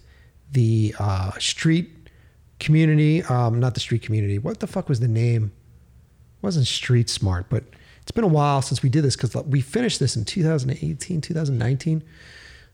the 0.56 0.96
uh, 0.98 1.32
street 1.38 1.92
community. 2.60 3.22
Um, 3.24 3.60
not 3.60 3.74
the 3.74 3.80
street 3.80 4.02
community. 4.02 4.40
What 4.40 4.60
the 4.62 4.68
fuck 4.68 4.90
was 4.90 5.00
the 5.00 5.08
name? 5.08 5.52
It 6.38 6.44
wasn't 6.44 6.66
Street 6.66 7.10
Smart, 7.10 7.48
but 7.50 7.66
it's 8.02 8.12
been 8.12 8.24
a 8.24 8.28
while 8.28 8.62
since 8.62 8.82
we 8.82 8.90
did 8.90 9.04
this 9.04 9.16
because 9.16 9.36
we 9.46 9.62
finished 9.62 10.00
this 10.00 10.16
in 10.16 10.26
2018, 10.26 11.22
2019. 11.22 12.04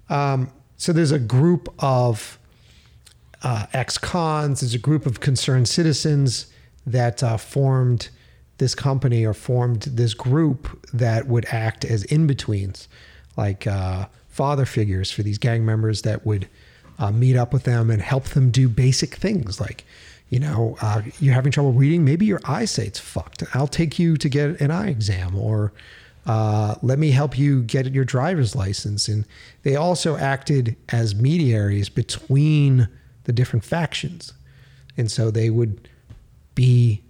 Um, 0.09 0.51
so 0.77 0.93
there's 0.93 1.11
a 1.11 1.19
group 1.19 1.73
of 1.79 2.37
uh, 3.43 3.65
ex-cons. 3.73 4.61
There's 4.61 4.73
a 4.73 4.79
group 4.79 5.05
of 5.05 5.19
concerned 5.19 5.67
citizens 5.67 6.47
that 6.85 7.23
uh, 7.23 7.37
formed 7.37 8.09
this 8.57 8.75
company 8.75 9.25
or 9.25 9.33
formed 9.33 9.83
this 9.83 10.13
group 10.13 10.85
that 10.93 11.27
would 11.27 11.45
act 11.45 11.83
as 11.85 12.03
in-betweens, 12.05 12.87
like 13.37 13.65
uh, 13.65 14.07
father 14.27 14.65
figures 14.65 15.11
for 15.11 15.23
these 15.23 15.39
gang 15.39 15.65
members 15.65 16.03
that 16.03 16.25
would 16.25 16.47
uh, 17.01 17.11
meet 17.11 17.35
up 17.35 17.51
with 17.51 17.63
them 17.63 17.89
and 17.89 18.01
help 18.01 18.25
them 18.29 18.49
do 18.49 18.69
basic 18.69 19.15
things 19.15 19.59
like 19.59 19.83
you 20.29 20.39
know 20.39 20.77
uh, 20.81 21.01
you're 21.19 21.33
having 21.33 21.51
trouble 21.51 21.73
reading 21.73 22.05
maybe 22.05 22.25
your 22.25 22.39
eyesight's 22.45 22.99
fucked. 22.99 23.43
I'll 23.53 23.67
take 23.67 23.99
you 23.99 24.15
to 24.15 24.29
get 24.29 24.61
an 24.61 24.71
eye 24.71 24.87
exam 24.87 25.35
or 25.35 25.73
uh, 26.25 26.75
let 26.81 26.99
me 26.99 27.11
help 27.11 27.37
you 27.37 27.63
get 27.63 27.91
your 27.93 28.05
driver's 28.05 28.55
license. 28.55 29.07
And 29.07 29.25
they 29.63 29.75
also 29.75 30.17
acted 30.17 30.75
as 30.89 31.15
mediaries 31.15 31.89
between 31.89 32.87
the 33.23 33.33
different 33.33 33.65
factions. 33.65 34.33
And 34.97 35.09
so 35.09 35.31
they 35.31 35.49
would 35.49 35.87
be 36.53 37.01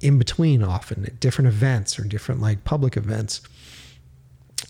in 0.00 0.18
between 0.18 0.62
often 0.62 1.04
at 1.04 1.20
different 1.20 1.48
events 1.48 1.98
or 1.98 2.04
different 2.04 2.40
like 2.40 2.64
public 2.64 2.96
events. 2.96 3.40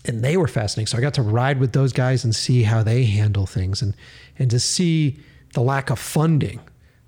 And 0.05 0.23
they 0.23 0.35
were 0.35 0.47
fascinating. 0.47 0.87
So 0.87 0.97
I 0.97 1.01
got 1.01 1.13
to 1.15 1.21
ride 1.21 1.59
with 1.59 1.73
those 1.73 1.93
guys 1.93 2.23
and 2.23 2.35
see 2.35 2.63
how 2.63 2.83
they 2.83 3.03
handle 3.05 3.45
things. 3.45 3.81
And 3.81 3.95
and 4.37 4.49
to 4.51 4.59
see 4.59 5.19
the 5.53 5.61
lack 5.61 5.89
of 5.89 5.99
funding 5.99 6.59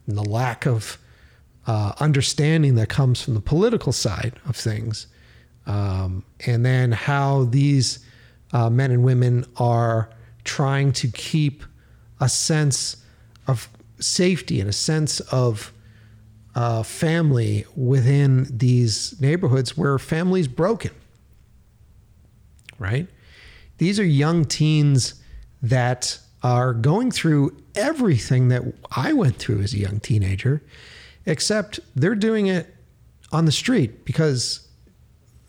and 0.08 0.18
the 0.18 0.24
lack 0.24 0.66
of 0.66 0.98
uh, 1.68 1.94
understanding 2.00 2.76
that 2.76 2.90
comes 2.90 3.22
from 3.22 3.34
the 3.34 3.42
political 3.42 3.92
side 3.92 4.34
of 4.48 4.56
things, 4.56 5.08
um, 5.66 6.24
and 6.46 6.66
then 6.66 6.92
how 6.92 7.46
these 7.46 8.00
uh, 8.54 8.70
men 8.70 8.92
and 8.92 9.04
women 9.04 9.46
are 9.58 10.10
trying 10.44 10.92
to 10.92 11.08
keep 11.08 11.64
a 12.20 12.30
sense 12.30 12.98
of 13.48 13.68
safety 14.00 14.60
and 14.60 14.70
a 14.70 14.74
sense 14.74 15.20
of 15.22 15.74
uh, 16.54 16.84
family 16.84 17.66
within 17.76 18.48
these 18.56 19.20
neighborhoods 19.20 19.76
where 19.76 19.98
family's 19.98 20.48
broken 20.48 20.92
right? 22.80 23.08
These 23.78 24.00
are 24.00 24.06
young 24.06 24.46
teens 24.46 25.16
that 25.62 26.20
are 26.46 26.76
going 26.76 27.10
through 27.10 27.58
everything 27.74 28.50
that 28.50 28.62
I 28.96 29.14
went 29.14 29.38
through 29.38 29.62
as 29.62 29.74
a 29.74 29.80
young 29.80 30.00
teenager, 30.00 30.62
except 31.26 31.80
they're 31.96 32.14
doing 32.14 32.46
it 32.46 32.72
on 33.32 33.46
the 33.46 33.52
street 33.52 34.06
because 34.06 34.68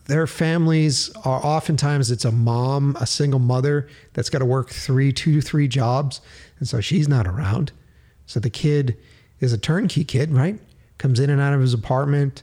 their 0.06 0.27
families 0.27 1.14
are 1.16 1.44
oftentimes 1.44 2.10
it's 2.10 2.24
a 2.24 2.32
mom, 2.32 2.97
a 2.98 3.06
single 3.06 3.40
mother 3.40 3.90
that's 4.14 4.31
got 4.31 4.39
to 4.39 4.47
work 4.47 4.70
three, 4.70 5.12
two 5.12 5.43
three 5.43 5.68
jobs. 5.68 6.23
And 6.60 6.66
so 6.66 6.81
she's 6.81 7.09
not 7.09 7.27
around. 7.27 7.73
So 8.24 8.40
the 8.40 8.48
kid 8.48 8.97
is 9.40 9.52
a 9.52 9.59
turnkey 9.59 10.02
kid, 10.02 10.32
right? 10.32 10.59
Comes 10.97 11.20
in 11.20 11.28
and 11.28 11.43
out 11.43 11.52
of 11.52 11.60
his 11.60 11.74
apartment 11.74 12.43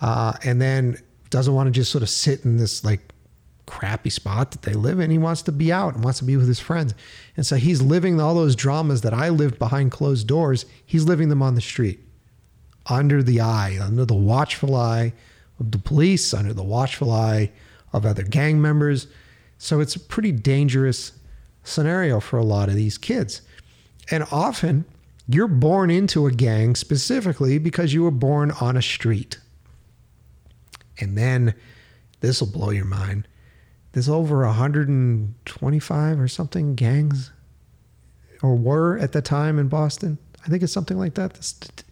uh, 0.00 0.32
and 0.42 0.58
then 0.58 0.96
doesn't 1.28 1.52
want 1.52 1.66
to 1.66 1.70
just 1.70 1.92
sort 1.92 2.00
of 2.00 2.08
sit 2.08 2.46
in 2.46 2.56
this 2.56 2.82
like 2.82 3.09
crappy 3.70 4.10
spot 4.10 4.50
that 4.50 4.62
they 4.62 4.72
live 4.72 4.98
in. 4.98 5.12
He 5.12 5.16
wants 5.16 5.42
to 5.42 5.52
be 5.52 5.72
out 5.72 5.94
and 5.94 6.02
wants 6.02 6.18
to 6.18 6.24
be 6.24 6.36
with 6.36 6.48
his 6.48 6.58
friends. 6.58 6.92
And 7.36 7.46
so 7.46 7.54
he's 7.54 7.80
living 7.80 8.20
all 8.20 8.34
those 8.34 8.56
dramas 8.56 9.02
that 9.02 9.14
I 9.14 9.28
lived 9.28 9.60
behind 9.60 9.92
closed 9.92 10.26
doors. 10.26 10.66
He's 10.84 11.04
living 11.04 11.28
them 11.28 11.40
on 11.40 11.54
the 11.54 11.60
street, 11.60 12.00
under 12.86 13.22
the 13.22 13.40
eye, 13.40 13.78
under 13.80 14.04
the 14.04 14.14
watchful 14.14 14.74
eye 14.74 15.12
of 15.60 15.70
the 15.70 15.78
police, 15.78 16.34
under 16.34 16.52
the 16.52 16.64
watchful 16.64 17.12
eye 17.12 17.52
of 17.92 18.04
other 18.04 18.24
gang 18.24 18.60
members. 18.60 19.06
So 19.58 19.78
it's 19.78 19.94
a 19.94 20.00
pretty 20.00 20.32
dangerous 20.32 21.12
scenario 21.62 22.18
for 22.18 22.38
a 22.38 22.44
lot 22.44 22.68
of 22.68 22.74
these 22.74 22.98
kids. 22.98 23.40
And 24.10 24.26
often 24.32 24.84
you're 25.28 25.46
born 25.46 25.92
into 25.92 26.26
a 26.26 26.32
gang 26.32 26.74
specifically 26.74 27.58
because 27.58 27.94
you 27.94 28.02
were 28.02 28.10
born 28.10 28.50
on 28.60 28.76
a 28.76 28.82
street. 28.82 29.38
And 30.98 31.16
then 31.16 31.54
this 32.20 32.40
will 32.40 32.48
blow 32.48 32.70
your 32.70 32.84
mind 32.84 33.28
there's 33.92 34.08
over 34.08 34.44
125 34.46 36.20
or 36.20 36.28
something 36.28 36.74
gangs 36.74 37.32
or 38.42 38.54
were 38.54 38.98
at 38.98 39.12
the 39.12 39.22
time 39.22 39.58
in 39.58 39.68
Boston. 39.68 40.18
I 40.44 40.48
think 40.48 40.62
it's 40.62 40.72
something 40.72 40.98
like 40.98 41.14
that. 41.14 41.82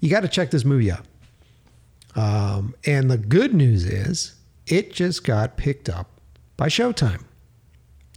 You 0.00 0.10
got 0.10 0.20
to 0.20 0.28
check 0.28 0.50
this 0.50 0.64
movie 0.64 0.90
out. 0.90 1.04
Um, 2.14 2.74
and 2.86 3.10
the 3.10 3.18
good 3.18 3.54
news 3.54 3.84
is 3.84 4.34
it 4.66 4.92
just 4.92 5.24
got 5.24 5.56
picked 5.56 5.88
up 5.88 6.08
by 6.56 6.68
Showtime. 6.68 7.24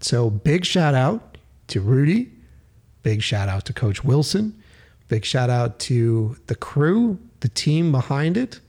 So 0.01 0.29
big 0.29 0.65
shout 0.65 0.93
out 0.93 1.37
to 1.67 1.81
Rudy. 1.81 2.31
Big 3.03 3.21
shout 3.21 3.49
out 3.49 3.65
to 3.65 3.73
Coach 3.73 4.03
Wilson. 4.03 4.61
Big 5.07 5.25
shout 5.25 5.49
out 5.49 5.79
to 5.79 6.37
the 6.47 6.55
crew, 6.55 7.19
the 7.41 7.49
team 7.49 7.91
behind 7.91 8.37
it. 8.37 8.59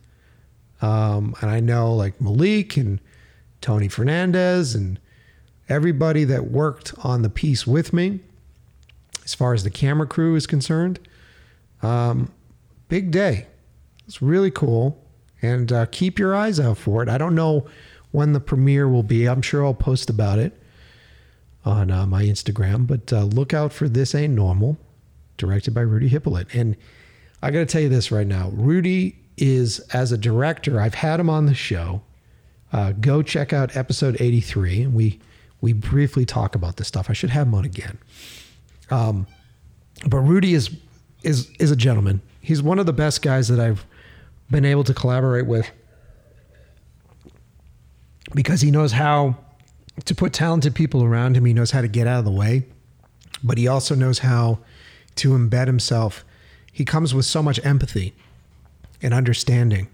Um, 0.83 1.35
and 1.41 1.51
I 1.51 1.61
know 1.61 1.95
like 1.95 2.21
Malik 2.21 2.77
and 2.77 3.01
Tony 3.61 3.89
Fernandez 3.89 4.75
and 4.75 4.99
everybody 5.69 6.25
that 6.25 6.51
worked 6.51 6.95
on 6.99 7.23
the 7.23 7.31
piece 7.31 7.67
with 7.67 7.93
me, 7.93 8.21
as 9.25 9.35
far 9.35 9.55
as 9.55 9.65
the 9.65 9.71
camera 9.71 10.07
crew 10.07 10.37
is 10.37 10.47
concerned. 10.47 11.01
Um, 11.83 12.33
big 12.89 13.11
day. 13.11 13.47
It's 14.07 14.23
really 14.23 14.51
cool. 14.51 15.03
And 15.43 15.73
uh, 15.73 15.87
keep 15.87 16.19
your 16.19 16.35
eyes 16.35 16.59
out 16.59 16.79
for 16.79 17.03
it. 17.03 17.09
I 17.09 17.19
don't 17.19 17.35
know 17.35 17.67
when 18.13 18.33
the 18.33 18.41
premiere 18.41 18.89
will 18.89 19.03
be. 19.03 19.27
I'm 19.27 19.43
sure 19.43 19.65
I'll 19.65 19.75
post 19.75 20.09
about 20.09 20.39
it 20.39 20.59
on 21.65 21.91
uh, 21.91 22.07
my 22.07 22.23
Instagram, 22.23 22.87
but 22.87 23.13
uh, 23.13 23.25
look 23.25 23.53
out 23.53 23.73
for 23.73 23.89
This 23.89 24.15
Ain't 24.15 24.33
Normal, 24.33 24.79
directed 25.37 25.75
by 25.75 25.81
Rudy 25.81 26.09
Hypolite. 26.09 26.55
And 26.55 26.77
I 27.43 27.51
got 27.51 27.59
to 27.59 27.67
tell 27.67 27.83
you 27.83 27.89
this 27.89 28.11
right 28.11 28.27
now 28.27 28.51
Rudy 28.51 29.17
is, 29.37 29.81
as 29.93 30.13
a 30.13 30.19
director, 30.19 30.81
I've 30.81 30.95
had 30.95 31.21
him 31.21 31.29
on 31.29 31.47
the 31.47 31.55
show 31.55 32.03
uh, 32.77 32.93
go 32.93 33.23
check 33.23 33.53
out 33.53 33.75
episode 33.77 34.17
83. 34.21 34.87
We 34.89 35.19
we 35.63 35.73
briefly 35.73 36.27
talk 36.27 36.55
about 36.55 36.77
this 36.77 36.87
stuff. 36.87 37.09
I 37.09 37.15
should 37.15 37.31
have 37.31 37.47
him 37.47 37.55
on 37.55 37.65
again. 37.65 37.99
Um, 38.91 39.27
but 40.07 40.19
Rudy 40.19 40.53
is 40.53 40.71
is 41.23 41.51
is 41.59 41.71
a 41.71 41.77
gentleman. 41.77 42.21
He's 42.41 42.63
one 42.63 42.79
of 42.79 42.87
the 42.87 42.93
best 42.93 43.23
guys 43.23 43.49
that 43.49 43.59
I've 43.59 43.87
been 44.51 44.65
able 44.65 44.85
to 44.85 44.95
collaborate 44.95 45.47
with 45.47 45.71
because 48.35 48.61
he 48.61 48.71
knows 48.71 48.93
how 48.93 49.37
to 50.05 50.15
put 50.15 50.33
talented 50.33 50.75
people 50.75 51.03
around 51.03 51.37
him. 51.37 51.47
He 51.47 51.55
knows 51.55 51.71
how 51.71 51.81
to 51.81 51.89
get 51.89 52.07
out 52.07 52.19
of 52.19 52.25
the 52.27 52.31
way, 52.31 52.67
but 53.43 53.57
he 53.57 53.67
also 53.67 53.95
knows 53.95 54.19
how 54.19 54.59
to 55.17 55.31
embed 55.31 55.67
himself 55.67 56.25
he 56.77 56.85
comes 56.85 57.15
with 57.15 57.25
so 57.25 57.43
much 57.43 57.59
empathy 57.65 58.15
and 59.01 59.15
understanding. 59.15 59.89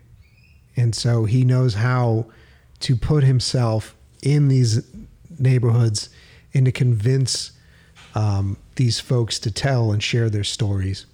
And 0.76 0.96
so 0.96 1.26
he 1.26 1.44
knows 1.44 1.74
how 1.74 2.26
to 2.82 2.96
put 2.96 3.24
himself 3.24 3.94
in 4.22 4.48
these 4.48 4.86
neighborhoods 5.38 6.08
and 6.54 6.66
to 6.66 6.72
convince 6.72 7.52
um, 8.14 8.56
these 8.76 9.00
folks 9.00 9.38
to 9.40 9.50
tell 9.50 9.92
and 9.92 10.02
share 10.02 10.28
their 10.28 10.44
stories. 10.44 11.06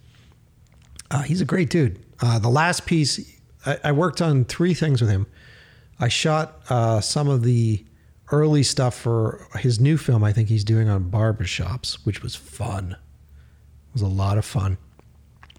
Uh, 1.10 1.22
he's 1.22 1.40
a 1.40 1.44
great 1.44 1.70
dude. 1.70 1.98
Uh, 2.20 2.38
the 2.38 2.48
last 2.48 2.86
piece, 2.86 3.38
I, 3.64 3.78
I 3.84 3.92
worked 3.92 4.20
on 4.20 4.44
three 4.44 4.74
things 4.74 5.00
with 5.00 5.10
him. 5.10 5.26
I 6.00 6.08
shot 6.08 6.60
uh, 6.68 7.00
some 7.00 7.28
of 7.28 7.42
the 7.42 7.84
early 8.30 8.62
stuff 8.62 8.94
for 8.94 9.46
his 9.58 9.80
new 9.80 9.96
film, 9.96 10.22
I 10.22 10.32
think 10.32 10.48
he's 10.48 10.64
doing 10.64 10.88
on 10.88 11.10
barbershops, 11.10 11.94
which 12.04 12.22
was 12.22 12.34
fun. 12.34 12.92
It 12.92 13.92
was 13.94 14.02
a 14.02 14.06
lot 14.06 14.36
of 14.38 14.44
fun. 14.44 14.76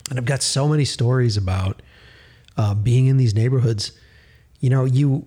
And 0.09 0.19
I've 0.19 0.25
got 0.25 0.43
so 0.43 0.67
many 0.67 0.85
stories 0.85 1.35
about 1.35 1.81
uh, 2.57 2.73
being 2.75 3.07
in 3.07 3.17
these 3.17 3.33
neighborhoods. 3.33 3.91
You 4.59 4.69
know, 4.69 4.85
you 4.85 5.25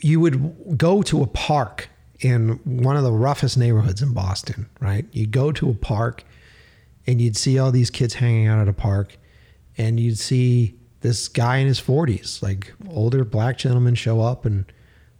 you 0.00 0.20
would 0.20 0.78
go 0.78 1.02
to 1.02 1.22
a 1.22 1.26
park 1.26 1.88
in 2.20 2.60
one 2.64 2.96
of 2.96 3.04
the 3.04 3.12
roughest 3.12 3.56
neighborhoods 3.56 4.02
in 4.02 4.12
Boston, 4.12 4.68
right? 4.80 5.06
You'd 5.12 5.30
go 5.30 5.52
to 5.52 5.70
a 5.70 5.74
park 5.74 6.24
and 7.06 7.20
you'd 7.20 7.36
see 7.36 7.58
all 7.58 7.70
these 7.70 7.90
kids 7.90 8.14
hanging 8.14 8.46
out 8.46 8.60
at 8.60 8.68
a 8.68 8.72
park 8.72 9.16
and 9.76 10.00
you'd 10.00 10.18
see 10.18 10.74
this 11.00 11.28
guy 11.28 11.58
in 11.58 11.66
his 11.66 11.80
40s, 11.80 12.42
like 12.42 12.72
older 12.90 13.24
black 13.24 13.56
gentleman 13.58 13.94
show 13.94 14.20
up 14.20 14.44
and 14.44 14.64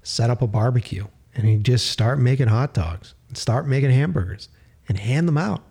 set 0.02 0.30
up 0.30 0.42
a 0.42 0.46
barbecue 0.46 1.06
and 1.34 1.46
he'd 1.46 1.64
just 1.64 1.90
start 1.90 2.18
making 2.18 2.48
hot 2.48 2.74
dogs 2.74 3.14
and 3.28 3.36
start 3.36 3.66
making 3.66 3.90
hamburgers 3.90 4.48
and 4.88 4.98
hand 4.98 5.28
them 5.28 5.38
out. 5.38 5.62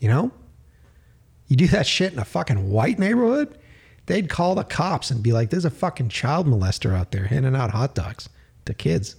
You 0.00 0.08
know? 0.08 0.32
You 1.46 1.56
do 1.56 1.68
that 1.68 1.86
shit 1.86 2.12
in 2.12 2.18
a 2.18 2.24
fucking 2.24 2.70
white 2.70 2.98
neighborhood, 2.98 3.56
they'd 4.06 4.28
call 4.28 4.54
the 4.54 4.64
cops 4.64 5.10
and 5.10 5.22
be 5.22 5.32
like, 5.32 5.50
there's 5.50 5.64
a 5.64 5.70
fucking 5.70 6.08
child 6.08 6.46
molester 6.46 6.94
out 6.94 7.12
there 7.12 7.26
handing 7.26 7.56
out 7.56 7.70
hot 7.70 7.94
dogs 7.94 8.28
to 8.64 8.74
kids. 8.74 9.16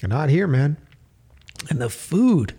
You're 0.00 0.08
not 0.08 0.28
here, 0.28 0.46
man. 0.46 0.76
And 1.70 1.80
the 1.80 1.90
food. 1.90 2.54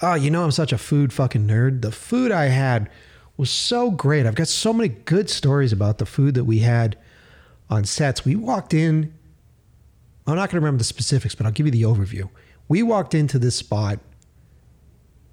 Oh, 0.00 0.14
you 0.14 0.30
know, 0.30 0.44
I'm 0.44 0.50
such 0.50 0.72
a 0.72 0.78
food 0.78 1.12
fucking 1.12 1.46
nerd. 1.46 1.82
The 1.82 1.90
food 1.90 2.30
I 2.30 2.46
had 2.46 2.90
was 3.36 3.50
so 3.50 3.90
great. 3.90 4.26
I've 4.26 4.34
got 4.34 4.48
so 4.48 4.72
many 4.72 4.88
good 4.88 5.28
stories 5.28 5.72
about 5.72 5.98
the 5.98 6.06
food 6.06 6.34
that 6.34 6.44
we 6.44 6.60
had 6.60 6.96
on 7.68 7.84
sets. 7.84 8.24
We 8.24 8.36
walked 8.36 8.72
in, 8.72 9.12
I'm 10.26 10.36
not 10.36 10.50
going 10.50 10.60
to 10.60 10.64
remember 10.64 10.78
the 10.78 10.84
specifics, 10.84 11.34
but 11.34 11.46
I'll 11.46 11.52
give 11.52 11.66
you 11.66 11.72
the 11.72 11.82
overview. 11.82 12.28
We 12.68 12.82
walked 12.82 13.14
into 13.14 13.38
this 13.38 13.56
spot. 13.56 14.00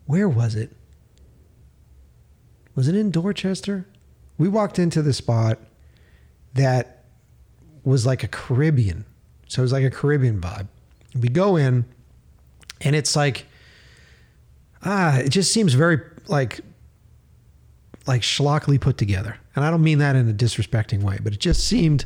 Where 0.05 0.29
was 0.29 0.55
it? 0.55 0.75
Was 2.75 2.87
it 2.87 2.95
in 2.95 3.11
Dorchester? 3.11 3.85
We 4.37 4.47
walked 4.47 4.79
into 4.79 5.01
the 5.01 5.13
spot 5.13 5.59
that 6.53 7.05
was 7.83 8.05
like 8.05 8.23
a 8.23 8.27
Caribbean. 8.27 9.05
So 9.47 9.61
it 9.61 9.63
was 9.63 9.73
like 9.73 9.83
a 9.83 9.91
Caribbean 9.91 10.39
vibe. 10.39 10.67
We 11.19 11.29
go 11.29 11.55
in, 11.55 11.85
and 12.81 12.95
it's 12.95 13.15
like, 13.15 13.45
ah, 14.83 15.17
it 15.17 15.29
just 15.29 15.51
seems 15.51 15.73
very 15.73 15.99
like 16.27 16.61
like 18.05 18.21
schlockly 18.21 18.79
put 18.79 18.97
together. 18.97 19.37
And 19.55 19.63
I 19.63 19.69
don't 19.69 19.83
mean 19.83 19.99
that 19.99 20.15
in 20.15 20.29
a 20.29 20.33
disrespecting 20.33 21.03
way, 21.03 21.19
but 21.23 21.33
it 21.33 21.39
just 21.39 21.65
seemed 21.65 22.05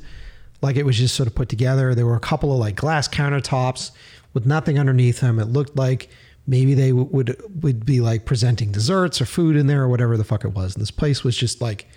like 0.62 0.76
it 0.76 0.86
was 0.86 0.98
just 0.98 1.16
sort 1.16 1.28
of 1.28 1.36
put 1.36 1.50
together. 1.50 1.96
There 1.96 2.06
were 2.06 2.16
a 2.16 2.20
couple 2.20 2.52
of 2.52 2.60
like 2.60 2.76
glass 2.76 3.08
countertops 3.08 3.92
with 4.34 4.46
nothing 4.46 4.78
underneath 4.78 5.22
them. 5.22 5.40
It 5.40 5.46
looked 5.46 5.76
like 5.76 6.10
maybe 6.46 6.74
they 6.74 6.92
would 6.92 7.36
would 7.64 7.86
be 7.86 8.02
like 8.02 8.26
presenting 8.26 8.72
desserts 8.72 9.22
or 9.22 9.26
food 9.26 9.56
in 9.56 9.68
there 9.68 9.84
or 9.84 9.90
whatever 9.90 10.18
the 10.18 10.24
fuck 10.24 10.46
it 10.46 10.54
was. 10.54 10.76
And 10.76 10.82
this 10.82 10.92
place 10.92 11.24
was 11.24 11.36
just 11.36 11.62
like 11.62 11.88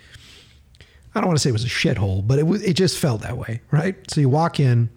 I 1.13 1.19
don't 1.19 1.27
want 1.27 1.37
to 1.37 1.41
say 1.41 1.49
it 1.49 1.53
was 1.53 1.65
a 1.65 1.67
shithole, 1.67 2.25
but 2.25 2.39
it 2.39 2.47
was, 2.47 2.63
it 2.63 2.73
just 2.73 2.97
felt 2.97 3.21
that 3.21 3.37
way, 3.37 3.61
right? 3.71 3.95
So 4.09 4.21
you 4.21 4.29
walk 4.29 4.59
in, 4.59 4.89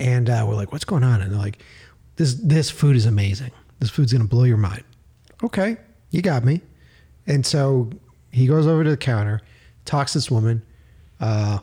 and 0.00 0.30
uh, 0.30 0.44
we're 0.48 0.54
like, 0.54 0.72
"What's 0.72 0.84
going 0.84 1.04
on?" 1.04 1.20
And 1.20 1.32
they're 1.32 1.38
like, 1.38 1.62
"This 2.16 2.34
this 2.34 2.70
food 2.70 2.96
is 2.96 3.06
amazing. 3.06 3.50
This 3.80 3.90
food's 3.90 4.12
gonna 4.12 4.24
blow 4.24 4.44
your 4.44 4.56
mind." 4.56 4.84
Okay, 5.42 5.76
you 6.10 6.22
got 6.22 6.44
me. 6.44 6.62
And 7.26 7.44
so 7.44 7.90
he 8.30 8.46
goes 8.46 8.66
over 8.66 8.84
to 8.84 8.90
the 8.90 8.96
counter, 8.96 9.42
talks 9.84 10.12
to 10.12 10.18
this 10.18 10.30
woman. 10.30 10.62
Uh, 11.20 11.58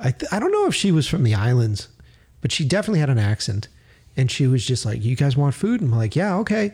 I 0.00 0.10
th- 0.10 0.32
I 0.32 0.38
don't 0.38 0.52
know 0.52 0.66
if 0.66 0.74
she 0.74 0.90
was 0.90 1.06
from 1.06 1.22
the 1.22 1.34
islands, 1.34 1.88
but 2.40 2.50
she 2.50 2.64
definitely 2.64 3.00
had 3.00 3.10
an 3.10 3.18
accent, 3.18 3.68
and 4.16 4.30
she 4.30 4.46
was 4.46 4.66
just 4.66 4.84
like, 4.84 5.04
"You 5.04 5.14
guys 5.14 5.36
want 5.36 5.54
food?" 5.54 5.80
And 5.80 5.92
I'm 5.92 5.98
like, 5.98 6.16
"Yeah, 6.16 6.36
okay." 6.38 6.72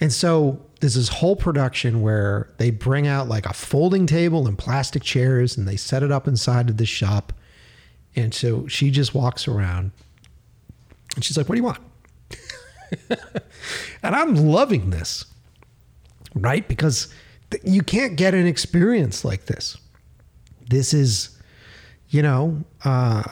And 0.00 0.12
so 0.12 0.60
there's 0.80 0.94
this 0.94 1.08
whole 1.08 1.36
production 1.36 2.00
where 2.00 2.50
they 2.56 2.70
bring 2.70 3.06
out 3.06 3.28
like 3.28 3.46
a 3.46 3.52
folding 3.52 4.06
table 4.06 4.46
and 4.46 4.58
plastic 4.58 5.02
chairs, 5.02 5.56
and 5.56 5.68
they 5.68 5.76
set 5.76 6.02
it 6.02 6.10
up 6.10 6.26
inside 6.26 6.70
of 6.70 6.78
the 6.78 6.86
shop. 6.86 7.32
And 8.16 8.34
so 8.34 8.66
she 8.66 8.90
just 8.90 9.14
walks 9.14 9.46
around, 9.46 9.92
and 11.14 11.24
she's 11.24 11.36
like, 11.36 11.48
"What 11.48 11.54
do 11.54 11.60
you 11.60 11.64
want?" 11.64 11.80
and 14.02 14.16
I'm 14.16 14.34
loving 14.34 14.90
this, 14.90 15.26
right? 16.34 16.66
Because 16.66 17.08
th- 17.50 17.62
you 17.64 17.82
can't 17.82 18.16
get 18.16 18.34
an 18.34 18.46
experience 18.46 19.24
like 19.24 19.44
this. 19.46 19.76
This 20.68 20.94
is, 20.94 21.38
you 22.08 22.22
know, 22.22 22.64
uh, 22.84 23.22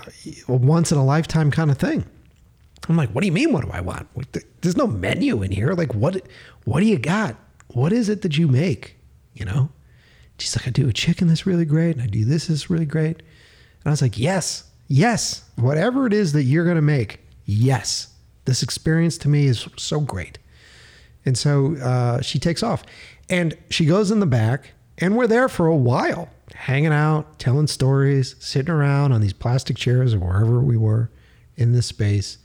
a 0.48 0.52
once 0.52 0.92
in 0.92 0.98
a 0.98 1.04
lifetime 1.04 1.50
kind 1.50 1.70
of 1.70 1.78
thing. 1.78 2.04
I'm 2.88 2.96
like, 2.96 3.10
what 3.10 3.20
do 3.20 3.26
you 3.26 3.32
mean? 3.32 3.52
What 3.52 3.64
do 3.64 3.70
I 3.70 3.80
want? 3.80 4.08
There's 4.60 4.76
no 4.76 4.86
menu 4.86 5.42
in 5.42 5.50
here. 5.50 5.72
Like, 5.72 5.94
what? 5.94 6.22
What 6.64 6.80
do 6.80 6.86
you 6.86 6.98
got? 6.98 7.36
What 7.68 7.92
is 7.92 8.08
it 8.08 8.22
that 8.22 8.38
you 8.38 8.48
make? 8.48 8.96
You 9.34 9.44
know? 9.44 9.70
She's 10.38 10.56
like, 10.56 10.68
I 10.68 10.70
do 10.70 10.88
a 10.88 10.92
chicken 10.92 11.28
that's 11.28 11.46
really 11.46 11.64
great, 11.64 11.96
and 11.96 12.02
I 12.02 12.06
do 12.06 12.24
this 12.24 12.46
that's 12.46 12.70
really 12.70 12.86
great. 12.86 13.18
And 13.18 13.86
I 13.86 13.90
was 13.90 14.00
like, 14.00 14.18
yes, 14.18 14.64
yes, 14.86 15.44
whatever 15.56 16.06
it 16.06 16.12
is 16.12 16.32
that 16.32 16.44
you're 16.44 16.64
gonna 16.64 16.80
make, 16.80 17.20
yes. 17.44 18.14
This 18.44 18.62
experience 18.62 19.18
to 19.18 19.28
me 19.28 19.46
is 19.46 19.66
so 19.76 20.00
great. 20.00 20.38
And 21.26 21.36
so 21.36 21.76
uh, 21.76 22.20
she 22.22 22.38
takes 22.38 22.62
off, 22.62 22.84
and 23.28 23.56
she 23.68 23.84
goes 23.84 24.10
in 24.10 24.20
the 24.20 24.26
back, 24.26 24.72
and 24.98 25.16
we're 25.16 25.26
there 25.26 25.48
for 25.48 25.66
a 25.66 25.76
while, 25.76 26.28
hanging 26.54 26.92
out, 26.92 27.38
telling 27.38 27.66
stories, 27.66 28.36
sitting 28.38 28.72
around 28.72 29.12
on 29.12 29.20
these 29.20 29.32
plastic 29.32 29.76
chairs 29.76 30.14
or 30.14 30.20
wherever 30.20 30.60
we 30.60 30.76
were 30.76 31.10
in 31.56 31.72
this 31.72 31.86
space. 31.86 32.38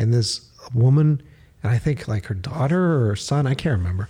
And 0.00 0.14
this 0.14 0.48
woman, 0.72 1.22
and 1.62 1.70
I 1.70 1.76
think 1.76 2.08
like 2.08 2.24
her 2.26 2.34
daughter 2.34 2.94
or 2.94 3.08
her 3.08 3.16
son, 3.16 3.46
I 3.46 3.52
can't 3.52 3.78
remember, 3.78 4.08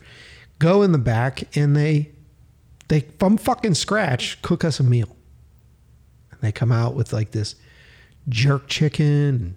go 0.61 0.83
in 0.83 0.93
the 0.93 0.99
back 0.99 1.57
and 1.57 1.77
they 1.77 2.13
they 2.87 3.01
from 3.19 3.37
fucking 3.37 3.75
scratch 3.75 4.41
cook 4.41 4.65
us 4.65 4.79
a 4.79 4.85
meal. 4.85 5.17
And 6.31 6.41
they 6.43 6.53
come 6.53 6.71
out 6.71 6.95
with 6.95 7.13
like 7.13 7.33
this 7.33 7.57
jerk 8.29 8.69
chicken 8.69 9.07
and 9.07 9.55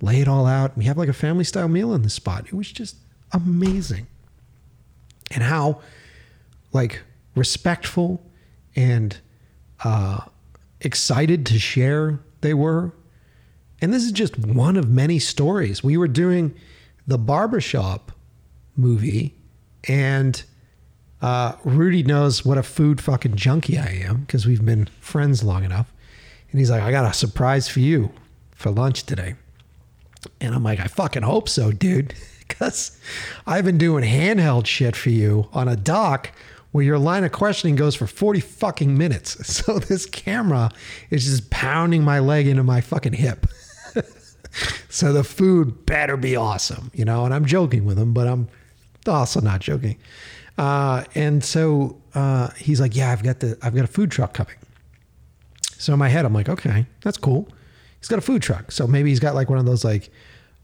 lay 0.00 0.20
it 0.20 0.26
all 0.26 0.44
out. 0.44 0.76
We 0.76 0.86
have 0.86 0.98
like 0.98 1.08
a 1.08 1.12
family 1.12 1.44
style 1.44 1.68
meal 1.68 1.94
in 1.94 2.02
this 2.02 2.14
spot. 2.14 2.46
It 2.46 2.54
was 2.54 2.72
just 2.72 2.96
amazing. 3.30 4.08
And 5.30 5.44
how 5.44 5.82
like 6.72 7.02
respectful 7.36 8.20
and 8.74 9.16
uh, 9.84 10.22
excited 10.80 11.46
to 11.46 11.60
share 11.60 12.18
they 12.40 12.54
were. 12.54 12.92
And 13.80 13.92
this 13.92 14.04
is 14.04 14.12
just 14.12 14.38
one 14.38 14.76
of 14.76 14.88
many 14.88 15.18
stories. 15.18 15.82
We 15.82 15.96
were 15.96 16.08
doing 16.08 16.54
the 17.06 17.18
barbershop 17.18 18.12
movie, 18.76 19.34
and 19.88 20.42
uh, 21.20 21.56
Rudy 21.64 22.02
knows 22.02 22.44
what 22.44 22.58
a 22.58 22.62
food 22.62 23.00
fucking 23.00 23.36
junkie 23.36 23.78
I 23.78 24.02
am 24.06 24.22
because 24.22 24.46
we've 24.46 24.64
been 24.64 24.86
friends 25.00 25.42
long 25.42 25.64
enough. 25.64 25.92
And 26.50 26.58
he's 26.58 26.70
like, 26.70 26.82
I 26.82 26.90
got 26.90 27.10
a 27.10 27.12
surprise 27.14 27.68
for 27.68 27.80
you 27.80 28.12
for 28.52 28.70
lunch 28.70 29.04
today. 29.04 29.34
And 30.40 30.54
I'm 30.54 30.62
like, 30.62 30.80
I 30.80 30.86
fucking 30.86 31.22
hope 31.22 31.48
so, 31.48 31.72
dude. 31.72 32.14
Because 32.46 33.00
I've 33.46 33.64
been 33.64 33.78
doing 33.78 34.04
handheld 34.04 34.66
shit 34.66 34.94
for 34.94 35.08
you 35.08 35.48
on 35.54 35.66
a 35.66 35.76
dock 35.76 36.30
where 36.72 36.84
your 36.84 36.98
line 36.98 37.24
of 37.24 37.32
questioning 37.32 37.74
goes 37.74 37.94
for 37.94 38.06
40 38.06 38.40
fucking 38.40 38.96
minutes. 38.96 39.36
So 39.64 39.78
this 39.78 40.04
camera 40.04 40.70
is 41.08 41.24
just 41.24 41.48
pounding 41.48 42.04
my 42.04 42.18
leg 42.18 42.46
into 42.46 42.62
my 42.62 42.82
fucking 42.82 43.14
hip. 43.14 43.46
so 44.88 45.12
the 45.12 45.24
food 45.24 45.86
better 45.86 46.16
be 46.16 46.36
awesome, 46.36 46.90
you 46.94 47.04
know? 47.04 47.24
And 47.24 47.34
I'm 47.34 47.44
joking 47.44 47.84
with 47.84 47.98
him, 47.98 48.12
but 48.12 48.26
I'm 48.26 48.48
also 49.06 49.40
not 49.40 49.60
joking. 49.60 49.96
Uh, 50.56 51.04
and 51.14 51.42
so 51.42 52.00
uh, 52.14 52.50
he's 52.56 52.80
like, 52.80 52.94
Yeah, 52.94 53.10
I've 53.10 53.22
got 53.22 53.40
the 53.40 53.58
I've 53.62 53.74
got 53.74 53.84
a 53.84 53.88
food 53.88 54.10
truck 54.10 54.34
coming. 54.34 54.54
So 55.84 55.92
in 55.92 55.98
my 55.98 56.08
head, 56.08 56.24
I'm 56.24 56.32
like, 56.32 56.48
okay, 56.48 56.86
that's 57.02 57.18
cool. 57.18 57.46
He's 58.00 58.08
got 58.08 58.18
a 58.18 58.22
food 58.22 58.42
truck. 58.42 58.72
So 58.72 58.86
maybe 58.86 59.10
he's 59.10 59.20
got 59.20 59.34
like 59.34 59.50
one 59.50 59.58
of 59.58 59.66
those 59.66 59.84
like, 59.84 60.10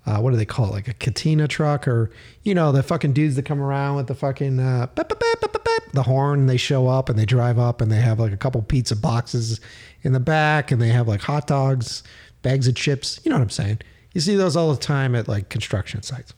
uh, 0.06 0.18
what 0.18 0.30
do 0.30 0.36
they 0.36 0.46
call 0.46 0.66
it? 0.66 0.72
Like 0.72 0.88
a 0.88 0.94
Katina 0.94 1.46
truck 1.46 1.86
or, 1.86 2.10
you 2.42 2.54
know, 2.54 2.72
the 2.72 2.82
fucking 2.82 3.12
dudes 3.12 3.36
that 3.36 3.44
come 3.44 3.60
around 3.60 3.96
with 3.96 4.06
the 4.06 4.14
fucking, 4.14 4.58
uh, 4.58 4.86
beep, 4.94 5.08
beep, 5.08 5.52
beep, 5.52 5.92
the 5.92 6.04
horn. 6.04 6.46
They 6.46 6.56
show 6.56 6.88
up 6.88 7.10
and 7.10 7.18
they 7.18 7.26
drive 7.26 7.58
up 7.58 7.82
and 7.82 7.92
they 7.92 8.00
have 8.00 8.18
like 8.18 8.32
a 8.32 8.36
couple 8.36 8.62
pizza 8.62 8.96
boxes 8.96 9.60
in 10.02 10.12
the 10.12 10.20
back 10.20 10.70
and 10.70 10.80
they 10.80 10.88
have 10.88 11.06
like 11.06 11.20
hot 11.20 11.46
dogs, 11.46 12.02
bags 12.42 12.66
of 12.68 12.74
chips. 12.74 13.20
You 13.24 13.30
know 13.30 13.36
what 13.36 13.42
I'm 13.42 13.50
saying? 13.50 13.80
You 14.12 14.20
see 14.20 14.34
those 14.34 14.56
all 14.56 14.72
the 14.72 14.80
time 14.80 15.14
at 15.14 15.28
like 15.28 15.48
construction 15.48 16.02
sites. 16.02 16.34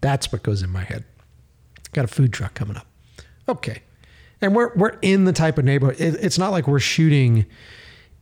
That's 0.00 0.32
what 0.32 0.42
goes 0.42 0.62
in 0.62 0.70
my 0.70 0.84
head. 0.84 1.04
Got 1.92 2.04
a 2.04 2.08
food 2.08 2.32
truck 2.32 2.54
coming 2.54 2.76
up. 2.76 2.86
Okay. 3.48 3.82
and 4.40 4.54
we're 4.54 4.72
we're 4.76 4.96
in 5.02 5.24
the 5.24 5.32
type 5.32 5.58
of 5.58 5.64
neighborhood. 5.64 6.00
It, 6.00 6.14
it's 6.22 6.38
not 6.38 6.50
like 6.50 6.68
we're 6.68 6.78
shooting 6.78 7.46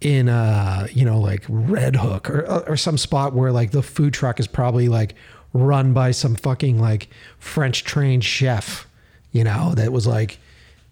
in 0.00 0.28
uh 0.28 0.86
you 0.92 1.04
know 1.04 1.20
like 1.20 1.44
Red 1.48 1.96
Hook 1.96 2.30
or 2.30 2.64
or 2.68 2.76
some 2.76 2.96
spot 2.96 3.34
where 3.34 3.52
like 3.52 3.72
the 3.72 3.82
food 3.82 4.14
truck 4.14 4.40
is 4.40 4.46
probably 4.46 4.88
like 4.88 5.14
run 5.52 5.92
by 5.92 6.10
some 6.12 6.34
fucking 6.34 6.78
like 6.80 7.08
French 7.38 7.84
trained 7.84 8.24
chef, 8.24 8.86
you 9.32 9.44
know, 9.44 9.74
that 9.74 9.92
was 9.92 10.06
like, 10.06 10.38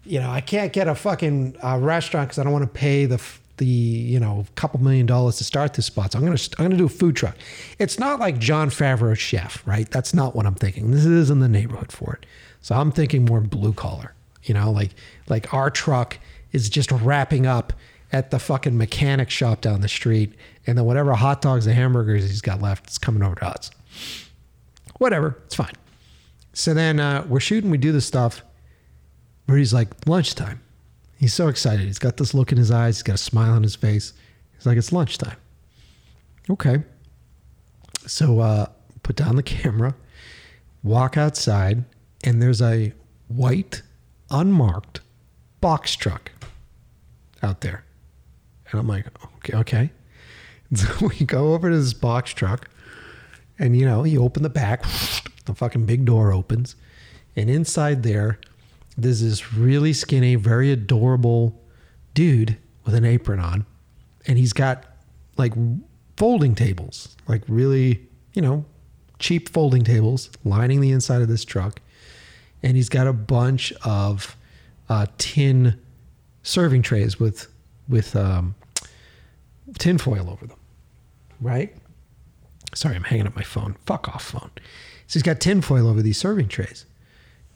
you 0.03 0.19
know, 0.19 0.29
I 0.29 0.41
can't 0.41 0.73
get 0.73 0.87
a 0.87 0.95
fucking 0.95 1.57
uh, 1.63 1.77
restaurant 1.79 2.29
because 2.29 2.39
I 2.39 2.43
don't 2.43 2.53
want 2.53 2.63
to 2.63 2.79
pay 2.79 3.05
the 3.05 3.21
the 3.57 3.65
you 3.65 4.19
know 4.19 4.45
couple 4.55 4.79
million 4.81 5.05
dollars 5.05 5.37
to 5.37 5.43
start 5.43 5.73
this 5.73 5.85
spot. 5.85 6.11
So 6.11 6.19
I'm 6.19 6.25
gonna 6.25 6.39
I'm 6.57 6.65
gonna 6.65 6.77
do 6.77 6.85
a 6.85 6.89
food 6.89 7.15
truck. 7.15 7.35
It's 7.79 7.99
not 7.99 8.19
like 8.19 8.39
Jon 8.39 8.69
Favreau 8.69 9.15
chef, 9.15 9.61
right? 9.65 9.89
That's 9.89 10.13
not 10.13 10.35
what 10.35 10.45
I'm 10.45 10.55
thinking. 10.55 10.91
This 10.91 11.05
is 11.05 11.29
in 11.29 11.39
the 11.39 11.49
neighborhood 11.49 11.91
for 11.91 12.13
it. 12.13 12.25
So 12.61 12.75
I'm 12.75 12.91
thinking 12.91 13.25
more 13.25 13.41
blue 13.41 13.73
collar. 13.73 14.13
You 14.43 14.53
know, 14.53 14.71
like 14.71 14.91
like 15.27 15.53
our 15.53 15.69
truck 15.69 16.17
is 16.51 16.69
just 16.69 16.91
wrapping 16.91 17.45
up 17.45 17.73
at 18.11 18.31
the 18.31 18.39
fucking 18.39 18.77
mechanic 18.77 19.29
shop 19.29 19.61
down 19.61 19.81
the 19.81 19.89
street, 19.89 20.33
and 20.65 20.77
then 20.77 20.85
whatever 20.85 21.13
hot 21.13 21.41
dogs 21.41 21.67
and 21.67 21.75
hamburgers 21.75 22.23
he's 22.23 22.41
got 22.41 22.61
left 22.61 22.89
is 22.89 22.97
coming 22.97 23.21
over 23.23 23.35
to 23.35 23.45
us. 23.45 23.71
Whatever, 24.97 25.37
it's 25.45 25.55
fine. 25.55 25.73
So 26.53 26.73
then 26.73 26.99
uh, 26.99 27.25
we're 27.27 27.39
shooting, 27.39 27.69
we 27.69 27.77
do 27.77 27.91
this 27.91 28.05
stuff. 28.05 28.41
Where 29.45 29.57
he's 29.57 29.73
like 29.73 29.89
lunchtime. 30.07 30.61
He's 31.17 31.33
so 31.33 31.47
excited. 31.47 31.85
He's 31.85 31.99
got 31.99 32.17
this 32.17 32.33
look 32.33 32.51
in 32.51 32.57
his 32.57 32.71
eyes. 32.71 32.97
He's 32.97 33.03
got 33.03 33.15
a 33.15 33.19
smile 33.19 33.53
on 33.53 33.63
his 33.63 33.75
face. 33.75 34.13
He's 34.55 34.65
like, 34.65 34.77
it's 34.77 34.91
lunchtime. 34.91 35.37
Okay. 36.49 36.83
So 38.05 38.39
uh, 38.39 38.67
put 39.03 39.15
down 39.15 39.35
the 39.35 39.43
camera, 39.43 39.95
walk 40.83 41.17
outside, 41.17 41.83
and 42.23 42.41
there's 42.41 42.61
a 42.61 42.93
white, 43.27 43.81
unmarked 44.29 45.01
box 45.59 45.95
truck 45.95 46.31
out 47.41 47.61
there. 47.61 47.83
And 48.71 48.79
I'm 48.79 48.87
like, 48.87 49.05
okay, 49.37 49.57
okay. 49.57 49.91
So 50.75 51.07
we 51.07 51.25
go 51.25 51.53
over 51.53 51.69
to 51.69 51.77
this 51.77 51.93
box 51.93 52.31
truck, 52.33 52.69
and 53.57 53.77
you 53.77 53.85
know, 53.85 54.03
you 54.03 54.21
open 54.21 54.43
the 54.43 54.49
back, 54.49 54.83
the 55.45 55.55
fucking 55.55 55.85
big 55.85 56.03
door 56.03 56.33
opens, 56.33 56.75
and 57.37 57.49
inside 57.49 58.03
there, 58.03 58.37
there's 58.97 59.21
this 59.21 59.53
really 59.53 59.93
skinny, 59.93 60.35
very 60.35 60.71
adorable 60.71 61.61
dude 62.13 62.57
with 62.83 62.95
an 62.95 63.05
apron 63.05 63.39
on, 63.39 63.65
and 64.25 64.37
he's 64.37 64.53
got 64.53 64.85
like 65.37 65.53
folding 66.17 66.55
tables, 66.55 67.15
like 67.27 67.43
really, 67.47 68.07
you 68.33 68.41
know, 68.41 68.65
cheap 69.19 69.49
folding 69.49 69.83
tables 69.83 70.31
lining 70.43 70.81
the 70.81 70.91
inside 70.91 71.21
of 71.21 71.27
this 71.27 71.45
truck, 71.45 71.79
and 72.63 72.75
he's 72.75 72.89
got 72.89 73.05
a 73.05 73.13
bunch 73.13 73.71
of 73.83 74.35
uh, 74.89 75.05
tin 75.17 75.79
serving 76.41 76.81
trays 76.81 77.19
with 77.19 77.47
with 77.87 78.15
um, 78.15 78.55
tin 79.77 79.97
foil 79.97 80.29
over 80.29 80.47
them, 80.47 80.57
right? 81.39 81.75
Sorry, 82.73 82.95
I'm 82.95 83.03
hanging 83.03 83.27
up 83.27 83.35
my 83.35 83.43
phone. 83.43 83.75
Fuck 83.85 84.09
off, 84.09 84.23
phone. 84.23 84.49
So 85.07 85.13
he's 85.13 85.23
got 85.23 85.39
tin 85.39 85.61
foil 85.61 85.87
over 85.87 86.01
these 86.01 86.17
serving 86.17 86.47
trays. 86.49 86.85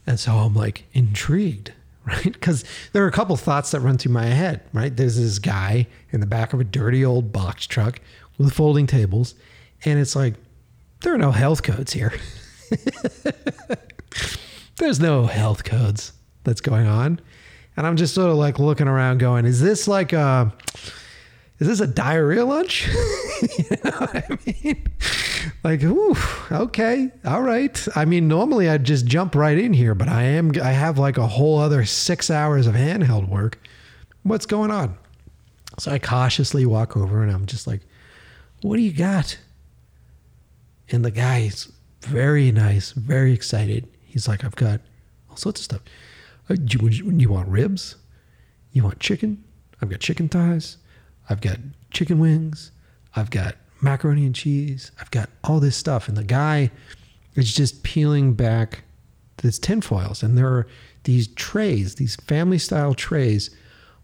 And 0.08 0.20
so 0.20 0.34
I'm 0.34 0.54
like 0.54 0.86
intrigued, 0.94 1.74
right? 2.06 2.34
Because 2.34 2.64
there 2.94 3.04
are 3.04 3.08
a 3.08 3.12
couple 3.12 3.36
thoughts 3.38 3.72
that 3.72 3.80
run 3.82 3.98
through 3.98 4.14
my 4.14 4.26
head, 4.26 4.62
right? 4.74 4.96
There's 4.96 5.18
this 5.18 5.40
guy 5.40 5.88
in 6.12 6.20
the 6.20 6.26
back 6.26 6.54
of 6.54 6.60
a 6.60 6.64
dirty 6.64 7.06
old 7.06 7.32
box 7.32 7.68
truck 7.68 8.00
with 8.38 8.54
folding 8.54 8.88
tables. 8.88 9.36
And 9.86 10.00
it's 10.00 10.16
like, 10.16 10.36
there 11.02 11.14
are 11.14 11.18
no 11.18 11.32
health 11.32 11.64
codes 11.64 11.94
here. 11.94 12.14
There's 14.78 15.00
no 15.00 15.26
health 15.26 15.64
codes 15.64 16.14
that's 16.44 16.62
going 16.62 16.88
on. 16.88 17.20
And 17.78 17.88
I'm 17.88 17.98
just 17.98 18.14
sort 18.14 18.30
of 18.30 18.36
like 18.38 18.60
looking 18.60 18.88
around 18.88 19.20
going, 19.20 19.46
is 19.46 19.62
this 19.62 19.88
like 19.88 20.14
a, 20.14 20.54
is 21.60 21.68
this 21.68 21.80
a 21.80 21.88
diarrhea 21.88 22.46
lunch? 22.46 22.88
you 23.42 23.78
know 23.84 23.92
what 23.92 24.16
I 24.16 24.38
mean? 24.46 24.84
Like, 25.64 25.84
ooh, 25.84 26.16
okay, 26.52 27.12
all 27.26 27.42
right. 27.42 27.88
I 27.96 28.06
mean, 28.06 28.28
normally 28.28 28.70
I'd 28.70 28.84
just 28.84 29.06
jump 29.06 29.36
right 29.36 29.58
in 29.58 29.74
here, 29.74 29.96
but 29.96 30.08
I 30.08 30.24
am, 30.24 30.52
I 30.62 30.72
have 30.72 30.98
like 30.98 31.18
a 31.18 31.28
whole 31.28 31.60
other 31.60 31.86
six 31.86 32.30
hours 32.30 32.68
of 32.68 32.76
handheld 32.76 33.30
work. 33.30 33.60
What's 34.24 34.46
going 34.46 34.72
on? 34.72 34.98
So 35.80 35.92
I 35.92 36.00
cautiously 36.00 36.66
walk 36.66 36.98
over 36.98 37.24
and 37.24 37.32
I'm 37.32 37.46
just 37.46 37.68
like, 37.68 37.82
what 38.62 38.78
do 38.78 38.84
you 38.84 38.94
got? 38.94 39.38
And 40.90 41.06
the 41.06 41.12
guy's 41.12 41.72
very 42.02 42.52
nice, 42.52 42.92
very 42.92 43.34
excited. 43.34 43.88
He's 44.06 44.28
like, 44.28 44.44
I've 44.44 44.56
got 44.56 44.82
all 45.30 45.38
sorts 45.38 45.62
of 45.62 45.66
stuff. 45.66 45.82
Uh, 46.50 46.56
you, 46.68 46.88
you 46.90 47.30
want 47.30 47.48
ribs? 47.48 47.96
You 48.74 48.84
want 48.84 49.00
chicken? 49.00 49.44
I've 49.82 49.90
got 49.90 50.00
chicken 50.00 50.30
thighs. 50.30 50.78
I've 51.30 51.42
got 51.42 51.58
chicken 51.92 52.20
wings. 52.20 52.72
I've 53.16 53.30
got 53.30 53.56
macaroni 53.82 54.26
and 54.26 54.36
cheese. 54.36 54.92
I've 55.00 55.12
got 55.12 55.30
all 55.44 55.60
this 55.60 55.76
stuff. 55.76 56.08
And 56.08 56.18
the 56.18 56.24
guy 56.24 56.72
is 57.36 57.54
just 57.54 57.84
peeling 57.84 58.34
back 58.34 58.84
this 59.38 59.60
tinfoils. 59.60 60.24
And 60.24 60.38
there 60.38 60.48
are 60.48 60.68
these 61.04 61.28
trays, 61.28 61.96
these 61.96 62.16
family 62.16 62.58
style 62.58 62.94
trays, 62.94 63.50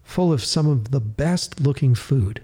full 0.02 0.32
of 0.32 0.42
some 0.42 0.66
of 0.66 0.90
the 0.90 1.00
best 1.00 1.60
looking 1.60 1.94
food. 1.94 2.42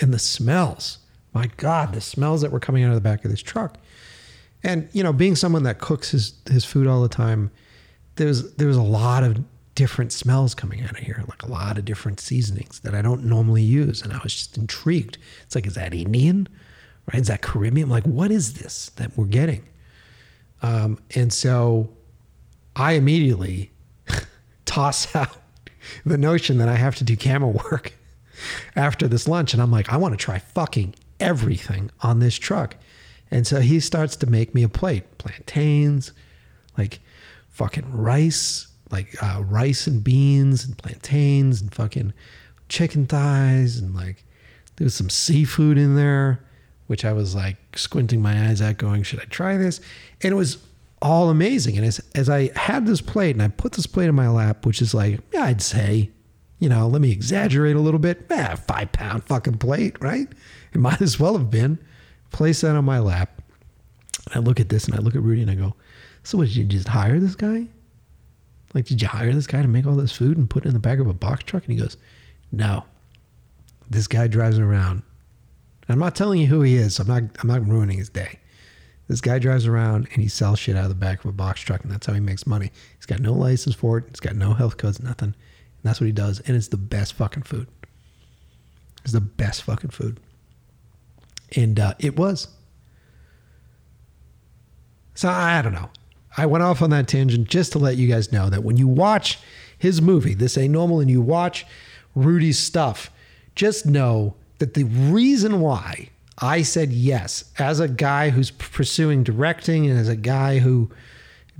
And 0.00 0.12
the 0.12 0.18
smells, 0.18 0.98
my 1.32 1.50
God, 1.56 1.92
the 1.92 2.00
smells 2.00 2.42
that 2.42 2.52
were 2.52 2.60
coming 2.60 2.84
out 2.84 2.90
of 2.90 2.94
the 2.94 3.00
back 3.00 3.24
of 3.24 3.30
this 3.30 3.42
truck. 3.42 3.78
And, 4.62 4.88
you 4.92 5.02
know, 5.02 5.12
being 5.12 5.36
someone 5.36 5.62
that 5.64 5.78
cooks 5.78 6.10
his, 6.10 6.34
his 6.50 6.64
food 6.64 6.86
all 6.86 7.02
the 7.02 7.08
time, 7.08 7.50
there's 8.16 8.52
there's 8.54 8.76
a 8.76 8.82
lot 8.82 9.22
of 9.22 9.38
different 9.76 10.10
smells 10.10 10.54
coming 10.54 10.82
out 10.82 10.92
of 10.92 10.96
here, 10.96 11.22
like 11.28 11.42
a 11.42 11.46
lot 11.46 11.78
of 11.78 11.84
different 11.84 12.18
seasonings 12.18 12.80
that 12.80 12.94
I 12.94 13.02
don't 13.02 13.24
normally 13.24 13.62
use. 13.62 14.02
And 14.02 14.12
I 14.12 14.18
was 14.24 14.32
just 14.34 14.56
intrigued. 14.58 15.18
It's 15.44 15.54
like, 15.54 15.66
is 15.66 15.74
that 15.74 15.94
Indian? 15.94 16.48
Right? 17.12 17.20
Is 17.20 17.28
that 17.28 17.42
Caribbean? 17.42 17.88
like, 17.88 18.04
what 18.04 18.32
is 18.32 18.54
this 18.54 18.88
that 18.96 19.16
we're 19.16 19.26
getting? 19.26 19.64
Um, 20.62 20.98
and 21.14 21.32
so 21.32 21.90
I 22.74 22.92
immediately 22.92 23.70
toss 24.64 25.14
out 25.14 25.36
the 26.04 26.18
notion 26.18 26.58
that 26.58 26.68
I 26.68 26.74
have 26.74 26.96
to 26.96 27.04
do 27.04 27.16
camera 27.16 27.50
work 27.50 27.92
after 28.76 29.06
this 29.06 29.28
lunch. 29.28 29.52
And 29.52 29.62
I'm 29.62 29.70
like, 29.70 29.92
I 29.92 29.98
want 29.98 30.14
to 30.14 30.18
try 30.18 30.38
fucking 30.38 30.94
everything 31.20 31.90
on 32.00 32.18
this 32.18 32.36
truck. 32.36 32.76
And 33.30 33.46
so 33.46 33.60
he 33.60 33.78
starts 33.78 34.16
to 34.16 34.26
make 34.26 34.54
me 34.54 34.62
a 34.62 34.68
plate 34.68 35.18
plantains, 35.18 36.12
like 36.78 37.00
fucking 37.50 37.92
rice, 37.92 38.68
like 38.90 39.20
uh, 39.22 39.42
rice 39.44 39.86
and 39.86 40.02
beans 40.02 40.64
and 40.64 40.76
plantains 40.78 41.60
and 41.60 41.74
fucking 41.74 42.12
chicken 42.68 43.06
thighs 43.06 43.78
and 43.78 43.94
like 43.94 44.24
there 44.76 44.84
was 44.84 44.94
some 44.94 45.10
seafood 45.10 45.78
in 45.78 45.96
there, 45.96 46.44
which 46.86 47.04
I 47.04 47.12
was 47.12 47.34
like 47.34 47.56
squinting 47.76 48.20
my 48.20 48.48
eyes 48.48 48.60
at, 48.60 48.78
going, 48.78 49.02
"Should 49.02 49.20
I 49.20 49.24
try 49.24 49.56
this?" 49.56 49.80
And 50.22 50.32
it 50.32 50.36
was 50.36 50.58
all 51.02 51.30
amazing. 51.30 51.76
And 51.76 51.86
as 51.86 52.00
as 52.14 52.28
I 52.28 52.50
had 52.56 52.86
this 52.86 53.00
plate 53.00 53.34
and 53.34 53.42
I 53.42 53.48
put 53.48 53.72
this 53.72 53.86
plate 53.86 54.08
in 54.08 54.14
my 54.14 54.28
lap, 54.28 54.64
which 54.66 54.82
is 54.82 54.94
like, 54.94 55.20
yeah, 55.32 55.44
I'd 55.44 55.62
say, 55.62 56.10
you 56.58 56.68
know, 56.68 56.86
let 56.86 57.00
me 57.00 57.10
exaggerate 57.10 57.76
a 57.76 57.80
little 57.80 58.00
bit, 58.00 58.26
yeah, 58.30 58.54
five 58.54 58.92
pound 58.92 59.24
fucking 59.24 59.58
plate, 59.58 60.00
right? 60.00 60.28
It 60.72 60.78
might 60.80 61.00
as 61.00 61.18
well 61.18 61.36
have 61.36 61.50
been. 61.50 61.78
Place 62.30 62.60
that 62.60 62.76
on 62.76 62.84
my 62.84 62.98
lap. 62.98 63.40
I 64.34 64.40
look 64.40 64.60
at 64.60 64.68
this 64.68 64.86
and 64.86 64.94
I 64.94 64.98
look 64.98 65.14
at 65.14 65.22
Rudy 65.22 65.42
and 65.42 65.50
I 65.50 65.54
go, 65.54 65.74
"So, 66.22 66.38
what, 66.38 66.48
did 66.48 66.56
you 66.56 66.64
just 66.64 66.88
hire 66.88 67.18
this 67.18 67.36
guy?" 67.36 67.68
Like, 68.76 68.84
did 68.84 69.00
you 69.00 69.08
hire 69.08 69.32
this 69.32 69.46
guy 69.46 69.62
to 69.62 69.68
make 69.68 69.86
all 69.86 69.96
this 69.96 70.12
food 70.12 70.36
and 70.36 70.50
put 70.50 70.66
it 70.66 70.68
in 70.68 70.74
the 70.74 70.78
back 70.78 70.98
of 70.98 71.06
a 71.06 71.14
box 71.14 71.44
truck? 71.44 71.64
And 71.64 71.72
he 71.72 71.80
goes, 71.80 71.96
No. 72.52 72.84
This 73.88 74.06
guy 74.06 74.26
drives 74.26 74.58
around. 74.58 75.02
I'm 75.88 75.98
not 75.98 76.14
telling 76.14 76.42
you 76.42 76.46
who 76.46 76.60
he 76.60 76.76
is. 76.76 76.96
So 76.96 77.02
I'm 77.02 77.08
not 77.08 77.22
I'm 77.40 77.48
not 77.48 77.66
ruining 77.66 77.96
his 77.96 78.10
day. 78.10 78.38
This 79.08 79.22
guy 79.22 79.38
drives 79.38 79.66
around 79.66 80.08
and 80.12 80.22
he 80.22 80.28
sells 80.28 80.58
shit 80.58 80.76
out 80.76 80.82
of 80.82 80.88
the 80.90 80.94
back 80.94 81.20
of 81.20 81.30
a 81.30 81.32
box 81.32 81.62
truck, 81.62 81.82
and 81.84 81.90
that's 81.90 82.06
how 82.06 82.12
he 82.12 82.20
makes 82.20 82.46
money. 82.46 82.70
He's 82.98 83.06
got 83.06 83.20
no 83.20 83.32
license 83.32 83.74
for 83.74 83.96
it. 83.96 84.04
He's 84.10 84.20
got 84.20 84.36
no 84.36 84.52
health 84.52 84.76
codes, 84.76 85.00
nothing. 85.02 85.28
And 85.28 85.82
that's 85.82 85.98
what 85.98 86.06
he 86.06 86.12
does. 86.12 86.40
And 86.40 86.54
it's 86.54 86.68
the 86.68 86.76
best 86.76 87.14
fucking 87.14 87.44
food. 87.44 87.68
It's 89.04 89.14
the 89.14 89.22
best 89.22 89.62
fucking 89.62 89.90
food. 89.90 90.20
And 91.56 91.80
uh, 91.80 91.94
it 91.98 92.18
was. 92.18 92.48
So 95.14 95.30
I 95.30 95.62
don't 95.62 95.72
know. 95.72 95.88
I 96.36 96.46
went 96.46 96.62
off 96.62 96.82
on 96.82 96.90
that 96.90 97.08
tangent 97.08 97.48
just 97.48 97.72
to 97.72 97.78
let 97.78 97.96
you 97.96 98.08
guys 98.08 98.32
know 98.32 98.50
that 98.50 98.62
when 98.64 98.76
you 98.76 98.86
watch 98.86 99.38
his 99.78 100.02
movie, 100.02 100.34
This 100.34 100.58
Ain't 100.58 100.72
Normal, 100.72 101.00
and 101.00 101.10
you 101.10 101.20
watch 101.20 101.66
Rudy's 102.14 102.58
stuff, 102.58 103.10
just 103.54 103.86
know 103.86 104.34
that 104.58 104.74
the 104.74 104.84
reason 104.84 105.60
why 105.60 106.10
I 106.38 106.62
said 106.62 106.92
yes, 106.92 107.44
as 107.58 107.80
a 107.80 107.88
guy 107.88 108.30
who's 108.30 108.50
pursuing 108.50 109.22
directing 109.22 109.88
and 109.88 109.98
as 109.98 110.08
a 110.08 110.16
guy 110.16 110.58
who 110.58 110.90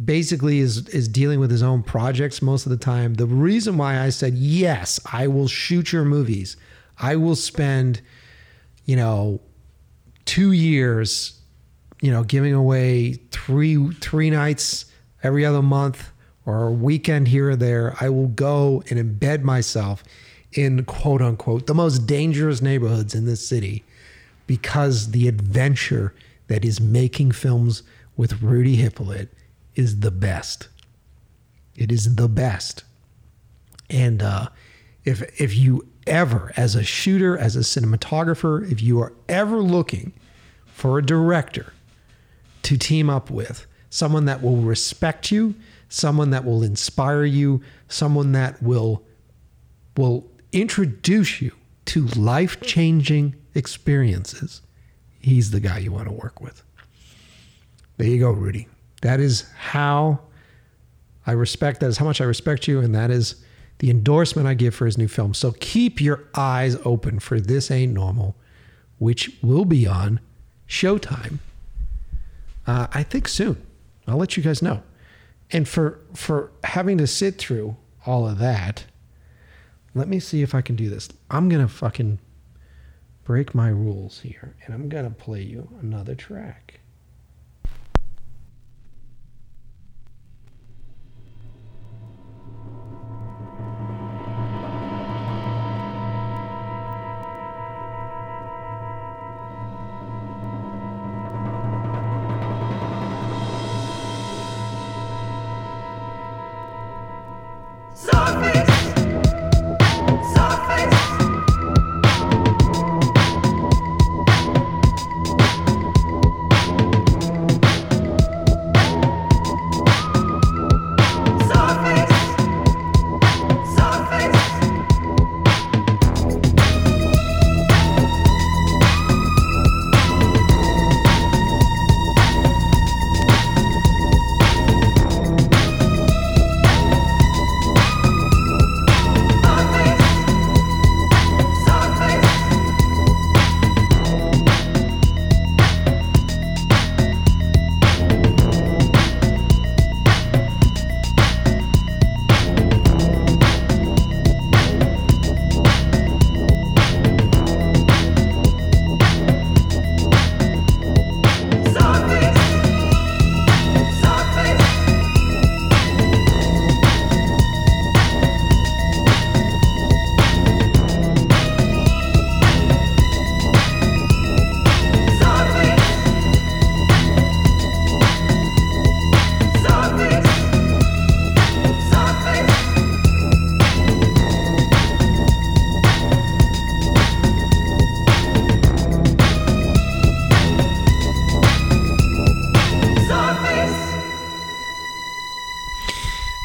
basically 0.03 0.59
is 0.59 0.87
is 0.89 1.09
dealing 1.09 1.41
with 1.41 1.51
his 1.51 1.63
own 1.63 1.83
projects 1.83 2.43
most 2.43 2.67
of 2.67 2.71
the 2.71 2.77
time, 2.77 3.15
the 3.15 3.27
reason 3.27 3.79
why 3.79 3.99
I 3.99 4.11
said 4.11 4.35
yes, 4.35 5.01
I 5.11 5.27
will 5.27 5.49
shoot 5.49 5.93
your 5.93 6.05
movies. 6.05 6.57
I 6.99 7.17
will 7.17 7.37
spend, 7.37 8.03
you 8.85 8.97
know, 8.97 9.41
two 10.27 10.53
years 10.53 11.36
you 12.01 12.11
know, 12.11 12.25
giving 12.25 12.55
away 12.55 13.15
three 13.31 13.93
three 13.95 14.31
nights 14.31 14.87
every 15.23 15.45
other 15.45 15.63
month 15.63 16.11
or 16.45 16.69
a 16.69 16.73
weekend 16.73 17.29
here 17.29 17.51
or 17.51 17.57
there, 17.57 17.97
I 18.01 18.09
will 18.09 18.29
go 18.29 18.83
and 18.89 18.99
embed 18.99 19.43
myself 19.43 20.05
in 20.53 20.85
quote 20.85 21.23
unquote 21.23 21.67
the 21.67 21.75
most 21.75 22.07
dangerous 22.07 22.63
neighborhoods 22.63 23.15
in 23.15 23.27
this 23.27 23.47
city 23.47 23.85
because 24.47 25.11
the 25.11 25.27
adventure 25.29 26.15
that 26.47 26.65
is 26.65 26.81
making 26.81 27.33
films 27.33 27.83
with 28.17 28.41
Rudy 28.41 28.77
Hypolite 28.79 29.29
is 29.75 30.01
the 30.01 30.11
best. 30.11 30.69
It 31.75 31.91
is 31.91 32.17
the 32.17 32.29
best. 32.29 32.85
And 33.91 34.23
uh, 34.23 34.49
if 35.05 35.41
if 35.41 35.57
you 35.57 35.89
ever, 36.07 36.53
as 36.57 36.75
a 36.75 36.85
shooter, 36.85 37.37
as 37.37 37.57
a 37.57 37.61
cinematographer, 37.61 38.71
if 38.71 38.81
you 38.81 39.01
are 39.01 39.13
ever 39.29 39.59
looking 39.59 40.13
for 40.67 40.99
a 40.99 41.05
director 41.05 41.73
to 42.67 42.77
team 42.77 43.09
up 43.09 43.31
with, 43.31 43.67
someone 43.91 44.25
that 44.25 44.43
will 44.43 44.57
respect 44.57 45.31
you, 45.31 45.55
someone 45.89 46.31
that 46.31 46.45
will 46.45 46.65
inspire 46.65 47.25
you, 47.25 47.63
someone 47.89 48.33
that 48.33 48.61
will 48.63 49.03
will 49.97 50.27
introduce 50.53 51.41
you 51.41 51.53
to 51.87 52.07
life-changing 52.09 53.35
experiences, 53.55 54.61
he's 55.21 55.53
the 55.53 55.61
guy 55.61 55.79
you 55.79 55.93
want 55.93 56.07
to 56.07 56.13
work 56.13 56.41
with. 56.41 56.63
There 57.97 58.09
you 58.09 58.19
go, 58.19 58.31
Rudy. 58.31 58.69
That 59.03 59.21
is 59.21 59.49
how 59.57 60.21
I 61.27 61.33
respect 61.33 61.81
that 61.81 61.87
is 61.87 61.99
how 61.99 62.05
much 62.05 62.21
I 62.21 62.25
respect 62.25 62.69
you, 62.69 62.81
and 62.81 62.95
that 62.95 63.11
is 63.11 63.37
the 63.79 63.91
endorsement 63.91 64.47
I 64.47 64.55
give 64.55 64.75
for 64.75 64.87
his 64.87 64.99
new 64.99 65.09
film. 65.09 65.35
So 65.35 65.53
keep 65.61 66.01
your 66.01 66.25
eyes 66.35 66.77
open 66.85 67.21
for 67.21 67.41
This 67.41 67.71
Ain't 67.71 67.93
Normal, 67.93 68.37
which 68.99 69.31
will 69.43 69.65
be 69.65 69.87
on 69.87 70.21
Showtime. 70.69 71.39
Uh, 72.67 72.87
I 72.93 73.03
think 73.03 73.29
soon. 73.29 73.65
I'll 74.07 74.17
let 74.17 74.37
you 74.37 74.43
guys 74.43 74.63
know. 74.63 74.83
And 75.51 75.69
for 75.69 76.01
for 76.15 76.51
having 76.65 76.99
to 76.99 77.07
sit 77.07 77.39
through 77.39 77.77
all 78.05 78.29
of 78.29 78.39
that, 78.39 78.85
let 79.95 80.09
me 80.09 80.19
see 80.19 80.43
if 80.43 80.55
I 80.55 80.61
can 80.61 80.77
do 80.77 80.91
this. 80.91 81.09
I'm 81.31 81.49
gonna 81.49 81.69
fucking 81.69 82.19
break 83.25 83.55
my 83.55 83.69
rules 83.69 84.21
here, 84.21 84.57
and 84.65 84.75
I'm 84.75 84.89
gonna 84.89 85.11
play 85.11 85.43
you 85.43 85.69
another 85.81 86.15
track. 86.15 86.81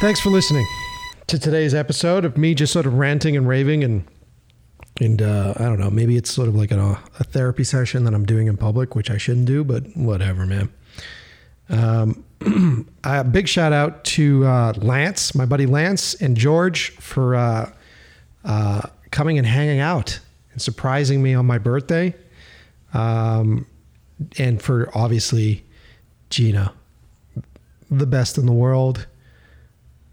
Thanks 0.01 0.19
for 0.19 0.31
listening 0.31 0.65
to 1.27 1.37
today's 1.37 1.75
episode 1.75 2.25
of 2.25 2.35
me 2.35 2.55
just 2.55 2.73
sort 2.73 2.87
of 2.87 2.95
ranting 2.95 3.37
and 3.37 3.47
raving 3.47 3.83
and 3.83 4.03
and 4.99 5.21
uh, 5.21 5.53
I 5.57 5.65
don't 5.65 5.79
know, 5.79 5.91
maybe 5.91 6.17
it's 6.17 6.33
sort 6.33 6.47
of 6.47 6.55
like 6.55 6.71
a, 6.71 6.99
a 7.19 7.23
therapy 7.23 7.63
session 7.63 8.03
that 8.05 8.15
I'm 8.15 8.25
doing 8.25 8.47
in 8.47 8.57
public, 8.57 8.95
which 8.95 9.11
I 9.11 9.17
shouldn't 9.17 9.45
do, 9.45 9.63
but 9.63 9.83
whatever, 9.95 10.47
man. 10.47 10.73
Um, 11.69 12.25
a 13.03 13.23
big 13.31 13.47
shout 13.47 13.73
out 13.73 14.03
to 14.05 14.43
uh, 14.43 14.73
Lance, 14.77 15.35
my 15.35 15.45
buddy 15.45 15.67
Lance, 15.67 16.15
and 16.15 16.35
George 16.35 16.89
for 16.95 17.35
uh, 17.35 17.71
uh, 18.43 18.81
coming 19.11 19.37
and 19.37 19.45
hanging 19.45 19.81
out 19.81 20.19
and 20.51 20.59
surprising 20.59 21.21
me 21.21 21.35
on 21.35 21.45
my 21.45 21.59
birthday. 21.59 22.15
Um, 22.95 23.67
and 24.39 24.59
for 24.59 24.89
obviously 24.97 25.63
Gina, 26.31 26.73
the 27.91 28.07
best 28.07 28.39
in 28.39 28.47
the 28.47 28.51
world. 28.51 29.05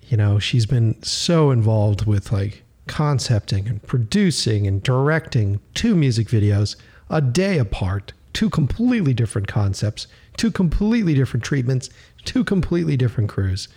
You 0.08 0.16
know, 0.16 0.38
she's 0.38 0.66
been 0.66 1.00
so 1.02 1.50
involved 1.50 2.06
with 2.06 2.32
like 2.32 2.64
concepting 2.86 3.68
and 3.68 3.82
producing 3.82 4.66
and 4.66 4.82
directing 4.82 5.60
two 5.74 5.94
music 5.94 6.28
videos 6.28 6.76
a 7.10 7.20
day 7.20 7.58
apart, 7.58 8.14
two 8.32 8.48
completely 8.48 9.12
different 9.12 9.48
concepts, 9.48 10.06
two 10.38 10.50
completely 10.50 11.14
different 11.14 11.44
treatments, 11.44 11.90
two 12.24 12.42
completely 12.42 12.96
different 12.96 13.28
crews. 13.28 13.68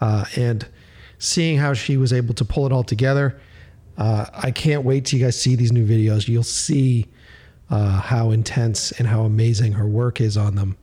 Uh, 0.00 0.24
and 0.36 0.66
seeing 1.18 1.58
how 1.58 1.74
she 1.74 1.96
was 1.96 2.12
able 2.12 2.34
to 2.34 2.44
pull 2.44 2.66
it 2.66 2.72
all 2.72 2.84
together, 2.84 3.40
uh, 3.96 4.26
I 4.34 4.50
can't 4.50 4.84
wait 4.84 5.06
till 5.06 5.20
you 5.20 5.26
guys 5.26 5.40
see 5.40 5.54
these 5.54 5.72
new 5.72 5.86
videos. 5.86 6.28
You'll 6.28 6.42
see 6.42 7.06
uh, 7.70 8.00
how 8.00 8.30
intense 8.30 8.92
and 8.92 9.06
how 9.06 9.22
amazing 9.22 9.72
her 9.72 9.86
work 9.86 10.20
is 10.20 10.36
on 10.36 10.56
them. 10.56 10.76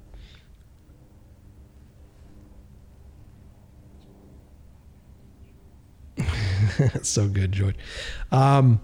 so 7.01 7.27
good, 7.27 7.51
George. 7.51 7.75
Um, 8.31 8.81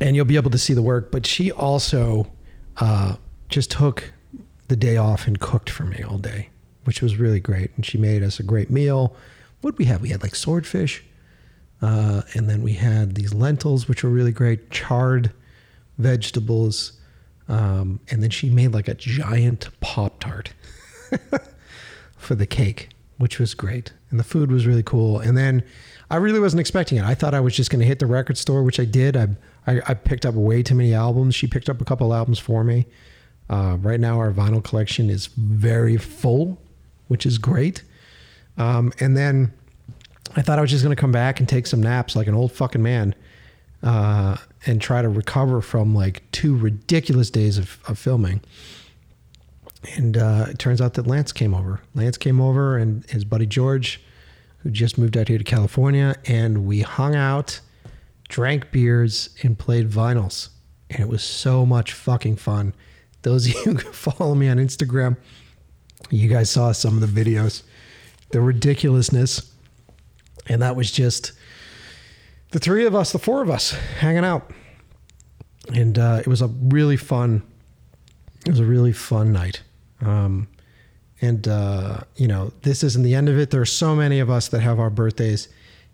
and 0.00 0.16
you'll 0.16 0.24
be 0.24 0.36
able 0.36 0.50
to 0.50 0.58
see 0.58 0.74
the 0.74 0.82
work. 0.82 1.10
But 1.12 1.26
she 1.26 1.52
also 1.52 2.30
uh, 2.78 3.16
just 3.48 3.70
took 3.70 4.12
the 4.68 4.76
day 4.76 4.96
off 4.96 5.26
and 5.26 5.38
cooked 5.38 5.70
for 5.70 5.84
me 5.84 6.02
all 6.02 6.18
day, 6.18 6.48
which 6.84 7.02
was 7.02 7.16
really 7.16 7.40
great. 7.40 7.70
And 7.76 7.84
she 7.86 7.98
made 7.98 8.22
us 8.22 8.40
a 8.40 8.42
great 8.42 8.70
meal. 8.70 9.14
What 9.60 9.78
we 9.78 9.84
have? 9.84 10.02
We 10.02 10.08
had 10.08 10.22
like 10.22 10.34
swordfish, 10.34 11.04
uh, 11.80 12.22
and 12.34 12.48
then 12.48 12.62
we 12.62 12.72
had 12.72 13.14
these 13.14 13.32
lentils, 13.32 13.88
which 13.88 14.02
were 14.02 14.10
really 14.10 14.32
great, 14.32 14.70
charred 14.70 15.32
vegetables, 15.98 16.94
um, 17.48 18.00
and 18.10 18.22
then 18.22 18.30
she 18.30 18.50
made 18.50 18.72
like 18.72 18.88
a 18.88 18.94
giant 18.94 19.68
pop 19.80 20.20
tart 20.20 20.52
for 22.16 22.34
the 22.34 22.46
cake, 22.46 22.88
which 23.18 23.38
was 23.38 23.54
great. 23.54 23.92
And 24.10 24.18
the 24.18 24.24
food 24.24 24.50
was 24.50 24.66
really 24.66 24.82
cool. 24.82 25.18
And 25.18 25.36
then 25.36 25.62
I 26.12 26.16
really 26.16 26.40
wasn't 26.40 26.60
expecting 26.60 26.98
it. 26.98 27.04
I 27.04 27.14
thought 27.14 27.32
I 27.32 27.40
was 27.40 27.56
just 27.56 27.70
going 27.70 27.80
to 27.80 27.86
hit 27.86 27.98
the 27.98 28.06
record 28.06 28.36
store, 28.36 28.62
which 28.62 28.78
I 28.78 28.84
did. 28.84 29.16
I, 29.16 29.28
I, 29.66 29.80
I 29.88 29.94
picked 29.94 30.26
up 30.26 30.34
way 30.34 30.62
too 30.62 30.74
many 30.74 30.92
albums. 30.92 31.34
She 31.34 31.46
picked 31.46 31.70
up 31.70 31.80
a 31.80 31.86
couple 31.86 32.12
albums 32.12 32.38
for 32.38 32.62
me. 32.62 32.84
Uh, 33.48 33.78
right 33.80 33.98
now, 33.98 34.18
our 34.18 34.30
vinyl 34.30 34.62
collection 34.62 35.08
is 35.08 35.28
very 35.28 35.96
full, 35.96 36.60
which 37.08 37.24
is 37.24 37.38
great. 37.38 37.82
Um, 38.58 38.92
and 39.00 39.16
then 39.16 39.54
I 40.36 40.42
thought 40.42 40.58
I 40.58 40.60
was 40.60 40.70
just 40.70 40.84
going 40.84 40.94
to 40.94 41.00
come 41.00 41.12
back 41.12 41.40
and 41.40 41.48
take 41.48 41.66
some 41.66 41.82
naps 41.82 42.14
like 42.14 42.26
an 42.26 42.34
old 42.34 42.52
fucking 42.52 42.82
man 42.82 43.14
uh, 43.82 44.36
and 44.66 44.82
try 44.82 45.00
to 45.00 45.08
recover 45.08 45.62
from 45.62 45.94
like 45.94 46.30
two 46.30 46.54
ridiculous 46.54 47.30
days 47.30 47.56
of, 47.56 47.78
of 47.88 47.98
filming. 47.98 48.42
And 49.96 50.18
uh, 50.18 50.48
it 50.50 50.58
turns 50.58 50.82
out 50.82 50.92
that 50.94 51.06
Lance 51.06 51.32
came 51.32 51.54
over. 51.54 51.80
Lance 51.94 52.18
came 52.18 52.38
over 52.38 52.76
and 52.76 53.02
his 53.06 53.24
buddy 53.24 53.46
George 53.46 53.98
who 54.62 54.70
just 54.70 54.96
moved 54.96 55.16
out 55.16 55.28
here 55.28 55.38
to 55.38 55.44
California, 55.44 56.16
and 56.26 56.66
we 56.66 56.80
hung 56.82 57.14
out, 57.14 57.60
drank 58.28 58.70
beers, 58.70 59.30
and 59.42 59.58
played 59.58 59.90
vinyls. 59.90 60.50
And 60.90 61.00
it 61.00 61.08
was 61.08 61.22
so 61.22 61.66
much 61.66 61.92
fucking 61.92 62.36
fun. 62.36 62.74
Those 63.22 63.46
of 63.46 63.54
you 63.54 63.62
who 63.74 63.92
follow 63.92 64.34
me 64.34 64.48
on 64.48 64.58
Instagram, 64.58 65.16
you 66.10 66.28
guys 66.28 66.50
saw 66.50 66.72
some 66.72 67.02
of 67.02 67.14
the 67.14 67.24
videos, 67.24 67.62
the 68.30 68.40
ridiculousness. 68.40 69.50
And 70.46 70.62
that 70.62 70.76
was 70.76 70.90
just 70.90 71.32
the 72.50 72.58
three 72.58 72.84
of 72.84 72.94
us, 72.94 73.12
the 73.12 73.18
four 73.18 73.42
of 73.42 73.50
us, 73.50 73.72
hanging 73.98 74.24
out. 74.24 74.50
And 75.72 75.98
uh, 75.98 76.18
it 76.20 76.26
was 76.26 76.42
a 76.42 76.48
really 76.48 76.96
fun, 76.96 77.42
it 78.44 78.50
was 78.50 78.60
a 78.60 78.64
really 78.64 78.92
fun 78.92 79.32
night. 79.32 79.62
Um, 80.00 80.48
and, 81.22 81.46
uh, 81.46 82.00
you 82.16 82.26
know, 82.26 82.52
this 82.62 82.82
isn't 82.82 83.04
the 83.04 83.14
end 83.14 83.28
of 83.28 83.38
it. 83.38 83.50
There 83.50 83.60
are 83.60 83.64
so 83.64 83.94
many 83.94 84.18
of 84.18 84.28
us 84.28 84.48
that 84.48 84.60
have 84.60 84.80
our 84.80 84.90
birthdays 84.90 85.48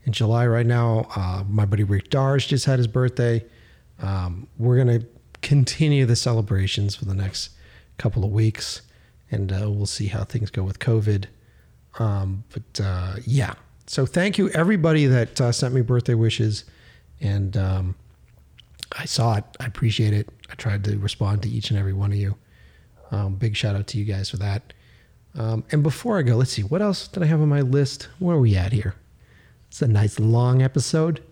in 0.04 0.12
July 0.12 0.46
right 0.46 0.66
now. 0.66 1.06
Uh, 1.14 1.44
my 1.46 1.66
buddy 1.66 1.84
Rick 1.84 2.08
Darge 2.08 2.48
just 2.48 2.64
had 2.64 2.78
his 2.78 2.86
birthday. 2.86 3.44
Um, 4.00 4.48
we're 4.56 4.82
going 4.82 5.00
to 5.00 5.06
continue 5.42 6.06
the 6.06 6.16
celebrations 6.16 6.96
for 6.96 7.04
the 7.04 7.14
next 7.14 7.50
couple 7.98 8.24
of 8.24 8.30
weeks, 8.30 8.80
and 9.30 9.52
uh, 9.52 9.70
we'll 9.70 9.86
see 9.86 10.06
how 10.06 10.24
things 10.24 10.50
go 10.50 10.62
with 10.62 10.78
COVID. 10.78 11.26
Um, 11.98 12.44
but 12.52 12.80
uh, 12.82 13.16
yeah, 13.26 13.54
so 13.86 14.06
thank 14.06 14.38
you 14.38 14.48
everybody 14.50 15.06
that 15.06 15.40
uh, 15.40 15.52
sent 15.52 15.74
me 15.74 15.82
birthday 15.82 16.14
wishes, 16.14 16.64
and 17.20 17.54
um, 17.56 17.96
I 18.96 19.04
saw 19.04 19.36
it. 19.36 19.44
I 19.60 19.66
appreciate 19.66 20.14
it. 20.14 20.30
I 20.50 20.54
tried 20.54 20.84
to 20.84 20.96
respond 20.98 21.42
to 21.42 21.50
each 21.50 21.70
and 21.70 21.78
every 21.78 21.92
one 21.92 22.12
of 22.12 22.18
you. 22.18 22.36
Um, 23.10 23.34
big 23.34 23.56
shout 23.56 23.76
out 23.76 23.86
to 23.88 23.98
you 23.98 24.04
guys 24.04 24.30
for 24.30 24.38
that. 24.38 24.72
Um, 25.36 25.64
and 25.70 25.82
before 25.82 26.18
I 26.18 26.22
go, 26.22 26.36
let's 26.36 26.52
see 26.52 26.62
what 26.62 26.82
else 26.82 27.08
did 27.08 27.22
I 27.22 27.26
have 27.26 27.40
on 27.40 27.48
my 27.48 27.60
list. 27.60 28.08
Where 28.18 28.36
are 28.36 28.40
we 28.40 28.56
at 28.56 28.72
here? 28.72 28.94
It's 29.68 29.82
a 29.82 29.88
nice 29.88 30.18
long 30.18 30.62
episode. 30.62 31.22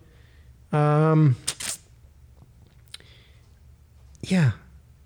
Um, 0.71 1.35
yeah. 4.21 4.51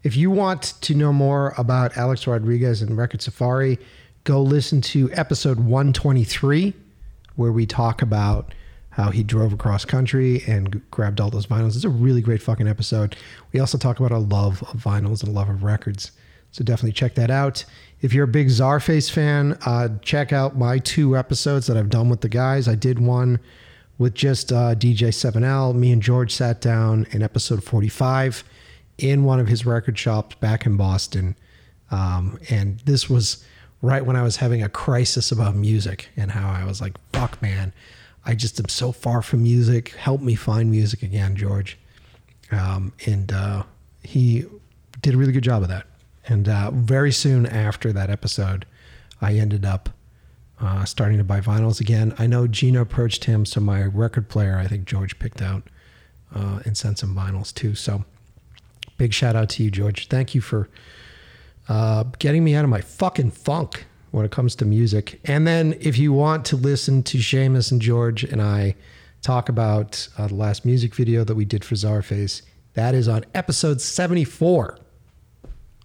If 0.03 0.15
you 0.15 0.31
want 0.31 0.73
to 0.81 0.95
know 0.95 1.13
more 1.13 1.53
about 1.57 1.95
Alex 1.95 2.25
Rodriguez 2.25 2.81
and 2.81 2.97
Record 2.97 3.21
Safari, 3.21 3.77
go 4.23 4.41
listen 4.41 4.81
to 4.81 5.11
episode 5.13 5.59
123, 5.59 6.73
where 7.35 7.51
we 7.51 7.65
talk 7.65 8.01
about 8.01 8.53
how 8.91 9.09
he 9.09 9.23
drove 9.23 9.53
across 9.53 9.85
country 9.85 10.43
and 10.47 10.81
grabbed 10.91 11.21
all 11.21 11.29
those 11.29 11.47
vinyls. 11.47 11.75
It's 11.75 11.85
a 11.85 11.89
really 11.89 12.21
great 12.21 12.41
fucking 12.41 12.67
episode. 12.67 13.15
We 13.53 13.59
also 13.59 13.77
talk 13.77 13.99
about 13.99 14.11
our 14.11 14.19
love 14.19 14.63
of 14.63 14.81
vinyls 14.81 15.23
and 15.23 15.33
love 15.33 15.49
of 15.49 15.63
records. 15.63 16.11
So 16.51 16.63
definitely 16.63 16.91
check 16.91 17.15
that 17.15 17.31
out. 17.31 17.63
If 18.01 18.13
you're 18.13 18.25
a 18.25 18.27
big 18.27 18.47
Czarface 18.47 19.11
fan, 19.11 19.57
uh, 19.65 19.89
check 20.01 20.33
out 20.33 20.57
my 20.57 20.79
two 20.79 21.15
episodes 21.15 21.67
that 21.67 21.77
I've 21.77 21.89
done 21.89 22.09
with 22.09 22.21
the 22.21 22.29
guys. 22.29 22.67
I 22.67 22.73
did 22.73 22.99
one 22.99 23.39
with 23.99 24.15
just 24.15 24.51
uh, 24.51 24.73
DJ 24.73 25.09
7L. 25.09 25.75
Me 25.75 25.91
and 25.91 26.01
George 26.01 26.33
sat 26.33 26.59
down 26.61 27.05
in 27.11 27.21
episode 27.21 27.63
45 27.63 28.43
in 28.97 29.23
one 29.23 29.39
of 29.39 29.47
his 29.47 29.67
record 29.67 29.99
shops 29.99 30.35
back 30.35 30.65
in 30.65 30.77
Boston. 30.77 31.35
Um, 31.91 32.39
and 32.49 32.79
this 32.79 33.07
was 33.07 33.45
right 33.83 34.03
when 34.03 34.15
I 34.15 34.23
was 34.23 34.37
having 34.37 34.63
a 34.63 34.69
crisis 34.69 35.31
about 35.31 35.55
music 35.55 36.09
and 36.17 36.31
how 36.31 36.49
I 36.49 36.65
was 36.65 36.81
like, 36.81 36.97
fuck, 37.13 37.39
man, 37.39 37.71
I 38.25 38.33
just 38.33 38.59
am 38.59 38.67
so 38.67 38.91
far 38.91 39.21
from 39.21 39.43
music. 39.43 39.89
Help 39.89 40.21
me 40.21 40.33
find 40.33 40.71
music 40.71 41.03
again, 41.03 41.35
George. 41.35 41.77
Um, 42.51 42.93
and 43.05 43.31
uh, 43.31 43.63
he 44.01 44.45
did 45.01 45.13
a 45.13 45.17
really 45.17 45.33
good 45.33 45.43
job 45.43 45.61
of 45.61 45.69
that. 45.69 45.85
And 46.27 46.47
uh, 46.47 46.71
very 46.71 47.11
soon 47.11 47.45
after 47.45 47.91
that 47.93 48.09
episode, 48.09 48.65
I 49.21 49.33
ended 49.33 49.65
up 49.65 49.89
uh, 50.59 50.85
starting 50.85 51.17
to 51.17 51.23
buy 51.23 51.41
vinyls 51.41 51.81
again. 51.81 52.13
I 52.19 52.27
know 52.27 52.47
Gina 52.47 52.81
approached 52.81 53.25
him, 53.25 53.45
so 53.45 53.59
my 53.59 53.83
record 53.83 54.29
player, 54.29 54.57
I 54.57 54.67
think 54.67 54.85
George 54.85 55.17
picked 55.17 55.41
out 55.41 55.63
uh, 56.33 56.59
and 56.65 56.77
sent 56.77 56.99
some 56.99 57.15
vinyls 57.15 57.53
too. 57.53 57.75
So 57.75 58.05
big 58.97 59.13
shout 59.13 59.35
out 59.35 59.49
to 59.49 59.63
you, 59.63 59.71
George. 59.71 60.07
Thank 60.07 60.35
you 60.35 60.41
for 60.41 60.69
uh, 61.67 62.03
getting 62.19 62.43
me 62.43 62.53
out 62.53 62.63
of 62.63 62.69
my 62.69 62.81
fucking 62.81 63.31
funk 63.31 63.85
when 64.11 64.25
it 64.25 64.31
comes 64.31 64.55
to 64.57 64.65
music. 64.65 65.19
And 65.25 65.47
then 65.47 65.75
if 65.79 65.97
you 65.97 66.13
want 66.13 66.45
to 66.45 66.55
listen 66.55 67.01
to 67.03 67.17
Seamus 67.17 67.71
and 67.71 67.81
George 67.81 68.23
and 68.23 68.41
I 68.41 68.75
talk 69.21 69.49
about 69.49 70.07
uh, 70.17 70.27
the 70.27 70.35
last 70.35 70.65
music 70.65 70.93
video 70.93 71.23
that 71.23 71.35
we 71.35 71.45
did 71.45 71.63
for 71.63 71.75
Czarface, 71.75 72.41
that 72.73 72.93
is 72.93 73.07
on 73.07 73.25
episode 73.33 73.81
74 73.81 74.77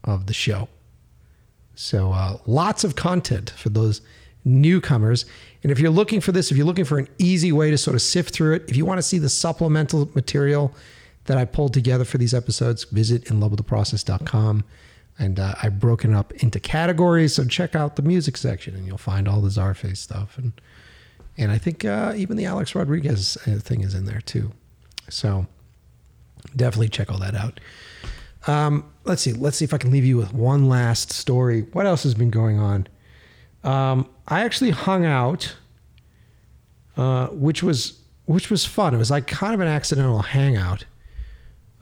of 0.07 0.27
the 0.27 0.35
show. 0.35 0.69
So 1.75 2.13
uh, 2.13 2.39
lots 2.47 2.85
of 2.85 2.97
content 2.97 3.51
for 3.51 3.69
those 3.69 4.01
newcomers. 4.45 5.27
And 5.63 5.71
if 5.71 5.79
you're 5.79 5.91
looking 5.91 6.21
for 6.21 6.33
this, 6.33 6.51
if 6.51 6.57
you're 6.57 6.67
looking 6.67 6.85
for 6.85 6.99
an 6.99 7.09
easy 7.19 7.53
way 7.53 7.71
to 7.71 7.77
sort 7.77 7.95
of 7.95 8.03
sift 8.03 8.33
through 8.33 8.55
it, 8.55 8.65
if 8.69 8.77
you 8.77 8.87
want 8.87 8.99
to 8.99 9.03
see 9.03 9.19
the 9.19 9.29
supplemental 9.29 10.11
material 10.15 10.73
that 11.25 11.37
I 11.37 11.45
pulled 11.45 11.75
together 11.75 12.05
for 12.05 12.19
these 12.19 12.33
episodes, 12.33 12.85
visit 12.85 13.25
inlovewiththeprocess.com. 13.25 14.65
And 15.19 15.41
uh, 15.41 15.55
I've 15.63 15.81
broken 15.81 16.15
up 16.15 16.33
into 16.35 16.61
categories. 16.61 17.35
So 17.35 17.45
check 17.45 17.75
out 17.75 17.97
the 17.97 18.03
music 18.03 18.37
section 18.37 18.75
and 18.75 18.87
you'll 18.87 18.99
find 18.99 19.27
all 19.27 19.41
the 19.41 19.49
Czarface 19.49 19.99
stuff. 19.99 20.39
And 20.39 20.53
and 21.39 21.53
I 21.53 21.59
think 21.59 21.85
uh, 21.85 22.15
even 22.17 22.37
the 22.37 22.47
Alex 22.47 22.75
Rodriguez 22.75 23.37
uh, 23.47 23.59
thing 23.59 23.83
is 23.83 23.95
in 23.95 24.07
there 24.07 24.23
too. 24.23 24.53
So 25.11 25.47
definitely 26.55 26.89
check 26.89 27.11
all 27.13 27.19
that 27.19 27.35
out. 27.35 27.61
Um, 28.47 28.85
let's 29.05 29.23
see. 29.23 29.33
Let's 29.33 29.57
see 29.57 29.65
if 29.65 29.75
I 29.75 29.79
can 29.79 29.91
leave 29.91 30.05
you 30.05 30.17
with 30.17 30.33
one 30.33 30.69
last 30.69 31.13
story. 31.13 31.63
What 31.73 31.87
else 31.87 32.05
has 32.05 32.15
been 32.15 32.31
going 32.31 32.59
on? 32.59 32.87
Um, 33.65 34.09
I 34.29 34.43
actually 34.45 34.71
hung 34.71 35.05
out, 35.05 35.57
uh, 36.97 37.29
which 37.29 37.63
was 37.63 38.01
which 38.27 38.51
was 38.51 38.65
fun. 38.65 38.95
It 38.95 38.99
was 38.99 39.11
like 39.11 39.27
kind 39.27 39.55
of 39.55 39.61
an 39.61 39.69
accidental 39.69 40.21
hangout. 40.21 40.85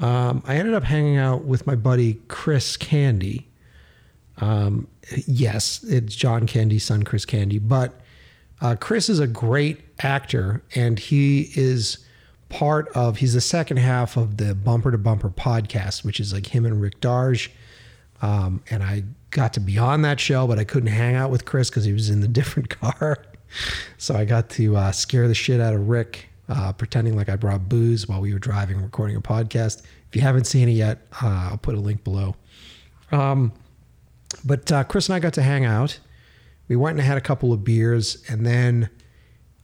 Um, 0.01 0.43
I 0.47 0.57
ended 0.57 0.75
up 0.75 0.85
hanging 0.85 1.17
out 1.17 1.45
with 1.45 1.67
my 1.67 1.75
buddy 1.75 2.21
Chris 2.29 2.77
Candy. 2.77 3.49
Um, 4.39 4.89
yes, 5.27 5.83
it's 5.85 6.15
John 6.15 6.47
Candy's 6.47 6.85
son, 6.85 7.05
Chris 7.05 7.25
Candy, 7.25 7.59
but 7.59 8.01
uh, 8.61 8.77
Chris 8.77 9.09
is 9.09 9.21
a 9.21 9.27
great 9.27 9.81
actor, 10.01 10.63
and 10.75 10.99
he 10.99 11.53
is 11.55 11.99
part 12.55 12.89
of. 12.91 13.17
He's 13.17 13.35
the 13.35 13.41
second 13.41 13.79
half 13.79 14.17
of 14.17 14.37
the 14.37 14.55
Bumper 14.55 14.93
to 14.93 14.99
Bumper 14.99 15.29
podcast, 15.29 16.05
which 16.05 16.21
is 16.21 16.33
like 16.33 16.47
him 16.47 16.65
and 16.65 16.81
Rick 16.81 17.01
Darge. 17.01 17.51
Um, 18.23 18.63
and 18.71 18.85
I 18.85 19.03
got 19.31 19.53
to 19.55 19.61
be 19.61 19.77
on 19.77 20.03
that 20.03 20.21
show, 20.21 20.47
but 20.47 20.61
I 20.61 20.65
couldn't 20.65 20.91
hang 20.91 21.17
out 21.17 21.33
with 21.33 21.45
Chris 21.45 21.69
because 21.69 21.85
he 21.85 21.93
was 21.93 22.11
in 22.11 22.21
the 22.21 22.29
different 22.41 22.69
car. 22.69 23.19
so 23.99 24.15
I 24.15 24.25
got 24.25 24.51
to 24.51 24.77
uh, 24.77 24.93
scare 24.93 25.27
the 25.27 25.35
shit 25.35 25.61
out 25.61 25.75
of 25.75 25.89
Rick, 25.89 26.29
uh, 26.49 26.73
pretending 26.73 27.17
like 27.17 27.29
I 27.29 27.35
brought 27.35 27.69
booze 27.69 28.09
while 28.09 28.21
we 28.21 28.33
were 28.33 28.39
driving 28.39 28.81
recording 28.81 29.17
a 29.17 29.21
podcast. 29.21 29.83
If 30.09 30.15
you 30.15 30.23
haven't 30.23 30.45
seen 30.45 30.69
it 30.69 30.73
yet, 30.73 31.09
uh, 31.21 31.49
I'll 31.51 31.59
put 31.59 31.75
a 31.75 31.81
link 31.81 32.05
below. 32.05 32.37
Um, 33.11 33.53
but 34.45 34.71
uh, 34.71 34.85
Chris 34.85 35.09
and 35.09 35.17
I 35.17 35.19
got 35.19 35.35
to 35.35 35.43
hang 35.43 35.65
out. 35.65 35.99
We 36.69 36.77
went 36.77 36.99
and 36.99 37.05
had 37.05 37.19
a 37.19 37.21
couple 37.21 37.53
of 37.53 37.65
beers, 37.65 38.23
and 38.29 38.47
then 38.47 38.91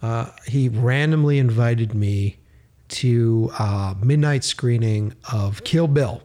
uh, 0.02 0.30
he 0.44 0.68
randomly 0.68 1.38
invited 1.38 1.94
me 1.94 2.39
to 2.90 3.50
a 3.58 3.96
midnight 4.02 4.44
screening 4.44 5.14
of 5.32 5.64
Kill 5.64 5.88
Bill 5.88 6.22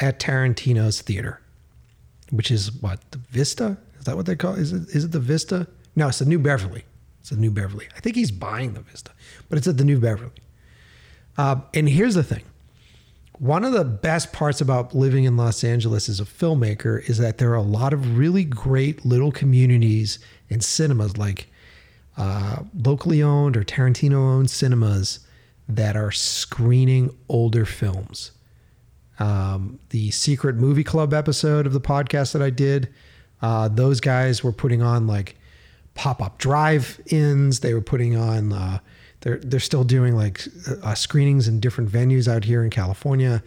at 0.00 0.18
Tarantino's 0.18 1.00
theater, 1.00 1.40
which 2.30 2.50
is 2.50 2.72
what 2.72 3.00
the 3.10 3.18
Vista. 3.18 3.76
Is 3.98 4.04
that 4.04 4.16
what 4.16 4.26
they 4.26 4.36
call? 4.36 4.54
Is 4.54 4.72
it 4.72 4.88
is 4.94 5.04
it 5.04 5.12
the 5.12 5.20
Vista? 5.20 5.66
No, 5.94 6.08
it's 6.08 6.18
the 6.18 6.24
New 6.24 6.38
Beverly. 6.38 6.84
It's 7.20 7.30
the 7.30 7.36
New 7.36 7.50
Beverly. 7.50 7.86
I 7.96 8.00
think 8.00 8.16
he's 8.16 8.30
buying 8.30 8.74
the 8.74 8.80
Vista, 8.80 9.12
but 9.48 9.58
it's 9.58 9.66
at 9.66 9.78
the 9.78 9.84
New 9.84 10.00
Beverly. 10.00 10.32
Uh, 11.36 11.56
and 11.72 11.88
here's 11.88 12.14
the 12.14 12.24
thing: 12.24 12.42
one 13.38 13.64
of 13.64 13.72
the 13.72 13.84
best 13.84 14.32
parts 14.32 14.60
about 14.60 14.94
living 14.94 15.24
in 15.24 15.36
Los 15.36 15.64
Angeles 15.64 16.08
as 16.08 16.20
a 16.20 16.24
filmmaker 16.24 17.08
is 17.08 17.18
that 17.18 17.38
there 17.38 17.50
are 17.50 17.56
a 17.56 17.62
lot 17.62 17.92
of 17.92 18.18
really 18.18 18.44
great 18.44 19.04
little 19.04 19.32
communities 19.32 20.18
and 20.50 20.62
cinemas, 20.62 21.16
like 21.16 21.48
uh, 22.16 22.62
locally 22.84 23.22
owned 23.22 23.56
or 23.56 23.64
Tarantino 23.64 24.16
owned 24.16 24.50
cinemas, 24.50 25.20
that 25.76 25.96
are 25.96 26.10
screening 26.10 27.16
older 27.28 27.64
films 27.64 28.32
um, 29.22 29.78
the 29.90 30.10
secret 30.10 30.56
movie 30.56 30.84
club 30.84 31.14
episode 31.14 31.66
of 31.66 31.72
the 31.72 31.80
podcast 31.80 32.32
that 32.32 32.42
I 32.42 32.50
did. 32.50 32.92
Uh, 33.40 33.68
those 33.68 34.00
guys 34.00 34.42
were 34.42 34.52
putting 34.52 34.82
on 34.82 35.06
like 35.06 35.36
pop 35.94 36.22
up 36.22 36.38
drive 36.38 37.00
ins. 37.06 37.60
They 37.60 37.74
were 37.74 37.80
putting 37.80 38.16
on. 38.16 38.52
Uh, 38.52 38.78
they're 39.20 39.38
they're 39.38 39.60
still 39.60 39.84
doing 39.84 40.16
like 40.16 40.46
uh, 40.82 40.94
screenings 40.94 41.46
in 41.46 41.60
different 41.60 41.90
venues 41.90 42.26
out 42.26 42.44
here 42.44 42.64
in 42.64 42.70
California. 42.70 43.42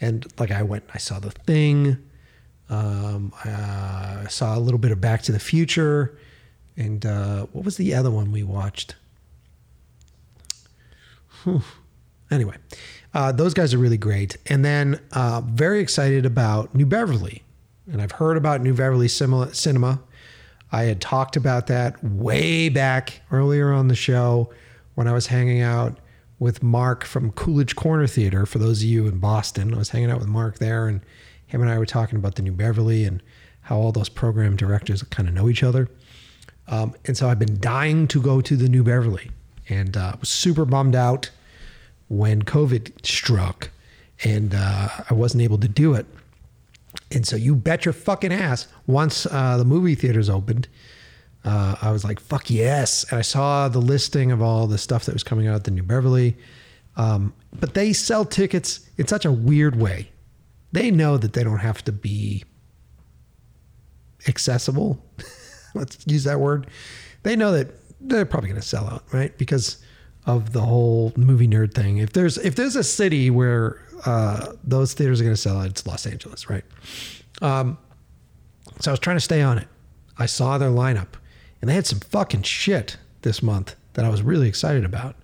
And 0.00 0.26
like 0.38 0.50
I 0.50 0.62
went, 0.62 0.84
I 0.92 0.98
saw 0.98 1.18
the 1.20 1.30
thing. 1.30 1.98
Um, 2.68 3.32
I 3.44 4.26
saw 4.28 4.56
a 4.56 4.60
little 4.60 4.78
bit 4.78 4.90
of 4.90 5.00
Back 5.00 5.22
to 5.22 5.32
the 5.32 5.38
Future, 5.38 6.18
and 6.76 7.04
uh, 7.04 7.46
what 7.52 7.64
was 7.64 7.76
the 7.76 7.94
other 7.94 8.10
one 8.10 8.32
we 8.32 8.42
watched? 8.42 8.96
Whew. 11.44 11.62
Anyway, 12.30 12.56
uh, 13.12 13.32
those 13.32 13.54
guys 13.54 13.72
are 13.72 13.78
really 13.78 13.96
great. 13.96 14.36
And 14.46 14.64
then 14.64 15.00
uh, 15.12 15.42
very 15.44 15.80
excited 15.80 16.26
about 16.26 16.74
New 16.74 16.86
Beverly. 16.86 17.42
And 17.90 18.00
I've 18.00 18.12
heard 18.12 18.36
about 18.36 18.62
New 18.62 18.74
Beverly 18.74 19.08
Cinema. 19.08 20.00
I 20.72 20.82
had 20.84 21.00
talked 21.00 21.36
about 21.36 21.66
that 21.68 22.02
way 22.02 22.68
back 22.68 23.20
earlier 23.30 23.72
on 23.72 23.88
the 23.88 23.94
show 23.94 24.50
when 24.94 25.06
I 25.06 25.12
was 25.12 25.28
hanging 25.28 25.60
out 25.60 25.98
with 26.38 26.62
Mark 26.62 27.04
from 27.04 27.30
Coolidge 27.32 27.76
Corner 27.76 28.06
Theater. 28.06 28.46
For 28.46 28.58
those 28.58 28.82
of 28.82 28.88
you 28.88 29.06
in 29.06 29.18
Boston, 29.18 29.74
I 29.74 29.78
was 29.78 29.90
hanging 29.90 30.10
out 30.10 30.18
with 30.18 30.28
Mark 30.28 30.58
there, 30.58 30.88
and 30.88 31.00
him 31.46 31.60
and 31.60 31.70
I 31.70 31.78
were 31.78 31.86
talking 31.86 32.18
about 32.18 32.34
the 32.34 32.42
New 32.42 32.52
Beverly 32.52 33.04
and 33.04 33.22
how 33.62 33.76
all 33.76 33.92
those 33.92 34.08
program 34.08 34.56
directors 34.56 35.02
kind 35.04 35.28
of 35.28 35.34
know 35.34 35.48
each 35.48 35.62
other. 35.62 35.88
Um, 36.66 36.94
and 37.04 37.16
so 37.16 37.28
I've 37.28 37.38
been 37.38 37.60
dying 37.60 38.08
to 38.08 38.20
go 38.20 38.40
to 38.40 38.56
the 38.56 38.68
New 38.68 38.82
Beverly, 38.82 39.30
and 39.68 39.96
uh, 39.96 40.14
was 40.20 40.28
super 40.28 40.64
bummed 40.64 40.94
out 40.94 41.30
when 42.08 42.42
COVID 42.42 43.04
struck, 43.04 43.70
and 44.22 44.54
uh, 44.54 44.88
I 45.08 45.14
wasn't 45.14 45.42
able 45.42 45.58
to 45.58 45.68
do 45.68 45.94
it. 45.94 46.06
And 47.10 47.26
so 47.26 47.36
you 47.36 47.54
bet 47.54 47.84
your 47.84 47.92
fucking 47.92 48.32
ass. 48.32 48.68
Once 48.86 49.26
uh, 49.26 49.56
the 49.56 49.64
movie 49.64 49.94
theaters 49.94 50.28
opened, 50.28 50.68
uh, 51.44 51.76
I 51.80 51.90
was 51.90 52.04
like, 52.04 52.20
"Fuck 52.20 52.50
yes!" 52.50 53.04
And 53.10 53.18
I 53.18 53.22
saw 53.22 53.68
the 53.68 53.80
listing 53.80 54.32
of 54.32 54.42
all 54.42 54.66
the 54.66 54.78
stuff 54.78 55.04
that 55.06 55.12
was 55.12 55.22
coming 55.22 55.46
out 55.46 55.56
at 55.56 55.64
the 55.64 55.70
New 55.70 55.82
Beverly. 55.82 56.36
Um, 56.96 57.34
but 57.58 57.74
they 57.74 57.92
sell 57.92 58.24
tickets 58.24 58.88
in 58.96 59.06
such 59.06 59.24
a 59.24 59.32
weird 59.32 59.76
way. 59.76 60.10
They 60.72 60.90
know 60.90 61.16
that 61.16 61.32
they 61.32 61.44
don't 61.44 61.58
have 61.58 61.84
to 61.84 61.92
be 61.92 62.44
accessible. 64.28 65.04
Let's 65.74 65.98
use 66.06 66.24
that 66.24 66.40
word. 66.40 66.68
They 67.22 67.36
know 67.36 67.52
that 67.52 67.68
they're 68.04 68.26
probably 68.26 68.48
going 68.50 68.60
to 68.60 68.66
sell 68.66 68.86
out, 68.86 69.04
right? 69.12 69.36
Because 69.38 69.82
of 70.26 70.52
the 70.52 70.60
whole 70.60 71.12
movie 71.16 71.48
nerd 71.48 71.74
thing. 71.74 71.98
If 71.98 72.12
there's 72.12 72.38
if 72.38 72.54
there's 72.54 72.76
a 72.76 72.84
city 72.84 73.30
where 73.30 73.80
uh, 74.06 74.52
those 74.62 74.94
theaters 74.94 75.20
are 75.20 75.24
going 75.24 75.34
to 75.34 75.40
sell 75.40 75.58
out, 75.58 75.66
it's 75.66 75.86
Los 75.86 76.06
Angeles, 76.06 76.48
right? 76.48 76.64
Um, 77.42 77.78
so 78.80 78.90
I 78.90 78.92
was 78.92 79.00
trying 79.00 79.16
to 79.16 79.20
stay 79.20 79.42
on 79.42 79.58
it. 79.58 79.68
I 80.18 80.26
saw 80.26 80.58
their 80.58 80.70
lineup, 80.70 81.14
and 81.60 81.68
they 81.68 81.74
had 81.74 81.86
some 81.86 82.00
fucking 82.00 82.42
shit 82.42 82.96
this 83.22 83.42
month 83.42 83.74
that 83.94 84.04
I 84.04 84.08
was 84.08 84.22
really 84.22 84.48
excited 84.48 84.84
about. 84.84 85.16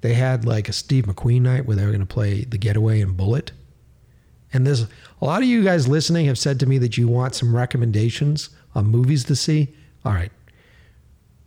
They 0.00 0.14
had 0.14 0.44
like 0.44 0.68
a 0.68 0.72
Steve 0.72 1.06
McQueen 1.06 1.42
night 1.42 1.66
where 1.66 1.76
they 1.76 1.84
were 1.84 1.90
going 1.90 2.00
to 2.00 2.06
play 2.06 2.44
The 2.44 2.58
Getaway 2.58 3.00
and 3.00 3.16
Bullitt. 3.16 3.52
And 4.52 4.66
there's 4.66 4.82
a 4.82 5.24
lot 5.24 5.42
of 5.42 5.48
you 5.48 5.62
guys 5.62 5.86
listening 5.86 6.26
have 6.26 6.38
said 6.38 6.58
to 6.60 6.66
me 6.66 6.78
that 6.78 6.96
you 6.96 7.06
want 7.06 7.34
some 7.34 7.54
recommendations 7.54 8.50
on 8.74 8.86
movies 8.86 9.24
to 9.24 9.36
see. 9.36 9.68
All 10.04 10.12
right. 10.12 10.32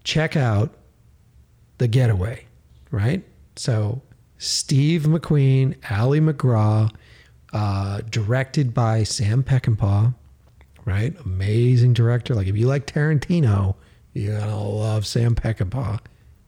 Check 0.04 0.36
out 0.36 0.74
The 1.78 1.88
Getaway, 1.88 2.46
right? 2.92 3.24
So 3.56 4.02
Steve 4.38 5.04
McQueen, 5.04 5.76
Ali 5.90 6.20
MacGraw, 6.20 6.92
uh, 7.54 8.02
directed 8.10 8.74
by 8.74 9.04
Sam 9.04 9.44
Peckinpah, 9.44 10.14
right? 10.86 11.16
Amazing 11.24 11.94
director. 11.94 12.36
Like 12.36 12.48
if 12.48 12.58
you 12.58 12.68
like 12.68 12.88
Tarantino, 12.88 13.76
you're 14.14 14.40
gonna 14.40 14.62
love 14.62 15.06
Sam 15.06 15.36
Peckinpah, 15.36 16.00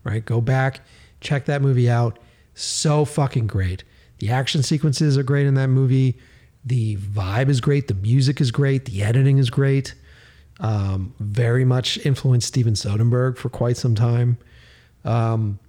right? 0.04 0.26
Go 0.26 0.42
back, 0.42 0.82
check 1.22 1.46
that 1.46 1.62
movie 1.62 1.90
out. 1.90 2.20
So 2.54 3.06
fucking 3.06 3.48
great. 3.48 3.84
The 4.20 4.30
action 4.30 4.64
sequences 4.64 5.18
are 5.18 5.24
great 5.24 5.46
in 5.46 5.56
that 5.56 5.68
movie. 5.68 6.18
The 6.64 6.98
vibe 6.98 7.50
is 7.50 7.62
great. 7.62 7.88
The 7.88 7.94
music 7.94 8.42
is 8.42 8.52
great. 8.52 8.86
The 8.86 9.04
editing 9.04 9.38
is 9.38 9.50
great. 9.50 9.94
Um, 10.60 11.14
very 11.20 11.66
much 11.66 11.98
influenced 12.06 12.48
Steven 12.48 12.74
Soderbergh 12.74 13.38
for 13.38 13.50
quite 13.50 13.78
some 13.78 13.94
time. 13.94 14.38
Um, 15.04 15.60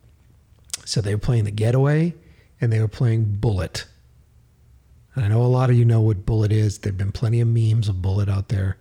so 0.84 1.00
they 1.00 1.14
were 1.14 1.20
playing 1.20 1.44
The 1.44 1.50
Getaway 1.50 2.14
and 2.60 2.72
they 2.72 2.80
were 2.80 2.88
playing 2.88 3.36
Bullitt. 3.40 3.86
And 5.14 5.24
I 5.24 5.28
know 5.28 5.42
a 5.42 5.46
lot 5.46 5.70
of 5.70 5.76
you 5.76 5.84
know 5.84 6.00
what 6.00 6.26
Bullitt 6.26 6.52
is. 6.52 6.78
There 6.78 6.92
have 6.92 6.98
been 6.98 7.12
plenty 7.12 7.40
of 7.40 7.48
memes 7.48 7.88
of 7.88 8.00
Bullitt 8.00 8.28
out 8.28 8.48
there. 8.48 8.76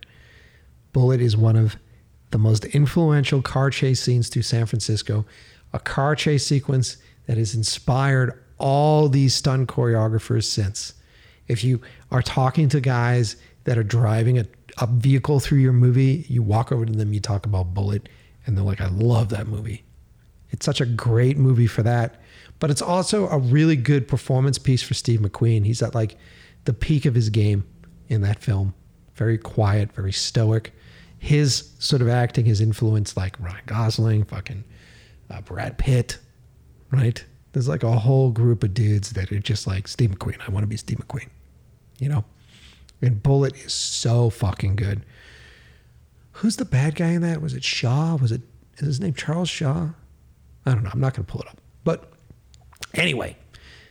Bullitt 0.92 1.20
is 1.20 1.36
one 1.36 1.56
of 1.56 1.76
the 2.30 2.38
most 2.38 2.64
influential 2.66 3.42
car 3.42 3.70
chase 3.70 4.00
scenes 4.00 4.28
through 4.28 4.42
San 4.42 4.66
Francisco, 4.66 5.24
a 5.72 5.78
car 5.78 6.14
chase 6.14 6.46
sequence 6.46 6.98
that 7.26 7.38
has 7.38 7.54
inspired 7.54 8.42
all 8.58 9.08
these 9.08 9.34
stunt 9.34 9.68
choreographers 9.68 10.44
since. 10.44 10.94
If 11.48 11.64
you 11.64 11.80
are 12.10 12.22
talking 12.22 12.68
to 12.70 12.80
guys 12.80 13.36
that 13.64 13.78
are 13.78 13.84
driving 13.84 14.38
a, 14.38 14.46
a 14.78 14.86
vehicle 14.86 15.40
through 15.40 15.58
your 15.58 15.72
movie, 15.72 16.26
you 16.28 16.42
walk 16.42 16.70
over 16.72 16.84
to 16.84 16.92
them, 16.92 17.12
you 17.12 17.20
talk 17.20 17.46
about 17.46 17.74
Bullitt, 17.74 18.08
and 18.46 18.56
they're 18.56 18.64
like, 18.64 18.80
I 18.80 18.88
love 18.88 19.30
that 19.30 19.46
movie. 19.46 19.84
It's 20.50 20.64
such 20.64 20.80
a 20.80 20.86
great 20.86 21.36
movie 21.36 21.66
for 21.66 21.82
that. 21.82 22.20
But 22.58 22.70
it's 22.70 22.82
also 22.82 23.28
a 23.28 23.38
really 23.38 23.76
good 23.76 24.08
performance 24.08 24.58
piece 24.58 24.82
for 24.82 24.94
Steve 24.94 25.20
McQueen. 25.20 25.66
He's 25.66 25.82
at 25.82 25.94
like 25.94 26.16
the 26.64 26.72
peak 26.72 27.04
of 27.04 27.14
his 27.14 27.28
game 27.28 27.66
in 28.08 28.22
that 28.22 28.42
film. 28.42 28.74
Very 29.14 29.38
quiet, 29.38 29.92
very 29.92 30.12
stoic. 30.12 30.72
His 31.18 31.72
sort 31.78 32.02
of 32.02 32.08
acting 32.08 32.46
has 32.46 32.60
influenced 32.60 33.16
like 33.16 33.38
Ryan 33.40 33.62
Gosling, 33.66 34.24
fucking 34.24 34.64
uh, 35.30 35.40
Brad 35.40 35.78
Pitt, 35.78 36.18
right? 36.90 37.22
There's 37.52 37.68
like 37.68 37.82
a 37.82 37.98
whole 37.98 38.30
group 38.30 38.62
of 38.62 38.74
dudes 38.74 39.10
that 39.10 39.32
are 39.32 39.38
just 39.38 39.66
like 39.66 39.88
Steve 39.88 40.10
McQueen. 40.10 40.36
I 40.46 40.50
want 40.50 40.62
to 40.62 40.68
be 40.68 40.76
Steve 40.76 40.98
McQueen, 40.98 41.28
you 41.98 42.08
know? 42.08 42.24
And 43.02 43.22
Bullitt 43.22 43.56
is 43.56 43.72
so 43.72 44.30
fucking 44.30 44.76
good. 44.76 45.04
Who's 46.32 46.56
the 46.56 46.64
bad 46.64 46.94
guy 46.94 47.10
in 47.10 47.22
that? 47.22 47.40
Was 47.40 47.54
it 47.54 47.64
Shaw? 47.64 48.16
Was 48.16 48.32
it 48.32 48.42
is 48.78 48.86
his 48.86 49.00
name 49.00 49.14
Charles 49.14 49.48
Shaw? 49.48 49.88
I 50.64 50.72
don't 50.72 50.82
know. 50.82 50.90
I'm 50.92 51.00
not 51.00 51.14
going 51.14 51.24
to 51.24 51.32
pull 51.32 51.40
it 51.40 51.48
up. 51.48 51.60
But 51.84 52.12
anyway, 52.94 53.36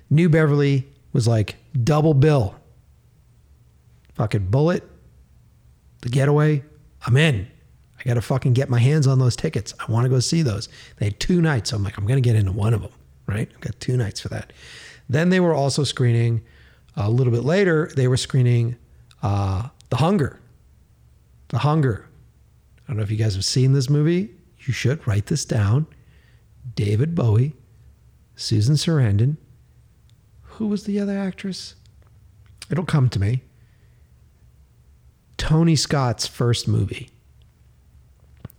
New 0.09 0.29
Beverly 0.29 0.87
was 1.13 1.27
like 1.27 1.55
double 1.83 2.13
bill. 2.13 2.55
Fucking 4.13 4.47
Bullitt, 4.47 4.83
The 6.01 6.09
Getaway, 6.09 6.63
I'm 7.05 7.17
in. 7.17 7.47
I 7.99 8.03
got 8.03 8.13
to 8.13 8.21
fucking 8.21 8.53
get 8.53 8.69
my 8.69 8.79
hands 8.79 9.07
on 9.07 9.19
those 9.19 9.35
tickets. 9.35 9.73
I 9.79 9.91
want 9.91 10.05
to 10.05 10.09
go 10.09 10.19
see 10.19 10.41
those. 10.41 10.69
They 10.97 11.05
had 11.07 11.19
two 11.19 11.41
nights. 11.41 11.71
So 11.71 11.77
I'm 11.77 11.83
like, 11.83 11.97
I'm 11.97 12.05
going 12.05 12.21
to 12.21 12.27
get 12.27 12.35
into 12.35 12.51
one 12.51 12.73
of 12.73 12.81
them, 12.81 12.91
right? 13.27 13.49
I've 13.53 13.61
got 13.61 13.79
two 13.79 13.97
nights 13.97 14.19
for 14.19 14.29
that. 14.29 14.53
Then 15.09 15.29
they 15.29 15.39
were 15.39 15.53
also 15.53 15.83
screening 15.83 16.43
a 16.95 17.09
little 17.09 17.33
bit 17.33 17.43
later, 17.43 17.91
they 17.95 18.07
were 18.07 18.17
screening 18.17 18.77
uh, 19.23 19.69
The 19.89 19.97
Hunger. 19.97 20.39
The 21.49 21.59
Hunger. 21.59 22.07
I 22.83 22.87
don't 22.87 22.97
know 22.97 23.03
if 23.03 23.11
you 23.11 23.17
guys 23.17 23.35
have 23.35 23.45
seen 23.45 23.73
this 23.73 23.89
movie. 23.89 24.31
You 24.59 24.73
should 24.73 25.05
write 25.07 25.27
this 25.27 25.45
down. 25.45 25.87
David 26.75 27.15
Bowie, 27.15 27.55
Susan 28.35 28.75
Sarandon. 28.75 29.37
Who 30.41 30.67
was 30.67 30.85
the 30.85 30.99
other 30.99 31.17
actress? 31.17 31.75
It'll 32.69 32.85
come 32.85 33.09
to 33.09 33.19
me. 33.19 33.43
Tony 35.37 35.75
Scott's 35.75 36.25
first 36.25 36.67
movie. 36.67 37.09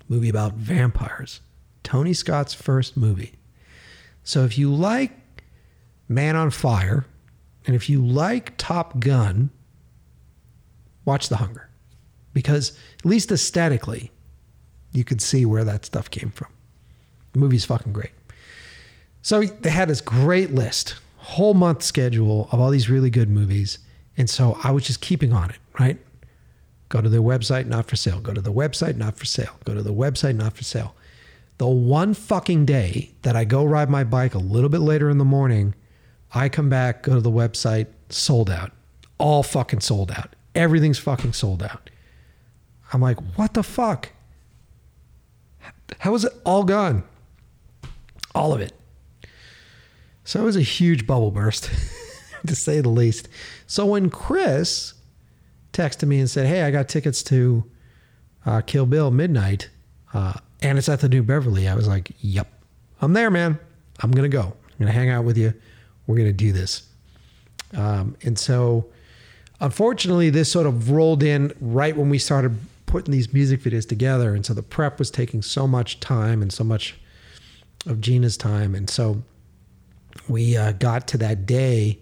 Movie 0.08 0.28
about 0.28 0.54
vampires. 0.54 1.40
Tony 1.82 2.12
Scott's 2.12 2.54
first 2.54 2.96
movie. 2.96 3.34
So 4.22 4.44
if 4.44 4.58
you 4.58 4.72
like 4.72 5.12
Man 6.08 6.36
on 6.36 6.50
Fire, 6.50 7.06
and 7.66 7.74
if 7.74 7.88
you 7.90 8.04
like 8.04 8.56
Top 8.56 9.00
Gun, 9.00 9.50
watch 11.06 11.30
The 11.30 11.36
Hunger. 11.36 11.70
Because 12.34 12.78
at 12.98 13.06
least 13.06 13.32
aesthetically, 13.32 14.12
you 14.92 15.04
could 15.04 15.22
see 15.22 15.46
where 15.46 15.64
that 15.64 15.86
stuff 15.86 16.10
came 16.10 16.30
from. 16.30 16.48
The 17.32 17.38
movie's 17.38 17.64
fucking 17.64 17.94
great. 17.94 18.10
So 19.22 19.42
they 19.42 19.70
had 19.70 19.88
this 19.88 20.02
great 20.02 20.52
list, 20.52 20.96
whole 21.16 21.54
month 21.54 21.82
schedule 21.82 22.48
of 22.52 22.60
all 22.60 22.70
these 22.70 22.90
really 22.90 23.10
good 23.10 23.30
movies. 23.30 23.78
And 24.18 24.28
so 24.28 24.58
I 24.62 24.70
was 24.70 24.84
just 24.84 25.00
keeping 25.00 25.32
on 25.32 25.50
it, 25.50 25.58
right? 25.80 25.98
Go 26.88 27.00
to 27.00 27.08
their 27.08 27.20
website, 27.20 27.66
not 27.66 27.86
for 27.86 27.96
sale. 27.96 28.20
Go 28.20 28.32
to 28.32 28.40
the 28.40 28.52
website, 28.52 28.96
not 28.96 29.16
for 29.16 29.24
sale. 29.24 29.56
Go 29.64 29.74
to 29.74 29.82
the 29.82 29.92
website, 29.92 30.36
not 30.36 30.56
for 30.56 30.62
sale. 30.62 30.94
The 31.58 31.66
one 31.66 32.14
fucking 32.14 32.66
day 32.66 33.12
that 33.22 33.34
I 33.34 33.44
go 33.44 33.64
ride 33.64 33.90
my 33.90 34.04
bike 34.04 34.34
a 34.34 34.38
little 34.38 34.68
bit 34.68 34.80
later 34.80 35.10
in 35.10 35.18
the 35.18 35.24
morning, 35.24 35.74
I 36.32 36.48
come 36.48 36.68
back, 36.68 37.02
go 37.02 37.14
to 37.14 37.20
the 37.20 37.30
website, 37.30 37.86
sold 38.10 38.50
out. 38.50 38.72
All 39.18 39.42
fucking 39.42 39.80
sold 39.80 40.12
out. 40.12 40.35
Everything's 40.56 40.98
fucking 40.98 41.32
sold 41.32 41.62
out. 41.62 41.90
I'm 42.92 43.00
like, 43.00 43.18
what 43.36 43.54
the 43.54 43.62
fuck? 43.62 44.10
How 45.98 46.14
is 46.14 46.24
it 46.24 46.32
all 46.44 46.64
gone? 46.64 47.04
All 48.34 48.52
of 48.52 48.60
it. 48.60 48.72
So 50.24 50.40
it 50.40 50.44
was 50.44 50.56
a 50.56 50.62
huge 50.62 51.06
bubble 51.06 51.30
burst, 51.30 51.70
to 52.46 52.56
say 52.56 52.80
the 52.80 52.88
least. 52.88 53.28
So 53.66 53.86
when 53.86 54.10
Chris 54.10 54.94
texted 55.72 56.08
me 56.08 56.18
and 56.18 56.28
said, 56.28 56.46
"Hey, 56.46 56.62
I 56.62 56.70
got 56.70 56.88
tickets 56.88 57.22
to 57.24 57.64
uh, 58.44 58.60
Kill 58.62 58.86
Bill 58.86 59.10
midnight, 59.10 59.70
uh, 60.12 60.34
and 60.60 60.78
it's 60.78 60.88
at 60.88 61.00
the 61.00 61.08
New 61.08 61.22
Beverly," 61.22 61.68
I 61.68 61.74
was 61.76 61.86
like, 61.86 62.10
"Yep, 62.20 62.48
I'm 63.00 63.12
there, 63.12 63.30
man. 63.30 63.58
I'm 64.00 64.10
gonna 64.10 64.28
go. 64.28 64.40
I'm 64.42 64.78
gonna 64.80 64.90
hang 64.90 65.10
out 65.10 65.24
with 65.24 65.38
you. 65.38 65.54
We're 66.06 66.16
gonna 66.16 66.32
do 66.32 66.52
this." 66.52 66.82
Um, 67.74 68.16
and 68.22 68.36
so, 68.36 68.86
unfortunately, 69.60 70.30
this 70.30 70.50
sort 70.50 70.66
of 70.66 70.90
rolled 70.90 71.22
in 71.22 71.52
right 71.60 71.96
when 71.96 72.10
we 72.10 72.18
started 72.18 72.58
putting 72.86 73.12
these 73.12 73.32
music 73.32 73.60
videos 73.60 73.88
together, 73.88 74.34
and 74.34 74.44
so 74.46 74.54
the 74.54 74.62
prep 74.62 74.98
was 74.98 75.10
taking 75.10 75.42
so 75.42 75.66
much 75.66 76.00
time 76.00 76.42
and 76.42 76.52
so 76.52 76.64
much 76.64 76.96
of 77.86 78.00
Gina's 78.00 78.36
time, 78.36 78.74
and 78.74 78.88
so 78.88 79.22
we 80.28 80.56
uh, 80.56 80.72
got 80.72 81.06
to 81.08 81.18
that 81.18 81.46
day 81.46 81.98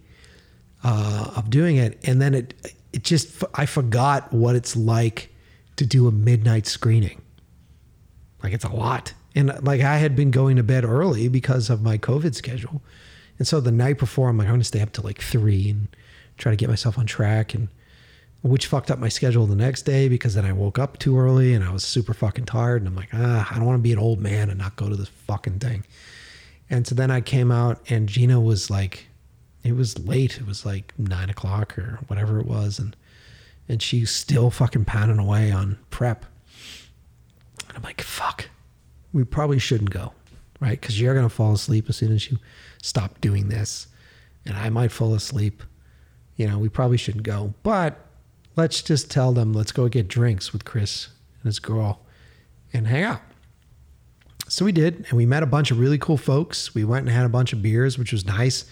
uh, 0.83 1.33
of 1.37 1.51
doing 1.51 1.77
it, 1.77 1.99
and 2.05 2.21
then 2.21 2.35
it 2.35 2.55
it 2.93 3.03
just 3.03 3.43
I 3.55 3.67
forgot 3.67 4.33
what 4.33 4.55
it's 4.55 4.77
like 4.77 5.35
to 5.77 5.85
do 5.85 6.07
a 6.07 6.13
midnight 6.13 6.67
screening. 6.67 7.21
Like 8.43 8.53
it's 8.53 8.65
a 8.65 8.73
lot. 8.73 9.15
And 9.35 9.53
like 9.65 9.81
I 9.81 9.97
had 9.97 10.15
been 10.15 10.31
going 10.31 10.57
to 10.57 10.63
bed 10.63 10.85
early 10.85 11.29
because 11.29 11.71
of 11.71 11.83
my 11.83 11.99
COVID 11.99 12.35
schedule. 12.35 12.83
And 13.39 13.49
so 13.49 13.61
the 13.61 13.73
night 13.73 13.99
before, 13.99 14.29
I'm 14.29 14.39
like, 14.39 14.47
I'm 14.47 14.53
going 14.53 14.61
to 14.61 14.65
stay 14.65 14.81
up 14.81 14.93
till 14.93 15.03
like 15.03 15.21
three 15.21 15.71
and 15.71 15.89
try 16.39 16.51
to 16.51 16.57
get 16.57 16.69
myself 16.69 16.99
on 16.99 17.07
track. 17.07 17.55
And 17.55 17.69
which 18.45 18.67
fucked 18.67 18.91
up 18.91 18.99
my 18.99 19.09
schedule 19.09 19.47
the 19.47 19.57
next 19.57 19.83
day 19.83 20.07
because 20.07 20.35
then 20.35 20.45
I 20.45 20.53
woke 20.53 20.79
up 20.79 20.99
too 20.99 21.19
early 21.19 21.55
and 21.55 21.65
I 21.65 21.73
was 21.73 21.83
super 21.83 22.13
fucking 22.13 22.45
tired. 22.45 22.83
And 22.83 22.89
I'm 22.89 22.95
like, 22.95 23.09
ah, 23.15 23.49
I 23.51 23.57
don't 23.57 23.65
want 23.65 23.79
to 23.79 23.83
be 23.83 23.93
an 23.93 23.99
old 23.99 24.21
man 24.21 24.51
and 24.51 24.59
not 24.59 24.77
go 24.77 24.91
to 24.91 24.97
this 24.97 25.09
fucking 25.09 25.61
thing. 25.61 25.85
And 26.69 26.87
so 26.87 26.95
then 26.95 27.11
I 27.11 27.23
came 27.23 27.51
out 27.51 27.81
and 27.89 28.07
Gina 28.07 28.39
was 28.41 28.69
like, 28.69 29.07
it 29.63 29.75
was 29.75 29.99
late. 29.99 30.37
It 30.37 30.47
was 30.47 30.67
like 30.67 30.93
nine 30.99 31.31
o'clock 31.31 31.79
or 31.79 32.01
whatever 32.09 32.39
it 32.39 32.47
was. 32.47 32.79
And, 32.79 32.95
and 33.67 33.81
she's 33.81 34.11
still 34.11 34.51
fucking 34.51 34.85
pounding 34.85 35.19
away 35.19 35.51
on 35.51 35.79
prep. 35.89 36.27
And 37.69 37.79
I'm 37.79 37.83
like, 37.83 38.03
fuck, 38.03 38.51
we 39.15 39.25
probably 39.25 39.59
shouldn't 39.59 39.91
go, 39.91 40.13
right? 40.61 40.79
Because 40.79 41.01
you're 41.01 41.15
to 41.15 41.31
fall 41.31 41.55
asleep 41.55 41.89
as 41.89 41.97
soon 41.97 42.13
as 42.13 42.31
you 42.31 42.39
stop 42.83 43.23
doing 43.23 43.49
this. 43.49 43.87
And 44.45 44.59
I 44.59 44.69
might 44.69 44.93
fall 44.93 45.15
asleep. 45.15 45.63
You 46.37 46.49
know, 46.49 46.59
we 46.59 46.69
probably 46.69 46.97
shouldn't 46.97 47.25
go. 47.25 47.55
But 47.63 47.99
let's 48.57 48.83
just 48.83 49.11
tell 49.11 49.33
them, 49.33 49.53
let's 49.53 49.73
go 49.73 49.89
get 49.89 50.09
drinks 50.09 50.53
with 50.53 50.65
Chris 50.65 51.09
and 51.43 51.47
his 51.47 51.59
girl 51.59 52.01
and 52.73 52.87
hang 52.87 53.05
out. 53.05 53.21
So 54.49 54.65
we 54.65 54.73
did, 54.73 55.07
and 55.09 55.13
we 55.13 55.27
met 55.27 55.43
a 55.43 55.47
bunch 55.47 55.71
of 55.71 55.79
really 55.79 55.99
cool 55.99 56.19
folks. 56.19 56.75
We 56.75 56.85
went 56.85 57.07
and 57.07 57.15
had 57.15 57.25
a 57.25 57.31
bunch 57.31 57.53
of 57.53 57.63
beers, 57.63 57.99
which 57.99 58.13
was 58.13 58.27
nice. 58.27 58.65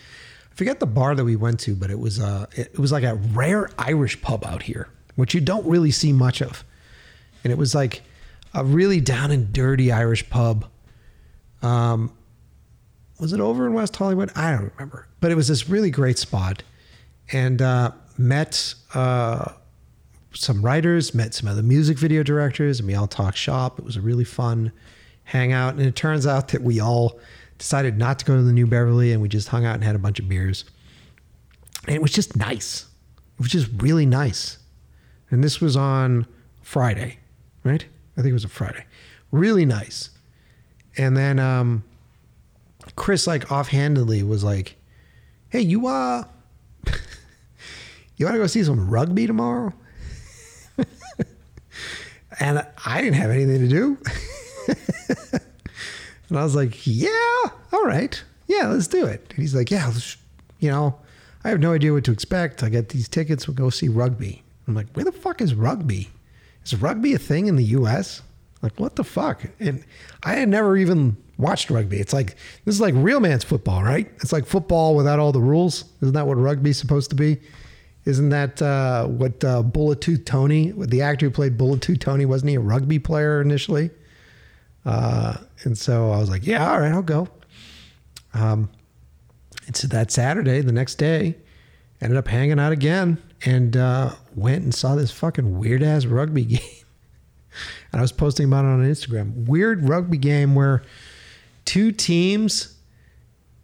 I 0.51 0.55
forget 0.55 0.81
the 0.81 0.87
bar 0.87 1.15
that 1.15 1.25
we 1.25 1.37
went 1.37 1.61
to, 1.61 1.75
but 1.75 1.91
it 1.91 1.99
was 1.99 2.21
uh 2.21 2.47
it 2.55 2.79
was 2.79 2.93
like 2.93 3.05
a 3.05 3.15
rare 3.15 3.71
Irish 3.79 4.21
pub 4.21 4.45
out 4.45 4.63
here, 4.63 4.89
which 5.17 5.33
you 5.35 5.41
don't 5.41 5.67
really 5.67 5.91
see 5.91 6.13
much 6.13 6.43
of. 6.43 6.63
And 7.43 7.51
it 7.53 7.57
was 7.57 7.75
like 7.75 8.03
a 8.53 8.63
really 8.63 9.01
down 9.01 9.31
and 9.31 9.51
dirty 9.53 9.91
Irish 9.91 10.29
pub. 10.29 10.67
Um 11.63 12.13
was 13.19 13.33
it 13.33 13.41
over 13.41 13.67
in 13.67 13.73
West 13.73 13.97
Hollywood? 13.97 14.31
I 14.37 14.51
don't 14.51 14.73
remember. 14.75 15.07
But 15.21 15.31
it 15.31 15.37
was 15.37 15.49
this 15.49 15.69
really 15.69 15.91
great 15.91 16.19
spot. 16.19 16.63
And 17.33 17.63
uh 17.63 17.93
met 18.19 18.75
uh 18.95 19.53
some 20.35 20.63
writers, 20.63 21.15
met 21.15 21.35
some 21.35 21.49
other 21.49 21.63
music 21.63 21.99
video 21.99 22.23
directors, 22.23 22.81
and 22.81 22.87
we 22.87 22.95
all 22.95 23.07
talked 23.07 23.37
shop. 23.37 23.79
It 23.79 23.85
was 23.85 23.97
a 23.97 24.01
really 24.01 24.25
fun 24.25 24.73
hangout. 25.25 25.75
And 25.75 25.83
it 25.83 25.95
turns 25.97 26.27
out 26.27 26.49
that 26.49 26.63
we 26.63 26.81
all 26.81 27.19
decided 27.59 27.99
not 27.99 28.19
to 28.19 28.25
go 28.25 28.37
to 28.37 28.43
the 28.43 28.53
New 28.53 28.67
Beverly 28.67 29.13
and 29.13 29.23
we 29.23 29.29
just 29.29 29.49
hung 29.49 29.65
out 29.65 29.75
and 29.75 29.85
had 29.85 29.95
a 29.95 29.99
bunch 29.99 30.19
of 30.19 30.29
beers. 30.29 30.65
And 31.87 31.95
it 31.95 32.03
was 32.03 32.13
just 32.13 32.37
nice. 32.37 32.87
It 33.39 33.43
was 33.43 33.51
just 33.51 33.69
really 33.79 34.07
nice. 34.07 34.59
And 35.31 35.43
this 35.43 35.61
was 35.61 35.77
on 35.77 36.27
Friday, 36.63 37.19
right? 37.65 37.85
I 38.17 38.21
think 38.21 38.31
it 38.31 38.35
was 38.35 38.45
a 38.45 38.49
Friday. 38.49 38.85
Really 39.31 39.65
nice. 39.65 40.11
And 40.97 41.17
then 41.17 41.39
um, 41.39 41.85
Chris, 42.97 43.27
like 43.27 43.51
offhandedly, 43.51 44.23
was 44.23 44.45
like, 44.45 44.77
"Hey, 45.49 45.63
you 45.63 45.87
uh, 45.87 46.25
you 48.23 48.27
want 48.27 48.37
to 48.37 48.41
go 48.41 48.47
see 48.47 48.65
some 48.65 48.89
rugby 48.89 49.27
tomorrow?" 49.27 49.73
and 52.41 52.67
I 52.85 53.01
didn't 53.01 53.17
have 53.17 53.31
anything 53.31 53.61
to 53.61 53.69
do. 53.69 53.99
and 56.29 56.39
I 56.39 56.43
was 56.43 56.55
like, 56.55 56.87
yeah, 56.87 57.45
all 57.73 57.85
right. 57.85 58.23
Yeah, 58.47 58.69
let's 58.69 58.89
do 58.89 59.07
it. 59.07 59.25
And 59.31 59.39
he's 59.39 59.55
like, 59.55 59.71
yeah, 59.71 59.93
you 60.59 60.71
know, 60.71 60.99
I 61.45 61.49
have 61.51 61.61
no 61.61 61.73
idea 61.73 61.93
what 61.93 62.05
to 62.05 62.13
expect. 62.13 62.63
I 62.63 62.69
got 62.69 62.89
these 62.89 63.09
tickets. 63.09 63.47
We'll 63.47 63.55
go 63.55 63.71
see 63.71 63.89
rugby. 63.89 64.43
I'm 64.67 64.75
like, 64.75 64.89
where 64.95 65.05
the 65.05 65.13
fuck 65.13 65.41
is 65.41 65.55
rugby? 65.55 66.11
Is 66.65 66.75
rugby 66.75 67.15
a 67.15 67.19
thing 67.19 67.47
in 67.47 67.57
the 67.57 67.65
U.S.? 67.65 68.23
Like, 68.61 68.79
what 68.79 68.97
the 68.97 69.05
fuck? 69.05 69.45
And 69.59 69.85
I 70.23 70.35
had 70.35 70.49
never 70.49 70.77
even 70.77 71.17
watched 71.37 71.71
rugby. 71.71 71.99
It's 71.99 72.13
like, 72.13 72.37
this 72.65 72.77
is 72.77 72.81
like 72.81 72.95
real 72.97 73.19
man's 73.19 73.43
football, 73.43 73.83
right? 73.83 74.09
It's 74.17 74.33
like 74.33 74.47
football 74.47 74.95
without 74.95 75.19
all 75.19 75.33
the 75.33 75.41
rules. 75.41 75.85
Isn't 76.01 76.15
that 76.15 76.27
what 76.27 76.37
rugby's 76.37 76.79
supposed 76.79 77.11
to 77.11 77.17
be? 77.17 77.41
Isn't 78.05 78.31
that 78.31 78.61
uh, 78.61 79.07
what 79.07 79.45
uh, 79.45 79.63
Tony, 80.25 80.73
the 80.77 81.03
actor 81.03 81.27
who 81.27 81.31
played 81.31 81.57
Bullet 81.57 81.83
Tooth 81.83 82.01
Tony, 82.01 82.27
wasn't 82.27 82.51
he 82.51 82.57
a 82.57 82.61
rugby 82.61 82.99
player 82.99 83.41
initially? 83.41 83.91
Uh, 84.85 85.37
and 85.63 85.79
so 85.79 86.11
I 86.11 86.19
was 86.19 86.29
like, 86.29 86.45
yeah, 86.47 86.69
all 86.71 86.81
right, 86.81 86.93
I'll 86.93 87.03
go. 87.03 87.29
Um, 88.35 88.71
and 89.67 89.77
so 89.77 89.87
that 89.89 90.11
Saturday, 90.11 90.61
the 90.61 90.73
next 90.73 90.97
day, 90.97 91.37
ended 92.01 92.19
up 92.19 92.27
hanging 92.27 92.59
out 92.59 92.73
again 92.73 93.23
and 93.45 93.77
uh, 93.77 94.13
went 94.35 94.65
and 94.65 94.75
saw 94.75 94.95
this 94.95 95.11
fucking 95.11 95.59
weird 95.59 95.83
ass 95.83 96.05
rugby 96.07 96.45
game. 96.47 96.61
and 97.93 98.01
I 98.01 98.03
was 98.03 98.13
posting 98.13 98.47
about 98.47 98.65
it 98.65 98.69
on 98.69 98.85
Instagram. 98.85 99.47
Weird 99.47 99.89
rugby 99.89 100.19
game 100.19 100.55
where 100.55 100.83
two 101.65 101.93
teams. 101.93 102.77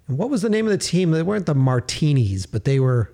What 0.07 0.31
was 0.31 0.41
the 0.43 0.49
name 0.49 0.65
of 0.65 0.71
the 0.73 0.79
team? 0.79 1.11
They 1.11 1.23
weren't 1.23 1.47
the 1.47 1.55
Martinis, 1.55 2.47
but 2.47 2.65
they 2.65 2.81
were. 2.81 3.13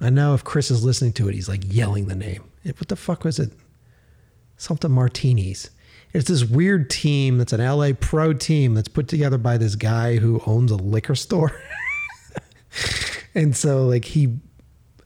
I 0.00 0.10
know 0.10 0.34
if 0.34 0.44
Chris 0.44 0.70
is 0.70 0.84
listening 0.84 1.12
to 1.14 1.28
it, 1.28 1.34
he's 1.34 1.48
like 1.48 1.62
yelling 1.64 2.06
the 2.06 2.14
name. 2.14 2.44
What 2.64 2.88
the 2.88 2.96
fuck 2.96 3.24
was 3.24 3.38
it? 3.38 3.52
Something 4.56 4.90
Martinis. 4.90 5.70
It's 6.12 6.28
this 6.28 6.44
weird 6.44 6.90
team 6.90 7.38
that's 7.38 7.52
an 7.52 7.60
LA 7.60 7.90
pro 7.98 8.32
team 8.32 8.74
that's 8.74 8.88
put 8.88 9.08
together 9.08 9.36
by 9.36 9.58
this 9.58 9.74
guy 9.74 10.16
who 10.16 10.40
owns 10.46 10.70
a 10.70 10.76
liquor 10.76 11.16
store. 11.16 11.60
and 13.34 13.56
so, 13.56 13.86
like, 13.86 14.04
he, 14.04 14.38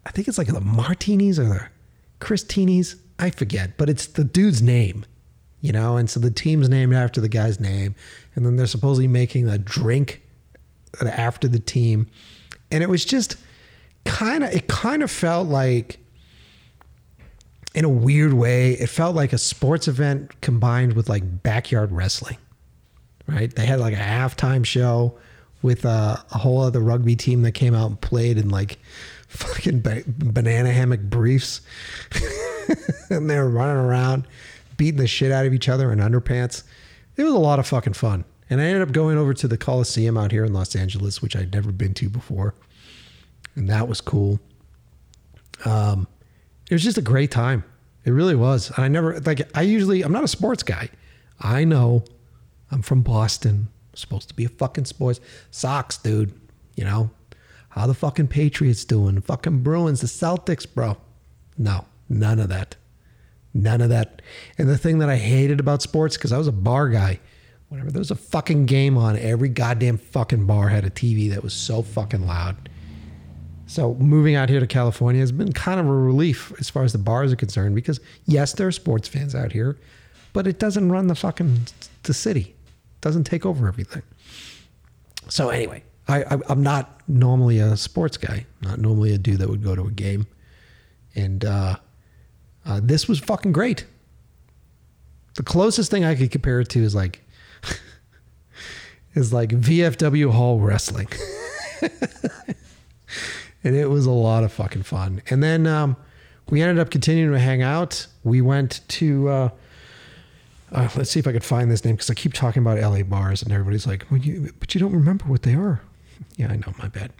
I 0.04 0.10
think 0.10 0.28
it's 0.28 0.36
like 0.36 0.48
the 0.48 0.60
Martinis 0.60 1.38
or 1.38 1.44
the 1.44 1.68
Christinis. 2.20 2.96
I 3.18 3.30
forget, 3.30 3.78
but 3.78 3.88
it's 3.88 4.06
the 4.06 4.22
dude's 4.22 4.62
name, 4.62 5.04
you 5.60 5.72
know? 5.72 5.96
And 5.96 6.08
so 6.10 6.20
the 6.20 6.30
team's 6.30 6.68
named 6.68 6.94
after 6.94 7.20
the 7.20 7.28
guy's 7.28 7.58
name. 7.58 7.94
And 8.34 8.44
then 8.44 8.56
they're 8.56 8.66
supposedly 8.66 9.08
making 9.08 9.48
a 9.48 9.58
drink 9.58 10.22
after 11.00 11.48
the 11.48 11.58
team. 11.58 12.06
And 12.70 12.82
it 12.82 12.88
was 12.88 13.04
just 13.04 13.36
kind 14.08 14.44
of, 14.44 14.52
it 14.52 14.66
kind 14.66 15.02
of 15.02 15.10
felt 15.10 15.48
like, 15.48 15.98
in 17.74 17.84
a 17.84 17.88
weird 17.88 18.32
way, 18.32 18.72
it 18.72 18.88
felt 18.88 19.14
like 19.14 19.32
a 19.32 19.38
sports 19.38 19.86
event 19.86 20.40
combined 20.40 20.94
with 20.94 21.08
like 21.08 21.42
backyard 21.42 21.92
wrestling, 21.92 22.38
right? 23.26 23.54
They 23.54 23.66
had 23.66 23.78
like 23.78 23.94
a 23.94 23.98
halftime 23.98 24.64
show 24.64 25.16
with 25.62 25.84
a, 25.84 26.22
a 26.32 26.38
whole 26.38 26.60
other 26.60 26.80
rugby 26.80 27.14
team 27.14 27.42
that 27.42 27.52
came 27.52 27.74
out 27.74 27.86
and 27.88 28.00
played 28.00 28.38
in 28.38 28.48
like 28.48 28.78
fucking 29.28 29.80
ba- 29.80 30.02
banana 30.06 30.72
hammock 30.72 31.02
briefs. 31.02 31.60
and 33.10 33.28
they 33.28 33.36
were 33.36 33.48
running 33.48 33.76
around, 33.76 34.26
beating 34.76 35.00
the 35.00 35.06
shit 35.06 35.30
out 35.30 35.46
of 35.46 35.54
each 35.54 35.68
other 35.68 35.92
in 35.92 35.98
underpants. 35.98 36.64
It 37.16 37.24
was 37.24 37.34
a 37.34 37.38
lot 37.38 37.58
of 37.58 37.66
fucking 37.66 37.94
fun. 37.94 38.24
And 38.50 38.60
I 38.60 38.64
ended 38.64 38.82
up 38.82 38.92
going 38.92 39.18
over 39.18 39.34
to 39.34 39.48
the 39.48 39.58
Coliseum 39.58 40.16
out 40.16 40.32
here 40.32 40.44
in 40.44 40.54
Los 40.54 40.74
Angeles, 40.74 41.20
which 41.20 41.36
I'd 41.36 41.52
never 41.52 41.70
been 41.70 41.92
to 41.94 42.08
before. 42.08 42.54
And 43.58 43.68
that 43.68 43.88
was 43.88 44.00
cool. 44.00 44.38
Um, 45.64 46.06
it 46.70 46.74
was 46.74 46.84
just 46.84 46.96
a 46.96 47.02
great 47.02 47.30
time. 47.30 47.64
It 48.04 48.12
really 48.12 48.36
was. 48.36 48.70
And 48.70 48.84
I 48.84 48.88
never 48.88 49.18
like 49.20 49.50
I 49.56 49.62
usually 49.62 50.02
I'm 50.02 50.12
not 50.12 50.24
a 50.24 50.28
sports 50.28 50.62
guy. 50.62 50.88
I 51.40 51.64
know 51.64 52.04
I'm 52.70 52.82
from 52.82 53.02
Boston. 53.02 53.68
I'm 53.90 53.96
supposed 53.96 54.28
to 54.28 54.34
be 54.34 54.44
a 54.44 54.48
fucking 54.48 54.84
sports 54.84 55.20
Sox, 55.50 55.98
dude. 55.98 56.32
You 56.76 56.84
know? 56.84 57.10
How 57.70 57.86
the 57.86 57.94
fucking 57.94 58.28
Patriots 58.28 58.84
doing? 58.84 59.16
The 59.16 59.20
Fucking 59.20 59.62
Bruins, 59.62 60.00
the 60.00 60.06
Celtics, 60.06 60.66
bro. 60.72 60.96
No, 61.56 61.84
none 62.08 62.40
of 62.40 62.48
that. 62.48 62.76
None 63.52 63.80
of 63.80 63.88
that. 63.90 64.22
And 64.56 64.68
the 64.68 64.78
thing 64.78 64.98
that 64.98 65.08
I 65.08 65.16
hated 65.16 65.60
about 65.60 65.82
sports, 65.82 66.16
because 66.16 66.32
I 66.32 66.38
was 66.38 66.48
a 66.48 66.52
bar 66.52 66.88
guy, 66.88 67.20
whenever 67.68 67.90
there 67.90 68.00
was 68.00 68.10
a 68.10 68.16
fucking 68.16 68.66
game 68.66 68.96
on, 68.96 69.18
every 69.18 69.48
goddamn 69.48 69.98
fucking 69.98 70.46
bar 70.46 70.68
had 70.68 70.84
a 70.84 70.90
TV 70.90 71.30
that 71.30 71.42
was 71.42 71.54
so 71.54 71.82
fucking 71.82 72.26
loud. 72.26 72.67
So 73.68 73.94
moving 73.96 74.34
out 74.34 74.48
here 74.48 74.60
to 74.60 74.66
California 74.66 75.20
has 75.20 75.30
been 75.30 75.52
kind 75.52 75.78
of 75.78 75.86
a 75.86 75.92
relief 75.92 76.54
as 76.58 76.70
far 76.70 76.84
as 76.84 76.92
the 76.92 76.98
bars 76.98 77.34
are 77.34 77.36
concerned 77.36 77.74
because 77.74 78.00
yes, 78.24 78.54
there 78.54 78.66
are 78.66 78.72
sports 78.72 79.06
fans 79.06 79.34
out 79.34 79.52
here, 79.52 79.76
but 80.32 80.46
it 80.46 80.58
doesn't 80.58 80.90
run 80.90 81.06
the 81.06 81.14
fucking 81.14 81.66
the 82.04 82.14
city. 82.14 82.40
It 82.40 83.00
doesn't 83.02 83.24
take 83.24 83.44
over 83.44 83.68
everything. 83.68 84.02
So 85.28 85.50
anyway, 85.50 85.84
I, 86.08 86.22
I 86.22 86.38
I'm 86.48 86.62
not 86.62 87.02
normally 87.08 87.58
a 87.58 87.76
sports 87.76 88.16
guy. 88.16 88.46
Not 88.62 88.78
normally 88.78 89.12
a 89.12 89.18
dude 89.18 89.38
that 89.40 89.50
would 89.50 89.62
go 89.62 89.74
to 89.74 89.82
a 89.82 89.90
game, 89.90 90.26
and 91.14 91.44
uh, 91.44 91.76
uh, 92.64 92.80
this 92.82 93.06
was 93.06 93.18
fucking 93.18 93.52
great. 93.52 93.84
The 95.34 95.42
closest 95.42 95.90
thing 95.90 96.06
I 96.06 96.14
could 96.14 96.30
compare 96.30 96.60
it 96.60 96.70
to 96.70 96.82
is 96.82 96.94
like 96.94 97.22
is 99.14 99.30
like 99.30 99.50
VFW 99.50 100.32
Hall 100.32 100.58
wrestling. 100.58 101.08
and 103.68 103.76
it 103.76 103.90
was 103.90 104.06
a 104.06 104.10
lot 104.10 104.44
of 104.44 104.52
fucking 104.52 104.82
fun. 104.82 105.20
And 105.28 105.42
then 105.42 105.66
um, 105.66 105.96
we 106.48 106.62
ended 106.62 106.78
up 106.78 106.90
continuing 106.90 107.32
to 107.32 107.38
hang 107.38 107.60
out. 107.62 108.06
We 108.24 108.40
went 108.40 108.80
to 108.88 109.28
uh, 109.28 109.48
uh, 110.72 110.88
let's 110.96 111.10
see 111.10 111.20
if 111.20 111.26
I 111.26 111.32
could 111.32 111.44
find 111.44 111.70
this 111.70 111.84
name 111.84 111.94
because 111.96 112.10
I 112.10 112.14
keep 112.14 112.32
talking 112.32 112.62
about 112.62 112.78
LA 112.78 113.02
bars, 113.02 113.42
and 113.42 113.52
everybody's 113.52 113.86
like, 113.86 114.06
well, 114.10 114.20
you, 114.20 114.52
"But 114.58 114.74
you 114.74 114.80
don't 114.80 114.92
remember 114.92 115.24
what 115.26 115.42
they 115.42 115.54
are." 115.54 115.80
Yeah, 116.36 116.48
I 116.50 116.56
know. 116.56 116.72
My 116.78 116.88
bad. 116.88 117.12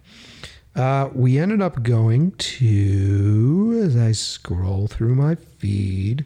Uh, 0.75 1.09
we 1.13 1.37
ended 1.37 1.61
up 1.61 1.83
going 1.83 2.31
to 2.31 3.81
as 3.83 3.95
I 3.95 4.11
scroll 4.11 4.87
through 4.87 5.15
my 5.15 5.35
feed. 5.35 6.25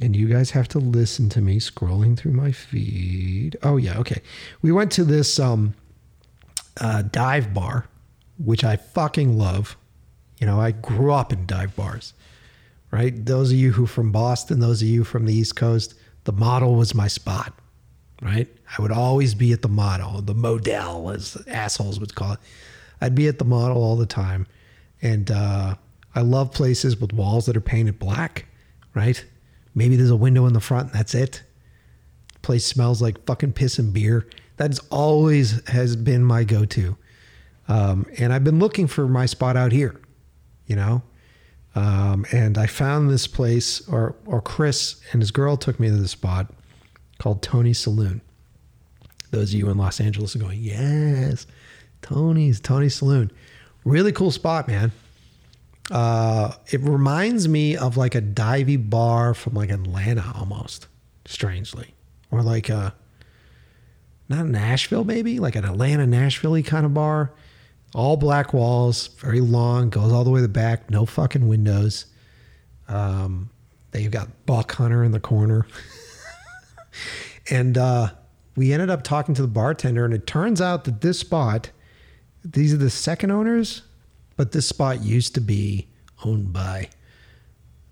and 0.00 0.16
you 0.16 0.26
guys 0.26 0.50
have 0.50 0.66
to 0.66 0.78
listen 0.78 1.28
to 1.28 1.40
me 1.40 1.60
scrolling 1.60 2.16
through 2.16 2.32
my 2.32 2.50
feed. 2.50 3.56
Oh 3.62 3.76
yeah, 3.76 3.98
okay. 3.98 4.20
We 4.60 4.72
went 4.72 4.90
to 4.92 5.04
this 5.04 5.38
um, 5.38 5.74
uh, 6.80 7.02
dive 7.02 7.54
bar, 7.54 7.86
which 8.38 8.64
I 8.64 8.76
fucking 8.76 9.38
love. 9.38 9.76
You 10.40 10.46
know, 10.46 10.60
I 10.60 10.72
grew 10.72 11.12
up 11.12 11.32
in 11.32 11.46
dive 11.46 11.76
bars, 11.76 12.12
right? 12.90 13.24
Those 13.24 13.50
of 13.52 13.56
you 13.56 13.72
who 13.72 13.86
from 13.86 14.12
Boston, 14.12 14.60
those 14.60 14.82
of 14.82 14.88
you 14.88 15.04
from 15.04 15.26
the 15.26 15.34
East 15.34 15.56
Coast, 15.56 15.94
the 16.24 16.32
model 16.32 16.74
was 16.74 16.94
my 16.94 17.08
spot, 17.08 17.52
right? 18.20 18.48
I 18.76 18.82
would 18.82 18.90
always 18.92 19.34
be 19.34 19.52
at 19.52 19.62
the 19.62 19.68
model, 19.68 20.20
the 20.22 20.34
model, 20.34 21.10
as 21.10 21.36
assholes 21.46 22.00
would 22.00 22.14
call 22.14 22.32
it. 22.32 22.38
I'd 23.00 23.14
be 23.14 23.28
at 23.28 23.38
the 23.38 23.44
model 23.44 23.82
all 23.82 23.96
the 23.96 24.06
time, 24.06 24.46
and 25.02 25.30
uh, 25.30 25.74
I 26.14 26.20
love 26.22 26.52
places 26.52 27.00
with 27.00 27.12
walls 27.12 27.46
that 27.46 27.56
are 27.56 27.60
painted 27.60 27.98
black, 27.98 28.46
right? 28.94 29.24
Maybe 29.74 29.96
there's 29.96 30.10
a 30.10 30.16
window 30.16 30.46
in 30.46 30.52
the 30.52 30.60
front, 30.60 30.90
and 30.90 30.98
that's 30.98 31.14
it. 31.14 31.42
place 32.42 32.64
smells 32.64 33.02
like 33.02 33.24
fucking 33.26 33.52
piss 33.52 33.78
and 33.78 33.92
beer. 33.92 34.26
That's 34.56 34.78
always 34.90 35.66
has 35.68 35.96
been 35.96 36.24
my 36.24 36.44
go-to. 36.44 36.96
Um, 37.68 38.06
and 38.18 38.32
I've 38.32 38.44
been 38.44 38.58
looking 38.58 38.86
for 38.86 39.08
my 39.08 39.26
spot 39.26 39.56
out 39.56 39.72
here, 39.72 40.00
you 40.66 40.76
know. 40.76 41.02
Um, 41.74 42.24
and 42.30 42.56
I 42.56 42.66
found 42.66 43.10
this 43.10 43.26
place, 43.26 43.86
or 43.88 44.14
or 44.26 44.40
Chris 44.40 45.00
and 45.12 45.20
his 45.20 45.30
girl 45.30 45.56
took 45.56 45.80
me 45.80 45.88
to 45.88 45.96
this 45.96 46.12
spot 46.12 46.52
called 47.18 47.42
Tony's 47.42 47.78
Saloon. 47.78 48.20
Those 49.30 49.52
of 49.52 49.58
you 49.58 49.68
in 49.68 49.76
Los 49.76 50.00
Angeles 50.00 50.36
are 50.36 50.38
going, 50.38 50.60
yes, 50.60 51.46
Tony's 52.02 52.60
Tony's 52.60 52.94
Saloon, 52.94 53.32
really 53.84 54.12
cool 54.12 54.30
spot, 54.30 54.68
man. 54.68 54.92
Uh, 55.90 56.52
it 56.70 56.80
reminds 56.80 57.48
me 57.48 57.76
of 57.76 57.96
like 57.96 58.14
a 58.14 58.22
divey 58.22 58.88
bar 58.88 59.34
from 59.34 59.54
like 59.54 59.70
Atlanta 59.70 60.32
almost, 60.36 60.86
strangely, 61.24 61.94
or 62.30 62.42
like 62.42 62.68
a 62.68 62.94
not 64.28 64.46
Nashville, 64.46 65.04
maybe 65.04 65.40
like 65.40 65.56
an 65.56 65.64
Atlanta, 65.64 66.06
Nashville 66.06 66.62
kind 66.62 66.86
of 66.86 66.94
bar. 66.94 67.32
All 67.94 68.16
black 68.16 68.52
walls, 68.52 69.06
very 69.18 69.40
long, 69.40 69.88
goes 69.88 70.12
all 70.12 70.24
the 70.24 70.30
way 70.30 70.38
to 70.38 70.42
the 70.42 70.48
back, 70.48 70.90
no 70.90 71.06
fucking 71.06 71.46
windows. 71.46 72.06
Um, 72.88 73.50
they've 73.92 74.10
got 74.10 74.28
Buck 74.46 74.72
Hunter 74.72 75.04
in 75.04 75.12
the 75.12 75.20
corner. 75.20 75.66
and 77.50 77.78
uh, 77.78 78.10
we 78.56 78.72
ended 78.72 78.90
up 78.90 79.04
talking 79.04 79.34
to 79.36 79.42
the 79.42 79.48
bartender, 79.48 80.04
and 80.04 80.12
it 80.12 80.26
turns 80.26 80.60
out 80.60 80.84
that 80.84 81.00
this 81.00 81.20
spot, 81.20 81.70
these 82.44 82.74
are 82.74 82.78
the 82.78 82.90
second 82.90 83.30
owners, 83.30 83.82
but 84.36 84.52
this 84.52 84.68
spot 84.68 85.02
used 85.02 85.34
to 85.34 85.40
be 85.40 85.86
owned 86.24 86.52
by 86.52 86.88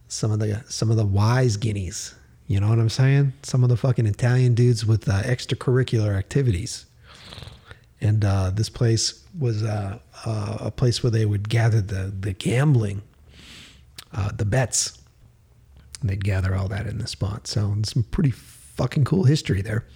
some 0.09 0.31
of 0.31 0.41
the 0.41 0.63
some 0.69 0.91
of 0.91 0.97
the 0.97 1.07
wise 1.07 1.57
guineas. 1.57 2.15
You 2.47 2.61
know 2.61 2.69
what 2.69 2.79
I'm 2.79 2.89
saying? 2.89 3.33
Some 3.43 3.63
of 3.63 3.71
the 3.71 3.77
fucking 3.77 4.07
Italian 4.07 4.55
dudes 4.55 4.85
with 4.85 5.09
uh, 5.09 5.23
extracurricular 5.23 6.17
activities. 6.17 6.87
And 8.03 8.25
uh, 8.25 8.51
this 8.51 8.69
place 8.69 9.25
was 9.39 9.63
uh, 9.63 9.99
uh, 10.27 10.59
a 10.61 10.71
place 10.73 11.03
where 11.03 11.11
they 11.11 11.25
would 11.25 11.49
gather 11.49 11.81
the 11.81 12.13
the 12.19 12.33
gambling, 12.33 13.03
uh, 14.13 14.33
the 14.37 14.45
bets. 14.45 14.99
And 16.01 16.11
they'd 16.11 16.25
gather 16.25 16.57
all 16.57 16.67
that 16.69 16.89
in 16.89 16.99
the 16.99 17.07
spot. 17.07 17.47
So 17.47 17.77
some 17.85 18.03
pretty 18.03 18.33
fucking 18.33 19.05
cool 19.05 19.23
history 19.23 19.63
there. 19.63 19.87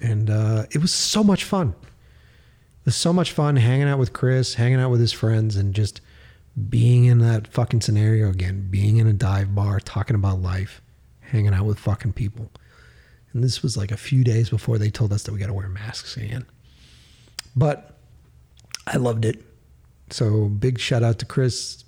And 0.00 0.30
uh, 0.30 0.66
it 0.70 0.78
was 0.78 0.94
so 0.94 1.24
much 1.24 1.42
fun. 1.42 1.74
It 1.80 2.86
was 2.86 2.96
so 2.96 3.12
much 3.12 3.32
fun 3.32 3.56
hanging 3.56 3.88
out 3.88 3.98
with 3.98 4.12
Chris, 4.12 4.54
hanging 4.54 4.78
out 4.78 4.90
with 4.90 5.00
his 5.00 5.12
friends, 5.12 5.56
and 5.56 5.74
just 5.74 6.00
being 6.68 7.06
in 7.06 7.18
that 7.18 7.48
fucking 7.48 7.80
scenario 7.80 8.30
again, 8.30 8.68
being 8.70 8.98
in 8.98 9.08
a 9.08 9.12
dive 9.12 9.52
bar, 9.54 9.80
talking 9.80 10.14
about 10.14 10.40
life, 10.40 10.80
hanging 11.20 11.54
out 11.54 11.64
with 11.64 11.78
fucking 11.78 12.12
people. 12.12 12.52
And 13.32 13.42
this 13.42 13.62
was 13.62 13.76
like 13.76 13.90
a 13.90 13.96
few 13.96 14.22
days 14.22 14.50
before 14.50 14.78
they 14.78 14.90
told 14.90 15.12
us 15.12 15.24
that 15.24 15.32
we 15.32 15.40
got 15.40 15.46
to 15.46 15.54
wear 15.54 15.68
masks 15.68 16.16
again. 16.16 16.44
But 17.54 17.98
I 18.86 18.96
loved 18.96 19.24
it. 19.24 19.44
So 20.10 20.48
big 20.48 20.78
shout 20.78 21.02
out 21.02 21.18
to 21.20 21.26
Chris. 21.26 21.84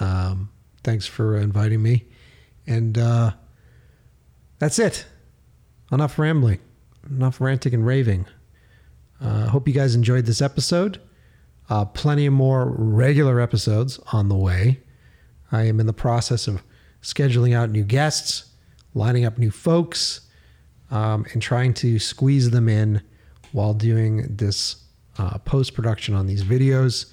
Um, 0.00 0.50
thanks 0.84 1.06
for 1.06 1.36
inviting 1.36 1.82
me. 1.82 2.04
And 2.66 2.96
uh, 2.98 3.32
that's 4.58 4.78
it. 4.78 5.06
Enough 5.90 6.18
rambling, 6.18 6.60
enough 7.10 7.40
ranting 7.40 7.74
and 7.74 7.84
raving. 7.84 8.26
I 9.20 9.26
uh, 9.26 9.48
hope 9.48 9.68
you 9.68 9.74
guys 9.74 9.94
enjoyed 9.94 10.26
this 10.26 10.42
episode. 10.42 11.00
Uh, 11.68 11.84
plenty 11.84 12.28
more 12.28 12.74
regular 12.76 13.40
episodes 13.40 14.00
on 14.12 14.28
the 14.28 14.36
way. 14.36 14.80
I 15.50 15.62
am 15.64 15.80
in 15.80 15.86
the 15.86 15.92
process 15.92 16.48
of 16.48 16.62
scheduling 17.02 17.54
out 17.54 17.70
new 17.70 17.84
guests, 17.84 18.50
lining 18.94 19.24
up 19.24 19.38
new 19.38 19.50
folks, 19.50 20.22
um, 20.90 21.26
and 21.32 21.40
trying 21.40 21.74
to 21.74 21.98
squeeze 21.98 22.50
them 22.50 22.68
in 22.68 23.02
while 23.52 23.74
doing 23.74 24.26
this 24.28 24.81
uh, 25.22 25.38
post 25.38 25.74
production 25.74 26.14
on 26.14 26.26
these 26.26 26.42
videos. 26.42 27.10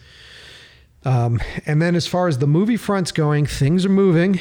Um, 1.05 1.39
and 1.65 1.81
then, 1.81 1.95
as 1.95 2.07
far 2.07 2.27
as 2.27 2.39
the 2.39 2.47
movie 2.47 2.75
front's 2.75 3.11
going, 3.11 3.45
things 3.45 3.85
are 3.85 3.89
moving. 3.89 4.39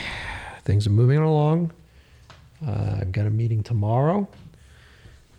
Things 0.64 0.86
are 0.86 0.90
moving 0.90 1.18
along. 1.18 1.72
Uh, 2.66 2.98
I've 3.00 3.12
got 3.12 3.26
a 3.26 3.30
meeting 3.30 3.62
tomorrow, 3.62 4.26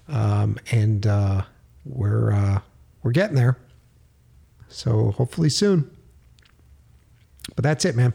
um, 0.07 0.57
and 0.71 1.05
uh, 1.05 1.41
we're 1.85 2.31
uh, 2.31 2.61
we're 3.03 3.11
getting 3.11 3.35
there. 3.35 3.57
So 4.69 5.11
hopefully 5.11 5.49
soon. 5.49 5.89
But 7.55 7.63
that's 7.63 7.83
it, 7.83 7.95
man. 7.95 8.13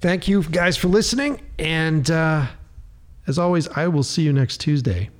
Thank 0.00 0.28
you 0.28 0.44
guys 0.44 0.76
for 0.76 0.86
listening, 0.88 1.40
and 1.58 2.08
uh, 2.08 2.46
as 3.26 3.38
always, 3.38 3.66
I 3.68 3.88
will 3.88 4.04
see 4.04 4.22
you 4.22 4.32
next 4.32 4.58
Tuesday. 4.58 5.10